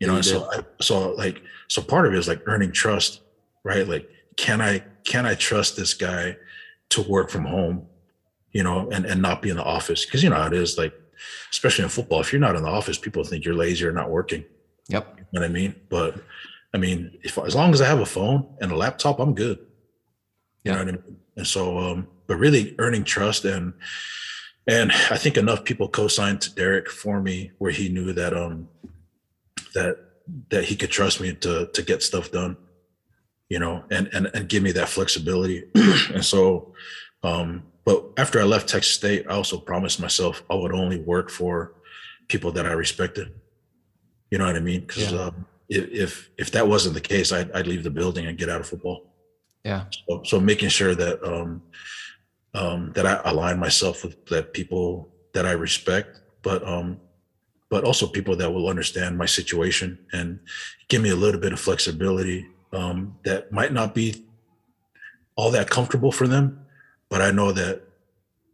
You 0.00 0.08
know, 0.08 0.16
you 0.16 0.22
so 0.22 0.50
I, 0.50 0.60
so 0.80 1.12
like 1.12 1.42
so 1.68 1.80
part 1.80 2.06
of 2.06 2.14
it 2.14 2.18
is 2.18 2.26
like 2.26 2.42
earning 2.46 2.72
trust, 2.72 3.20
right? 3.62 3.86
Like, 3.86 4.08
can 4.36 4.60
I 4.60 4.80
can 5.04 5.24
I 5.24 5.34
trust 5.34 5.76
this 5.76 5.94
guy 5.94 6.36
to 6.90 7.02
work 7.02 7.30
from 7.30 7.44
home, 7.44 7.86
you 8.50 8.64
know, 8.64 8.90
and 8.90 9.04
and 9.04 9.22
not 9.22 9.40
be 9.40 9.50
in 9.50 9.56
the 9.56 9.64
office? 9.64 10.04
Because 10.04 10.22
you 10.22 10.30
know 10.30 10.36
how 10.36 10.46
it 10.46 10.54
is, 10.54 10.76
like, 10.76 10.94
especially 11.52 11.84
in 11.84 11.90
football, 11.90 12.20
if 12.20 12.32
you're 12.32 12.40
not 12.40 12.56
in 12.56 12.62
the 12.62 12.68
office, 12.68 12.98
people 12.98 13.24
think 13.24 13.44
you're 13.44 13.54
lazy 13.54 13.84
or 13.84 13.92
not 13.92 14.10
working. 14.10 14.44
Yep. 14.88 15.14
You 15.16 15.24
know 15.32 15.40
what 15.40 15.50
I 15.50 15.52
mean? 15.52 15.74
But 15.88 16.16
I 16.74 16.78
mean, 16.78 17.18
if 17.22 17.38
as 17.38 17.54
long 17.54 17.72
as 17.72 17.80
I 17.80 17.86
have 17.86 18.00
a 18.00 18.06
phone 18.06 18.46
and 18.60 18.72
a 18.72 18.76
laptop, 18.76 19.18
I'm 19.18 19.34
good. 19.34 19.58
You 20.64 20.72
know 20.72 20.78
what 20.78 20.88
I 20.88 20.90
mean? 20.92 21.02
And 21.36 21.46
so 21.46 21.78
um 21.78 22.08
but 22.26 22.36
really 22.36 22.74
earning 22.78 23.04
trust 23.04 23.44
and 23.44 23.72
and 24.66 24.92
I 25.10 25.16
think 25.16 25.36
enough 25.36 25.64
people 25.64 25.88
co-signed 25.88 26.40
to 26.42 26.54
Derek 26.54 26.90
for 26.90 27.20
me 27.20 27.52
where 27.58 27.72
he 27.72 27.88
knew 27.88 28.12
that 28.12 28.36
um 28.36 28.68
that 29.74 29.96
that 30.50 30.64
he 30.64 30.76
could 30.76 30.90
trust 30.90 31.20
me 31.20 31.34
to 31.34 31.66
to 31.72 31.82
get 31.82 32.02
stuff 32.02 32.30
done, 32.30 32.56
you 33.48 33.58
know, 33.58 33.84
and 33.90 34.08
and 34.12 34.30
and 34.34 34.48
give 34.48 34.62
me 34.62 34.72
that 34.72 34.88
flexibility. 34.88 35.64
and 36.14 36.24
so 36.24 36.74
um 37.22 37.64
but 37.84 38.04
after 38.16 38.40
I 38.40 38.44
left 38.44 38.68
Texas 38.68 38.94
State, 38.94 39.26
I 39.28 39.34
also 39.34 39.58
promised 39.58 40.00
myself 40.00 40.42
I 40.50 40.54
would 40.54 40.72
only 40.72 41.00
work 41.00 41.30
for 41.30 41.74
people 42.28 42.52
that 42.52 42.66
I 42.66 42.72
respected. 42.72 43.32
You 44.30 44.38
know 44.38 44.46
what 44.46 44.56
I 44.56 44.60
mean? 44.60 44.82
Because 44.82 45.12
yeah. 45.12 45.18
um, 45.18 45.46
if 45.68 46.30
if 46.38 46.50
that 46.52 46.68
wasn't 46.68 46.94
the 46.94 47.00
case, 47.00 47.32
I'd, 47.32 47.50
I'd 47.52 47.66
leave 47.66 47.84
the 47.84 47.90
building 47.90 48.26
and 48.26 48.38
get 48.38 48.48
out 48.48 48.60
of 48.60 48.66
football. 48.66 49.06
Yeah. 49.64 49.84
So, 50.08 50.22
so 50.24 50.40
making 50.40 50.68
sure 50.68 50.94
that 50.94 51.22
um, 51.24 51.62
um, 52.54 52.92
that 52.94 53.06
I 53.06 53.20
align 53.24 53.58
myself 53.58 54.04
with 54.04 54.26
that 54.26 54.52
people 54.52 55.08
that 55.32 55.46
I 55.46 55.52
respect, 55.52 56.20
but 56.42 56.66
um, 56.66 57.00
but 57.70 57.84
also 57.84 58.06
people 58.06 58.36
that 58.36 58.52
will 58.52 58.68
understand 58.68 59.16
my 59.16 59.26
situation 59.26 59.98
and 60.12 60.40
give 60.88 61.02
me 61.02 61.10
a 61.10 61.16
little 61.16 61.40
bit 61.40 61.52
of 61.52 61.60
flexibility 61.60 62.46
um, 62.72 63.16
that 63.24 63.52
might 63.52 63.72
not 63.72 63.94
be 63.94 64.26
all 65.36 65.50
that 65.52 65.70
comfortable 65.70 66.12
for 66.12 66.26
them, 66.26 66.59
but 67.10 67.20
I 67.20 67.30
know 67.32 67.52
that 67.52 67.82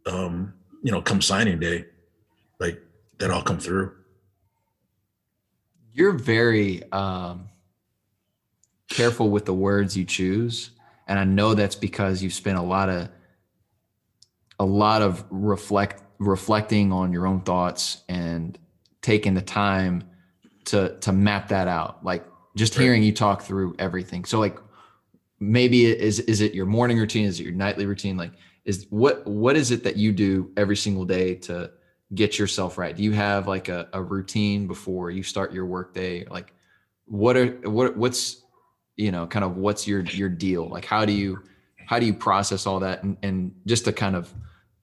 um, 0.05 0.53
you 0.83 0.91
know, 0.91 1.01
come 1.01 1.21
signing 1.21 1.59
day, 1.59 1.85
like 2.59 2.81
that 3.19 3.31
I'll 3.31 3.41
come 3.41 3.59
through. 3.59 3.93
You're 5.93 6.13
very 6.13 6.83
um, 6.91 7.49
careful 8.89 9.29
with 9.29 9.45
the 9.45 9.53
words 9.53 9.97
you 9.97 10.05
choose, 10.05 10.71
and 11.07 11.17
I 11.19 11.23
know 11.23 11.53
that's 11.53 11.75
because 11.75 12.21
you've 12.21 12.33
spent 12.33 12.57
a 12.57 12.61
lot 12.61 12.89
of 12.89 13.09
a 14.59 14.65
lot 14.65 15.01
of 15.01 15.23
reflect 15.29 16.03
reflecting 16.19 16.91
on 16.91 17.13
your 17.13 17.27
own 17.27 17.41
thoughts 17.41 18.03
and 18.09 18.57
taking 19.01 19.33
the 19.33 19.41
time 19.41 20.03
to 20.65 20.97
to 20.99 21.11
map 21.11 21.49
that 21.49 21.67
out. 21.67 22.03
Like 22.03 22.25
just 22.55 22.75
right. 22.75 22.83
hearing 22.83 23.03
you 23.03 23.11
talk 23.11 23.41
through 23.41 23.75
everything. 23.79 24.25
So 24.25 24.39
like 24.39 24.57
maybe 25.39 25.85
is 25.85 26.19
is 26.21 26.41
it 26.41 26.53
your 26.53 26.65
morning 26.65 26.97
routine? 26.97 27.25
Is 27.25 27.39
it 27.39 27.43
your 27.43 27.53
nightly 27.53 27.85
routine? 27.85 28.17
Like 28.17 28.31
is 28.67 28.85
what 28.91 29.25
what 29.25 29.55
is 29.55 29.71
it 29.71 29.83
that 29.85 29.97
you 29.97 30.11
do 30.11 30.51
every 30.55 30.77
single 30.77 31.05
day 31.05 31.33
to 31.35 31.71
get 32.13 32.37
yourself 32.37 32.77
right? 32.77 32.95
Do 32.95 33.01
you 33.01 33.13
have 33.13 33.47
like 33.47 33.69
a, 33.69 33.89
a 33.93 34.03
routine 34.03 34.67
before 34.67 35.09
you 35.09 35.23
start 35.23 35.51
your 35.53 35.65
workday? 35.65 36.25
Like 36.25 36.53
what 37.05 37.35
are 37.35 37.47
what 37.69 37.97
what's 37.97 38.43
you 38.97 39.11
know 39.11 39.25
kind 39.25 39.45
of 39.45 39.57
what's 39.57 39.87
your 39.87 40.01
your 40.01 40.29
deal? 40.29 40.67
Like 40.67 40.85
how 40.85 41.05
do 41.05 41.13
you 41.13 41.41
how 41.87 41.99
do 41.99 42.05
you 42.05 42.13
process 42.13 42.67
all 42.67 42.81
that 42.81 43.01
and, 43.01 43.17
and 43.23 43.55
just 43.65 43.85
to 43.85 43.93
kind 43.93 44.15
of 44.15 44.31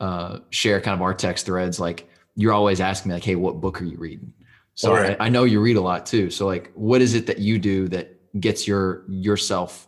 uh, 0.00 0.38
share 0.50 0.80
kind 0.80 0.94
of 0.94 1.02
our 1.02 1.14
text 1.14 1.46
threads 1.46 1.78
like 1.78 2.08
you're 2.34 2.52
always 2.52 2.80
asking 2.80 3.10
me 3.10 3.14
like 3.14 3.24
hey 3.24 3.36
what 3.36 3.60
book 3.60 3.80
are 3.80 3.84
you 3.84 3.96
reading 3.96 4.32
so 4.74 4.92
right. 4.92 5.16
I, 5.20 5.26
I 5.26 5.28
know 5.28 5.44
you 5.44 5.60
read 5.60 5.76
a 5.76 5.80
lot 5.80 6.04
too 6.04 6.30
so 6.30 6.46
like 6.46 6.72
what 6.74 7.00
is 7.00 7.14
it 7.14 7.26
that 7.26 7.38
you 7.38 7.58
do 7.58 7.86
that 7.88 8.18
gets 8.40 8.66
your 8.66 9.04
yourself 9.08 9.86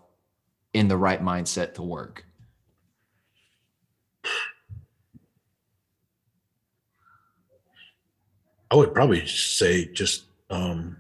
in 0.75 0.89
the 0.89 0.97
right 0.97 1.21
mindset 1.23 1.75
to 1.75 1.83
work 1.83 2.26
i 8.71 8.77
would 8.77 8.95
probably 8.95 9.27
say 9.27 9.87
just 9.93 10.25
um 10.51 10.97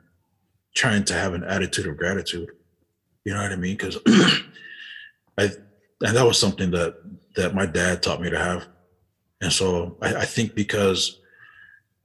trying 0.74 1.04
to 1.04 1.14
have 1.14 1.34
an 1.34 1.44
attitude 1.44 1.86
of 1.86 1.96
gratitude 1.96 2.48
you 3.24 3.32
know 3.32 3.42
what 3.42 3.52
i 3.52 3.56
mean 3.56 3.76
because 3.76 3.98
i 5.38 5.50
and 6.02 6.16
that 6.16 6.26
was 6.26 6.38
something 6.38 6.70
that 6.70 6.96
that 7.36 7.54
my 7.54 7.66
dad 7.66 8.02
taught 8.02 8.20
me 8.20 8.30
to 8.30 8.38
have 8.38 8.66
and 9.40 9.52
so 9.52 9.96
I, 10.00 10.14
I 10.16 10.24
think 10.24 10.54
because 10.54 11.20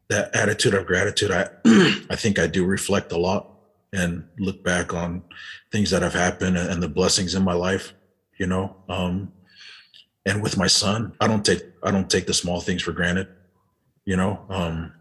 that 0.09 0.36
attitude 0.36 0.74
of 0.74 0.86
gratitude, 0.86 1.32
I 1.32 1.49
I 2.09 2.16
think 2.16 2.39
I 2.39 2.47
do 2.47 2.66
reflect 2.66 3.12
a 3.12 3.18
lot 3.18 3.47
and 3.93 4.26
look 4.39 4.64
back 4.64 4.93
on 4.93 5.24
things 5.72 5.89
that 5.91 6.01
have 6.01 6.14
happened 6.14 6.57
and 6.57 6.84
the 6.84 6.88
blessings 6.88 7.36
in 7.36 7.43
my 7.43 7.53
life, 7.53 7.93
you 8.38 8.45
know. 8.45 8.76
Um, 8.89 9.32
and 10.26 10.43
with 10.43 10.57
my 10.57 10.68
son, 10.68 11.14
I 11.20 11.28
don't 11.28 11.45
take 11.45 11.64
I 11.84 11.91
don't 11.91 12.09
take 12.09 12.28
the 12.28 12.34
small 12.34 12.59
things 12.62 12.82
for 12.82 12.91
granted, 12.91 13.28
you 14.05 14.18
know. 14.18 14.45
Um, 14.49 14.93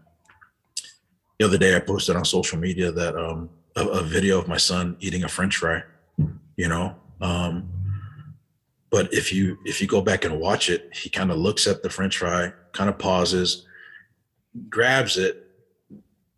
the 1.41 1.47
other 1.47 1.57
day, 1.57 1.75
I 1.75 1.79
posted 1.79 2.15
on 2.15 2.23
social 2.23 2.59
media 2.59 2.91
that 2.91 3.17
um, 3.17 3.49
a, 3.75 3.83
a, 3.83 4.03
video 4.03 4.37
of 4.37 4.47
my 4.47 4.57
son 4.57 4.95
eating 4.99 5.23
a 5.23 5.27
French 5.27 5.57
fry, 5.57 5.81
you 6.55 6.67
know. 6.67 6.95
Um, 7.19 7.67
but 8.91 9.11
if 9.11 9.33
you 9.33 9.57
if 9.65 9.81
you 9.81 9.87
go 9.87 10.01
back 10.01 10.23
and 10.23 10.39
watch 10.39 10.69
it, 10.69 10.91
he 10.93 11.09
kind 11.09 11.31
of 11.31 11.37
looks 11.37 11.65
at 11.65 11.81
the 11.81 11.89
French 11.89 12.19
fry, 12.19 12.53
kind 12.73 12.91
of 12.91 12.99
pauses, 12.99 13.65
grabs 14.69 15.17
it, 15.17 15.47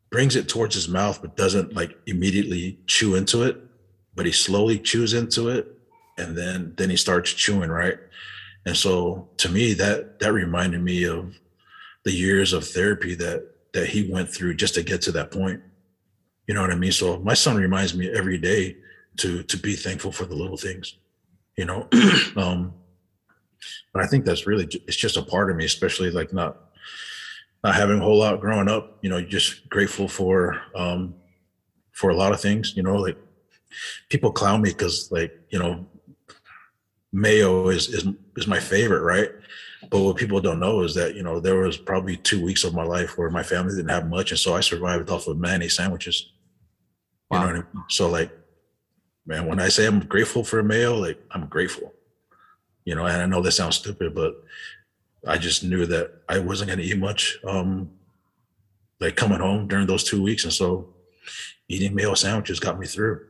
brings 0.09 0.37
it 0.37 0.47
towards 0.47 0.73
his 0.73 0.87
mouth, 0.87 1.21
but 1.21 1.35
doesn't 1.35 1.75
like 1.75 1.97
immediately 2.05 2.79
chew 2.87 3.15
into 3.15 3.43
it. 3.43 3.57
But 4.15 4.25
he 4.25 4.31
slowly 4.31 4.79
chews 4.79 5.13
into 5.13 5.49
it, 5.49 5.67
and 6.17 6.37
then 6.37 6.75
then 6.77 6.89
he 6.89 6.95
starts 6.95 7.33
chewing, 7.33 7.71
right? 7.71 7.97
And 8.65 8.77
so 8.77 9.27
to 9.35 9.49
me, 9.49 9.73
that 9.73 10.21
that 10.21 10.31
reminded 10.31 10.81
me 10.81 11.03
of 11.03 11.37
the 12.05 12.13
years 12.13 12.53
of 12.53 12.65
therapy 12.65 13.15
that 13.15 13.52
that 13.73 13.89
he 13.89 14.11
went 14.11 14.29
through 14.29 14.55
just 14.55 14.75
to 14.75 14.83
get 14.83 15.01
to 15.03 15.11
that 15.13 15.31
point. 15.31 15.61
You 16.47 16.53
know 16.53 16.61
what 16.61 16.71
I 16.71 16.75
mean? 16.75 16.91
So 16.91 17.19
my 17.19 17.33
son 17.33 17.55
reminds 17.57 17.95
me 17.95 18.09
every 18.11 18.37
day 18.37 18.77
to 19.17 19.43
to 19.43 19.57
be 19.57 19.75
thankful 19.75 20.11
for 20.11 20.25
the 20.25 20.35
little 20.35 20.57
things 20.57 20.95
you 21.57 21.65
know 21.65 21.87
um 22.35 22.73
but 23.93 24.03
i 24.03 24.07
think 24.07 24.25
that's 24.25 24.47
really 24.47 24.67
it's 24.87 24.97
just 24.97 25.17
a 25.17 25.21
part 25.21 25.49
of 25.49 25.57
me 25.57 25.65
especially 25.65 26.09
like 26.09 26.33
not 26.33 26.57
not 27.63 27.75
having 27.75 27.99
a 27.99 28.03
whole 28.03 28.19
lot 28.19 28.39
growing 28.39 28.69
up 28.69 28.97
you 29.01 29.09
know 29.09 29.21
just 29.21 29.67
grateful 29.69 30.07
for 30.07 30.61
um 30.75 31.13
for 31.91 32.09
a 32.09 32.15
lot 32.15 32.31
of 32.31 32.41
things 32.41 32.75
you 32.75 32.83
know 32.83 32.95
like 32.95 33.17
people 34.09 34.31
clown 34.31 34.61
me 34.61 34.69
because 34.69 35.11
like 35.11 35.33
you 35.49 35.59
know 35.59 35.85
mayo 37.11 37.67
is 37.69 37.89
is 37.89 38.07
is 38.35 38.47
my 38.47 38.59
favorite 38.59 39.01
right 39.01 39.31
but 39.93 40.01
what 40.01 40.17
people 40.17 40.41
don't 40.41 40.59
know 40.59 40.81
is 40.81 40.93
that 40.95 41.15
you 41.15 41.23
know 41.23 41.39
there 41.39 41.59
was 41.59 41.77
probably 41.77 42.17
two 42.17 42.43
weeks 42.43 42.63
of 42.63 42.73
my 42.73 42.83
life 42.83 43.17
where 43.17 43.29
my 43.29 43.43
family 43.43 43.75
didn't 43.75 43.89
have 43.89 44.07
much 44.09 44.31
and 44.31 44.39
so 44.39 44.55
i 44.55 44.59
survived 44.59 45.09
off 45.09 45.27
of 45.27 45.37
mayonnaise 45.37 45.75
sandwiches 45.75 46.33
wow. 47.29 47.37
you 47.37 47.41
know 47.41 47.53
what 47.53 47.65
I 47.73 47.77
mean? 47.77 47.83
so 47.89 48.09
like 48.09 48.31
man, 49.25 49.45
when 49.47 49.59
I 49.59 49.69
say 49.69 49.85
I'm 49.85 49.99
grateful 50.01 50.43
for 50.43 50.59
a 50.59 50.63
mayo, 50.63 50.95
like 50.95 51.19
I'm 51.31 51.47
grateful. 51.47 51.93
You 52.85 52.95
know, 52.95 53.05
and 53.05 53.21
I 53.21 53.25
know 53.25 53.41
this 53.41 53.57
sounds 53.57 53.77
stupid, 53.77 54.13
but 54.13 54.43
I 55.25 55.37
just 55.37 55.63
knew 55.63 55.85
that 55.85 56.11
I 56.27 56.39
wasn't 56.39 56.67
going 56.67 56.79
to 56.79 56.85
eat 56.85 56.97
much, 56.97 57.39
um, 57.47 57.89
like 58.99 59.15
coming 59.15 59.39
home 59.39 59.67
during 59.67 59.87
those 59.87 60.03
two 60.03 60.21
weeks, 60.21 60.43
and 60.43 60.51
so 60.51 60.93
eating 61.69 61.95
mayo 61.95 62.13
sandwiches 62.13 62.59
got 62.59 62.79
me 62.79 62.85
through. 62.85 63.25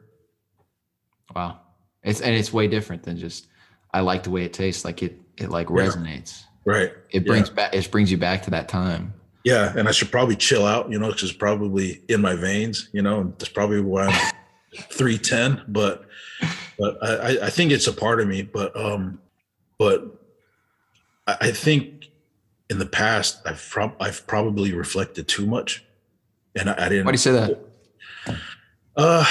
Wow, 1.36 1.59
it's 2.01 2.22
and 2.22 2.36
it's 2.36 2.51
way 2.51 2.68
different 2.68 3.03
than 3.03 3.18
just 3.18 3.47
I 3.93 3.99
like 3.99 4.24
the 4.24 4.32
way 4.32 4.43
it 4.43 4.53
tastes. 4.53 4.84
Like 4.84 5.03
it, 5.03 5.20
it 5.38 5.49
like 5.49 5.68
resonates. 5.68 6.43
Right. 6.66 6.93
It 7.09 7.26
brings 7.26 7.49
yeah. 7.49 7.55
back. 7.55 7.76
It 7.76 7.91
brings 7.91 8.11
you 8.11 8.18
back 8.18 8.43
to 8.43 8.51
that 8.51 8.70
time. 8.70 9.14
Yeah, 9.43 9.74
and 9.76 9.89
I 9.89 9.91
should 9.91 10.11
probably 10.11 10.38
chill 10.38 10.66
out. 10.66 10.89
You 10.89 10.99
know, 10.99 11.07
because 11.07 11.24
it's 11.24 11.34
probably 11.34 12.01
in 12.07 12.22
my 12.22 12.36
veins. 12.36 12.89
You 12.93 13.01
know, 13.01 13.34
that's 13.38 13.51
probably 13.51 13.82
why 13.82 14.07
I'm 14.07 14.34
310, 14.91 15.66
but 15.68 16.05
but 16.80 16.97
I, 17.03 17.45
I 17.45 17.49
think 17.49 17.72
it's 17.72 17.88
a 17.88 17.93
part 17.93 18.22
of 18.22 18.28
me. 18.28 18.43
But 18.43 18.76
um, 18.78 19.20
but 19.78 20.05
I 21.28 21.51
think 21.51 22.09
in 22.70 22.80
the 22.80 22.86
past 22.86 23.41
I've 23.45 23.66
prob- 23.70 23.95
I've 23.99 24.26
probably 24.28 24.74
reflected 24.74 25.28
too 25.28 25.45
much, 25.45 25.84
and 26.55 26.70
I, 26.70 26.86
I 26.86 26.89
didn't. 26.89 27.05
Why 27.05 27.12
do 27.12 27.16
you 27.16 27.17
say 27.17 27.32
that? 27.32 27.59
Uh, 28.96 29.25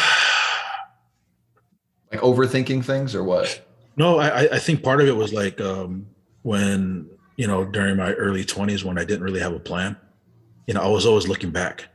like 2.10 2.20
overthinking 2.20 2.84
things 2.84 3.14
or 3.14 3.24
what? 3.24 3.66
No, 3.96 4.18
I 4.18 4.54
I 4.54 4.58
think 4.58 4.82
part 4.82 5.00
of 5.00 5.08
it 5.08 5.16
was 5.16 5.32
like 5.32 5.60
um 5.60 6.06
when 6.42 7.08
you 7.42 7.48
know 7.48 7.64
during 7.64 7.96
my 7.96 8.12
early 8.12 8.44
20s 8.44 8.84
when 8.84 8.98
I 8.98 9.04
didn't 9.04 9.24
really 9.24 9.40
have 9.40 9.52
a 9.52 9.64
plan. 9.70 9.96
You 10.68 10.74
know, 10.74 10.82
I 10.82 10.86
was 10.86 11.06
always 11.06 11.26
looking 11.26 11.50
back, 11.50 11.88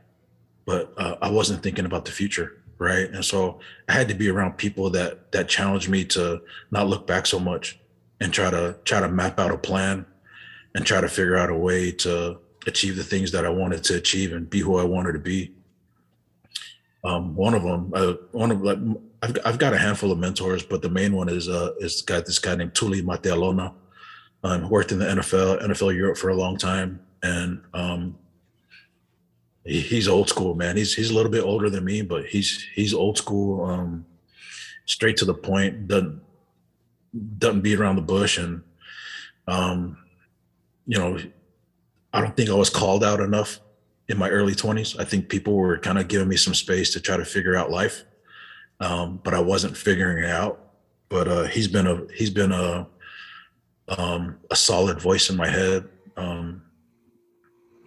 but 0.66 0.92
uh, 0.98 1.16
I 1.22 1.30
wasn't 1.30 1.62
thinking 1.62 1.86
about 1.86 2.04
the 2.04 2.12
future 2.12 2.48
right? 2.78 3.10
And 3.10 3.24
so 3.24 3.58
i 3.88 3.92
had 3.92 4.08
to 4.08 4.14
be 4.14 4.28
around 4.28 4.52
people 4.56 4.88
that 4.90 5.32
that 5.32 5.48
challenged 5.48 5.88
me 5.88 6.04
to 6.04 6.40
not 6.70 6.86
look 6.86 7.06
back 7.06 7.26
so 7.26 7.40
much 7.40 7.78
and 8.20 8.32
try 8.32 8.50
to 8.50 8.76
try 8.84 9.00
to 9.00 9.08
map 9.08 9.40
out 9.40 9.50
a 9.50 9.58
plan 9.58 10.06
and 10.74 10.86
try 10.86 11.00
to 11.00 11.08
figure 11.08 11.36
out 11.36 11.50
a 11.50 11.54
way 11.68 11.90
to 12.06 12.38
achieve 12.66 12.94
the 12.96 13.02
things 13.12 13.32
that 13.32 13.44
i 13.44 13.48
wanted 13.48 13.82
to 13.82 13.96
achieve 13.96 14.32
and 14.32 14.48
be 14.48 14.60
who 14.60 14.78
i 14.78 14.84
wanted 14.84 15.12
to 15.12 15.18
be. 15.32 15.52
Um, 17.04 17.34
one 17.34 17.54
of 17.54 17.62
them 17.62 17.92
uh, 17.94 18.14
one 18.32 18.50
of 18.52 18.60
like 18.62 18.78
I've, 19.22 19.36
I've 19.44 19.58
got 19.58 19.74
a 19.74 19.78
handful 19.78 20.12
of 20.12 20.18
mentors 20.18 20.62
but 20.62 20.80
the 20.80 20.90
main 21.00 21.12
one 21.12 21.28
is 21.28 21.48
uh 21.48 21.72
is 21.80 22.02
got 22.02 22.26
this 22.26 22.38
guy 22.38 22.54
named 22.54 22.74
Tuli 22.74 23.02
Matealona 23.02 23.74
um, 24.44 24.68
worked 24.68 24.92
in 24.92 24.98
the 24.98 25.06
NFL 25.06 25.62
NFL 25.62 25.96
Europe 25.96 26.16
for 26.16 26.28
a 26.28 26.36
long 26.36 26.56
time 26.56 27.00
and 27.22 27.62
um 27.74 28.16
he's 29.68 30.08
old 30.08 30.28
school, 30.28 30.54
man. 30.54 30.76
He's 30.76 30.94
he's 30.94 31.10
a 31.10 31.14
little 31.14 31.30
bit 31.30 31.44
older 31.44 31.70
than 31.70 31.84
me, 31.84 32.02
but 32.02 32.26
he's 32.26 32.66
he's 32.74 32.94
old 32.94 33.18
school, 33.18 33.64
um, 33.64 34.06
straight 34.86 35.16
to 35.18 35.24
the 35.24 35.34
point. 35.34 35.88
Doesn't 35.88 36.20
doesn't 37.38 37.60
beat 37.60 37.78
around 37.78 37.96
the 37.96 38.02
bush, 38.02 38.38
and 38.38 38.62
um, 39.46 39.98
you 40.86 40.98
know, 40.98 41.18
I 42.12 42.20
don't 42.20 42.36
think 42.36 42.50
I 42.50 42.54
was 42.54 42.70
called 42.70 43.04
out 43.04 43.20
enough 43.20 43.60
in 44.08 44.18
my 44.18 44.30
early 44.30 44.54
twenties. 44.54 44.96
I 44.96 45.04
think 45.04 45.28
people 45.28 45.54
were 45.54 45.78
kind 45.78 45.98
of 45.98 46.08
giving 46.08 46.28
me 46.28 46.36
some 46.36 46.54
space 46.54 46.92
to 46.94 47.00
try 47.00 47.16
to 47.16 47.24
figure 47.24 47.56
out 47.56 47.70
life, 47.70 48.04
um, 48.80 49.20
but 49.22 49.34
I 49.34 49.40
wasn't 49.40 49.76
figuring 49.76 50.24
it 50.24 50.30
out. 50.30 50.64
But 51.08 51.28
uh, 51.28 51.44
he's 51.44 51.68
been 51.68 51.86
a 51.86 52.06
he's 52.14 52.30
been 52.30 52.52
a 52.52 52.86
um, 53.96 54.38
a 54.50 54.56
solid 54.56 55.00
voice 55.00 55.30
in 55.30 55.36
my 55.36 55.48
head. 55.48 55.88
Um, 56.16 56.62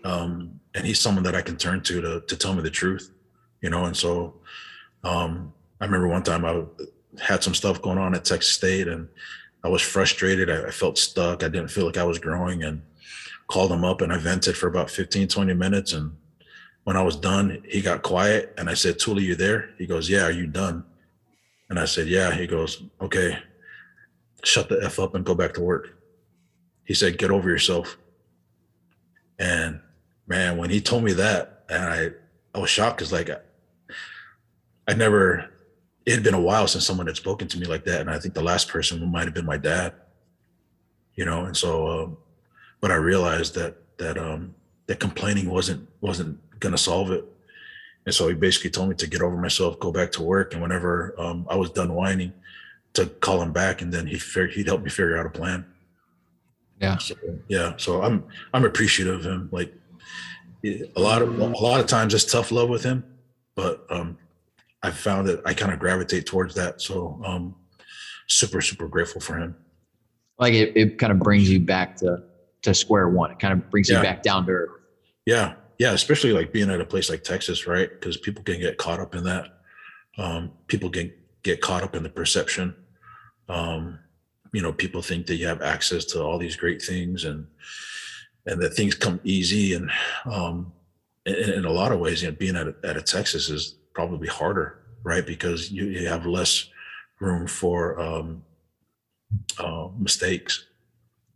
um, 0.04 0.60
and 0.74 0.86
he's 0.86 1.00
someone 1.00 1.24
that 1.26 1.36
I 1.36 1.42
can 1.42 1.58
turn 1.58 1.82
to 1.82 2.02
to 2.02 2.22
to 2.22 2.36
tell 2.36 2.54
me 2.54 2.62
the 2.62 2.70
truth, 2.72 3.12
you 3.62 3.70
know. 3.70 3.86
And 3.86 3.96
so, 3.96 4.36
um, 5.04 5.54
I 5.80 5.86
remember 5.86 6.08
one 6.08 6.24
time 6.24 6.46
I 6.46 6.64
had 7.22 7.44
some 7.44 7.54
stuff 7.54 7.82
going 7.82 7.98
on 7.98 8.16
at 8.16 8.26
Texas 8.26 8.54
State, 8.54 8.88
and 8.88 9.08
I 9.64 9.70
was 9.70 9.82
frustrated. 9.82 10.50
I, 10.50 10.68
I 10.68 10.72
felt 10.72 10.98
stuck. 10.98 11.44
I 11.44 11.50
didn't 11.50 11.70
feel 11.70 11.86
like 11.86 11.98
I 11.98 12.04
was 12.04 12.20
growing 12.20 12.64
and 12.64 12.82
called 13.52 13.72
him 13.72 13.84
up 13.84 14.02
and 14.02 14.14
I 14.14 14.18
vented 14.18 14.56
for 14.56 14.68
about 14.68 14.90
15, 14.90 15.28
20 15.28 15.54
minutes. 15.54 15.94
And 15.94 16.16
when 16.86 16.96
I 16.96 17.04
was 17.04 17.18
done, 17.18 17.62
he 17.68 17.82
got 17.82 18.02
quiet 18.02 18.54
and 18.58 18.70
I 18.70 18.74
said, 18.74 18.98
Tuli, 18.98 19.24
you 19.24 19.36
there? 19.36 19.72
He 19.78 19.86
goes, 19.86 20.10
Yeah, 20.10 20.26
are 20.26 20.32
you 20.32 20.48
done? 20.48 20.84
And 21.70 21.78
I 21.78 21.86
said, 21.86 22.08
Yeah. 22.08 22.34
He 22.34 22.48
goes, 22.48 22.84
Okay, 23.02 23.38
shut 24.44 24.70
the 24.70 24.80
F 24.84 25.00
up 25.00 25.16
and 25.16 25.26
go 25.26 25.36
back 25.36 25.54
to 25.54 25.62
work. 25.62 25.98
He 26.86 26.94
said, 26.94 27.18
Get 27.18 27.32
over 27.32 27.50
yourself. 27.50 27.98
And 29.40 29.80
man, 30.28 30.58
when 30.58 30.70
he 30.70 30.82
told 30.82 31.04
me 31.04 31.14
that, 31.14 31.64
and 31.70 31.84
I, 31.84 32.10
I 32.54 32.60
was 32.60 32.70
shocked 32.70 32.98
because 32.98 33.12
like 33.12 33.30
I, 33.30 33.38
I 34.88 34.94
never, 34.94 35.50
it 36.06 36.14
had 36.14 36.24
been 36.24 36.34
a 36.34 36.42
while 36.42 36.68
since 36.68 36.86
someone 36.86 37.08
had 37.08 37.16
spoken 37.16 37.48
to 37.48 37.60
me 37.60 37.66
like 37.66 37.86
that. 37.86 38.02
And 38.02 38.10
I 38.10 38.20
think 38.20 38.34
the 38.34 38.44
last 38.44 38.68
person 38.68 39.10
might 39.12 39.26
have 39.26 39.34
been 39.34 39.46
my 39.46 39.58
dad, 39.58 39.94
you 41.16 41.26
know? 41.26 41.46
And 41.46 41.56
so, 41.56 41.88
um, 41.88 42.18
but 42.82 42.92
I 42.92 42.96
realized 42.96 43.56
that, 43.56 43.78
that, 43.98 44.18
um, 44.18 44.56
that 44.88 45.00
complaining 45.00 45.50
wasn't, 45.50 45.88
wasn't 46.02 46.40
going 46.60 46.74
to 46.74 46.78
solve 46.78 47.12
it. 47.12 47.26
And 48.06 48.14
so 48.14 48.28
he 48.28 48.34
basically 48.34 48.72
told 48.72 48.90
me 48.90 48.96
to 48.96 49.08
get 49.08 49.22
over 49.22 49.38
myself, 49.38 49.80
go 49.80 49.92
back 49.92 50.12
to 50.14 50.24
work. 50.24 50.54
And 50.54 50.62
whenever 50.62 51.16
um, 51.20 51.46
I 51.50 51.56
was 51.56 51.70
done 51.70 51.94
whining, 51.94 52.34
to 52.94 53.06
call 53.06 53.42
him 53.42 53.54
back, 53.54 53.82
and 53.82 53.94
then 53.94 54.08
he 54.08 54.20
he'd 54.54 54.68
help 54.68 54.84
me 54.84 54.90
figure 54.90 55.18
out 55.18 55.26
a 55.26 55.30
plan. 55.30 55.66
Yeah. 56.82 56.98
So, 56.98 57.16
yeah. 57.48 57.74
So 57.78 58.02
I'm 58.02 58.24
I'm 58.54 58.66
appreciative 58.66 59.20
of 59.20 59.26
him. 59.26 59.50
Like 59.52 59.74
a 60.64 61.00
lot 61.00 61.22
of 61.22 61.40
a 61.40 61.46
lot 61.46 61.80
of 61.80 61.88
times 61.88 62.14
it's 62.14 62.26
tough 62.26 62.52
love 62.52 62.70
with 62.70 62.84
him, 62.84 63.04
but 63.56 63.86
um, 63.90 64.18
I 64.84 64.92
found 64.92 65.28
that 65.28 65.42
I 65.46 65.54
kind 65.54 65.72
of 65.72 65.80
gravitate 65.80 66.26
towards 66.26 66.56
that. 66.56 66.82
So 66.82 67.22
um, 67.24 67.56
super 68.28 68.62
super 68.62 68.88
grateful 68.88 69.22
for 69.22 69.38
him. 69.38 69.56
Like 70.38 70.54
it, 70.54 70.76
it 70.76 70.98
kind 70.98 71.12
of 71.12 71.20
brings 71.20 71.50
you 71.50 71.60
back 71.60 71.98
to 71.98 72.24
to 72.64 72.74
square 72.74 73.10
one. 73.10 73.32
It 73.32 73.40
kind 73.40 73.54
of 73.54 73.70
brings 73.70 73.90
yeah. 73.90 73.98
you 73.98 74.04
back 74.04 74.24
down 74.24 74.46
to 74.48 74.52
earth. 74.52 74.70
Yeah, 75.26 75.54
yeah. 75.78 75.94
Especially 75.94 76.32
like 76.32 76.52
being 76.52 76.70
at 76.70 76.82
a 76.82 76.86
place 76.86 77.10
like 77.10 77.24
Texas, 77.24 77.68
right? 77.68 77.90
Because 77.90 78.18
people 78.18 78.44
can 78.44 78.60
get 78.60 78.78
caught 78.78 79.00
up 79.00 79.16
in 79.16 79.24
that. 79.24 79.60
Um, 80.18 80.52
people 80.68 80.90
can 80.90 81.12
get 81.44 81.62
caught 81.62 81.84
up 81.84 81.96
in 81.96 82.04
the 82.04 82.10
perception. 82.10 82.76
Um, 83.50 84.00
you 84.54 84.62
know, 84.62 84.74
people 84.74 85.02
think 85.02 85.28
that 85.28 85.36
you 85.36 85.48
have 85.48 85.62
access 85.62 86.06
to 86.06 86.22
all 86.22 86.38
these 86.38 86.56
great 86.56 86.82
things 86.82 87.26
and 87.26 87.48
and 88.46 88.62
that 88.62 88.74
things 88.74 88.96
come 88.96 89.20
easy. 89.24 89.74
And 89.74 89.92
um, 90.26 90.74
in, 91.26 91.36
in 91.52 91.66
a 91.66 91.72
lot 91.72 91.92
of 91.92 92.00
ways, 92.00 92.24
you 92.24 92.30
know, 92.30 92.36
being 92.36 92.56
at 92.56 92.68
a, 92.68 92.76
at 92.84 92.98
a 92.98 93.02
Texas 93.02 93.50
is 93.50 93.76
probably 93.94 94.28
harder, 94.28 94.80
right? 95.04 95.26
Because 95.26 95.72
you, 95.72 95.86
you 95.86 96.08
have 96.08 96.26
less 96.26 96.68
room 97.20 97.48
for 97.48 98.00
um, 98.00 98.44
uh, 99.60 99.90
mistakes. 99.98 100.66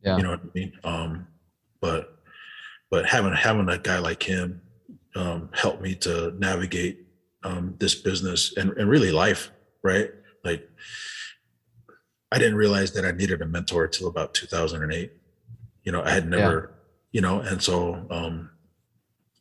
Yeah. 0.04 0.18
You 0.18 0.24
know 0.24 0.32
what 0.32 0.42
I 0.42 0.50
mean? 0.54 0.74
Um, 0.84 1.28
but 1.80 2.20
but 2.90 3.06
having 3.06 3.34
having 3.34 3.70
a 3.70 3.78
guy 3.78 4.00
like 4.00 4.24
him 4.24 4.62
um, 5.16 5.50
help 5.54 5.82
me 5.82 5.96
to 5.96 6.34
navigate 6.38 7.06
um, 7.44 7.76
this 7.80 7.96
business 7.96 8.56
and, 8.58 8.72
and 8.72 8.90
really 8.90 9.12
life, 9.12 9.52
right? 9.84 10.12
Like 10.44 10.70
I 12.36 12.38
didn't 12.38 12.58
realize 12.58 12.92
that 12.92 13.06
I 13.06 13.12
needed 13.12 13.42
a 13.42 13.46
mentor 13.46 13.86
until 13.86 14.08
about 14.08 14.34
2008. 14.34 15.10
You 15.84 15.92
know, 15.94 16.04
I 16.04 16.10
had 16.10 16.30
never, 16.30 16.70
yeah. 16.70 16.78
you 17.14 17.22
know, 17.22 17.40
and 17.40 17.64
so, 17.64 18.06
um, 18.10 18.50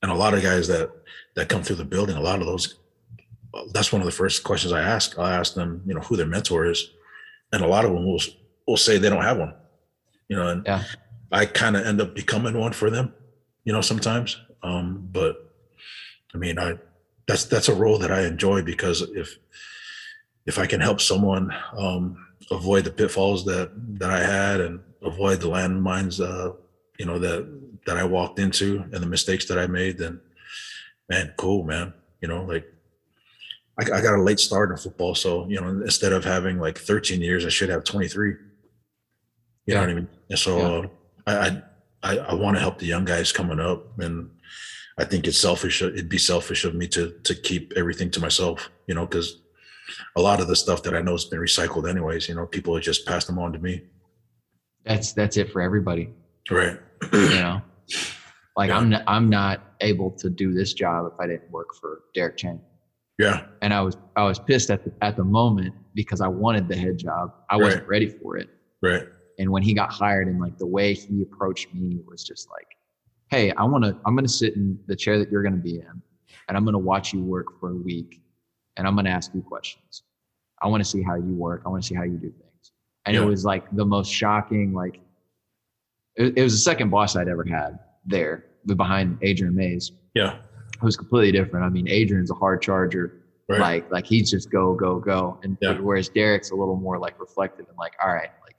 and 0.00 0.12
a 0.12 0.14
lot 0.14 0.32
of 0.32 0.44
guys 0.44 0.68
that 0.68 0.92
that 1.34 1.48
come 1.48 1.64
through 1.64 1.76
the 1.76 1.84
building, 1.84 2.16
a 2.16 2.20
lot 2.20 2.38
of 2.38 2.46
those, 2.46 2.76
that's 3.72 3.92
one 3.92 4.00
of 4.00 4.06
the 4.06 4.12
first 4.12 4.44
questions 4.44 4.72
I 4.72 4.80
ask. 4.80 5.18
I 5.18 5.34
ask 5.34 5.54
them, 5.54 5.82
you 5.84 5.92
know, 5.92 6.02
who 6.02 6.16
their 6.16 6.26
mentor 6.26 6.66
is, 6.66 6.88
and 7.52 7.64
a 7.64 7.66
lot 7.66 7.84
of 7.84 7.90
them 7.90 8.06
will 8.06 8.20
will 8.68 8.76
say 8.76 8.96
they 8.96 9.10
don't 9.10 9.24
have 9.24 9.38
one. 9.38 9.54
You 10.28 10.36
know, 10.36 10.46
and 10.46 10.62
yeah. 10.64 10.84
I 11.32 11.46
kind 11.46 11.76
of 11.76 11.84
end 11.84 12.00
up 12.00 12.14
becoming 12.14 12.56
one 12.56 12.74
for 12.74 12.90
them. 12.90 13.12
You 13.64 13.72
know, 13.72 13.80
sometimes, 13.80 14.40
um, 14.62 15.08
but 15.10 15.52
I 16.32 16.38
mean, 16.38 16.60
I 16.60 16.78
that's 17.26 17.44
that's 17.46 17.68
a 17.68 17.74
role 17.74 17.98
that 17.98 18.12
I 18.12 18.24
enjoy 18.24 18.62
because 18.62 19.02
if 19.02 19.36
if 20.46 20.60
I 20.60 20.66
can 20.66 20.80
help 20.80 21.00
someone 21.00 21.52
um, 21.76 22.24
avoid 22.50 22.84
the 22.84 22.90
pitfalls 22.90 23.44
that 23.44 23.70
that 23.98 24.10
I 24.10 24.20
had 24.20 24.60
and 24.60 24.80
avoid 25.02 25.40
the 25.40 25.48
landmines 25.48 26.20
uh, 26.20 26.54
you 26.98 27.06
know 27.06 27.18
that 27.18 27.48
that 27.86 27.96
I 27.96 28.04
walked 28.04 28.38
into 28.38 28.82
and 28.92 29.02
the 29.02 29.06
mistakes 29.06 29.46
that 29.46 29.58
I 29.58 29.66
made, 29.66 29.98
then 29.98 30.20
man, 31.08 31.34
cool, 31.36 31.64
man. 31.64 31.92
You 32.20 32.28
know, 32.28 32.44
like 32.44 32.66
I, 33.78 33.98
I 33.98 34.00
got 34.00 34.14
a 34.18 34.22
late 34.22 34.40
start 34.40 34.70
in 34.70 34.76
football, 34.76 35.14
so 35.14 35.46
you 35.48 35.60
know 35.60 35.68
instead 35.68 36.12
of 36.12 36.24
having 36.24 36.58
like 36.58 36.78
13 36.78 37.20
years, 37.20 37.44
I 37.44 37.50
should 37.50 37.68
have 37.68 37.84
23. 37.84 38.30
You 38.30 38.36
yeah. 39.66 39.74
know 39.74 39.80
what 39.80 39.90
I 39.90 39.94
mean? 39.94 40.08
And 40.30 40.38
so 40.38 40.58
yeah. 40.58 40.88
uh, 41.32 41.60
I 42.02 42.14
I, 42.14 42.18
I 42.18 42.34
want 42.34 42.56
to 42.56 42.60
help 42.60 42.78
the 42.78 42.86
young 42.86 43.04
guys 43.04 43.32
coming 43.32 43.60
up, 43.60 43.98
and 43.98 44.30
I 44.98 45.04
think 45.04 45.26
it's 45.26 45.38
selfish. 45.38 45.82
It'd 45.82 46.08
be 46.08 46.18
selfish 46.18 46.64
of 46.64 46.74
me 46.74 46.86
to 46.88 47.12
to 47.24 47.34
keep 47.34 47.72
everything 47.76 48.10
to 48.12 48.20
myself, 48.20 48.70
you 48.86 48.94
know, 48.94 49.06
because 49.06 49.40
a 50.16 50.20
lot 50.20 50.40
of 50.40 50.48
the 50.48 50.56
stuff 50.56 50.82
that 50.84 50.94
I 50.94 51.02
know 51.02 51.12
has 51.12 51.24
been 51.24 51.40
recycled 51.40 51.88
anyways. 51.88 52.28
You 52.28 52.34
know, 52.34 52.46
people 52.46 52.74
have 52.74 52.84
just 52.84 53.06
passed 53.06 53.26
them 53.26 53.38
on 53.38 53.52
to 53.52 53.58
me. 53.58 53.82
That's 54.84 55.12
that's 55.12 55.36
it 55.36 55.50
for 55.50 55.62
everybody. 55.62 56.10
Right. 56.50 56.78
you 57.12 57.28
know, 57.28 57.62
like 58.56 58.68
yeah. 58.68 58.76
I'm 58.76 58.90
not, 58.90 59.02
I'm 59.06 59.30
not 59.30 59.74
able 59.80 60.10
to 60.12 60.30
do 60.30 60.52
this 60.52 60.74
job 60.74 61.10
if 61.12 61.18
I 61.20 61.26
didn't 61.26 61.50
work 61.50 61.74
for 61.80 62.02
Derek 62.14 62.36
Chang. 62.36 62.60
Yeah. 63.18 63.46
And 63.62 63.72
I 63.72 63.80
was 63.80 63.96
I 64.16 64.24
was 64.24 64.38
pissed 64.38 64.70
at 64.70 64.84
the 64.84 64.92
at 65.02 65.16
the 65.16 65.24
moment 65.24 65.74
because 65.94 66.20
I 66.20 66.28
wanted 66.28 66.68
the 66.68 66.76
head 66.76 66.98
job. 66.98 67.34
I 67.50 67.56
wasn't 67.56 67.82
right. 67.82 67.88
ready 67.88 68.08
for 68.08 68.36
it. 68.36 68.48
Right. 68.82 69.04
And 69.38 69.50
when 69.50 69.62
he 69.62 69.74
got 69.74 69.90
hired 69.90 70.28
and 70.28 70.40
like 70.40 70.58
the 70.58 70.66
way 70.66 70.94
he 70.94 71.22
approached 71.22 71.72
me 71.74 71.98
was 72.06 72.22
just 72.24 72.48
like, 72.50 72.66
hey, 73.28 73.52
I 73.52 73.64
want 73.64 73.84
to 73.84 73.96
I'm 74.04 74.14
going 74.14 74.26
to 74.26 74.32
sit 74.32 74.56
in 74.56 74.78
the 74.86 74.96
chair 74.96 75.18
that 75.18 75.30
you're 75.30 75.42
going 75.42 75.56
to 75.56 75.62
be 75.62 75.76
in 75.76 76.02
and 76.48 76.56
I'm 76.56 76.64
going 76.64 76.74
to 76.74 76.78
watch 76.78 77.12
you 77.12 77.22
work 77.22 77.58
for 77.58 77.70
a 77.70 77.76
week 77.76 78.20
and 78.76 78.86
I'm 78.86 78.94
going 78.94 79.04
to 79.04 79.10
ask 79.10 79.32
you 79.34 79.42
questions. 79.42 80.02
I 80.62 80.68
want 80.68 80.82
to 80.82 80.88
see 80.88 81.02
how 81.02 81.14
you 81.14 81.34
work. 81.34 81.62
I 81.66 81.68
want 81.68 81.82
to 81.82 81.86
see 81.86 81.94
how 81.94 82.04
you 82.04 82.16
do 82.16 82.30
things. 82.30 82.72
And 83.06 83.14
yeah. 83.14 83.22
it 83.22 83.24
was 83.24 83.44
like 83.44 83.64
the 83.76 83.84
most 83.84 84.08
shocking, 84.08 84.72
like, 84.72 85.00
it, 86.16 86.38
it, 86.38 86.42
was 86.42 86.52
the 86.52 86.58
second 86.58 86.90
boss 86.90 87.16
I'd 87.16 87.28
ever 87.28 87.44
had 87.44 87.78
there 88.06 88.46
behind 88.66 89.18
Adrian 89.22 89.54
Mays. 89.54 89.92
Yeah. 90.14 90.38
It 90.74 90.82
was 90.82 90.96
completely 90.96 91.32
different. 91.32 91.66
I 91.66 91.68
mean, 91.68 91.88
Adrian's 91.88 92.30
a 92.30 92.34
hard 92.34 92.62
charger. 92.62 93.20
Right. 93.48 93.60
Like, 93.60 93.92
like 93.92 94.06
he's 94.06 94.30
just 94.30 94.50
go, 94.50 94.74
go, 94.74 94.98
go. 94.98 95.38
And 95.42 95.58
yeah. 95.60 95.78
whereas 95.78 96.08
Derek's 96.08 96.50
a 96.50 96.54
little 96.54 96.76
more 96.76 96.98
like 96.98 97.20
reflective 97.20 97.68
and 97.68 97.76
like, 97.76 97.92
all 98.02 98.12
right, 98.12 98.30
like, 98.42 98.56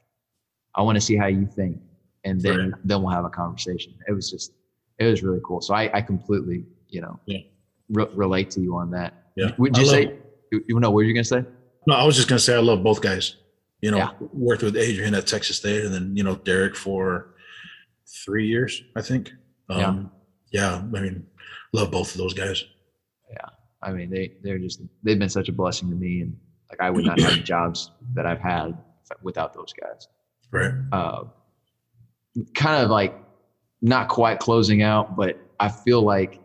I 0.76 0.82
want 0.84 0.96
to 0.96 1.02
see 1.02 1.16
how 1.16 1.28
you 1.28 1.48
think. 1.48 1.80
And 2.24 2.40
then, 2.40 2.72
right. 2.72 2.82
then 2.84 3.02
we'll 3.02 3.14
have 3.14 3.26
a 3.26 3.30
conversation. 3.30 3.96
It 4.08 4.14
was 4.14 4.30
just, 4.30 4.52
it 5.00 5.06
was 5.06 5.24
really 5.24 5.42
cool. 5.44 5.62
So 5.62 5.74
I, 5.74 5.90
I 5.94 6.02
completely, 6.02 6.66
you 6.90 7.02
know, 7.02 7.20
yeah. 7.26 7.40
re- 7.90 8.10
relate 8.14 8.52
to 8.52 8.62
you 8.62 8.76
on 8.76 8.92
that. 8.92 9.14
Yeah. 9.36 9.52
Would 9.57 9.78
you 9.78 9.86
say? 9.86 10.18
You 10.52 10.80
know, 10.80 10.90
what 10.90 10.95
were 10.95 11.03
you 11.03 11.14
gonna 11.14 11.24
say? 11.24 11.44
No, 11.88 11.95
I 11.95 12.06
was 12.06 12.16
just 12.16 12.28
gonna 12.28 12.40
say 12.40 12.56
I 12.56 12.60
love 12.60 12.84
both 12.84 13.02
guys. 13.02 13.38
You 13.82 13.91
know, 13.91 13.98
yeah. 13.98 14.12
worked 14.34 14.64
with 14.64 14.78
Adrian 14.78 15.14
at 15.14 15.28
Texas 15.28 15.57
State, 15.57 15.86
and 15.86 15.94
then 15.94 16.16
you 16.16 16.24
know 16.24 16.36
Derek 16.36 16.76
for 16.76 17.36
three 18.24 18.48
years, 18.48 18.84
I 18.95 19.02
think. 19.02 19.32
Um, 19.70 20.12
yeah. 20.52 20.76
yeah, 20.76 20.76
I 20.78 21.02
mean, 21.02 21.28
love 21.74 21.91
both 21.91 22.12
of 22.12 22.18
those 22.18 22.34
guys. 22.34 22.64
Yeah, 23.30 23.49
I 23.82 23.91
mean 23.91 24.10
they 24.10 24.34
they're 24.41 24.60
just 24.60 24.82
they've 25.03 25.20
been 25.20 25.30
such 25.30 25.49
a 25.49 25.52
blessing 25.52 25.90
to 25.90 25.95
me, 25.95 26.22
and 26.22 26.36
like 26.70 26.82
I 26.82 26.90
would 26.90 27.06
not 27.06 27.20
have 27.20 27.34
the 27.34 27.40
jobs 27.44 27.91
that 28.14 28.26
I've 28.26 28.40
had 28.40 28.78
without 29.22 29.53
those 29.53 29.74
guys. 29.74 30.07
Right. 30.52 30.72
Uh, 30.91 31.24
kind 32.53 32.84
of 32.84 32.90
like 32.90 33.16
not 33.82 34.07
quite 34.07 34.40
closing 34.40 34.82
out, 34.82 35.16
but 35.16 35.38
I 35.60 35.70
feel 35.70 36.02
like 36.02 36.40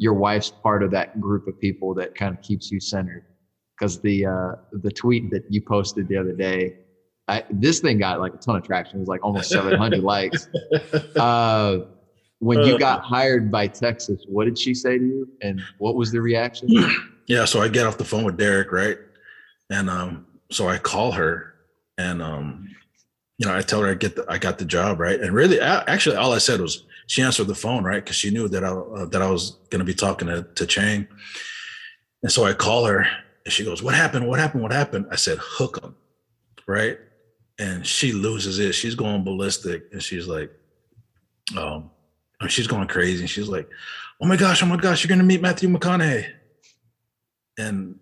your 0.00 0.14
wife's 0.14 0.50
part 0.50 0.82
of 0.82 0.90
that 0.90 1.20
group 1.20 1.46
of 1.46 1.60
people 1.60 1.92
that 1.92 2.14
kind 2.14 2.34
of 2.34 2.40
keeps 2.40 2.70
you 2.70 2.80
centered. 2.80 3.22
Because 3.78 4.00
the 4.00 4.26
uh, 4.26 4.52
the 4.72 4.90
tweet 4.90 5.30
that 5.30 5.44
you 5.50 5.60
posted 5.60 6.08
the 6.08 6.16
other 6.16 6.32
day, 6.32 6.76
I, 7.28 7.44
this 7.50 7.80
thing 7.80 7.98
got 7.98 8.18
like 8.18 8.32
a 8.32 8.38
ton 8.38 8.56
of 8.56 8.62
traction. 8.62 8.96
It 8.96 9.00
was 9.00 9.08
like 9.08 9.22
almost 9.22 9.50
700 9.50 10.00
likes. 10.02 10.48
Uh, 11.16 11.80
when 12.38 12.60
you 12.60 12.78
got 12.78 13.02
hired 13.02 13.50
by 13.50 13.66
Texas, 13.66 14.24
what 14.26 14.46
did 14.46 14.58
she 14.58 14.72
say 14.72 14.96
to 14.96 15.04
you, 15.04 15.28
and 15.42 15.60
what 15.76 15.94
was 15.94 16.10
the 16.10 16.20
reaction? 16.20 16.68
Yeah, 17.26 17.44
so 17.44 17.62
I 17.62 17.68
get 17.68 17.86
off 17.86 17.96
the 17.96 18.04
phone 18.04 18.24
with 18.24 18.36
Derek, 18.36 18.72
right, 18.72 18.98
and 19.70 19.88
um, 19.88 20.26
so 20.50 20.68
I 20.68 20.78
call 20.78 21.12
her, 21.12 21.54
and 21.96 22.20
um, 22.20 22.68
you 23.38 23.46
know, 23.46 23.54
I 23.54 23.62
tell 23.62 23.82
her 23.82 23.88
I 23.88 23.94
get 23.94 24.16
the, 24.16 24.24
I 24.28 24.38
got 24.38 24.58
the 24.58 24.64
job, 24.64 24.98
right, 24.98 25.20
and 25.20 25.32
really, 25.32 25.60
actually, 25.60 26.16
all 26.16 26.32
I 26.32 26.38
said 26.38 26.60
was, 26.60 26.82
she 27.10 27.22
answered 27.22 27.48
the 27.48 27.56
phone, 27.56 27.82
right? 27.82 28.04
Because 28.04 28.14
she 28.14 28.30
knew 28.30 28.46
that 28.46 28.62
I 28.62 28.68
uh, 28.68 29.04
that 29.06 29.20
I 29.20 29.28
was 29.28 29.58
going 29.68 29.80
to 29.80 29.84
be 29.84 29.94
talking 29.94 30.28
to, 30.28 30.44
to 30.44 30.64
Chang. 30.64 31.08
And 32.22 32.30
so 32.30 32.44
I 32.44 32.52
call 32.52 32.84
her 32.84 33.04
and 33.44 33.52
she 33.52 33.64
goes, 33.64 33.82
What 33.82 33.96
happened? 33.96 34.28
What 34.28 34.38
happened? 34.38 34.62
What 34.62 34.72
happened? 34.72 35.06
I 35.10 35.16
said, 35.16 35.38
Hook 35.40 35.82
them. 35.82 35.96
Right. 36.68 37.00
And 37.58 37.84
she 37.84 38.12
loses 38.12 38.60
it. 38.60 38.76
She's 38.76 38.94
going 38.94 39.24
ballistic. 39.24 39.88
And 39.90 40.00
she's 40.00 40.28
like, 40.28 40.52
um, 41.58 41.90
she's 42.46 42.68
going 42.68 42.86
crazy. 42.86 43.22
And 43.22 43.30
she's 43.30 43.48
like, 43.48 43.68
Oh 44.20 44.26
my 44.26 44.36
gosh, 44.36 44.62
oh 44.62 44.66
my 44.66 44.76
gosh, 44.76 45.02
you're 45.02 45.08
gonna 45.08 45.26
meet 45.26 45.42
Matthew 45.42 45.68
McConaughey. 45.68 46.30
And 47.58 47.98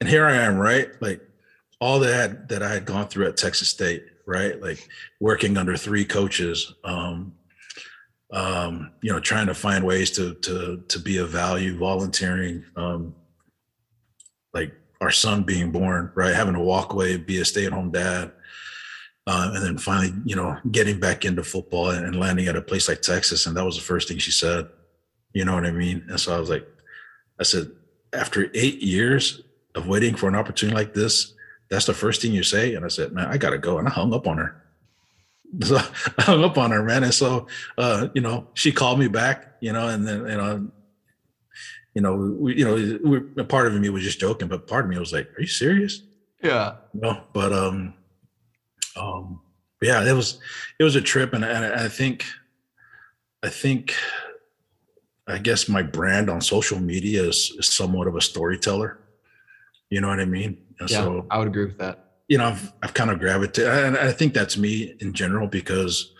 and 0.00 0.08
here 0.08 0.24
I 0.24 0.36
am, 0.36 0.56
right? 0.56 0.90
Like 1.02 1.20
all 1.80 1.98
that 1.98 2.48
that 2.50 2.62
I 2.62 2.68
had 2.68 2.84
gone 2.84 3.08
through 3.08 3.26
at 3.26 3.36
Texas 3.36 3.70
State, 3.70 4.04
right? 4.24 4.62
Like 4.62 4.88
working 5.18 5.56
under 5.56 5.76
three 5.76 6.04
coaches, 6.04 6.74
um, 6.84 7.32
um, 8.32 8.92
you 9.00 9.10
know, 9.12 9.20
trying 9.20 9.46
to 9.46 9.54
find 9.54 9.84
ways 9.84 10.10
to 10.12 10.34
to 10.34 10.82
to 10.88 10.98
be 10.98 11.18
of 11.18 11.30
value, 11.30 11.78
volunteering, 11.78 12.64
um, 12.76 13.14
like 14.52 14.72
our 15.00 15.10
son 15.10 15.42
being 15.44 15.70
born, 15.72 16.12
right? 16.14 16.34
Having 16.34 16.54
to 16.54 16.60
walk 16.60 16.92
away, 16.92 17.16
be 17.16 17.40
a 17.40 17.44
stay-at-home 17.44 17.90
dad, 17.90 18.32
uh, 19.26 19.52
and 19.54 19.64
then 19.64 19.78
finally, 19.78 20.12
you 20.24 20.36
know, 20.36 20.58
getting 20.70 21.00
back 21.00 21.24
into 21.24 21.42
football 21.42 21.90
and, 21.90 22.04
and 22.04 22.18
landing 22.18 22.48
at 22.48 22.56
a 22.56 22.62
place 22.62 22.88
like 22.88 23.02
Texas, 23.02 23.46
and 23.46 23.56
that 23.56 23.64
was 23.64 23.76
the 23.76 23.82
first 23.82 24.08
thing 24.08 24.18
she 24.18 24.30
said. 24.30 24.68
You 25.32 25.44
know 25.44 25.54
what 25.54 25.66
I 25.66 25.70
mean? 25.70 26.04
And 26.08 26.18
so 26.18 26.34
I 26.34 26.40
was 26.40 26.48
like, 26.48 26.66
I 27.38 27.42
said, 27.44 27.70
after 28.12 28.50
eight 28.54 28.82
years 28.82 29.42
of 29.74 29.86
waiting 29.86 30.16
for 30.16 30.28
an 30.28 30.34
opportunity 30.34 30.76
like 30.76 30.94
this, 30.94 31.34
that's 31.70 31.84
the 31.84 31.94
first 31.94 32.22
thing 32.22 32.32
you 32.32 32.42
say. 32.42 32.74
And 32.74 32.84
I 32.84 32.88
said, 32.88 33.12
man, 33.12 33.26
I 33.26 33.36
gotta 33.36 33.58
go. 33.58 33.78
And 33.78 33.86
I 33.86 33.90
hung 33.90 34.14
up 34.14 34.26
on 34.26 34.38
her. 34.38 34.62
So 35.62 35.76
I 36.18 36.22
hung 36.22 36.44
up 36.44 36.58
on 36.58 36.70
her, 36.70 36.82
man. 36.82 37.04
And 37.04 37.14
so, 37.14 37.46
uh, 37.76 38.08
you 38.14 38.20
know, 38.20 38.48
she 38.54 38.72
called 38.72 38.98
me 38.98 39.08
back, 39.08 39.54
you 39.60 39.72
know, 39.72 39.88
and 39.88 40.06
then, 40.06 40.20
you 40.20 40.36
know, 40.36 40.70
you 41.94 42.02
know, 42.02 42.36
we, 42.38 42.56
you 42.56 42.64
know, 42.64 43.20
we, 43.34 43.44
part 43.44 43.66
of 43.66 43.74
me 43.74 43.88
was 43.88 44.04
just 44.04 44.20
joking, 44.20 44.48
but 44.48 44.66
part 44.66 44.84
of 44.84 44.90
me 44.90 44.98
was 44.98 45.12
like, 45.12 45.28
are 45.36 45.40
you 45.40 45.46
serious? 45.46 46.02
Yeah. 46.42 46.76
No, 46.94 47.22
but, 47.32 47.52
um, 47.52 47.94
um, 48.94 49.40
yeah, 49.82 50.08
it 50.08 50.12
was, 50.12 50.38
it 50.78 50.84
was 50.84 50.96
a 50.96 51.00
trip. 51.00 51.32
And, 51.32 51.44
and 51.44 51.64
I 51.64 51.88
think, 51.88 52.24
I 53.42 53.48
think, 53.48 53.94
I 55.26 55.38
guess 55.38 55.68
my 55.68 55.82
brand 55.82 56.30
on 56.30 56.40
social 56.40 56.80
media 56.80 57.22
is, 57.22 57.54
is 57.58 57.66
somewhat 57.66 58.06
of 58.06 58.16
a 58.16 58.20
storyteller. 58.20 58.98
You 59.90 60.00
know 60.00 60.08
what 60.08 60.20
I 60.20 60.24
mean? 60.24 60.58
And 60.80 60.90
yeah, 60.90 60.98
so 60.98 61.26
I 61.30 61.38
would 61.38 61.48
agree 61.48 61.66
with 61.66 61.78
that. 61.78 62.07
You 62.28 62.38
know, 62.38 62.48
I've, 62.48 62.72
I've 62.82 62.94
kind 62.94 63.10
of 63.10 63.18
gravitated, 63.18 63.72
and 63.72 63.96
I 63.96 64.12
think 64.12 64.34
that's 64.34 64.56
me 64.56 64.94
in 65.00 65.14
general 65.14 65.48
because 65.48 66.12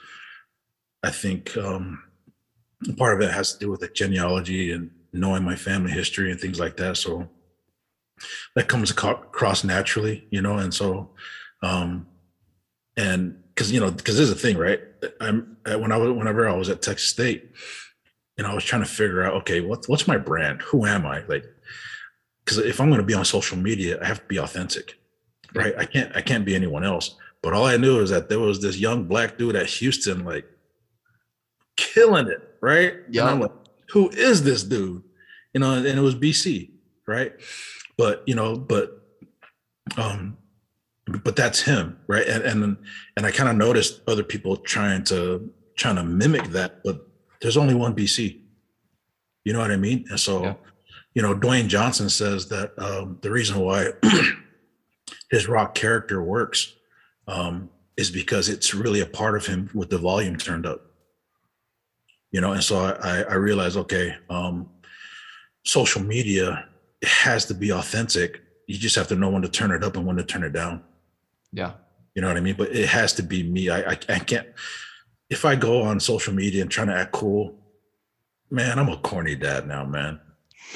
I 1.02 1.10
think 1.10 1.56
um, 1.56 2.02
part 2.96 3.14
of 3.14 3.28
it 3.28 3.32
has 3.32 3.52
to 3.52 3.58
do 3.58 3.70
with 3.70 3.80
the 3.80 3.88
genealogy 3.88 4.72
and 4.72 4.90
knowing 5.12 5.44
my 5.44 5.56
family 5.56 5.90
history 5.90 6.30
and 6.30 6.40
things 6.40 6.58
like 6.58 6.76
that. 6.78 6.96
So 6.96 7.28
that 8.54 8.68
comes 8.68 8.90
across 8.90 9.64
naturally, 9.64 10.26
you 10.30 10.40
know, 10.40 10.58
and 10.58 10.72
so, 10.72 11.10
um, 11.62 12.06
and 12.96 13.42
because 13.54 13.70
you 13.70 13.80
know, 13.80 13.90
because 13.90 14.16
there's 14.16 14.30
a 14.30 14.34
thing, 14.34 14.56
right? 14.56 14.80
I'm 15.20 15.56
when 15.64 15.92
I 15.92 15.96
was 15.96 16.12
whenever 16.12 16.48
I 16.48 16.54
was 16.54 16.68
at 16.68 16.82
Texas 16.82 17.08
State, 17.08 17.50
and 18.36 18.46
I 18.46 18.54
was 18.54 18.64
trying 18.64 18.82
to 18.82 18.88
figure 18.88 19.22
out, 19.22 19.34
okay, 19.34 19.60
what's 19.60 19.88
what's 19.88 20.08
my 20.08 20.16
brand? 20.16 20.62
Who 20.62 20.86
am 20.86 21.06
I? 21.06 21.24
Like, 21.26 21.44
because 22.44 22.58
if 22.58 22.80
I'm 22.80 22.88
going 22.88 23.00
to 23.00 23.06
be 23.06 23.14
on 23.14 23.24
social 23.24 23.58
media, 23.58 24.00
I 24.02 24.06
have 24.06 24.20
to 24.20 24.26
be 24.26 24.38
authentic, 24.38 24.98
right? 25.54 25.74
I 25.78 25.84
can't 25.84 26.14
I 26.16 26.20
can't 26.20 26.44
be 26.44 26.54
anyone 26.54 26.84
else. 26.84 27.16
But 27.42 27.52
all 27.52 27.66
I 27.66 27.76
knew 27.76 28.00
is 28.00 28.10
that 28.10 28.28
there 28.28 28.40
was 28.40 28.60
this 28.60 28.78
young 28.78 29.04
black 29.04 29.38
dude 29.38 29.56
at 29.56 29.66
Houston, 29.66 30.24
like 30.24 30.46
killing 31.76 32.28
it, 32.28 32.56
right? 32.60 32.94
Yeah. 33.10 33.26
I'm 33.26 33.40
like, 33.40 33.52
who 33.90 34.08
is 34.10 34.42
this 34.42 34.64
dude? 34.64 35.02
You 35.54 35.60
know, 35.60 35.74
and 35.74 35.86
it 35.86 36.00
was 36.00 36.14
BC, 36.14 36.70
right? 37.06 37.32
But 37.96 38.22
you 38.26 38.34
know, 38.34 38.56
but 38.56 39.02
um, 39.96 40.36
but 41.06 41.36
that's 41.36 41.60
him, 41.60 41.98
right? 42.06 42.26
And 42.26 42.42
and 42.44 42.76
and 43.16 43.26
I 43.26 43.30
kind 43.30 43.48
of 43.48 43.56
noticed 43.56 44.02
other 44.06 44.24
people 44.24 44.56
trying 44.56 45.04
to 45.04 45.50
trying 45.76 45.96
to 45.96 46.04
mimic 46.04 46.44
that, 46.48 46.82
but 46.84 47.06
there's 47.40 47.56
only 47.56 47.74
one 47.74 47.94
BC. 47.94 48.40
You 49.44 49.52
know 49.52 49.60
what 49.60 49.70
I 49.70 49.76
mean? 49.76 50.04
And 50.10 50.20
so 50.20 50.42
yeah 50.42 50.54
you 51.18 51.22
know, 51.22 51.34
Dwayne 51.34 51.66
Johnson 51.66 52.08
says 52.08 52.48
that 52.48 52.78
um, 52.78 53.18
the 53.22 53.30
reason 53.32 53.58
why 53.58 53.88
his 55.30 55.48
rock 55.48 55.74
character 55.74 56.22
works 56.22 56.74
um, 57.26 57.70
is 57.96 58.10
because 58.10 58.48
it's 58.48 58.74
really 58.74 59.00
a 59.00 59.06
part 59.06 59.36
of 59.36 59.46
him 59.46 59.70
with 59.74 59.90
the 59.90 59.98
volume 59.98 60.36
turned 60.36 60.66
up. 60.66 60.82
You 62.30 62.40
know, 62.40 62.52
and 62.52 62.62
so 62.62 62.78
I, 62.78 63.22
I 63.22 63.34
realized, 63.34 63.76
okay, 63.76 64.14
um, 64.28 64.68
social 65.64 66.02
media 66.02 66.66
has 67.02 67.46
to 67.46 67.54
be 67.54 67.72
authentic. 67.72 68.42
You 68.66 68.76
just 68.76 68.96
have 68.96 69.08
to 69.08 69.16
know 69.16 69.30
when 69.30 69.42
to 69.42 69.48
turn 69.48 69.70
it 69.70 69.82
up 69.82 69.96
and 69.96 70.06
when 70.06 70.16
to 70.16 70.24
turn 70.24 70.44
it 70.44 70.52
down. 70.52 70.82
Yeah. 71.52 71.72
You 72.14 72.22
know 72.22 72.28
what 72.28 72.36
I 72.36 72.40
mean? 72.40 72.56
But 72.56 72.74
it 72.74 72.88
has 72.88 73.14
to 73.14 73.22
be 73.22 73.42
me. 73.42 73.70
I, 73.70 73.92
I, 73.92 73.98
I 74.08 74.18
can't, 74.18 74.46
if 75.30 75.44
I 75.44 75.56
go 75.56 75.82
on 75.82 76.00
social 76.00 76.34
media 76.34 76.62
and 76.62 76.70
trying 76.70 76.88
to 76.88 76.94
act 76.96 77.12
cool, 77.12 77.54
man, 78.50 78.78
I'm 78.78 78.88
a 78.88 78.96
corny 78.98 79.34
dad 79.34 79.66
now, 79.66 79.84
man. 79.84 80.20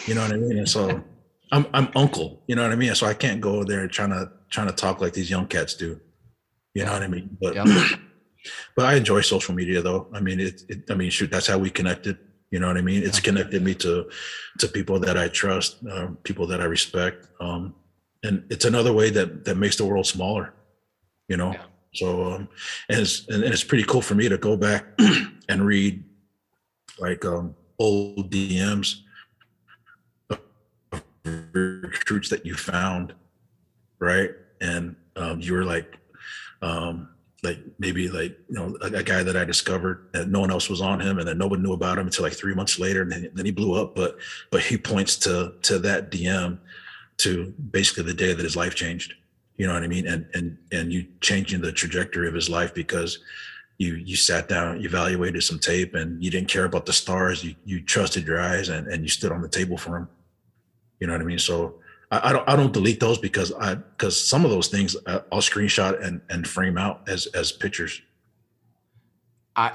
You 0.07 0.15
know 0.15 0.23
what 0.23 0.33
I 0.33 0.37
mean? 0.37 0.59
And 0.59 0.69
so 0.69 1.03
I'm 1.53 1.67
I'm 1.75 1.89
uncle, 1.95 2.43
you 2.47 2.57
know 2.57 2.63
what 2.63 2.73
I 2.73 2.77
mean? 2.77 2.95
So 2.95 3.07
I 3.07 3.15
can't 3.15 3.41
go 3.41 3.63
there 3.63 3.87
trying 3.87 4.11
to 4.11 4.31
trying 4.53 4.69
to 4.69 4.73
talk 4.73 5.01
like 5.01 5.13
these 5.15 5.31
young 5.31 5.47
cats 5.47 5.75
do. 5.75 6.01
You 6.75 6.85
know 6.85 6.93
what 6.93 7.03
I 7.03 7.09
mean? 7.09 7.37
But 7.41 7.55
yeah. 7.55 7.65
but 8.77 8.87
I 8.87 8.95
enjoy 8.95 9.23
social 9.23 9.55
media 9.55 9.83
though. 9.83 10.09
I 10.13 10.21
mean 10.21 10.41
it, 10.41 10.63
it 10.69 10.91
I 10.91 10.95
mean 10.95 11.11
shoot, 11.11 11.31
that's 11.31 11.47
how 11.47 11.59
we 11.59 11.71
connected. 11.71 12.19
You 12.51 12.61
know 12.61 12.69
what 12.69 12.77
I 12.77 12.83
mean? 12.83 13.03
It's 13.03 13.21
connected 13.21 13.63
me 13.63 13.75
to 13.77 14.09
to 14.59 14.69
people 14.69 14.99
that 15.01 15.17
I 15.17 15.29
trust, 15.29 15.79
uh, 15.91 16.09
people 16.23 16.47
that 16.49 16.61
I 16.61 16.65
respect. 16.65 17.29
Um, 17.41 17.75
and 18.23 18.45
it's 18.51 18.67
another 18.67 18.93
way 18.93 19.11
that 19.11 19.45
that 19.47 19.57
makes 19.57 19.77
the 19.77 19.85
world 19.85 20.07
smaller, 20.07 20.53
you 21.29 21.37
know. 21.37 21.53
Yeah. 21.53 21.65
So 21.95 22.33
um, 22.33 22.49
and 22.89 23.01
it's 23.01 23.27
and, 23.29 23.43
and 23.43 23.53
it's 23.53 23.65
pretty 23.65 23.85
cool 23.85 24.03
for 24.03 24.15
me 24.15 24.29
to 24.29 24.39
go 24.39 24.57
back 24.57 24.85
and 25.49 25.67
read 25.67 26.05
like 26.99 27.25
um 27.25 27.55
old 27.79 28.31
DMs 28.31 29.01
of 30.31 30.41
recruits 31.55 32.29
that 32.29 32.45
you 32.47 32.55
found, 32.55 33.15
right? 33.99 34.31
And 34.63 34.97
um, 35.17 35.41
you 35.41 35.53
were 35.53 35.65
like, 35.65 35.99
um, 36.63 37.09
like 37.43 37.59
maybe 37.79 38.09
like 38.09 38.39
you 38.49 38.55
know 38.55 38.77
a, 38.83 38.87
a, 38.87 39.03
guy 39.03 39.23
that 39.25 39.37
I 39.37 39.45
discovered 39.45 40.09
that 40.13 40.29
no 40.29 40.39
one 40.39 40.51
else 40.51 40.71
was 40.71 40.81
on 40.81 41.01
him, 41.01 41.19
and 41.19 41.27
then 41.27 41.39
no 41.39 41.49
one 41.49 41.63
knew 41.63 41.73
about 41.73 41.99
him 41.99 42.07
until 42.07 42.25
like 42.25 42.33
three 42.33 42.55
months 42.55 42.79
later, 42.79 43.03
and 43.03 43.11
then, 43.11 43.31
then 43.35 43.45
he 43.45 43.51
blew 43.51 43.75
up. 43.75 43.95
But 43.95 44.17
but 44.51 44.63
he 44.63 44.79
points 44.79 45.17
to 45.19 45.55
to 45.63 45.79
that 45.81 46.11
DM 46.11 46.59
to 47.19 47.53
basically 47.71 48.05
the 48.05 48.15
day 48.15 48.33
that 48.33 48.43
his 48.43 48.57
life 48.57 48.75
changed. 48.75 49.15
You 49.57 49.67
know 49.67 49.75
what 49.75 49.83
I 49.83 49.89
mean? 49.89 50.07
And 50.07 50.27
and 50.35 50.57
and 50.71 50.93
you 50.93 51.07
changing 51.21 51.61
the 51.61 51.73
trajectory 51.73 52.29
of 52.29 52.35
his 52.35 52.49
life 52.49 52.73
because 52.75 53.19
you 53.79 53.95
you 53.97 54.15
sat 54.15 54.49
down, 54.49 54.81
evaluated 54.81 55.43
some 55.43 55.59
tape, 55.59 55.95
and 55.95 56.23
you 56.23 56.31
didn't 56.31 56.49
care 56.49 56.65
about 56.65 56.87
the 56.87 56.93
stars. 56.93 57.43
You 57.43 57.57
you 57.65 57.83
trusted 57.83 58.25
your 58.25 58.41
eyes, 58.41 58.69
and 58.69 58.87
and 58.87 59.03
you 59.03 59.09
stood 59.09 59.33
on 59.33 59.43
the 59.43 59.49
table 59.49 59.77
for 59.77 59.97
him. 59.97 60.09
You 61.01 61.09
know 61.09 61.15
what 61.15 61.23
I 61.23 61.25
mean? 61.25 61.41
So 61.41 61.81
I, 62.13 62.29
I 62.29 62.33
don't 62.33 62.49
I 62.49 62.55
don't 62.55 62.73
delete 62.73 63.01
those 63.01 63.19
because 63.19 63.53
I 63.53 63.75
because 63.75 64.23
some 64.23 64.45
of 64.45 64.51
those 64.51 64.69
things 64.69 64.95
uh, 65.07 65.21
I'll 65.33 65.41
screenshot 65.41 66.05
and 66.05 66.21
and 66.29 66.47
frame 66.47 66.79
out 66.79 67.09
as 67.09 67.27
as 67.29 67.51
pictures. 67.51 68.03
I 69.57 69.73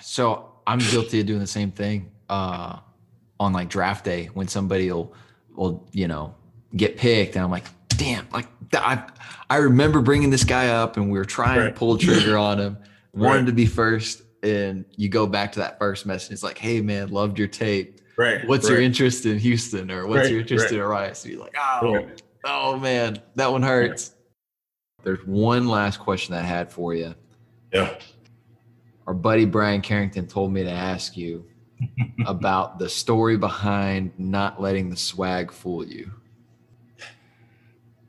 so 0.00 0.52
I'm 0.66 0.78
guilty 0.78 1.20
of 1.20 1.26
doing 1.26 1.40
the 1.40 1.46
same 1.46 1.72
thing 1.72 2.10
uh, 2.28 2.78
on 3.38 3.52
like 3.52 3.68
draft 3.68 4.04
day 4.04 4.30
when 4.32 4.48
somebody 4.48 4.90
will 4.90 5.12
will 5.54 5.88
you 5.92 6.08
know 6.08 6.34
get 6.76 6.96
picked 6.96 7.34
and 7.34 7.44
I'm 7.44 7.50
like 7.50 7.64
damn 7.88 8.26
like 8.30 8.46
I 8.72 9.04
I 9.50 9.56
remember 9.56 10.00
bringing 10.00 10.30
this 10.30 10.44
guy 10.44 10.68
up 10.68 10.96
and 10.96 11.10
we 11.10 11.18
were 11.18 11.24
trying 11.24 11.58
right. 11.58 11.66
to 11.66 11.72
pull 11.72 11.98
trigger 11.98 12.38
on 12.38 12.60
him 12.60 12.78
wanted 13.12 13.40
right. 13.40 13.46
to 13.46 13.52
be 13.52 13.66
first 13.66 14.22
and 14.44 14.84
you 14.96 15.08
go 15.08 15.26
back 15.26 15.52
to 15.52 15.58
that 15.58 15.78
first 15.80 16.06
message 16.06 16.32
it's 16.32 16.44
like 16.44 16.56
hey 16.56 16.80
man 16.80 17.08
loved 17.08 17.38
your 17.38 17.48
tape 17.48 17.99
Right. 18.20 18.46
What's 18.46 18.66
right. 18.66 18.74
your 18.74 18.82
interest 18.82 19.24
in 19.24 19.38
Houston 19.38 19.90
or 19.90 20.06
what's 20.06 20.24
right, 20.24 20.30
your 20.30 20.40
interest 20.40 20.66
right. 20.66 20.74
in 20.74 20.80
Rice? 20.82 21.24
You're 21.24 21.40
like, 21.40 21.56
oh, 21.56 22.06
oh 22.44 22.78
man, 22.78 23.18
that 23.36 23.50
one 23.50 23.62
hurts. 23.62 24.14
There's 25.02 25.26
one 25.26 25.68
last 25.68 26.00
question 26.00 26.34
I 26.34 26.42
had 26.42 26.70
for 26.70 26.92
you. 26.92 27.14
Yeah. 27.72 27.94
Our 29.06 29.14
buddy 29.14 29.46
Brian 29.46 29.80
Carrington 29.80 30.26
told 30.26 30.52
me 30.52 30.62
to 30.62 30.70
ask 30.70 31.16
you 31.16 31.46
about 32.26 32.78
the 32.78 32.90
story 32.90 33.38
behind 33.38 34.12
not 34.18 34.60
letting 34.60 34.90
the 34.90 34.98
swag 34.98 35.50
fool 35.50 35.82
you. 35.82 36.12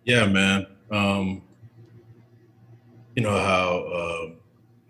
Yeah, 0.04 0.26
man. 0.26 0.68
Um, 0.92 1.42
you 3.16 3.24
know 3.24 3.30
how 3.30 3.78
uh, 3.78 4.32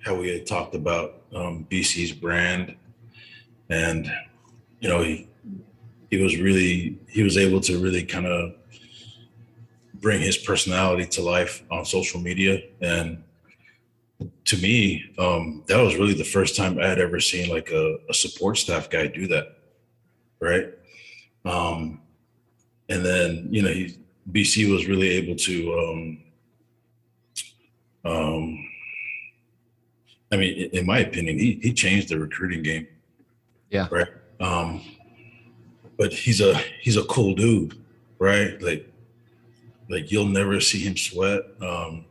how 0.04 0.16
we 0.16 0.30
had 0.32 0.48
talked 0.48 0.74
about 0.74 1.22
um, 1.36 1.68
BC's 1.70 2.12
brand 2.12 2.76
and 3.70 4.12
you 4.82 4.90
know, 4.90 5.02
he 5.02 5.30
he 6.10 6.22
was 6.22 6.38
really 6.38 7.00
he 7.08 7.24
was 7.24 7.38
able 7.38 7.62
to 7.62 7.80
really 7.80 8.04
kind 8.04 8.26
of 8.26 8.54
bring 9.96 10.20
his 10.20 10.38
personality 10.38 11.06
to 11.06 11.22
life 11.22 11.64
on 11.72 11.86
social 11.86 12.20
media. 12.20 12.62
And 12.82 13.24
to 14.46 14.58
me 14.58 15.06
um, 15.18 15.64
that 15.68 15.82
was 15.82 15.96
really 15.96 16.14
the 16.14 16.24
first 16.24 16.56
time 16.56 16.78
i 16.80 16.86
had 16.86 17.00
ever 17.00 17.20
seen 17.20 17.50
like 17.50 17.72
a, 17.72 17.98
a 18.08 18.14
support 18.14 18.56
staff 18.56 18.88
guy 18.88 19.08
do 19.08 19.28
that 19.28 19.58
right? 20.40 20.70
Um, 21.44 22.02
and 22.90 23.04
then 23.04 23.48
you 23.50 23.64
know 23.64 23.70
he, 23.70 23.98
bc 24.32 24.72
was 24.72 24.88
really 24.88 25.10
able 25.10 25.36
to 25.36 25.80
um, 25.80 26.18
um, 28.06 28.68
i 30.32 30.38
mean 30.38 30.70
in 30.72 30.86
my 30.86 31.00
opinion 31.00 31.40
he, 31.40 31.60
he 31.64 31.74
changed 31.74 32.10
the 32.10 32.20
recruiting 32.20 32.62
game. 32.62 32.88
Yeah. 33.72 33.88
Right 33.90 34.08
um, 34.42 34.82
but 35.98 36.12
he's 36.12 36.42
a 36.42 36.56
he's 36.82 36.98
a 36.98 37.04
cool 37.04 37.36
dude, 37.36 37.76
right? 38.20 38.62
Like 38.62 38.92
like 39.90 40.12
you'll 40.12 40.26
never 40.26 40.60
see 40.60 40.80
him 40.80 40.98
sweat. 40.98 41.42
Um, 41.62 42.06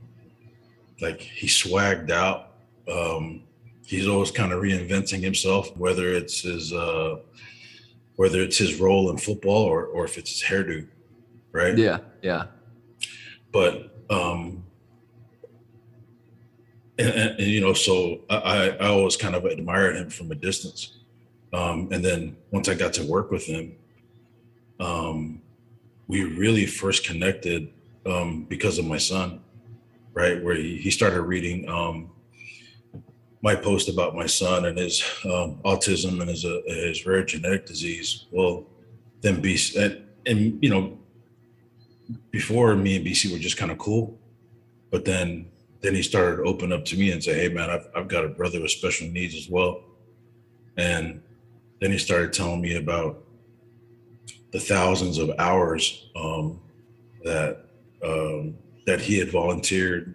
like 1.00 1.20
he 1.20 1.46
swagged 1.46 2.10
out. 2.10 2.52
Um, 2.90 3.42
he's 3.84 4.06
always 4.06 4.30
kind 4.30 4.52
of 4.52 4.62
reinventing 4.62 5.22
himself, 5.22 5.76
whether 5.76 6.08
it's 6.12 6.42
his 6.42 6.72
uh, 6.72 7.16
whether 8.16 8.40
it's 8.40 8.58
his 8.58 8.78
role 8.78 9.10
in 9.10 9.18
football 9.18 9.64
or 9.64 9.86
or 9.86 10.04
if 10.04 10.18
it's 10.18 10.40
his 10.40 10.48
hairdo, 10.48 10.86
right? 11.52 11.76
Yeah, 11.76 11.98
yeah. 12.22 12.44
But 13.50 14.04
um, 14.10 14.64
and, 16.98 17.08
and, 17.08 17.40
and 17.40 17.46
you 17.48 17.60
know, 17.60 17.72
so 17.72 18.20
I 18.30 18.76
I 18.78 18.86
always 18.88 19.16
kind 19.16 19.34
of 19.34 19.44
admired 19.46 19.96
him 19.96 20.10
from 20.10 20.30
a 20.30 20.34
distance, 20.34 20.99
um, 21.52 21.88
and 21.90 22.04
then 22.04 22.36
once 22.50 22.68
I 22.68 22.74
got 22.74 22.92
to 22.94 23.04
work 23.04 23.30
with 23.30 23.44
him, 23.44 23.76
um, 24.78 25.42
we 26.06 26.24
really 26.24 26.66
first 26.66 27.04
connected 27.04 27.72
um, 28.06 28.44
because 28.48 28.78
of 28.78 28.86
my 28.86 28.98
son, 28.98 29.40
right? 30.12 30.42
Where 30.42 30.54
he, 30.54 30.76
he 30.76 30.90
started 30.90 31.22
reading 31.22 31.68
um, 31.68 32.10
my 33.42 33.54
post 33.54 33.88
about 33.88 34.14
my 34.14 34.26
son 34.26 34.66
and 34.66 34.78
his 34.78 35.02
um, 35.24 35.60
autism 35.64 36.20
and 36.20 36.28
his 36.28 36.44
uh, 36.44 36.60
his 36.66 37.06
rare 37.06 37.24
genetic 37.24 37.66
disease. 37.66 38.26
Well, 38.30 38.66
then 39.20 39.42
BC 39.42 39.82
and, 39.82 40.04
and 40.26 40.62
you 40.62 40.70
know 40.70 40.98
before 42.30 42.74
me 42.76 42.96
and 42.96 43.06
BC 43.06 43.32
were 43.32 43.38
just 43.38 43.56
kind 43.56 43.70
of 43.70 43.78
cool, 43.78 44.18
but 44.90 45.04
then 45.04 45.46
then 45.80 45.94
he 45.94 46.02
started 46.02 46.36
to 46.36 46.42
open 46.42 46.72
up 46.72 46.84
to 46.86 46.96
me 46.96 47.10
and 47.12 47.22
say, 47.22 47.34
"Hey, 47.34 47.48
man, 47.48 47.70
I've 47.70 47.88
I've 47.94 48.08
got 48.08 48.24
a 48.24 48.28
brother 48.28 48.60
with 48.60 48.70
special 48.70 49.08
needs 49.08 49.34
as 49.34 49.48
well," 49.48 49.84
and 50.76 51.22
then 51.80 51.90
he 51.92 51.98
started 51.98 52.32
telling 52.32 52.60
me 52.60 52.76
about 52.76 53.22
the 54.52 54.60
thousands 54.60 55.18
of 55.18 55.30
hours 55.38 56.10
um, 56.16 56.60
that 57.24 57.66
um, 58.04 58.56
that 58.86 59.00
he 59.00 59.18
had 59.18 59.30
volunteered 59.30 60.14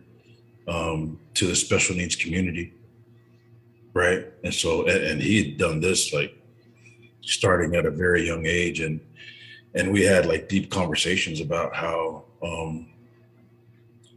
um, 0.67 1.19
to 1.35 1.47
the 1.47 1.55
special 1.55 1.95
needs 1.95 2.15
community 2.15 2.73
right? 3.95 4.25
And 4.43 4.53
so, 4.53 4.85
and, 4.85 5.03
and 5.03 5.21
he 5.21 5.43
had 5.43 5.57
done 5.57 5.79
this 5.79 6.13
like 6.13 6.37
starting 7.21 7.73
at 7.75 7.87
a 7.87 7.91
very 7.91 8.27
young 8.27 8.45
age, 8.45 8.81
and 8.81 8.99
and 9.73 9.91
we 9.91 10.03
had 10.03 10.27
like 10.27 10.47
deep 10.47 10.69
conversations 10.69 11.41
about 11.41 11.73
how 11.73 12.25
um, 12.43 12.91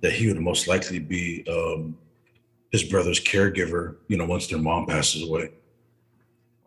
that 0.03 0.12
he 0.12 0.27
would 0.29 0.39
most 0.39 0.69
likely 0.69 0.99
be 0.99 1.47
um, 1.49 1.97
his 2.70 2.85
brother's 2.85 3.20
caregiver, 3.20 3.97
you 4.09 4.19
know, 4.19 4.27
once 4.27 4.47
their 4.49 4.59
mom 4.59 4.85
passes 4.85 5.23
away. 5.23 5.51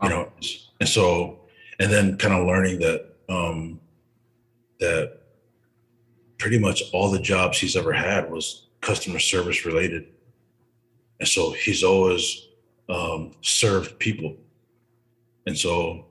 You 0.04 0.10
know, 0.10 0.32
and 0.80 0.90
so, 0.90 1.42
and 1.80 1.92
then 1.92 2.18
kind 2.18 2.34
of 2.34 2.48
learning 2.48 2.80
that 2.80 3.14
um, 3.30 3.80
that 4.80 5.20
pretty 6.38 6.58
much 6.58 6.82
all 6.92 7.12
the 7.12 7.20
jobs 7.20 7.60
he's 7.60 7.76
ever 7.76 7.94
had 7.94 8.32
was 8.32 8.68
customer 8.82 9.20
service 9.20 9.66
related, 9.66 10.08
and 11.20 11.30
so 11.30 11.52
he's 11.52 11.84
always 11.84 12.48
um, 12.90 13.32
served 13.42 14.00
people. 14.00 14.36
And 15.46 15.58
so 15.58 16.06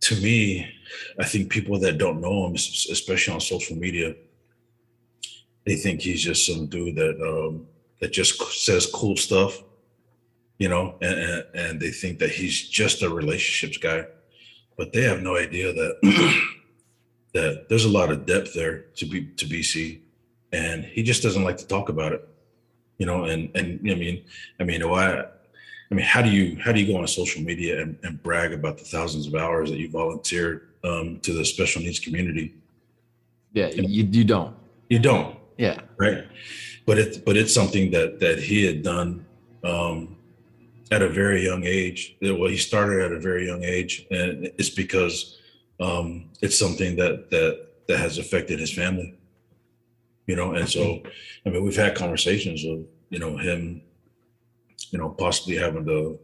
to 0.00 0.16
me, 0.16 0.68
I 1.18 1.24
think 1.24 1.50
people 1.50 1.78
that 1.80 1.98
don't 1.98 2.20
know 2.20 2.46
him, 2.46 2.54
especially 2.54 3.34
on 3.34 3.40
social 3.40 3.76
media, 3.76 4.14
they 5.64 5.76
think 5.76 6.00
he's 6.00 6.22
just 6.22 6.46
some 6.46 6.66
dude 6.66 6.96
that 6.96 7.20
um, 7.20 7.66
that 8.00 8.12
just 8.12 8.40
says 8.64 8.86
cool 8.86 9.16
stuff, 9.16 9.62
you 10.60 10.68
know, 10.68 10.94
and, 11.00 11.44
and, 11.54 11.80
they 11.80 11.90
think 11.90 12.18
that 12.18 12.30
he's 12.30 12.68
just 12.68 13.02
a 13.02 13.08
relationships 13.08 13.78
guy, 13.78 14.04
but 14.76 14.92
they 14.92 15.02
have 15.02 15.22
no 15.22 15.38
idea 15.38 15.72
that 15.72 15.96
that 17.32 17.70
there's 17.70 17.86
a 17.86 17.88
lot 17.88 18.12
of 18.12 18.26
depth 18.26 18.52
there 18.52 18.80
to 18.96 19.06
be 19.06 19.24
to 19.24 19.46
BC, 19.46 20.00
and 20.52 20.84
he 20.84 21.02
just 21.02 21.22
doesn't 21.22 21.44
like 21.44 21.56
to 21.56 21.66
talk 21.66 21.88
about 21.88 22.12
it, 22.12 22.28
you 22.98 23.06
know. 23.06 23.24
And 23.24 23.50
and 23.56 23.80
I 23.90 23.94
mean, 23.94 24.22
I 24.60 24.64
mean, 24.64 24.86
why 24.86 25.24
I 25.90 25.94
mean, 25.94 26.04
how 26.04 26.20
do 26.20 26.28
you 26.28 26.58
how 26.62 26.72
do 26.72 26.80
you 26.80 26.92
go 26.92 26.98
on 26.98 27.08
social 27.08 27.42
media 27.42 27.80
and, 27.80 27.98
and 28.02 28.22
brag 28.22 28.52
about 28.52 28.76
the 28.76 28.84
thousands 28.84 29.26
of 29.26 29.34
hours 29.34 29.70
that 29.70 29.78
you 29.78 29.90
volunteered 29.90 30.68
um, 30.84 31.20
to 31.20 31.32
the 31.32 31.44
special 31.44 31.80
needs 31.80 31.98
community? 31.98 32.54
Yeah, 33.54 33.68
you, 33.68 34.06
you 34.10 34.24
don't. 34.24 34.54
You 34.90 34.98
don't. 34.98 35.38
Yeah. 35.56 35.80
Right. 35.96 36.28
But 36.84 36.98
it's 36.98 37.16
but 37.16 37.38
it's 37.38 37.54
something 37.54 37.90
that 37.92 38.20
that 38.20 38.40
he 38.40 38.66
had 38.66 38.82
done 38.82 39.24
um, 39.64 40.16
at 40.90 41.02
a 41.02 41.08
very 41.08 41.44
young 41.44 41.64
age. 41.64 42.16
Well, 42.20 42.48
he 42.48 42.56
started 42.56 43.02
at 43.02 43.12
a 43.12 43.20
very 43.20 43.46
young 43.46 43.62
age, 43.62 44.06
and 44.10 44.50
it's 44.58 44.70
because 44.70 45.38
um, 45.78 46.30
it's 46.42 46.58
something 46.58 46.96
that 46.96 47.30
that 47.30 47.66
that 47.88 47.98
has 47.98 48.18
affected 48.18 48.58
his 48.58 48.72
family. 48.72 49.14
You 50.26 50.36
know, 50.36 50.52
and 50.52 50.68
so 50.68 51.02
I 51.44 51.50
mean, 51.50 51.64
we've 51.64 51.76
had 51.76 51.94
conversations 51.96 52.64
of 52.64 52.84
you 53.10 53.18
know 53.18 53.36
him 53.36 53.82
you 54.90 54.98
know, 54.98 55.10
possibly 55.10 55.56
having 55.56 55.84
to, 55.86 56.18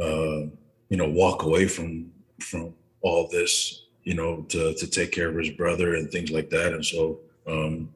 uh, 0.00 0.48
you 0.88 0.96
know, 0.96 1.08
walk 1.08 1.42
away 1.42 1.66
from 1.66 2.10
from 2.40 2.74
all 3.00 3.28
this, 3.28 3.86
you 4.02 4.14
know, 4.14 4.42
to 4.48 4.74
to 4.74 4.86
take 4.86 5.12
care 5.12 5.28
of 5.28 5.36
his 5.36 5.50
brother 5.50 5.94
and 5.94 6.10
things 6.10 6.30
like 6.30 6.50
that. 6.50 6.72
And 6.72 6.84
so 6.84 7.20
um, 7.46 7.94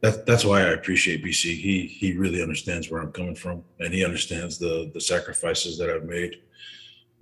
that 0.00 0.26
that's 0.26 0.44
why 0.44 0.60
I 0.60 0.70
appreciate 0.70 1.24
BC. 1.24 1.56
He 1.56 1.86
he 1.86 2.16
really 2.16 2.42
understands 2.42 2.90
where 2.90 3.00
I'm 3.00 3.12
coming 3.12 3.34
from, 3.34 3.64
and 3.80 3.92
he 3.92 4.04
understands 4.04 4.58
the 4.58 4.90
the 4.94 5.00
sacrifices 5.00 5.76
that 5.78 5.90
I've 5.90 6.04
made 6.04 6.40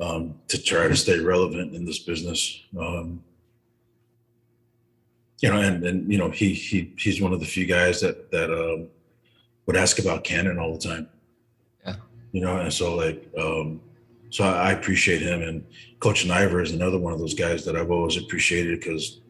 um, 0.00 0.34
to 0.48 0.62
try 0.62 0.88
to 0.88 0.96
stay 0.96 1.18
relevant 1.18 1.74
in 1.74 1.84
this 1.84 2.00
business. 2.00 2.62
Um, 2.78 3.22
you 5.40 5.50
know, 5.50 5.60
and 5.60 5.84
and 5.84 6.10
you 6.10 6.18
know, 6.18 6.30
he 6.30 6.52
he 6.52 6.92
he's 6.98 7.20
one 7.20 7.32
of 7.32 7.40
the 7.40 7.46
few 7.46 7.66
guys 7.66 8.00
that 8.00 8.30
that 8.30 8.50
um, 8.52 8.88
would 9.66 9.76
ask 9.76 9.98
about 9.98 10.24
Cannon 10.24 10.58
all 10.58 10.72
the 10.76 10.88
time 10.88 11.08
Yeah. 11.84 11.96
you 12.32 12.40
know, 12.40 12.58
and 12.58 12.72
so 12.72 12.94
like, 12.94 13.28
um, 13.38 13.80
so 14.30 14.44
I, 14.44 14.72
appreciate 14.72 15.22
him. 15.22 15.42
And 15.42 15.66
Coach 16.00 16.24
Naivar 16.26 16.62
is 16.62 16.72
another 16.72 16.98
one 16.98 17.12
of 17.12 17.18
those 17.18 17.34
guys 17.34 17.64
that 17.64 17.76
I've 17.76 17.90
always 17.90 18.16
appreciated 18.16 18.80
because 18.80 19.20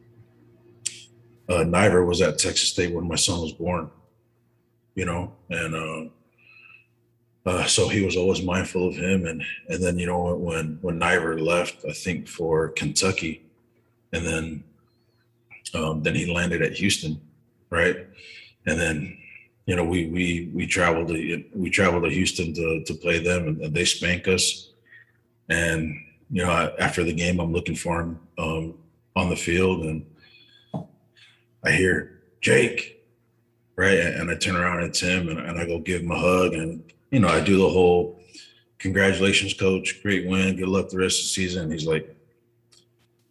uh, 1.49 1.65
Naivar 1.65 2.07
was 2.07 2.21
at 2.21 2.39
Texas 2.39 2.71
State 2.71 2.93
when 2.93 3.07
my 3.07 3.15
son 3.15 3.41
was 3.41 3.53
born, 3.53 3.91
you 4.95 5.05
know, 5.05 5.33
and 5.51 5.75
uh, 5.75 7.51
uh, 7.51 7.65
so 7.67 7.89
he 7.89 8.05
was 8.05 8.17
always 8.17 8.43
mindful 8.43 8.89
of 8.89 8.97
him. 8.97 9.27
And 9.27 9.43
and 9.69 9.83
then 9.83 9.99
you 9.99 10.07
know 10.07 10.35
when 10.35 10.79
when 10.83 10.99
Naivar 10.99 11.41
left, 11.41 11.85
I 11.89 11.93
think 11.93 12.29
for 12.29 12.71
Kentucky, 12.71 13.45
and 14.13 14.27
then 14.27 14.65
um, 15.75 16.03
then 16.03 16.15
he 16.15 16.33
landed 16.33 16.63
at 16.63 16.73
Houston, 16.73 17.21
right, 17.71 18.07
and 18.67 18.81
then 18.81 19.19
you 19.67 19.75
know, 19.75 19.85
we 19.85 20.07
we 20.07 20.51
we 20.55 20.67
traveled 20.67 21.09
to 21.09 21.45
we 21.53 21.71
traveled 21.71 22.05
to 22.05 22.11
Houston 22.11 22.55
to 22.55 22.85
to 22.85 22.95
play 22.95 23.19
them, 23.19 23.61
and, 23.61 23.75
they 23.75 23.85
spank 23.85 24.29
us. 24.29 24.71
And 25.49 25.97
you 26.31 26.45
know, 26.45 26.73
after 26.79 27.03
the 27.03 27.13
game, 27.13 27.41
I'm 27.41 27.53
looking 27.53 27.75
for 27.75 28.01
him 28.01 28.21
um, 28.39 28.75
on 29.17 29.29
the 29.29 29.37
field, 29.37 29.85
and 29.85 30.07
I 31.67 31.73
hear 31.73 32.21
Jake, 32.41 33.05
right? 33.75 33.99
And 33.99 34.31
I 34.31 34.37
turn 34.37 34.57
around 34.57 34.79
and 34.79 34.87
it's 34.87 35.01
him, 35.01 35.29
and, 35.29 35.41
and 35.41 35.59
I 35.59 35.67
go 35.67 35.81
give 35.81 36.03
him 36.03 36.11
a 36.13 36.19
hug, 36.19 36.55
and 36.55 36.83
you 37.11 37.21
know, 37.21 37.29
I 37.29 37.41
do 37.41 37.57
the 37.57 37.69
whole 37.69 38.21
congratulations, 38.79 39.55
coach, 39.55 40.03
great 40.03 40.27
win, 40.27 40.57
good 40.57 40.69
luck 40.69 40.89
the 40.89 40.99
rest 40.99 41.21
of 41.21 41.25
the 41.25 41.29
season. 41.29 41.65
And 41.65 41.73
he's 41.73 41.87
like, 41.87 42.15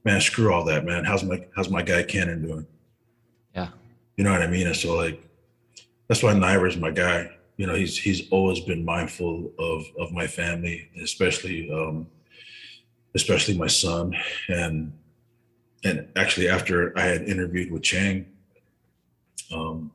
man, 0.04 0.20
screw 0.22 0.52
all 0.52 0.66
that, 0.66 0.86
man. 0.86 1.06
How's 1.06 1.24
my 1.24 1.46
how's 1.56 1.70
my 1.70 1.82
guy 1.82 2.04
Cannon 2.04 2.46
doing? 2.46 2.68
Yeah, 3.56 3.70
you 4.18 4.24
know 4.24 4.32
what 4.32 4.42
I 4.42 4.48
mean. 4.48 4.68
And 4.68 4.76
so 4.76 4.96
like 4.96 5.22
that's 6.08 6.22
why 6.22 6.34
is 6.66 6.78
my 6.78 6.92
guy. 6.92 7.32
You 7.58 7.68
know, 7.68 7.76
he's 7.76 7.98
he's 7.98 8.30
always 8.32 8.60
been 8.60 8.84
mindful 8.84 9.52
of 9.58 9.86
of 9.98 10.12
my 10.12 10.28
family, 10.28 10.90
especially 11.02 11.72
um, 11.72 12.08
especially 13.16 13.58
my 13.58 13.68
son. 13.68 14.14
And 14.50 14.92
and 15.86 16.10
actually, 16.18 16.50
after 16.50 16.98
I 16.98 17.04
had 17.04 17.30
interviewed 17.30 17.72
with 17.72 17.84
Chang, 17.84 18.26
um, 19.54 19.92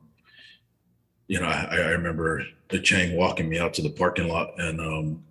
you 1.27 1.39
know, 1.39 1.47
I, 1.47 1.67
I 1.71 1.89
remember 1.89 2.43
the 2.69 2.79
Chang 2.79 3.15
walking 3.15 3.47
me 3.47 3.59
out 3.59 3.75
to 3.75 3.83
the 3.83 3.91
parking 3.91 4.27
lot, 4.27 4.53
and 4.57 4.81
um, 4.81 5.23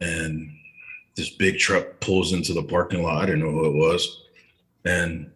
and 0.00 0.50
this 1.16 1.28
big 1.28 1.58
truck 1.58 2.00
pulls 2.00 2.32
into 2.32 2.54
the 2.54 2.62
parking 2.62 3.02
lot. 3.02 3.22
I 3.22 3.26
didn't 3.26 3.40
know 3.40 3.50
who 3.50 3.66
it 3.66 3.74
was, 3.74 4.22
and 4.86 5.30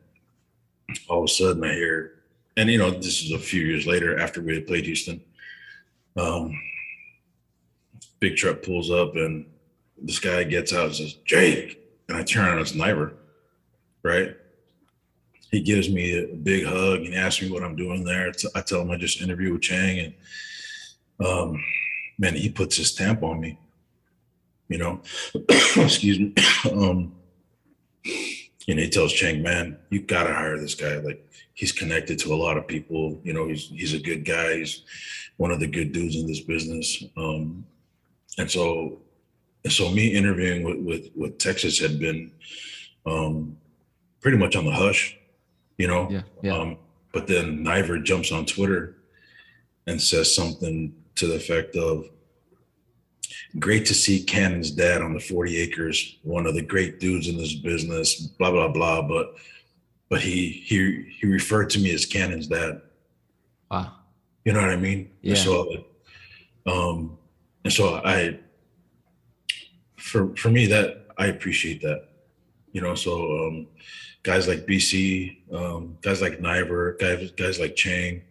all 1.10 1.18
of 1.18 1.24
a 1.24 1.28
sudden 1.28 1.62
I 1.64 1.74
hear 1.74 2.22
and 2.56 2.70
you 2.70 2.78
know, 2.78 2.90
this 2.90 3.22
is 3.22 3.32
a 3.32 3.38
few 3.38 3.62
years 3.62 3.86
later 3.86 4.18
after 4.18 4.42
we 4.42 4.54
had 4.54 4.66
played 4.66 4.84
Houston. 4.84 5.20
Um, 6.16 6.58
big 8.20 8.36
truck 8.36 8.62
pulls 8.62 8.90
up 8.90 9.16
and 9.16 9.46
this 9.98 10.18
guy 10.18 10.44
gets 10.44 10.72
out 10.72 10.86
and 10.86 10.94
says, 10.96 11.14
Jake. 11.24 11.78
And 12.08 12.16
I 12.16 12.22
turn 12.22 12.48
on 12.48 12.58
his 12.58 12.74
neighbor, 12.74 13.14
right? 14.02 14.36
He 15.50 15.60
gives 15.60 15.90
me 15.90 16.18
a 16.18 16.34
big 16.34 16.64
hug 16.64 17.00
and 17.00 17.14
asks 17.14 17.42
me 17.42 17.50
what 17.50 17.62
I'm 17.62 17.76
doing 17.76 18.04
there. 18.04 18.32
I 18.54 18.60
tell 18.62 18.80
him 18.80 18.90
I 18.90 18.96
just 18.96 19.20
interviewed 19.20 19.52
with 19.52 19.62
Chang 19.62 19.98
and 19.98 20.14
um, 21.24 21.62
man, 22.18 22.34
he 22.34 22.48
puts 22.48 22.76
his 22.76 22.88
stamp 22.88 23.22
on 23.22 23.40
me, 23.40 23.58
you 24.68 24.78
know, 24.78 25.02
excuse 25.76 26.18
me. 26.18 26.34
um, 26.72 27.14
know, 28.68 28.82
he 28.82 28.88
tells 28.88 29.12
Chang, 29.12 29.42
man, 29.42 29.78
you 29.90 30.00
gotta 30.00 30.32
hire 30.32 30.58
this 30.58 30.74
guy. 30.74 30.96
Like 30.96 31.26
he's 31.54 31.72
connected 31.72 32.18
to 32.20 32.32
a 32.32 32.36
lot 32.36 32.56
of 32.56 32.66
people. 32.66 33.20
You 33.24 33.32
know, 33.32 33.48
he's 33.48 33.68
he's 33.68 33.94
a 33.94 33.98
good 33.98 34.24
guy. 34.24 34.58
He's 34.58 34.82
one 35.36 35.50
of 35.50 35.60
the 35.60 35.66
good 35.66 35.92
dudes 35.92 36.16
in 36.16 36.26
this 36.26 36.40
business. 36.40 37.04
Um, 37.16 37.64
and 38.38 38.50
so, 38.50 38.98
and 39.64 39.72
so 39.72 39.90
me 39.90 40.08
interviewing 40.08 40.62
with 40.62 40.78
with, 40.78 41.10
with 41.14 41.38
Texas 41.38 41.78
had 41.78 41.98
been 41.98 42.32
um, 43.06 43.56
pretty 44.22 44.38
much 44.38 44.56
on 44.56 44.64
the 44.64 44.72
hush, 44.72 45.16
you 45.76 45.86
know. 45.86 46.08
Yeah. 46.10 46.22
Yeah. 46.42 46.56
Um, 46.56 46.78
but 47.12 47.26
then 47.26 47.62
Naivar 47.62 48.02
jumps 48.02 48.32
on 48.32 48.46
Twitter 48.46 48.96
and 49.86 50.00
says 50.00 50.34
something 50.34 50.94
to 51.16 51.26
the 51.26 51.34
effect 51.34 51.76
of, 51.76 52.08
great 53.58 53.84
to 53.86 53.94
see 53.94 54.22
Cannon's 54.22 54.70
dad 54.70 55.02
on 55.02 55.12
the 55.12 55.20
40 55.20 55.58
acres, 55.58 56.16
one 56.22 56.46
of 56.46 56.54
the 56.54 56.62
great 56.62 57.00
dudes 57.00 57.28
in 57.28 57.36
this 57.36 57.54
business, 57.54 58.20
blah, 58.20 58.50
blah, 58.50 58.68
blah. 58.68 59.02
But 59.02 59.34
but 60.08 60.20
he 60.20 60.50
he 60.50 61.10
he 61.18 61.26
referred 61.26 61.70
to 61.70 61.78
me 61.78 61.90
as 61.94 62.04
Cannon's 62.04 62.46
dad. 62.46 62.82
Wow. 63.70 63.92
You 64.44 64.52
know 64.52 64.60
what 64.60 64.68
I 64.70 64.76
mean? 64.76 65.10
Yeah. 65.22 65.30
And 65.30 65.38
so 65.38 65.84
um 66.66 67.18
and 67.64 67.72
so 67.72 67.94
I 68.04 68.38
for 69.96 70.36
for 70.36 70.50
me 70.50 70.66
that 70.66 71.06
I 71.16 71.26
appreciate 71.28 71.80
that. 71.80 72.08
You 72.72 72.82
know, 72.82 72.94
so 72.94 73.46
um 73.46 73.68
guys 74.22 74.46
like 74.46 74.66
BC, 74.66 75.52
um, 75.52 75.98
guys 76.00 76.22
like 76.22 76.38
Naivar, 76.38 76.98
guys 76.98 77.30
guys 77.32 77.58
like 77.60 77.76
Chang, 77.76 78.22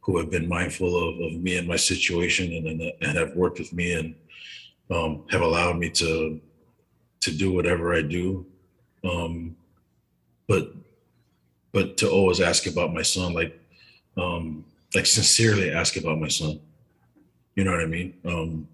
who 0.00 0.18
have 0.18 0.30
been 0.30 0.48
mindful 0.48 0.96
of, 0.96 1.20
of 1.20 1.40
me 1.40 1.56
and 1.58 1.68
my 1.68 1.76
situation 1.76 2.52
and, 2.52 2.66
and, 2.66 2.92
and 3.00 3.18
have 3.18 3.34
worked 3.34 3.58
with 3.58 3.72
me 3.72 3.94
and 3.94 4.14
um, 4.90 5.24
have 5.30 5.40
allowed 5.40 5.78
me 5.78 5.90
to 5.90 6.40
to 7.20 7.30
do 7.30 7.52
whatever 7.52 7.94
I 7.94 8.02
do. 8.02 8.46
Um, 9.04 9.56
but 10.48 10.74
but 11.72 11.96
to 11.98 12.10
always 12.10 12.40
ask 12.40 12.66
about 12.66 12.92
my 12.92 13.02
son, 13.02 13.32
like 13.32 13.58
um, 14.16 14.64
like 14.94 15.06
sincerely 15.06 15.70
ask 15.70 15.96
about 15.96 16.20
my 16.20 16.28
son. 16.28 16.60
You 17.56 17.64
know 17.64 17.72
what 17.72 17.80
I 17.80 17.86
mean? 17.86 18.14
Um, 18.24 18.68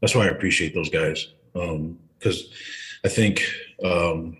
that's 0.00 0.14
why 0.14 0.24
I 0.24 0.30
appreciate 0.30 0.74
those 0.74 0.90
guys 0.90 1.28
because 1.52 2.40
um, 2.40 2.48
I 3.04 3.08
think 3.08 3.44
um, 3.84 4.36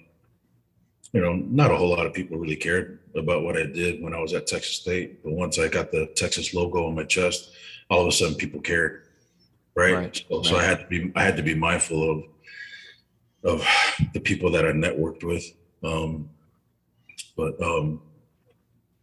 you 1.12 1.20
know 1.20 1.34
not 1.34 1.70
a 1.70 1.76
whole 1.76 1.90
lot 1.90 2.06
of 2.06 2.14
people 2.14 2.38
really 2.38 2.56
cared 2.56 2.98
about 3.14 3.42
what 3.42 3.56
I 3.56 3.64
did 3.64 4.02
when 4.02 4.14
I 4.14 4.20
was 4.20 4.32
at 4.32 4.46
Texas 4.46 4.76
State, 4.76 5.22
but 5.22 5.32
once 5.32 5.58
I 5.58 5.68
got 5.68 5.90
the 5.90 6.06
Texas 6.16 6.54
logo 6.54 6.86
on 6.86 6.94
my 6.94 7.04
chest, 7.04 7.52
all 7.90 8.00
of 8.00 8.08
a 8.08 8.12
sudden 8.12 8.34
people 8.34 8.60
cared 8.60 9.02
right? 9.74 9.94
right. 9.94 10.24
So, 10.28 10.36
right. 10.36 10.46
so 10.46 10.56
I 10.56 10.64
had 10.64 10.80
to 10.80 10.86
be 10.86 11.12
I 11.14 11.24
had 11.24 11.36
to 11.36 11.42
be 11.42 11.54
mindful 11.54 12.10
of 12.10 12.24
of 13.44 13.66
the 14.14 14.20
people 14.20 14.50
that 14.52 14.64
I 14.64 14.72
networked 14.72 15.24
with. 15.24 15.44
Um, 15.82 16.30
but 17.36 17.60
um, 17.62 18.02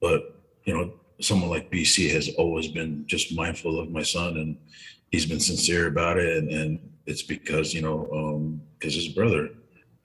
but 0.01 0.35
you 0.65 0.73
know, 0.73 0.93
someone 1.21 1.49
like 1.49 1.71
BC 1.71 2.11
has 2.11 2.29
always 2.37 2.67
been 2.67 3.05
just 3.07 3.35
mindful 3.35 3.79
of 3.79 3.91
my 3.91 4.03
son, 4.03 4.37
and 4.37 4.57
he's 5.11 5.25
been 5.25 5.39
sincere 5.39 5.87
about 5.87 6.17
it, 6.17 6.37
and, 6.37 6.49
and 6.51 6.79
it's 7.05 7.23
because 7.23 7.73
you 7.73 7.81
know 7.81 8.59
because 8.77 8.95
um, 8.95 9.01
his 9.01 9.09
brother 9.09 9.49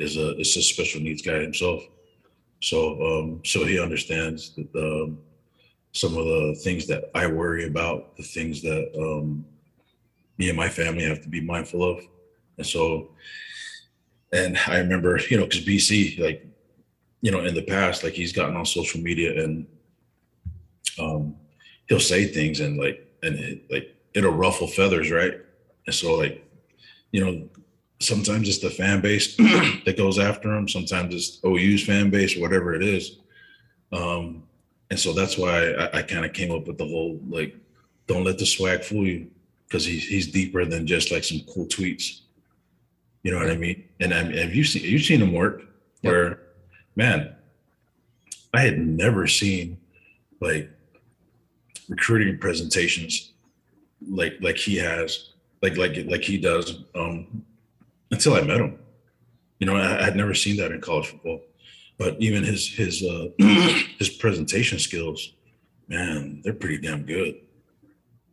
is 0.05 0.17
a 0.17 0.39
is 0.39 0.57
a 0.57 0.63
special 0.63 1.01
needs 1.01 1.23
guy 1.23 1.41
himself. 1.41 1.83
So 2.63 2.79
um, 3.03 3.41
so 3.45 3.65
he 3.65 3.81
understands 3.81 4.55
that 4.57 4.69
um, 4.77 5.19
some 5.93 6.17
of 6.17 6.25
the 6.25 6.61
things 6.63 6.87
that 6.89 7.11
I 7.15 7.27
worry 7.27 7.67
about, 7.67 8.17
the 8.17 8.23
things 8.23 8.61
that 8.63 8.93
um, 8.99 9.45
me 10.39 10.49
and 10.49 10.57
my 10.57 10.69
family 10.69 11.05
have 11.05 11.23
to 11.23 11.29
be 11.29 11.41
mindful 11.41 11.83
of. 11.85 12.05
And 12.59 12.67
so, 12.67 13.11
and 14.33 14.59
I 14.67 14.79
remember, 14.79 15.19
you 15.31 15.39
know, 15.39 15.45
because 15.45 15.65
BC, 15.65 16.19
like, 16.19 16.47
you 17.21 17.31
know, 17.31 17.45
in 17.45 17.55
the 17.55 17.63
past, 17.63 18.03
like 18.03 18.13
he's 18.13 18.33
gotten 18.33 18.57
on 18.57 18.67
social 18.67 19.01
media 19.01 19.43
and 19.43 19.67
um, 20.99 21.37
he'll 21.89 22.01
say 22.01 22.27
things 22.27 22.61
and 22.61 22.77
like, 22.77 23.07
and 23.23 23.37
it, 23.37 23.63
like 23.71 23.95
it'll 24.15 24.33
ruffle 24.33 24.67
feathers, 24.67 25.11
right? 25.11 25.41
And 25.87 25.95
so, 25.95 26.15
like, 26.17 26.45
you 27.13 27.25
know, 27.25 27.49
sometimes 28.05 28.49
it's 28.49 28.59
the 28.59 28.71
fan 28.71 29.01
base 29.01 29.37
that 29.85 29.97
goes 29.97 30.19
after 30.19 30.55
him. 30.55 30.69
Sometimes 30.69 31.15
it's 31.15 31.41
OU's 31.45 31.85
fan 31.85 32.11
base 32.11 32.37
or 32.37 32.41
whatever 32.41 32.75
it 32.75 32.83
is. 32.83 33.19
Um, 33.93 34.43
and 34.91 34.99
so 34.99 35.13
that's 35.13 35.39
why 35.39 35.73
I, 35.73 35.99
I 35.99 36.03
kind 36.03 36.25
of 36.25 36.33
came 36.33 36.53
up 36.53 36.67
with 36.67 36.79
the 36.79 36.87
whole 36.87 37.21
like, 37.29 37.57
don't 38.07 38.25
let 38.25 38.39
the 38.39 38.47
swag 38.47 38.85
fool 38.85 39.07
you 39.07 39.31
because 39.67 39.85
he's 39.85 40.07
he's 40.07 40.31
deeper 40.31 40.65
than 40.65 40.87
just 40.87 41.11
like 41.11 41.25
some 41.25 41.41
cool 41.53 41.67
tweets. 41.67 42.21
You 43.23 43.33
know 43.33 43.39
what 43.39 43.51
I 43.51 43.57
mean? 43.57 43.85
And 44.01 44.13
I 44.13 44.23
mean, 44.23 44.37
have 44.37 44.55
you 44.55 44.65
seen 44.65 44.83
you've 44.85 45.03
seen 45.03 45.23
him 45.23 45.33
work? 45.33 45.63
Where, 46.03 46.29
yep. 46.29 46.39
man, 46.97 47.35
I 48.53 48.61
had 48.61 48.79
never 48.79 49.27
seen 49.27 49.79
like 50.41 50.71
recruiting 51.89 52.39
presentations 52.39 53.33
like 54.09 54.37
like 54.41 54.57
he 54.57 54.77
has, 54.77 55.31
like 55.63 55.77
like 55.77 55.97
like 56.07 56.23
he 56.23 56.39
does, 56.39 56.85
um, 56.95 57.45
until 58.15 58.35
I 58.35 58.43
met 58.43 58.61
him. 58.61 58.79
You 59.59 59.67
know, 59.67 59.77
I, 59.77 60.03
had 60.03 60.17
never 60.17 60.35
seen 60.35 60.57
that 60.57 60.73
in 60.73 60.81
college 60.81 61.07
football. 61.07 61.41
But 61.99 62.17
even 62.21 62.43
his 62.43 62.69
his 62.69 63.03
uh, 63.03 63.29
his 63.99 64.11
presentation 64.11 64.79
skills, 64.79 65.35
man, 65.89 66.41
they're 66.43 66.53
pretty 66.53 66.79
damn 66.79 67.05
good. 67.05 67.37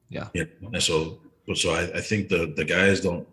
Yeah. 0.09 0.27
Yeah. 0.33 0.45
And 0.73 0.81
so 0.81 1.19
so 1.53 1.71
I, 1.71 1.83
I 1.97 2.01
think 2.01 2.29
the 2.29 2.53
the 2.55 2.65
guys 2.65 3.01
don't 3.01 3.27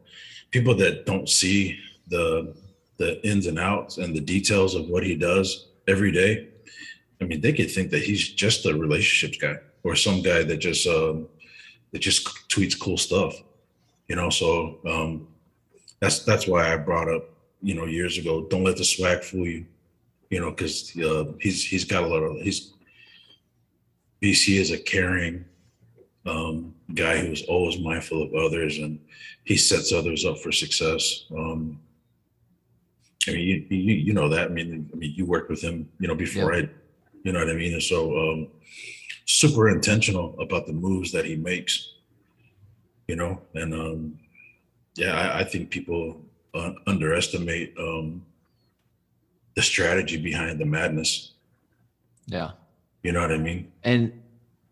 people 0.50 0.74
that 0.76 1.06
don't 1.06 1.28
see 1.28 1.78
the 2.08 2.54
the 2.98 3.24
ins 3.26 3.46
and 3.46 3.58
outs 3.58 3.98
and 3.98 4.14
the 4.14 4.20
details 4.20 4.74
of 4.74 4.88
what 4.88 5.04
he 5.04 5.14
does 5.14 5.68
every 5.86 6.12
day. 6.12 6.48
I 7.20 7.24
mean, 7.24 7.40
they 7.40 7.52
could 7.52 7.70
think 7.70 7.90
that 7.90 8.02
he's 8.02 8.28
just 8.28 8.66
a 8.66 8.76
relationships 8.76 9.38
guy 9.38 9.56
or 9.82 9.96
some 9.96 10.20
guy 10.22 10.42
that 10.44 10.58
just 10.58 10.86
um, 10.86 11.28
that 11.92 12.00
just 12.00 12.26
tweets 12.48 12.78
cool 12.78 12.98
stuff, 12.98 13.34
you 14.08 14.16
know. 14.16 14.30
So 14.30 14.78
um, 14.86 15.28
that's 16.00 16.24
that's 16.24 16.46
why 16.46 16.72
I 16.72 16.76
brought 16.76 17.08
up, 17.08 17.30
you 17.62 17.74
know, 17.74 17.86
years 17.86 18.18
ago. 18.18 18.46
Don't 18.48 18.64
let 18.64 18.76
the 18.76 18.84
swag 18.84 19.22
fool 19.22 19.46
you, 19.46 19.66
you 20.30 20.40
know, 20.40 20.50
because 20.50 20.96
uh, 20.98 21.32
he's 21.40 21.64
he's 21.64 21.84
got 21.84 22.04
a 22.04 22.06
lot 22.06 22.22
of 22.22 22.40
he's 22.40 22.74
BC 24.22 24.58
is 24.58 24.70
a 24.70 24.78
caring, 24.78 25.44
um, 26.26 26.74
guy 26.94 27.18
who's 27.18 27.42
always 27.42 27.78
mindful 27.78 28.22
of 28.22 28.34
others 28.34 28.78
and 28.78 28.98
he 29.44 29.56
sets 29.56 29.92
others 29.92 30.24
up 30.24 30.38
for 30.38 30.52
success. 30.52 31.24
Um, 31.30 31.80
I 33.26 33.32
mean, 33.32 33.66
you, 33.70 33.76
you, 33.76 33.94
you 33.94 34.12
know 34.12 34.28
that. 34.28 34.50
I 34.50 34.52
mean, 34.52 34.88
I 34.92 34.96
mean, 34.96 35.14
you 35.14 35.24
worked 35.26 35.50
with 35.50 35.62
him, 35.62 35.88
you 36.00 36.08
know, 36.08 36.14
before 36.14 36.54
yeah. 36.54 36.62
I, 36.62 36.70
you 37.24 37.32
know 37.32 37.40
what 37.40 37.50
I 37.50 37.54
mean. 37.54 37.74
And 37.74 37.82
so, 37.82 38.16
um, 38.16 38.48
super 39.26 39.68
intentional 39.68 40.38
about 40.40 40.66
the 40.66 40.72
moves 40.72 41.12
that 41.12 41.24
he 41.24 41.36
makes. 41.36 41.94
You 43.06 43.16
know, 43.16 43.40
and 43.54 43.72
um, 43.72 44.18
yeah, 44.98 45.14
I, 45.14 45.40
I 45.40 45.44
think 45.44 45.70
people 45.70 46.20
uh, 46.54 46.72
underestimate 46.86 47.72
um, 47.78 48.24
the 49.54 49.62
strategy 49.62 50.16
behind 50.16 50.58
the 50.58 50.66
madness. 50.66 51.32
Yeah, 52.26 52.50
you 53.02 53.12
know 53.12 53.20
what 53.20 53.32
I 53.32 53.38
mean. 53.38 53.70
And 53.84 54.20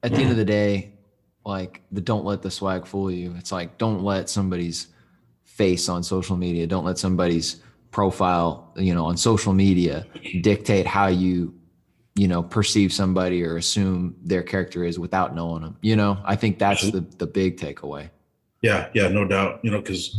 at 0.02 0.12
the 0.12 0.18
end 0.18 0.32
of 0.32 0.36
the 0.36 0.44
day, 0.60 0.92
like 1.44 1.82
the 1.92 2.00
don't 2.00 2.24
let 2.24 2.42
the 2.42 2.50
swag 2.50 2.86
fool 2.86 3.10
you. 3.10 3.34
It's 3.38 3.52
like 3.52 3.78
don't 3.78 4.02
let 4.02 4.28
somebody's 4.28 4.88
face 5.44 5.88
on 5.88 6.02
social 6.02 6.36
media, 6.36 6.66
don't 6.66 6.84
let 6.84 6.98
somebody's 6.98 7.62
profile, 7.92 8.72
you 8.76 8.94
know, 8.94 9.06
on 9.06 9.16
social 9.16 9.54
media 9.54 10.04
dictate 10.42 10.86
how 10.86 11.06
you, 11.06 11.54
you 12.16 12.26
know, 12.26 12.42
perceive 12.42 12.92
somebody 12.92 13.44
or 13.44 13.56
assume 13.56 14.16
their 14.22 14.42
character 14.42 14.82
is 14.84 14.98
without 14.98 15.36
knowing 15.36 15.62
them. 15.62 15.76
You 15.82 15.94
know, 15.94 16.18
I 16.24 16.34
think 16.34 16.58
that's 16.58 16.90
the 16.90 17.00
the 17.00 17.28
big 17.28 17.58
takeaway. 17.58 18.10
Yeah, 18.62 18.88
yeah, 18.94 19.08
no 19.08 19.26
doubt. 19.26 19.60
You 19.62 19.70
know, 19.70 19.80
because 19.80 20.16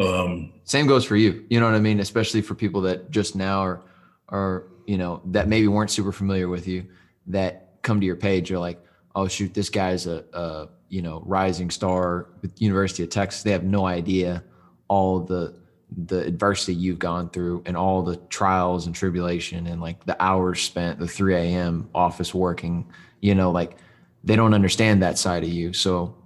um 0.00 0.52
same 0.64 0.86
goes 0.86 1.04
for 1.04 1.16
you. 1.16 1.44
You 1.50 1.60
know 1.60 1.66
what 1.66 1.74
I 1.74 1.80
mean? 1.80 2.00
Especially 2.00 2.42
for 2.42 2.54
people 2.54 2.80
that 2.82 3.10
just 3.10 3.36
now 3.36 3.60
are 3.60 3.82
are, 4.28 4.64
you 4.86 4.96
know, 4.96 5.20
that 5.26 5.48
maybe 5.48 5.68
weren't 5.68 5.90
super 5.90 6.12
familiar 6.12 6.48
with 6.48 6.66
you 6.66 6.86
that 7.26 7.78
come 7.82 8.00
to 8.00 8.06
your 8.06 8.16
page, 8.16 8.50
you're 8.50 8.58
like, 8.58 8.82
oh 9.14 9.28
shoot, 9.28 9.54
this 9.54 9.70
guy's 9.70 10.06
a, 10.06 10.24
a 10.32 10.68
you 10.88 11.02
know 11.02 11.22
rising 11.26 11.70
star 11.70 12.28
with 12.42 12.60
University 12.60 13.02
of 13.02 13.10
Texas. 13.10 13.42
They 13.42 13.52
have 13.52 13.64
no 13.64 13.86
idea 13.86 14.42
all 14.88 15.20
the 15.20 15.54
the 15.96 16.20
adversity 16.26 16.74
you've 16.74 16.98
gone 16.98 17.30
through 17.30 17.62
and 17.66 17.76
all 17.76 18.02
the 18.02 18.16
trials 18.28 18.86
and 18.86 18.94
tribulation 18.94 19.66
and 19.66 19.80
like 19.80 20.04
the 20.06 20.20
hours 20.20 20.60
spent 20.60 20.98
the 20.98 21.06
3 21.06 21.34
a.m 21.36 21.88
office 21.94 22.34
working 22.34 22.84
you 23.20 23.34
know 23.34 23.52
like 23.52 23.76
they 24.24 24.34
don't 24.34 24.54
understand 24.54 25.02
that 25.02 25.18
side 25.18 25.44
of 25.44 25.48
you 25.48 25.72
so 25.72 26.16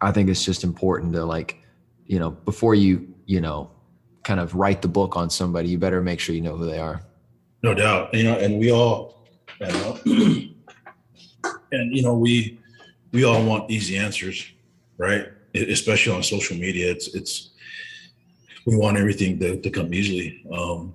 i 0.00 0.12
think 0.12 0.28
it's 0.28 0.44
just 0.44 0.64
important 0.64 1.12
to 1.12 1.24
like 1.24 1.58
you 2.06 2.18
know 2.18 2.30
before 2.30 2.74
you 2.74 3.06
you 3.26 3.40
know 3.40 3.70
kind 4.28 4.40
of 4.40 4.54
write 4.54 4.82
the 4.82 4.88
book 4.88 5.16
on 5.16 5.30
somebody 5.30 5.70
you 5.70 5.78
better 5.78 6.02
make 6.02 6.20
sure 6.20 6.34
you 6.34 6.42
know 6.42 6.54
who 6.54 6.66
they 6.66 6.78
are. 6.78 7.00
No 7.62 7.72
doubt. 7.72 8.12
You 8.12 8.24
know 8.24 8.38
and 8.38 8.58
we 8.58 8.70
all 8.70 9.26
you 9.58 9.68
know, 9.68 9.98
and 11.72 11.96
you 11.96 12.02
know 12.02 12.14
we 12.14 12.60
we 13.12 13.24
all 13.24 13.42
want 13.42 13.70
easy 13.70 13.96
answers 13.96 14.44
right? 14.98 15.28
Especially 15.54 16.12
on 16.12 16.22
social 16.22 16.56
media. 16.58 16.90
It's 16.90 17.08
it's 17.14 17.50
we 18.66 18.76
want 18.76 18.98
everything 18.98 19.38
to, 19.38 19.58
to 19.60 19.70
come 19.70 19.94
easily. 19.94 20.44
Um 20.52 20.94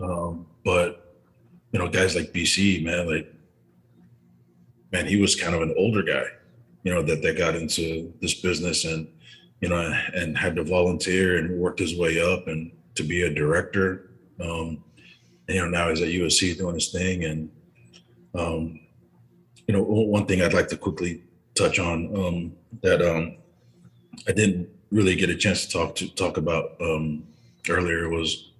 Um, 0.00 0.46
but 0.64 1.14
you 1.70 1.78
know, 1.78 1.88
guys 1.88 2.16
like 2.16 2.32
BC, 2.32 2.82
man, 2.84 3.06
like 3.06 3.32
man, 4.90 5.06
he 5.06 5.20
was 5.20 5.36
kind 5.36 5.54
of 5.54 5.62
an 5.62 5.72
older 5.76 6.02
guy, 6.02 6.24
you 6.82 6.92
know, 6.92 7.02
that 7.02 7.22
that 7.22 7.38
got 7.38 7.54
into 7.54 8.12
this 8.20 8.34
business 8.34 8.84
and 8.84 9.08
you 9.60 9.68
know, 9.68 9.94
and 10.14 10.36
had 10.36 10.56
to 10.56 10.64
volunteer 10.64 11.38
and 11.38 11.58
worked 11.58 11.78
his 11.78 11.96
way 11.96 12.20
up 12.20 12.48
and 12.48 12.72
to 12.96 13.04
be 13.04 13.22
a 13.22 13.32
director. 13.32 14.10
Um, 14.40 14.82
and, 15.46 15.56
you 15.56 15.60
know, 15.62 15.68
now 15.68 15.88
he's 15.88 16.02
at 16.02 16.08
USC 16.08 16.58
doing 16.58 16.74
his 16.74 16.90
thing. 16.90 17.24
And 17.24 17.50
um, 18.34 18.80
you 19.68 19.74
know, 19.74 19.82
one 19.82 20.26
thing 20.26 20.42
I'd 20.42 20.52
like 20.52 20.68
to 20.68 20.76
quickly 20.76 21.22
touch 21.54 21.78
on 21.78 22.16
um, 22.16 22.52
that 22.82 23.00
um, 23.02 23.36
I 24.28 24.32
didn't 24.32 24.68
really 24.90 25.14
get 25.14 25.30
a 25.30 25.36
chance 25.36 25.66
to 25.66 25.72
talk 25.72 25.94
to 25.96 26.08
talk 26.14 26.36
about 26.36 26.76
um, 26.80 27.24
earlier 27.68 28.08
was 28.08 28.50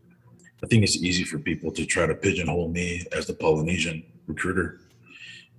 I 0.62 0.68
think 0.68 0.84
it's 0.84 0.96
easy 0.96 1.24
for 1.24 1.38
people 1.38 1.72
to 1.72 1.84
try 1.84 2.06
to 2.06 2.14
pigeonhole 2.14 2.68
me 2.68 3.04
as 3.10 3.26
the 3.26 3.34
Polynesian 3.34 4.04
recruiter, 4.28 4.80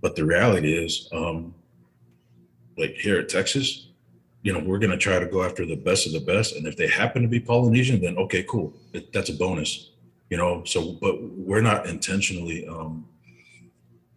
but 0.01 0.15
the 0.15 0.23
reality 0.23 0.73
is, 0.73 1.09
um, 1.11 1.53
like 2.77 2.95
here 2.95 3.19
at 3.19 3.29
Texas, 3.29 3.87
you 4.41 4.51
know, 4.51 4.59
we're 4.59 4.79
going 4.79 4.91
to 4.91 4.97
try 4.97 5.19
to 5.19 5.25
go 5.25 5.43
after 5.43 5.65
the 5.65 5.75
best 5.75 6.05
of 6.05 6.13
the 6.13 6.19
best, 6.19 6.55
and 6.55 6.67
if 6.67 6.75
they 6.75 6.87
happen 6.87 7.21
to 7.21 7.27
be 7.27 7.39
Polynesian, 7.39 8.01
then 8.01 8.17
okay, 8.17 8.43
cool, 8.43 8.73
that's 9.13 9.29
a 9.29 9.33
bonus, 9.33 9.91
you 10.29 10.37
know. 10.37 10.63
So, 10.65 10.93
but 10.93 11.21
we're 11.21 11.61
not 11.61 11.87
intentionally 11.87 12.67
um, 12.67 13.07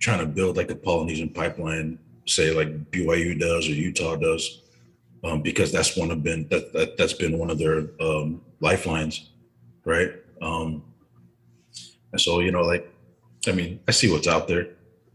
trying 0.01 0.19
to 0.19 0.27
build 0.27 0.57
like 0.57 0.71
a 0.71 0.75
Polynesian 0.75 1.29
pipeline, 1.29 1.99
say 2.27 2.51
like 2.51 2.91
BYU 2.91 3.39
does 3.39 3.69
or 3.69 3.73
Utah 3.73 4.17
does, 4.17 4.63
um, 5.23 5.43
because 5.43 5.71
that's 5.71 5.97
one 5.97 6.11
of 6.11 6.23
been 6.23 6.49
that, 6.49 6.73
that 6.73 6.97
that's 6.97 7.13
been 7.13 7.39
one 7.39 7.51
of 7.51 7.59
their 7.59 7.85
um, 8.01 8.43
lifelines, 8.61 9.31
right? 9.85 10.13
Um, 10.43 10.83
and 12.13 12.21
so, 12.21 12.41
you 12.41 12.51
know, 12.51 12.63
like, 12.63 12.91
I 13.47 13.53
mean, 13.53 13.81
I 13.87 13.91
see 13.91 14.11
what's 14.11 14.27
out 14.27 14.49
there. 14.49 14.69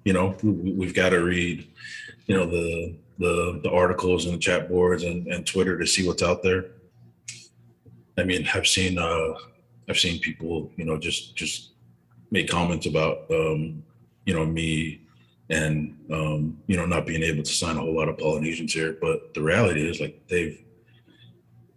You 0.03 0.13
know, 0.13 0.35
we, 0.43 0.85
have 0.85 0.95
got 0.95 1.09
to 1.09 1.19
read, 1.19 1.67
you 2.27 2.35
know, 2.35 2.45
the 2.45 2.95
the 3.21 3.59
the 3.63 3.71
articles 3.71 4.25
and 4.25 4.33
the 4.33 4.39
chat 4.39 4.67
boards 4.67 5.03
and, 5.03 5.27
and 5.27 5.45
Twitter 5.45 5.77
to 5.77 5.85
see 5.85 6.05
what's 6.05 6.23
out 6.23 6.41
there. 6.41 6.65
I 8.17 8.23
mean, 8.23 8.47
I've 8.53 8.67
seen 8.67 8.97
uh, 8.97 9.33
I've 9.87 9.99
seen 9.99 10.19
people, 10.19 10.71
you 10.75 10.85
know, 10.85 10.97
just 10.97 11.35
just 11.35 11.69
make 12.31 12.49
comments 12.49 12.87
about, 12.87 13.29
um, 13.29 13.83
you 14.25 14.33
know, 14.33 14.45
me 14.45 15.01
and 15.49 15.97
um, 16.11 16.57
you 16.67 16.77
know 16.77 16.85
not 16.85 17.05
being 17.05 17.23
able 17.23 17.43
to 17.43 17.51
sign 17.51 17.77
a 17.77 17.79
whole 17.79 17.95
lot 17.95 18.09
of 18.09 18.17
Polynesians 18.17 18.73
here. 18.73 18.97
But 18.99 19.33
the 19.33 19.41
reality 19.41 19.87
is, 19.87 20.01
like, 20.01 20.19
they've 20.27 20.59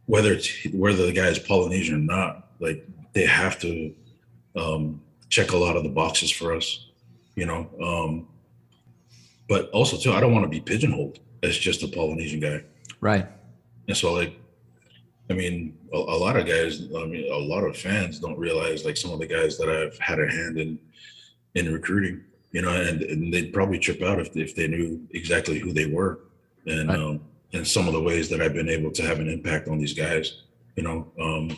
whether 0.06 0.32
it's 0.32 0.50
whether 0.72 1.04
the 1.06 1.12
guy 1.12 1.28
is 1.28 1.38
Polynesian 1.38 1.94
or 1.94 2.14
not, 2.14 2.48
like 2.58 2.86
they 3.12 3.26
have 3.26 3.58
to 3.60 3.94
um, 4.56 5.02
check 5.28 5.52
a 5.52 5.56
lot 5.56 5.76
of 5.76 5.82
the 5.82 5.88
boxes 5.90 6.30
for 6.30 6.54
us, 6.54 6.90
you 7.36 7.46
know. 7.46 7.68
Um, 7.82 8.28
but 9.48 9.70
also 9.70 9.98
too, 9.98 10.12
I 10.12 10.20
don't 10.20 10.32
want 10.32 10.44
to 10.44 10.48
be 10.48 10.60
pigeonholed 10.60 11.18
as 11.44 11.58
just 11.58 11.82
a 11.82 11.88
Polynesian 11.88 12.40
guy. 12.40 12.62
Right. 13.00 13.26
And 13.88 13.96
so 13.96 14.12
like, 14.12 14.38
I 15.30 15.34
mean, 15.34 15.76
a, 15.92 15.96
a, 15.96 16.18
lot 16.18 16.36
of 16.36 16.46
guys, 16.46 16.82
I 16.96 17.06
mean, 17.06 17.30
a 17.32 17.36
lot 17.36 17.64
of 17.64 17.76
fans 17.76 18.18
don't 18.18 18.38
realize 18.38 18.84
like 18.84 18.96
some 18.96 19.10
of 19.10 19.18
the 19.18 19.26
guys 19.26 19.56
that 19.58 19.68
I've 19.68 19.98
had 19.98 20.20
a 20.20 20.30
hand 20.30 20.58
in 20.58 20.78
in 21.54 21.72
recruiting, 21.72 22.24
you 22.50 22.62
know, 22.62 22.70
and, 22.70 23.02
and 23.02 23.32
they'd 23.32 23.52
probably 23.52 23.78
trip 23.78 24.02
out 24.02 24.18
if 24.18 24.36
if 24.36 24.54
they 24.54 24.66
knew 24.66 25.00
exactly 25.12 25.58
who 25.58 25.72
they 25.72 25.86
were 25.86 26.20
and 26.66 26.88
right. 26.88 26.98
um 26.98 27.20
and 27.52 27.66
some 27.66 27.86
of 27.86 27.94
the 27.94 28.00
ways 28.00 28.28
that 28.30 28.42
I've 28.42 28.54
been 28.54 28.68
able 28.68 28.90
to 28.90 29.02
have 29.02 29.20
an 29.20 29.28
impact 29.28 29.68
on 29.68 29.78
these 29.78 29.94
guys, 29.94 30.42
you 30.76 30.82
know. 30.82 31.12
Um 31.20 31.56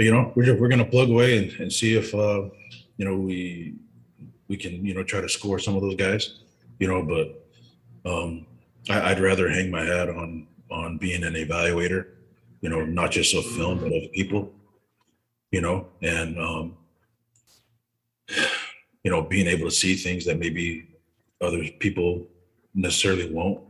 but 0.00 0.06
you 0.06 0.12
know, 0.12 0.32
we're 0.34 0.58
we're 0.58 0.68
gonna 0.68 0.86
plug 0.86 1.10
away 1.10 1.36
and, 1.36 1.60
and 1.60 1.70
see 1.70 1.94
if 1.94 2.14
uh, 2.14 2.48
you 2.96 3.04
know 3.04 3.16
we 3.18 3.74
we 4.48 4.56
can 4.56 4.82
you 4.82 4.94
know 4.94 5.02
try 5.02 5.20
to 5.20 5.28
score 5.28 5.58
some 5.58 5.76
of 5.76 5.82
those 5.82 5.96
guys, 5.96 6.40
you 6.78 6.88
know. 6.88 7.02
But 7.02 8.10
um, 8.10 8.46
I, 8.88 9.12
would 9.12 9.22
rather 9.22 9.48
hang 9.48 9.70
my 9.70 9.84
hat 9.84 10.08
on 10.08 10.46
on 10.70 10.96
being 10.98 11.24
an 11.24 11.34
evaluator, 11.34 12.06
you 12.60 12.68
know, 12.68 12.84
not 12.84 13.10
just 13.10 13.34
of 13.34 13.44
film 13.44 13.78
but 13.78 13.92
of 13.92 14.12
people, 14.12 14.52
you 15.50 15.60
know, 15.60 15.88
and 16.02 16.38
um, 16.38 16.76
you 19.04 19.10
know, 19.10 19.22
being 19.22 19.46
able 19.46 19.66
to 19.66 19.74
see 19.74 19.94
things 19.94 20.24
that 20.26 20.38
maybe 20.38 20.88
other 21.40 21.62
people 21.78 22.26
necessarily 22.74 23.30
won't, 23.32 23.60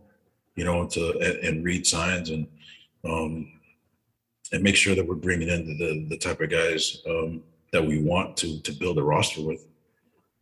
you 0.57 0.65
know, 0.65 0.87
to 0.87 1.19
and, 1.21 1.45
and 1.45 1.65
read 1.65 1.87
signs 1.87 2.31
and 2.31 2.47
um, 3.05 3.51
and 4.53 4.63
make 4.63 4.77
sure 4.77 4.95
that 4.95 5.07
we're 5.07 5.15
bringing 5.15 5.49
in 5.49 5.79
the 5.79 6.07
the 6.09 6.19
type 6.19 6.41
of 6.41 6.51
guys 6.51 7.03
um, 7.09 7.43
that 7.73 7.85
we 7.85 8.03
want 8.03 8.37
to 8.37 8.61
to 8.61 8.73
build 8.73 8.99
a 8.99 9.03
roster 9.03 9.43
with. 9.43 9.67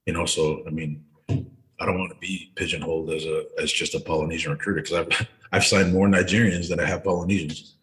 You 0.07 0.15
know, 0.15 0.25
so 0.25 0.65
I 0.67 0.71
mean, 0.71 1.05
I 1.81 1.87
don't 1.87 1.99
want 1.99 2.13
to 2.13 2.19
be 2.19 2.53
pigeonholed 2.57 3.11
as 3.11 3.25
a 3.25 3.45
as 3.61 3.73
just 3.73 3.95
a 3.95 4.01
Polynesian 4.01 4.53
recruiter 4.53 4.83
because 4.83 4.99
I've 4.99 5.29
I've 5.53 5.65
signed 5.65 5.93
more 5.93 6.09
Nigerians 6.09 6.69
than 6.69 6.81
I 6.81 6.87
have 6.87 7.05
Polynesians. 7.05 7.75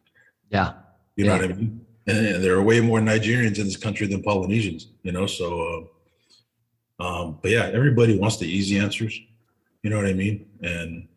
Yeah, 0.49 0.73
you 1.15 1.25
know 1.25 1.33
what 1.33 1.45
I 1.45 1.47
mean. 1.47 1.85
And 2.07 2.43
there 2.43 2.53
are 2.55 2.61
way 2.61 2.81
more 2.81 2.99
Nigerians 2.99 3.57
in 3.57 3.65
this 3.65 3.77
country 3.77 4.05
than 4.07 4.21
Polynesians. 4.23 4.87
You 5.03 5.11
know, 5.11 5.25
so. 5.25 5.61
Uh, 5.61 5.81
um, 6.97 7.39
but 7.41 7.51
yeah, 7.51 7.69
everybody 7.73 8.17
wants 8.17 8.37
the 8.37 8.47
easy 8.47 8.79
answers. 8.79 9.19
You 9.83 9.89
know 9.89 9.97
what 9.97 10.05
I 10.05 10.13
mean? 10.13 10.45
And 10.61 11.09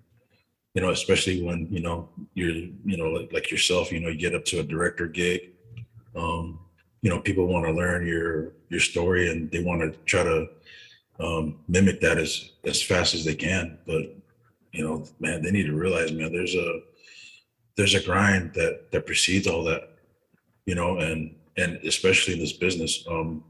you 0.79 0.85
know, 0.85 0.91
especially 0.91 1.43
when, 1.43 1.67
you 1.73 1.81
know, 1.81 2.09
you're, 2.35 2.55
you 2.55 2.97
know, 2.97 3.07
like, 3.07 3.33
like 3.33 3.51
yourself, 3.51 3.91
you 3.91 3.99
know, 3.99 4.11
you 4.11 4.17
get 4.17 4.33
up 4.33 4.45
to 4.45 4.61
a 4.61 4.63
director 4.63 5.09
gig, 5.09 5.51
um, 6.15 6.61
you 7.03 7.11
know, 7.11 7.19
people 7.19 7.47
want 7.47 7.67
to 7.67 7.73
learn 7.73 8.07
your, 8.07 8.53
your 8.69 8.79
story 8.79 9.29
and 9.29 9.51
they 9.51 9.61
want 9.61 9.81
to 9.81 9.99
try 10.05 10.23
to 10.23 10.47
um, 11.21 11.59
mimic 11.69 12.01
that 12.01 12.19
as, 12.19 12.53
as 12.65 12.83
fast 12.83 13.15
as 13.15 13.25
they 13.25 13.35
can. 13.35 13.79
But, 13.87 14.15
you 14.73 14.85
know, 14.85 15.05
man, 15.19 15.43
they 15.43 15.51
need 15.51 15.67
to 15.67 15.75
realize, 15.75 16.13
man, 16.13 16.33
there's 16.33 16.55
a, 16.55 16.81
there's 17.77 17.95
a 17.95 18.03
grind 18.03 18.55
that, 18.55 18.91
that 18.93 19.07
precedes 19.07 19.47
all 19.47 19.65
that, 19.65 19.91
you 20.67 20.75
know, 20.75 20.99
and, 20.99 21.35
and 21.57 21.77
especially 21.85 22.35
in 22.35 22.41
this 22.41 22.53
business, 22.53 23.05
um, 23.09 23.43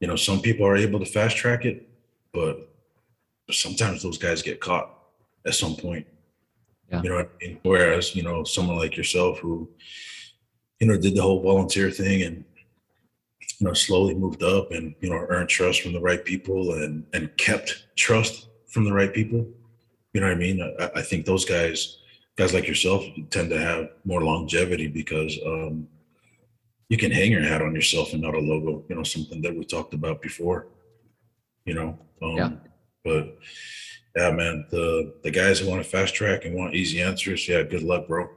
you 0.00 0.08
know, 0.08 0.16
some 0.16 0.40
people 0.40 0.66
are 0.66 0.76
able 0.76 0.98
to 0.98 1.06
fast 1.06 1.36
track 1.36 1.64
it, 1.64 1.88
but 2.32 2.68
sometimes 3.50 4.02
those 4.02 4.18
guys 4.18 4.42
get 4.42 4.60
caught 4.60 4.90
at 5.46 5.54
some 5.54 5.76
point. 5.76 6.06
Yeah. 6.90 7.02
You 7.02 7.10
know 7.10 7.18
I 7.20 7.26
mean? 7.40 7.58
Whereas, 7.62 8.14
you 8.14 8.22
know, 8.22 8.44
someone 8.44 8.76
like 8.76 8.96
yourself 8.96 9.38
who, 9.38 9.68
you 10.80 10.86
know, 10.86 10.98
did 10.98 11.14
the 11.14 11.22
whole 11.22 11.42
volunteer 11.42 11.90
thing 11.90 12.22
and, 12.22 12.44
you 13.62 13.68
know, 13.68 13.74
slowly 13.74 14.12
moved 14.12 14.42
up 14.42 14.72
and, 14.72 14.92
you 15.00 15.08
know, 15.08 15.24
earned 15.28 15.48
trust 15.48 15.82
from 15.82 15.92
the 15.92 16.00
right 16.00 16.24
people 16.24 16.72
and 16.74 17.06
and 17.12 17.34
kept 17.36 17.86
trust 17.94 18.48
from 18.66 18.82
the 18.82 18.92
right 18.92 19.14
people. 19.14 19.46
You 20.12 20.20
know 20.20 20.26
what 20.26 20.36
I 20.36 20.40
mean? 20.40 20.74
I, 20.80 20.90
I 20.96 21.02
think 21.02 21.24
those 21.24 21.44
guys, 21.44 21.98
guys 22.36 22.52
like 22.52 22.66
yourself 22.66 23.04
tend 23.30 23.50
to 23.50 23.60
have 23.60 23.90
more 24.04 24.20
longevity 24.20 24.88
because 24.88 25.38
um, 25.46 25.86
you 26.88 26.98
can 26.98 27.12
hang 27.12 27.30
your 27.30 27.44
hat 27.44 27.62
on 27.62 27.72
yourself 27.72 28.12
and 28.12 28.22
not 28.22 28.34
a 28.34 28.40
logo, 28.40 28.84
you 28.88 28.96
know, 28.96 29.04
something 29.04 29.40
that 29.42 29.56
we 29.56 29.64
talked 29.64 29.94
about 29.94 30.20
before, 30.20 30.66
you 31.64 31.74
know. 31.74 31.96
Um, 32.20 32.36
yeah. 32.36 32.50
But 33.04 33.38
yeah, 34.16 34.32
man, 34.32 34.66
the 34.72 35.14
the 35.22 35.30
guys 35.30 35.60
who 35.60 35.70
want 35.70 35.84
to 35.84 35.88
fast 35.88 36.16
track 36.16 36.46
and 36.46 36.56
want 36.56 36.74
easy 36.74 37.00
answers, 37.00 37.48
yeah, 37.48 37.62
good 37.62 37.84
luck, 37.84 38.08
bro. 38.08 38.28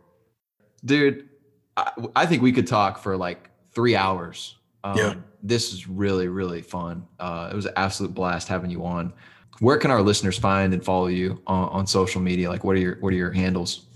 Dude, 0.84 1.30
I, 1.76 1.91
I 2.15 2.26
think 2.27 2.43
we 2.43 2.52
could 2.52 2.68
talk 2.68 2.99
for 2.99 3.18
like 3.18 3.49
three 3.73 3.95
hours. 3.95 4.57
Um, 4.85 4.97
yeah, 4.97 5.13
this 5.41 5.73
is 5.73 5.87
really 5.87 6.27
really 6.27 6.61
fun. 6.61 7.07
Uh, 7.19 7.49
it 7.51 7.55
was 7.55 7.65
an 7.65 7.73
absolute 7.75 8.13
blast 8.13 8.47
having 8.47 8.69
you 8.69 8.85
on. 8.85 9.13
Where 9.59 9.77
can 9.77 9.89
our 9.89 10.01
listeners 10.01 10.37
find 10.37 10.73
and 10.73 10.83
follow 10.83 11.07
you 11.07 11.41
on, 11.47 11.69
on 11.69 11.87
social 11.87 12.21
media? 12.21 12.49
Like, 12.49 12.63
what 12.63 12.75
are 12.75 12.79
your 12.79 12.97
what 12.99 13.11
are 13.11 13.17
your 13.17 13.31
handles? 13.31 13.87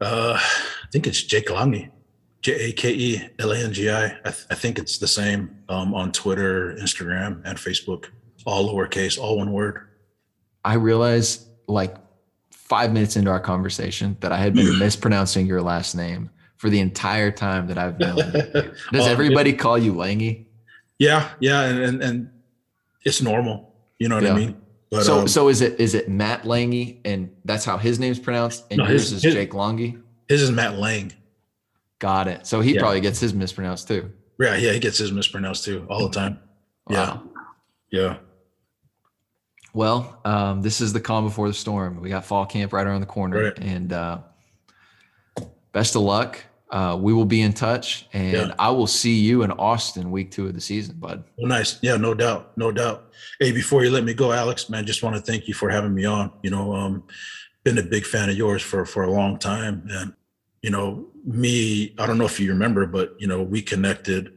Uh, 0.00 0.38
I 0.38 0.86
think 0.92 1.06
it's 1.08 1.22
Jake 1.22 1.48
Langi, 1.48 1.90
J 2.40 2.68
A 2.68 2.72
K 2.72 2.92
E 2.92 3.28
L 3.40 3.50
A 3.50 3.58
N 3.58 3.72
G 3.72 3.90
I. 3.90 4.04
I, 4.04 4.10
th- 4.22 4.46
I 4.50 4.54
think 4.54 4.78
it's 4.78 4.98
the 4.98 5.08
same 5.08 5.58
um, 5.68 5.92
on 5.92 6.12
Twitter, 6.12 6.76
Instagram, 6.80 7.42
and 7.44 7.58
Facebook. 7.58 8.06
All 8.44 8.72
lowercase, 8.72 9.18
all 9.18 9.38
one 9.38 9.52
word. 9.52 9.88
I 10.64 10.74
realized 10.74 11.48
like 11.66 11.96
five 12.52 12.92
minutes 12.92 13.16
into 13.16 13.30
our 13.30 13.40
conversation 13.40 14.16
that 14.20 14.30
I 14.30 14.36
had 14.36 14.54
been 14.54 14.78
mispronouncing 14.78 15.46
your 15.46 15.62
last 15.62 15.96
name 15.96 16.30
for 16.56 16.70
the 16.70 16.80
entire 16.80 17.30
time 17.30 17.66
that 17.68 17.78
I've 17.78 17.98
known 17.98 18.16
you. 18.16 18.72
Does 18.92 19.06
everybody 19.06 19.52
call 19.52 19.78
you 19.78 19.94
Langy? 19.94 20.48
Yeah, 20.98 21.30
yeah, 21.40 21.62
and 21.62 21.78
and, 21.78 22.02
and 22.02 22.30
it's 23.04 23.22
normal. 23.22 23.74
You 23.98 24.08
know 24.08 24.16
what 24.16 24.24
yeah. 24.24 24.32
I 24.32 24.36
mean? 24.36 24.60
But, 24.90 25.04
so 25.04 25.20
um, 25.20 25.28
so 25.28 25.48
is 25.48 25.60
it 25.62 25.80
is 25.80 25.94
it 25.94 26.08
Matt 26.08 26.44
Langy 26.46 27.00
and 27.04 27.30
that's 27.44 27.64
how 27.64 27.76
his 27.76 27.98
name's 27.98 28.18
pronounced 28.18 28.64
and 28.70 28.78
no, 28.78 28.86
yours 28.86 29.10
his, 29.10 29.24
is 29.24 29.34
Jake 29.34 29.52
Langy? 29.52 29.98
His 30.28 30.42
is 30.42 30.50
Matt 30.50 30.78
Lang. 30.78 31.12
Got 31.98 32.28
it. 32.28 32.46
So 32.46 32.60
he 32.60 32.74
yeah. 32.74 32.80
probably 32.80 33.00
gets 33.00 33.18
his 33.18 33.34
mispronounced 33.34 33.88
too. 33.88 34.12
Yeah, 34.38 34.56
yeah, 34.56 34.72
he 34.72 34.78
gets 34.78 34.98
his 34.98 35.12
mispronounced 35.12 35.64
too 35.64 35.86
all 35.88 36.08
the 36.08 36.14
time. 36.14 36.40
Wow. 36.88 37.24
Yeah. 37.90 38.00
Yeah. 38.00 38.16
Well, 39.74 40.20
um, 40.24 40.62
this 40.62 40.80
is 40.80 40.92
the 40.92 41.00
calm 41.00 41.24
before 41.24 41.48
the 41.48 41.54
storm. 41.54 42.00
We 42.00 42.08
got 42.08 42.24
fall 42.24 42.46
camp 42.46 42.72
right 42.72 42.86
around 42.86 43.00
the 43.00 43.08
corner, 43.08 43.42
right. 43.42 43.58
and 43.58 43.92
uh, 43.92 44.20
best 45.72 45.96
of 45.96 46.02
luck. 46.02 46.44
Uh, 46.70 46.98
we 47.00 47.12
will 47.12 47.24
be 47.24 47.42
in 47.42 47.52
touch, 47.52 48.08
and 48.12 48.48
yeah. 48.48 48.54
I 48.58 48.70
will 48.70 48.86
see 48.86 49.14
you 49.14 49.42
in 49.42 49.52
Austin 49.52 50.10
week 50.10 50.30
two 50.30 50.46
of 50.46 50.54
the 50.54 50.60
season, 50.60 50.96
bud. 50.96 51.24
Well, 51.38 51.46
nice. 51.46 51.78
Yeah, 51.82 51.96
no 51.96 52.12
doubt, 52.12 52.56
no 52.56 52.72
doubt. 52.72 53.12
Hey, 53.38 53.52
before 53.52 53.84
you 53.84 53.90
let 53.90 54.04
me 54.04 54.14
go, 54.14 54.32
Alex, 54.32 54.68
man, 54.68 54.84
just 54.84 55.02
want 55.02 55.14
to 55.14 55.22
thank 55.22 55.46
you 55.46 55.54
for 55.54 55.70
having 55.70 55.94
me 55.94 56.04
on. 56.04 56.32
You 56.42 56.50
know, 56.50 56.74
um, 56.74 57.04
been 57.62 57.78
a 57.78 57.82
big 57.82 58.04
fan 58.04 58.28
of 58.28 58.36
yours 58.36 58.62
for 58.62 58.84
for 58.84 59.04
a 59.04 59.10
long 59.10 59.38
time, 59.38 59.86
and 59.90 60.12
you 60.62 60.70
know, 60.70 61.06
me, 61.24 61.94
I 61.98 62.06
don't 62.06 62.18
know 62.18 62.24
if 62.24 62.40
you 62.40 62.50
remember, 62.50 62.86
but 62.86 63.14
you 63.18 63.26
know, 63.26 63.42
we 63.42 63.62
connected. 63.62 64.32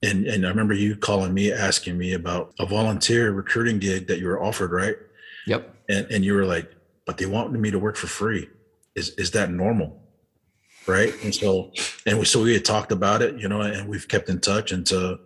And, 0.00 0.26
and 0.26 0.46
I 0.46 0.48
remember 0.48 0.74
you 0.74 0.96
calling 0.96 1.34
me, 1.34 1.52
asking 1.52 1.98
me 1.98 2.14
about 2.14 2.54
a 2.60 2.64
volunteer 2.64 3.32
recruiting 3.32 3.80
gig 3.80 4.06
that 4.06 4.20
you 4.20 4.28
were 4.28 4.40
offered, 4.40 4.70
right? 4.70 4.94
Yep. 5.46 5.74
And, 5.88 6.06
and 6.06 6.24
you 6.24 6.34
were 6.34 6.44
like, 6.44 6.72
but 7.04 7.18
they 7.18 7.26
wanted 7.26 7.60
me 7.60 7.72
to 7.72 7.80
work 7.80 7.96
for 7.96 8.06
free. 8.06 8.48
Is, 8.94 9.10
is 9.16 9.32
that 9.32 9.50
normal? 9.50 10.00
Right? 10.88 11.14
And 11.22 11.34
so, 11.34 11.70
and 12.06 12.18
we, 12.18 12.24
so 12.24 12.42
we 12.42 12.54
had 12.54 12.64
talked 12.64 12.90
about 12.90 13.22
it, 13.22 13.38
you 13.38 13.48
know, 13.48 13.60
and 13.60 13.88
we've 13.88 14.08
kept 14.08 14.28
in 14.28 14.40
touch. 14.40 14.72
And 14.72 14.86
to 14.86 15.20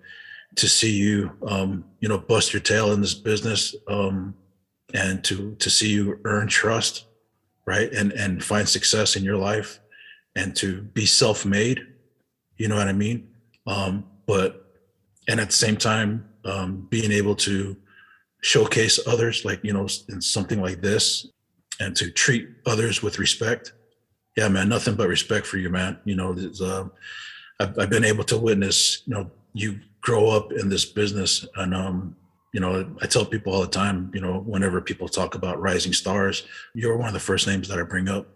to 0.56 0.68
see 0.68 0.92
you, 0.92 1.32
um, 1.46 1.84
you 2.00 2.08
know, 2.08 2.18
bust 2.18 2.52
your 2.52 2.60
tail 2.60 2.92
in 2.92 3.00
this 3.00 3.14
business, 3.14 3.74
um, 3.88 4.34
and 4.92 5.24
to 5.24 5.54
to 5.54 5.70
see 5.70 5.90
you 5.90 6.20
earn 6.24 6.48
trust, 6.48 7.06
right, 7.64 7.90
and 7.92 8.12
and 8.12 8.44
find 8.44 8.68
success 8.68 9.16
in 9.16 9.24
your 9.24 9.36
life, 9.36 9.80
and 10.36 10.54
to 10.56 10.82
be 10.82 11.06
self-made, 11.06 11.86
you 12.56 12.68
know 12.68 12.76
what 12.76 12.88
I 12.88 12.92
mean? 12.92 13.28
Um, 13.66 14.04
but 14.26 14.66
and 15.28 15.40
at 15.40 15.48
the 15.48 15.54
same 15.54 15.76
time, 15.76 16.28
um, 16.44 16.86
being 16.90 17.12
able 17.12 17.36
to 17.36 17.76
showcase 18.42 18.98
others, 19.06 19.44
like 19.44 19.60
you 19.62 19.72
know, 19.72 19.86
in 20.08 20.20
something 20.20 20.60
like 20.60 20.82
this, 20.82 21.28
and 21.80 21.96
to 21.96 22.10
treat 22.10 22.48
others 22.66 23.02
with 23.02 23.18
respect 23.18 23.72
yeah, 24.36 24.48
man, 24.48 24.68
nothing 24.68 24.94
but 24.94 25.08
respect 25.08 25.46
for 25.46 25.58
you, 25.58 25.68
man. 25.68 25.98
You 26.04 26.16
know, 26.16 26.36
uh, 26.60 26.84
I've, 27.60 27.78
I've, 27.78 27.90
been 27.90 28.04
able 28.04 28.24
to 28.24 28.38
witness, 28.38 29.02
you 29.06 29.14
know, 29.14 29.30
you 29.52 29.80
grow 30.00 30.28
up 30.28 30.52
in 30.52 30.68
this 30.68 30.84
business, 30.84 31.46
and 31.56 31.74
um, 31.74 32.16
you 32.52 32.60
know, 32.60 32.88
I 33.02 33.06
tell 33.06 33.24
people 33.24 33.54
all 33.54 33.60
the 33.62 33.66
time, 33.66 34.10
you 34.14 34.20
know, 34.20 34.40
whenever 34.40 34.80
people 34.80 35.08
talk 35.08 35.34
about 35.34 35.60
rising 35.60 35.92
stars, 35.92 36.44
you're 36.74 36.96
one 36.96 37.08
of 37.08 37.14
the 37.14 37.20
first 37.20 37.46
names 37.46 37.68
that 37.68 37.78
I 37.78 37.82
bring 37.82 38.08
up. 38.08 38.26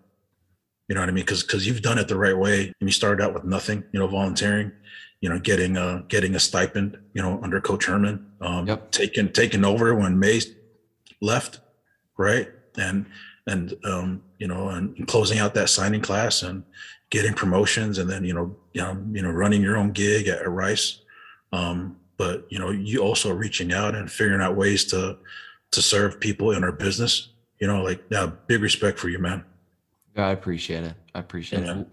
You 0.89 0.95
know 0.95 1.01
what 1.01 1.09
I 1.09 1.13
mean? 1.13 1.25
Because 1.25 1.43
because 1.43 1.67
you've 1.67 1.83
done 1.83 1.99
it 1.99 2.09
the 2.09 2.19
right 2.19 2.37
way, 2.37 2.73
and 2.81 2.89
you 2.89 2.93
started 2.93 3.25
out 3.25 3.35
with 3.35 3.45
nothing, 3.45 3.83
you 3.93 3.99
know, 3.99 4.07
volunteering, 4.07 4.73
you 5.21 5.29
know, 5.29 5.39
getting 5.39 5.77
a 5.77 6.05
getting 6.09 6.35
a 6.35 6.41
stipend, 6.41 6.99
you 7.15 7.23
know, 7.23 7.41
under 7.43 7.61
Coach 7.61 7.87
Herman, 7.87 8.27
um, 8.41 8.67
yep. 8.67 8.91
taking 8.91 9.33
taking 9.33 9.65
over 9.65 9.95
when 9.95 10.19
May 10.19 10.41
left, 11.21 11.61
right, 12.19 12.51
and 12.77 13.07
and 13.47 13.75
um, 13.85 14.23
you 14.39 14.49
know, 14.49 14.69
and 14.69 15.07
closing 15.07 15.39
out 15.39 15.55
that 15.55 15.69
signing 15.69 16.01
class 16.01 16.43
and 16.43 16.65
getting 17.11 17.35
promotions, 17.35 17.99
and 17.99 18.11
then 18.11 18.25
you 18.25 18.35
know, 18.35 18.57
you 18.73 18.83
know, 18.83 19.03
you 19.13 19.23
know, 19.23 19.31
running 19.31 19.63
your 19.63 19.77
own 19.77 19.93
gig 19.93 20.29
at, 20.29 20.41
at 20.41 20.51
Rice. 20.51 21.01
Um, 21.53 21.97
but 22.17 22.47
you 22.51 22.59
know, 22.59 22.71
you 22.71 23.01
also 23.01 23.33
reaching 23.33 23.73
out 23.73 23.95
and 23.95 24.11
figuring 24.11 24.43
out 24.43 24.57
ways 24.57 24.85
to 24.87 25.19
to 25.73 25.83
serve 25.83 26.21
people 26.21 26.53
in 26.53 26.65
our 26.65 26.73
business. 26.73 27.31
You 27.61 27.67
know, 27.67 27.83
like 27.83 28.03
yeah, 28.11 28.31
big 28.47 28.63
respect 28.63 28.99
for 28.99 29.09
you, 29.09 29.19
man. 29.19 29.45
Yeah, 30.17 30.29
I 30.29 30.33
appreciate 30.33 30.85
it. 30.85 30.95
I 31.15 31.21
appreciate 31.21 31.65
yeah. 31.65 31.81
it. 31.81 31.89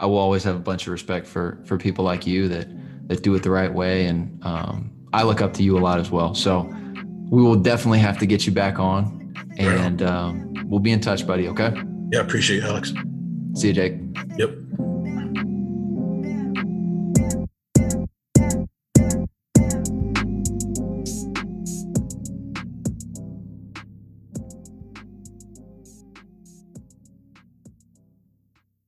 I 0.00 0.06
will 0.06 0.18
always 0.18 0.42
have 0.44 0.56
a 0.56 0.60
bunch 0.60 0.86
of 0.86 0.92
respect 0.92 1.26
for 1.26 1.60
for 1.64 1.78
people 1.78 2.04
like 2.04 2.26
you 2.26 2.48
that 2.48 2.68
that 3.08 3.22
do 3.22 3.34
it 3.34 3.42
the 3.42 3.50
right 3.50 3.72
way, 3.72 4.06
and 4.06 4.44
um, 4.44 4.90
I 5.12 5.22
look 5.22 5.40
up 5.40 5.52
to 5.54 5.62
you 5.62 5.78
a 5.78 5.80
lot 5.80 6.00
as 6.00 6.10
well. 6.10 6.34
So 6.34 6.62
we 7.30 7.42
will 7.42 7.56
definitely 7.56 8.00
have 8.00 8.18
to 8.18 8.26
get 8.26 8.44
you 8.46 8.52
back 8.52 8.80
on 8.80 9.19
and 9.66 10.02
um, 10.02 10.52
we'll 10.68 10.80
be 10.80 10.92
in 10.92 11.00
touch, 11.00 11.26
buddy. 11.26 11.48
Okay. 11.48 11.72
Yeah, 12.12 12.20
appreciate 12.20 12.62
you, 12.62 12.68
Alex. 12.68 12.92
See 13.54 13.68
you, 13.68 13.74
Jake. 13.74 13.94
Yep. 14.38 14.50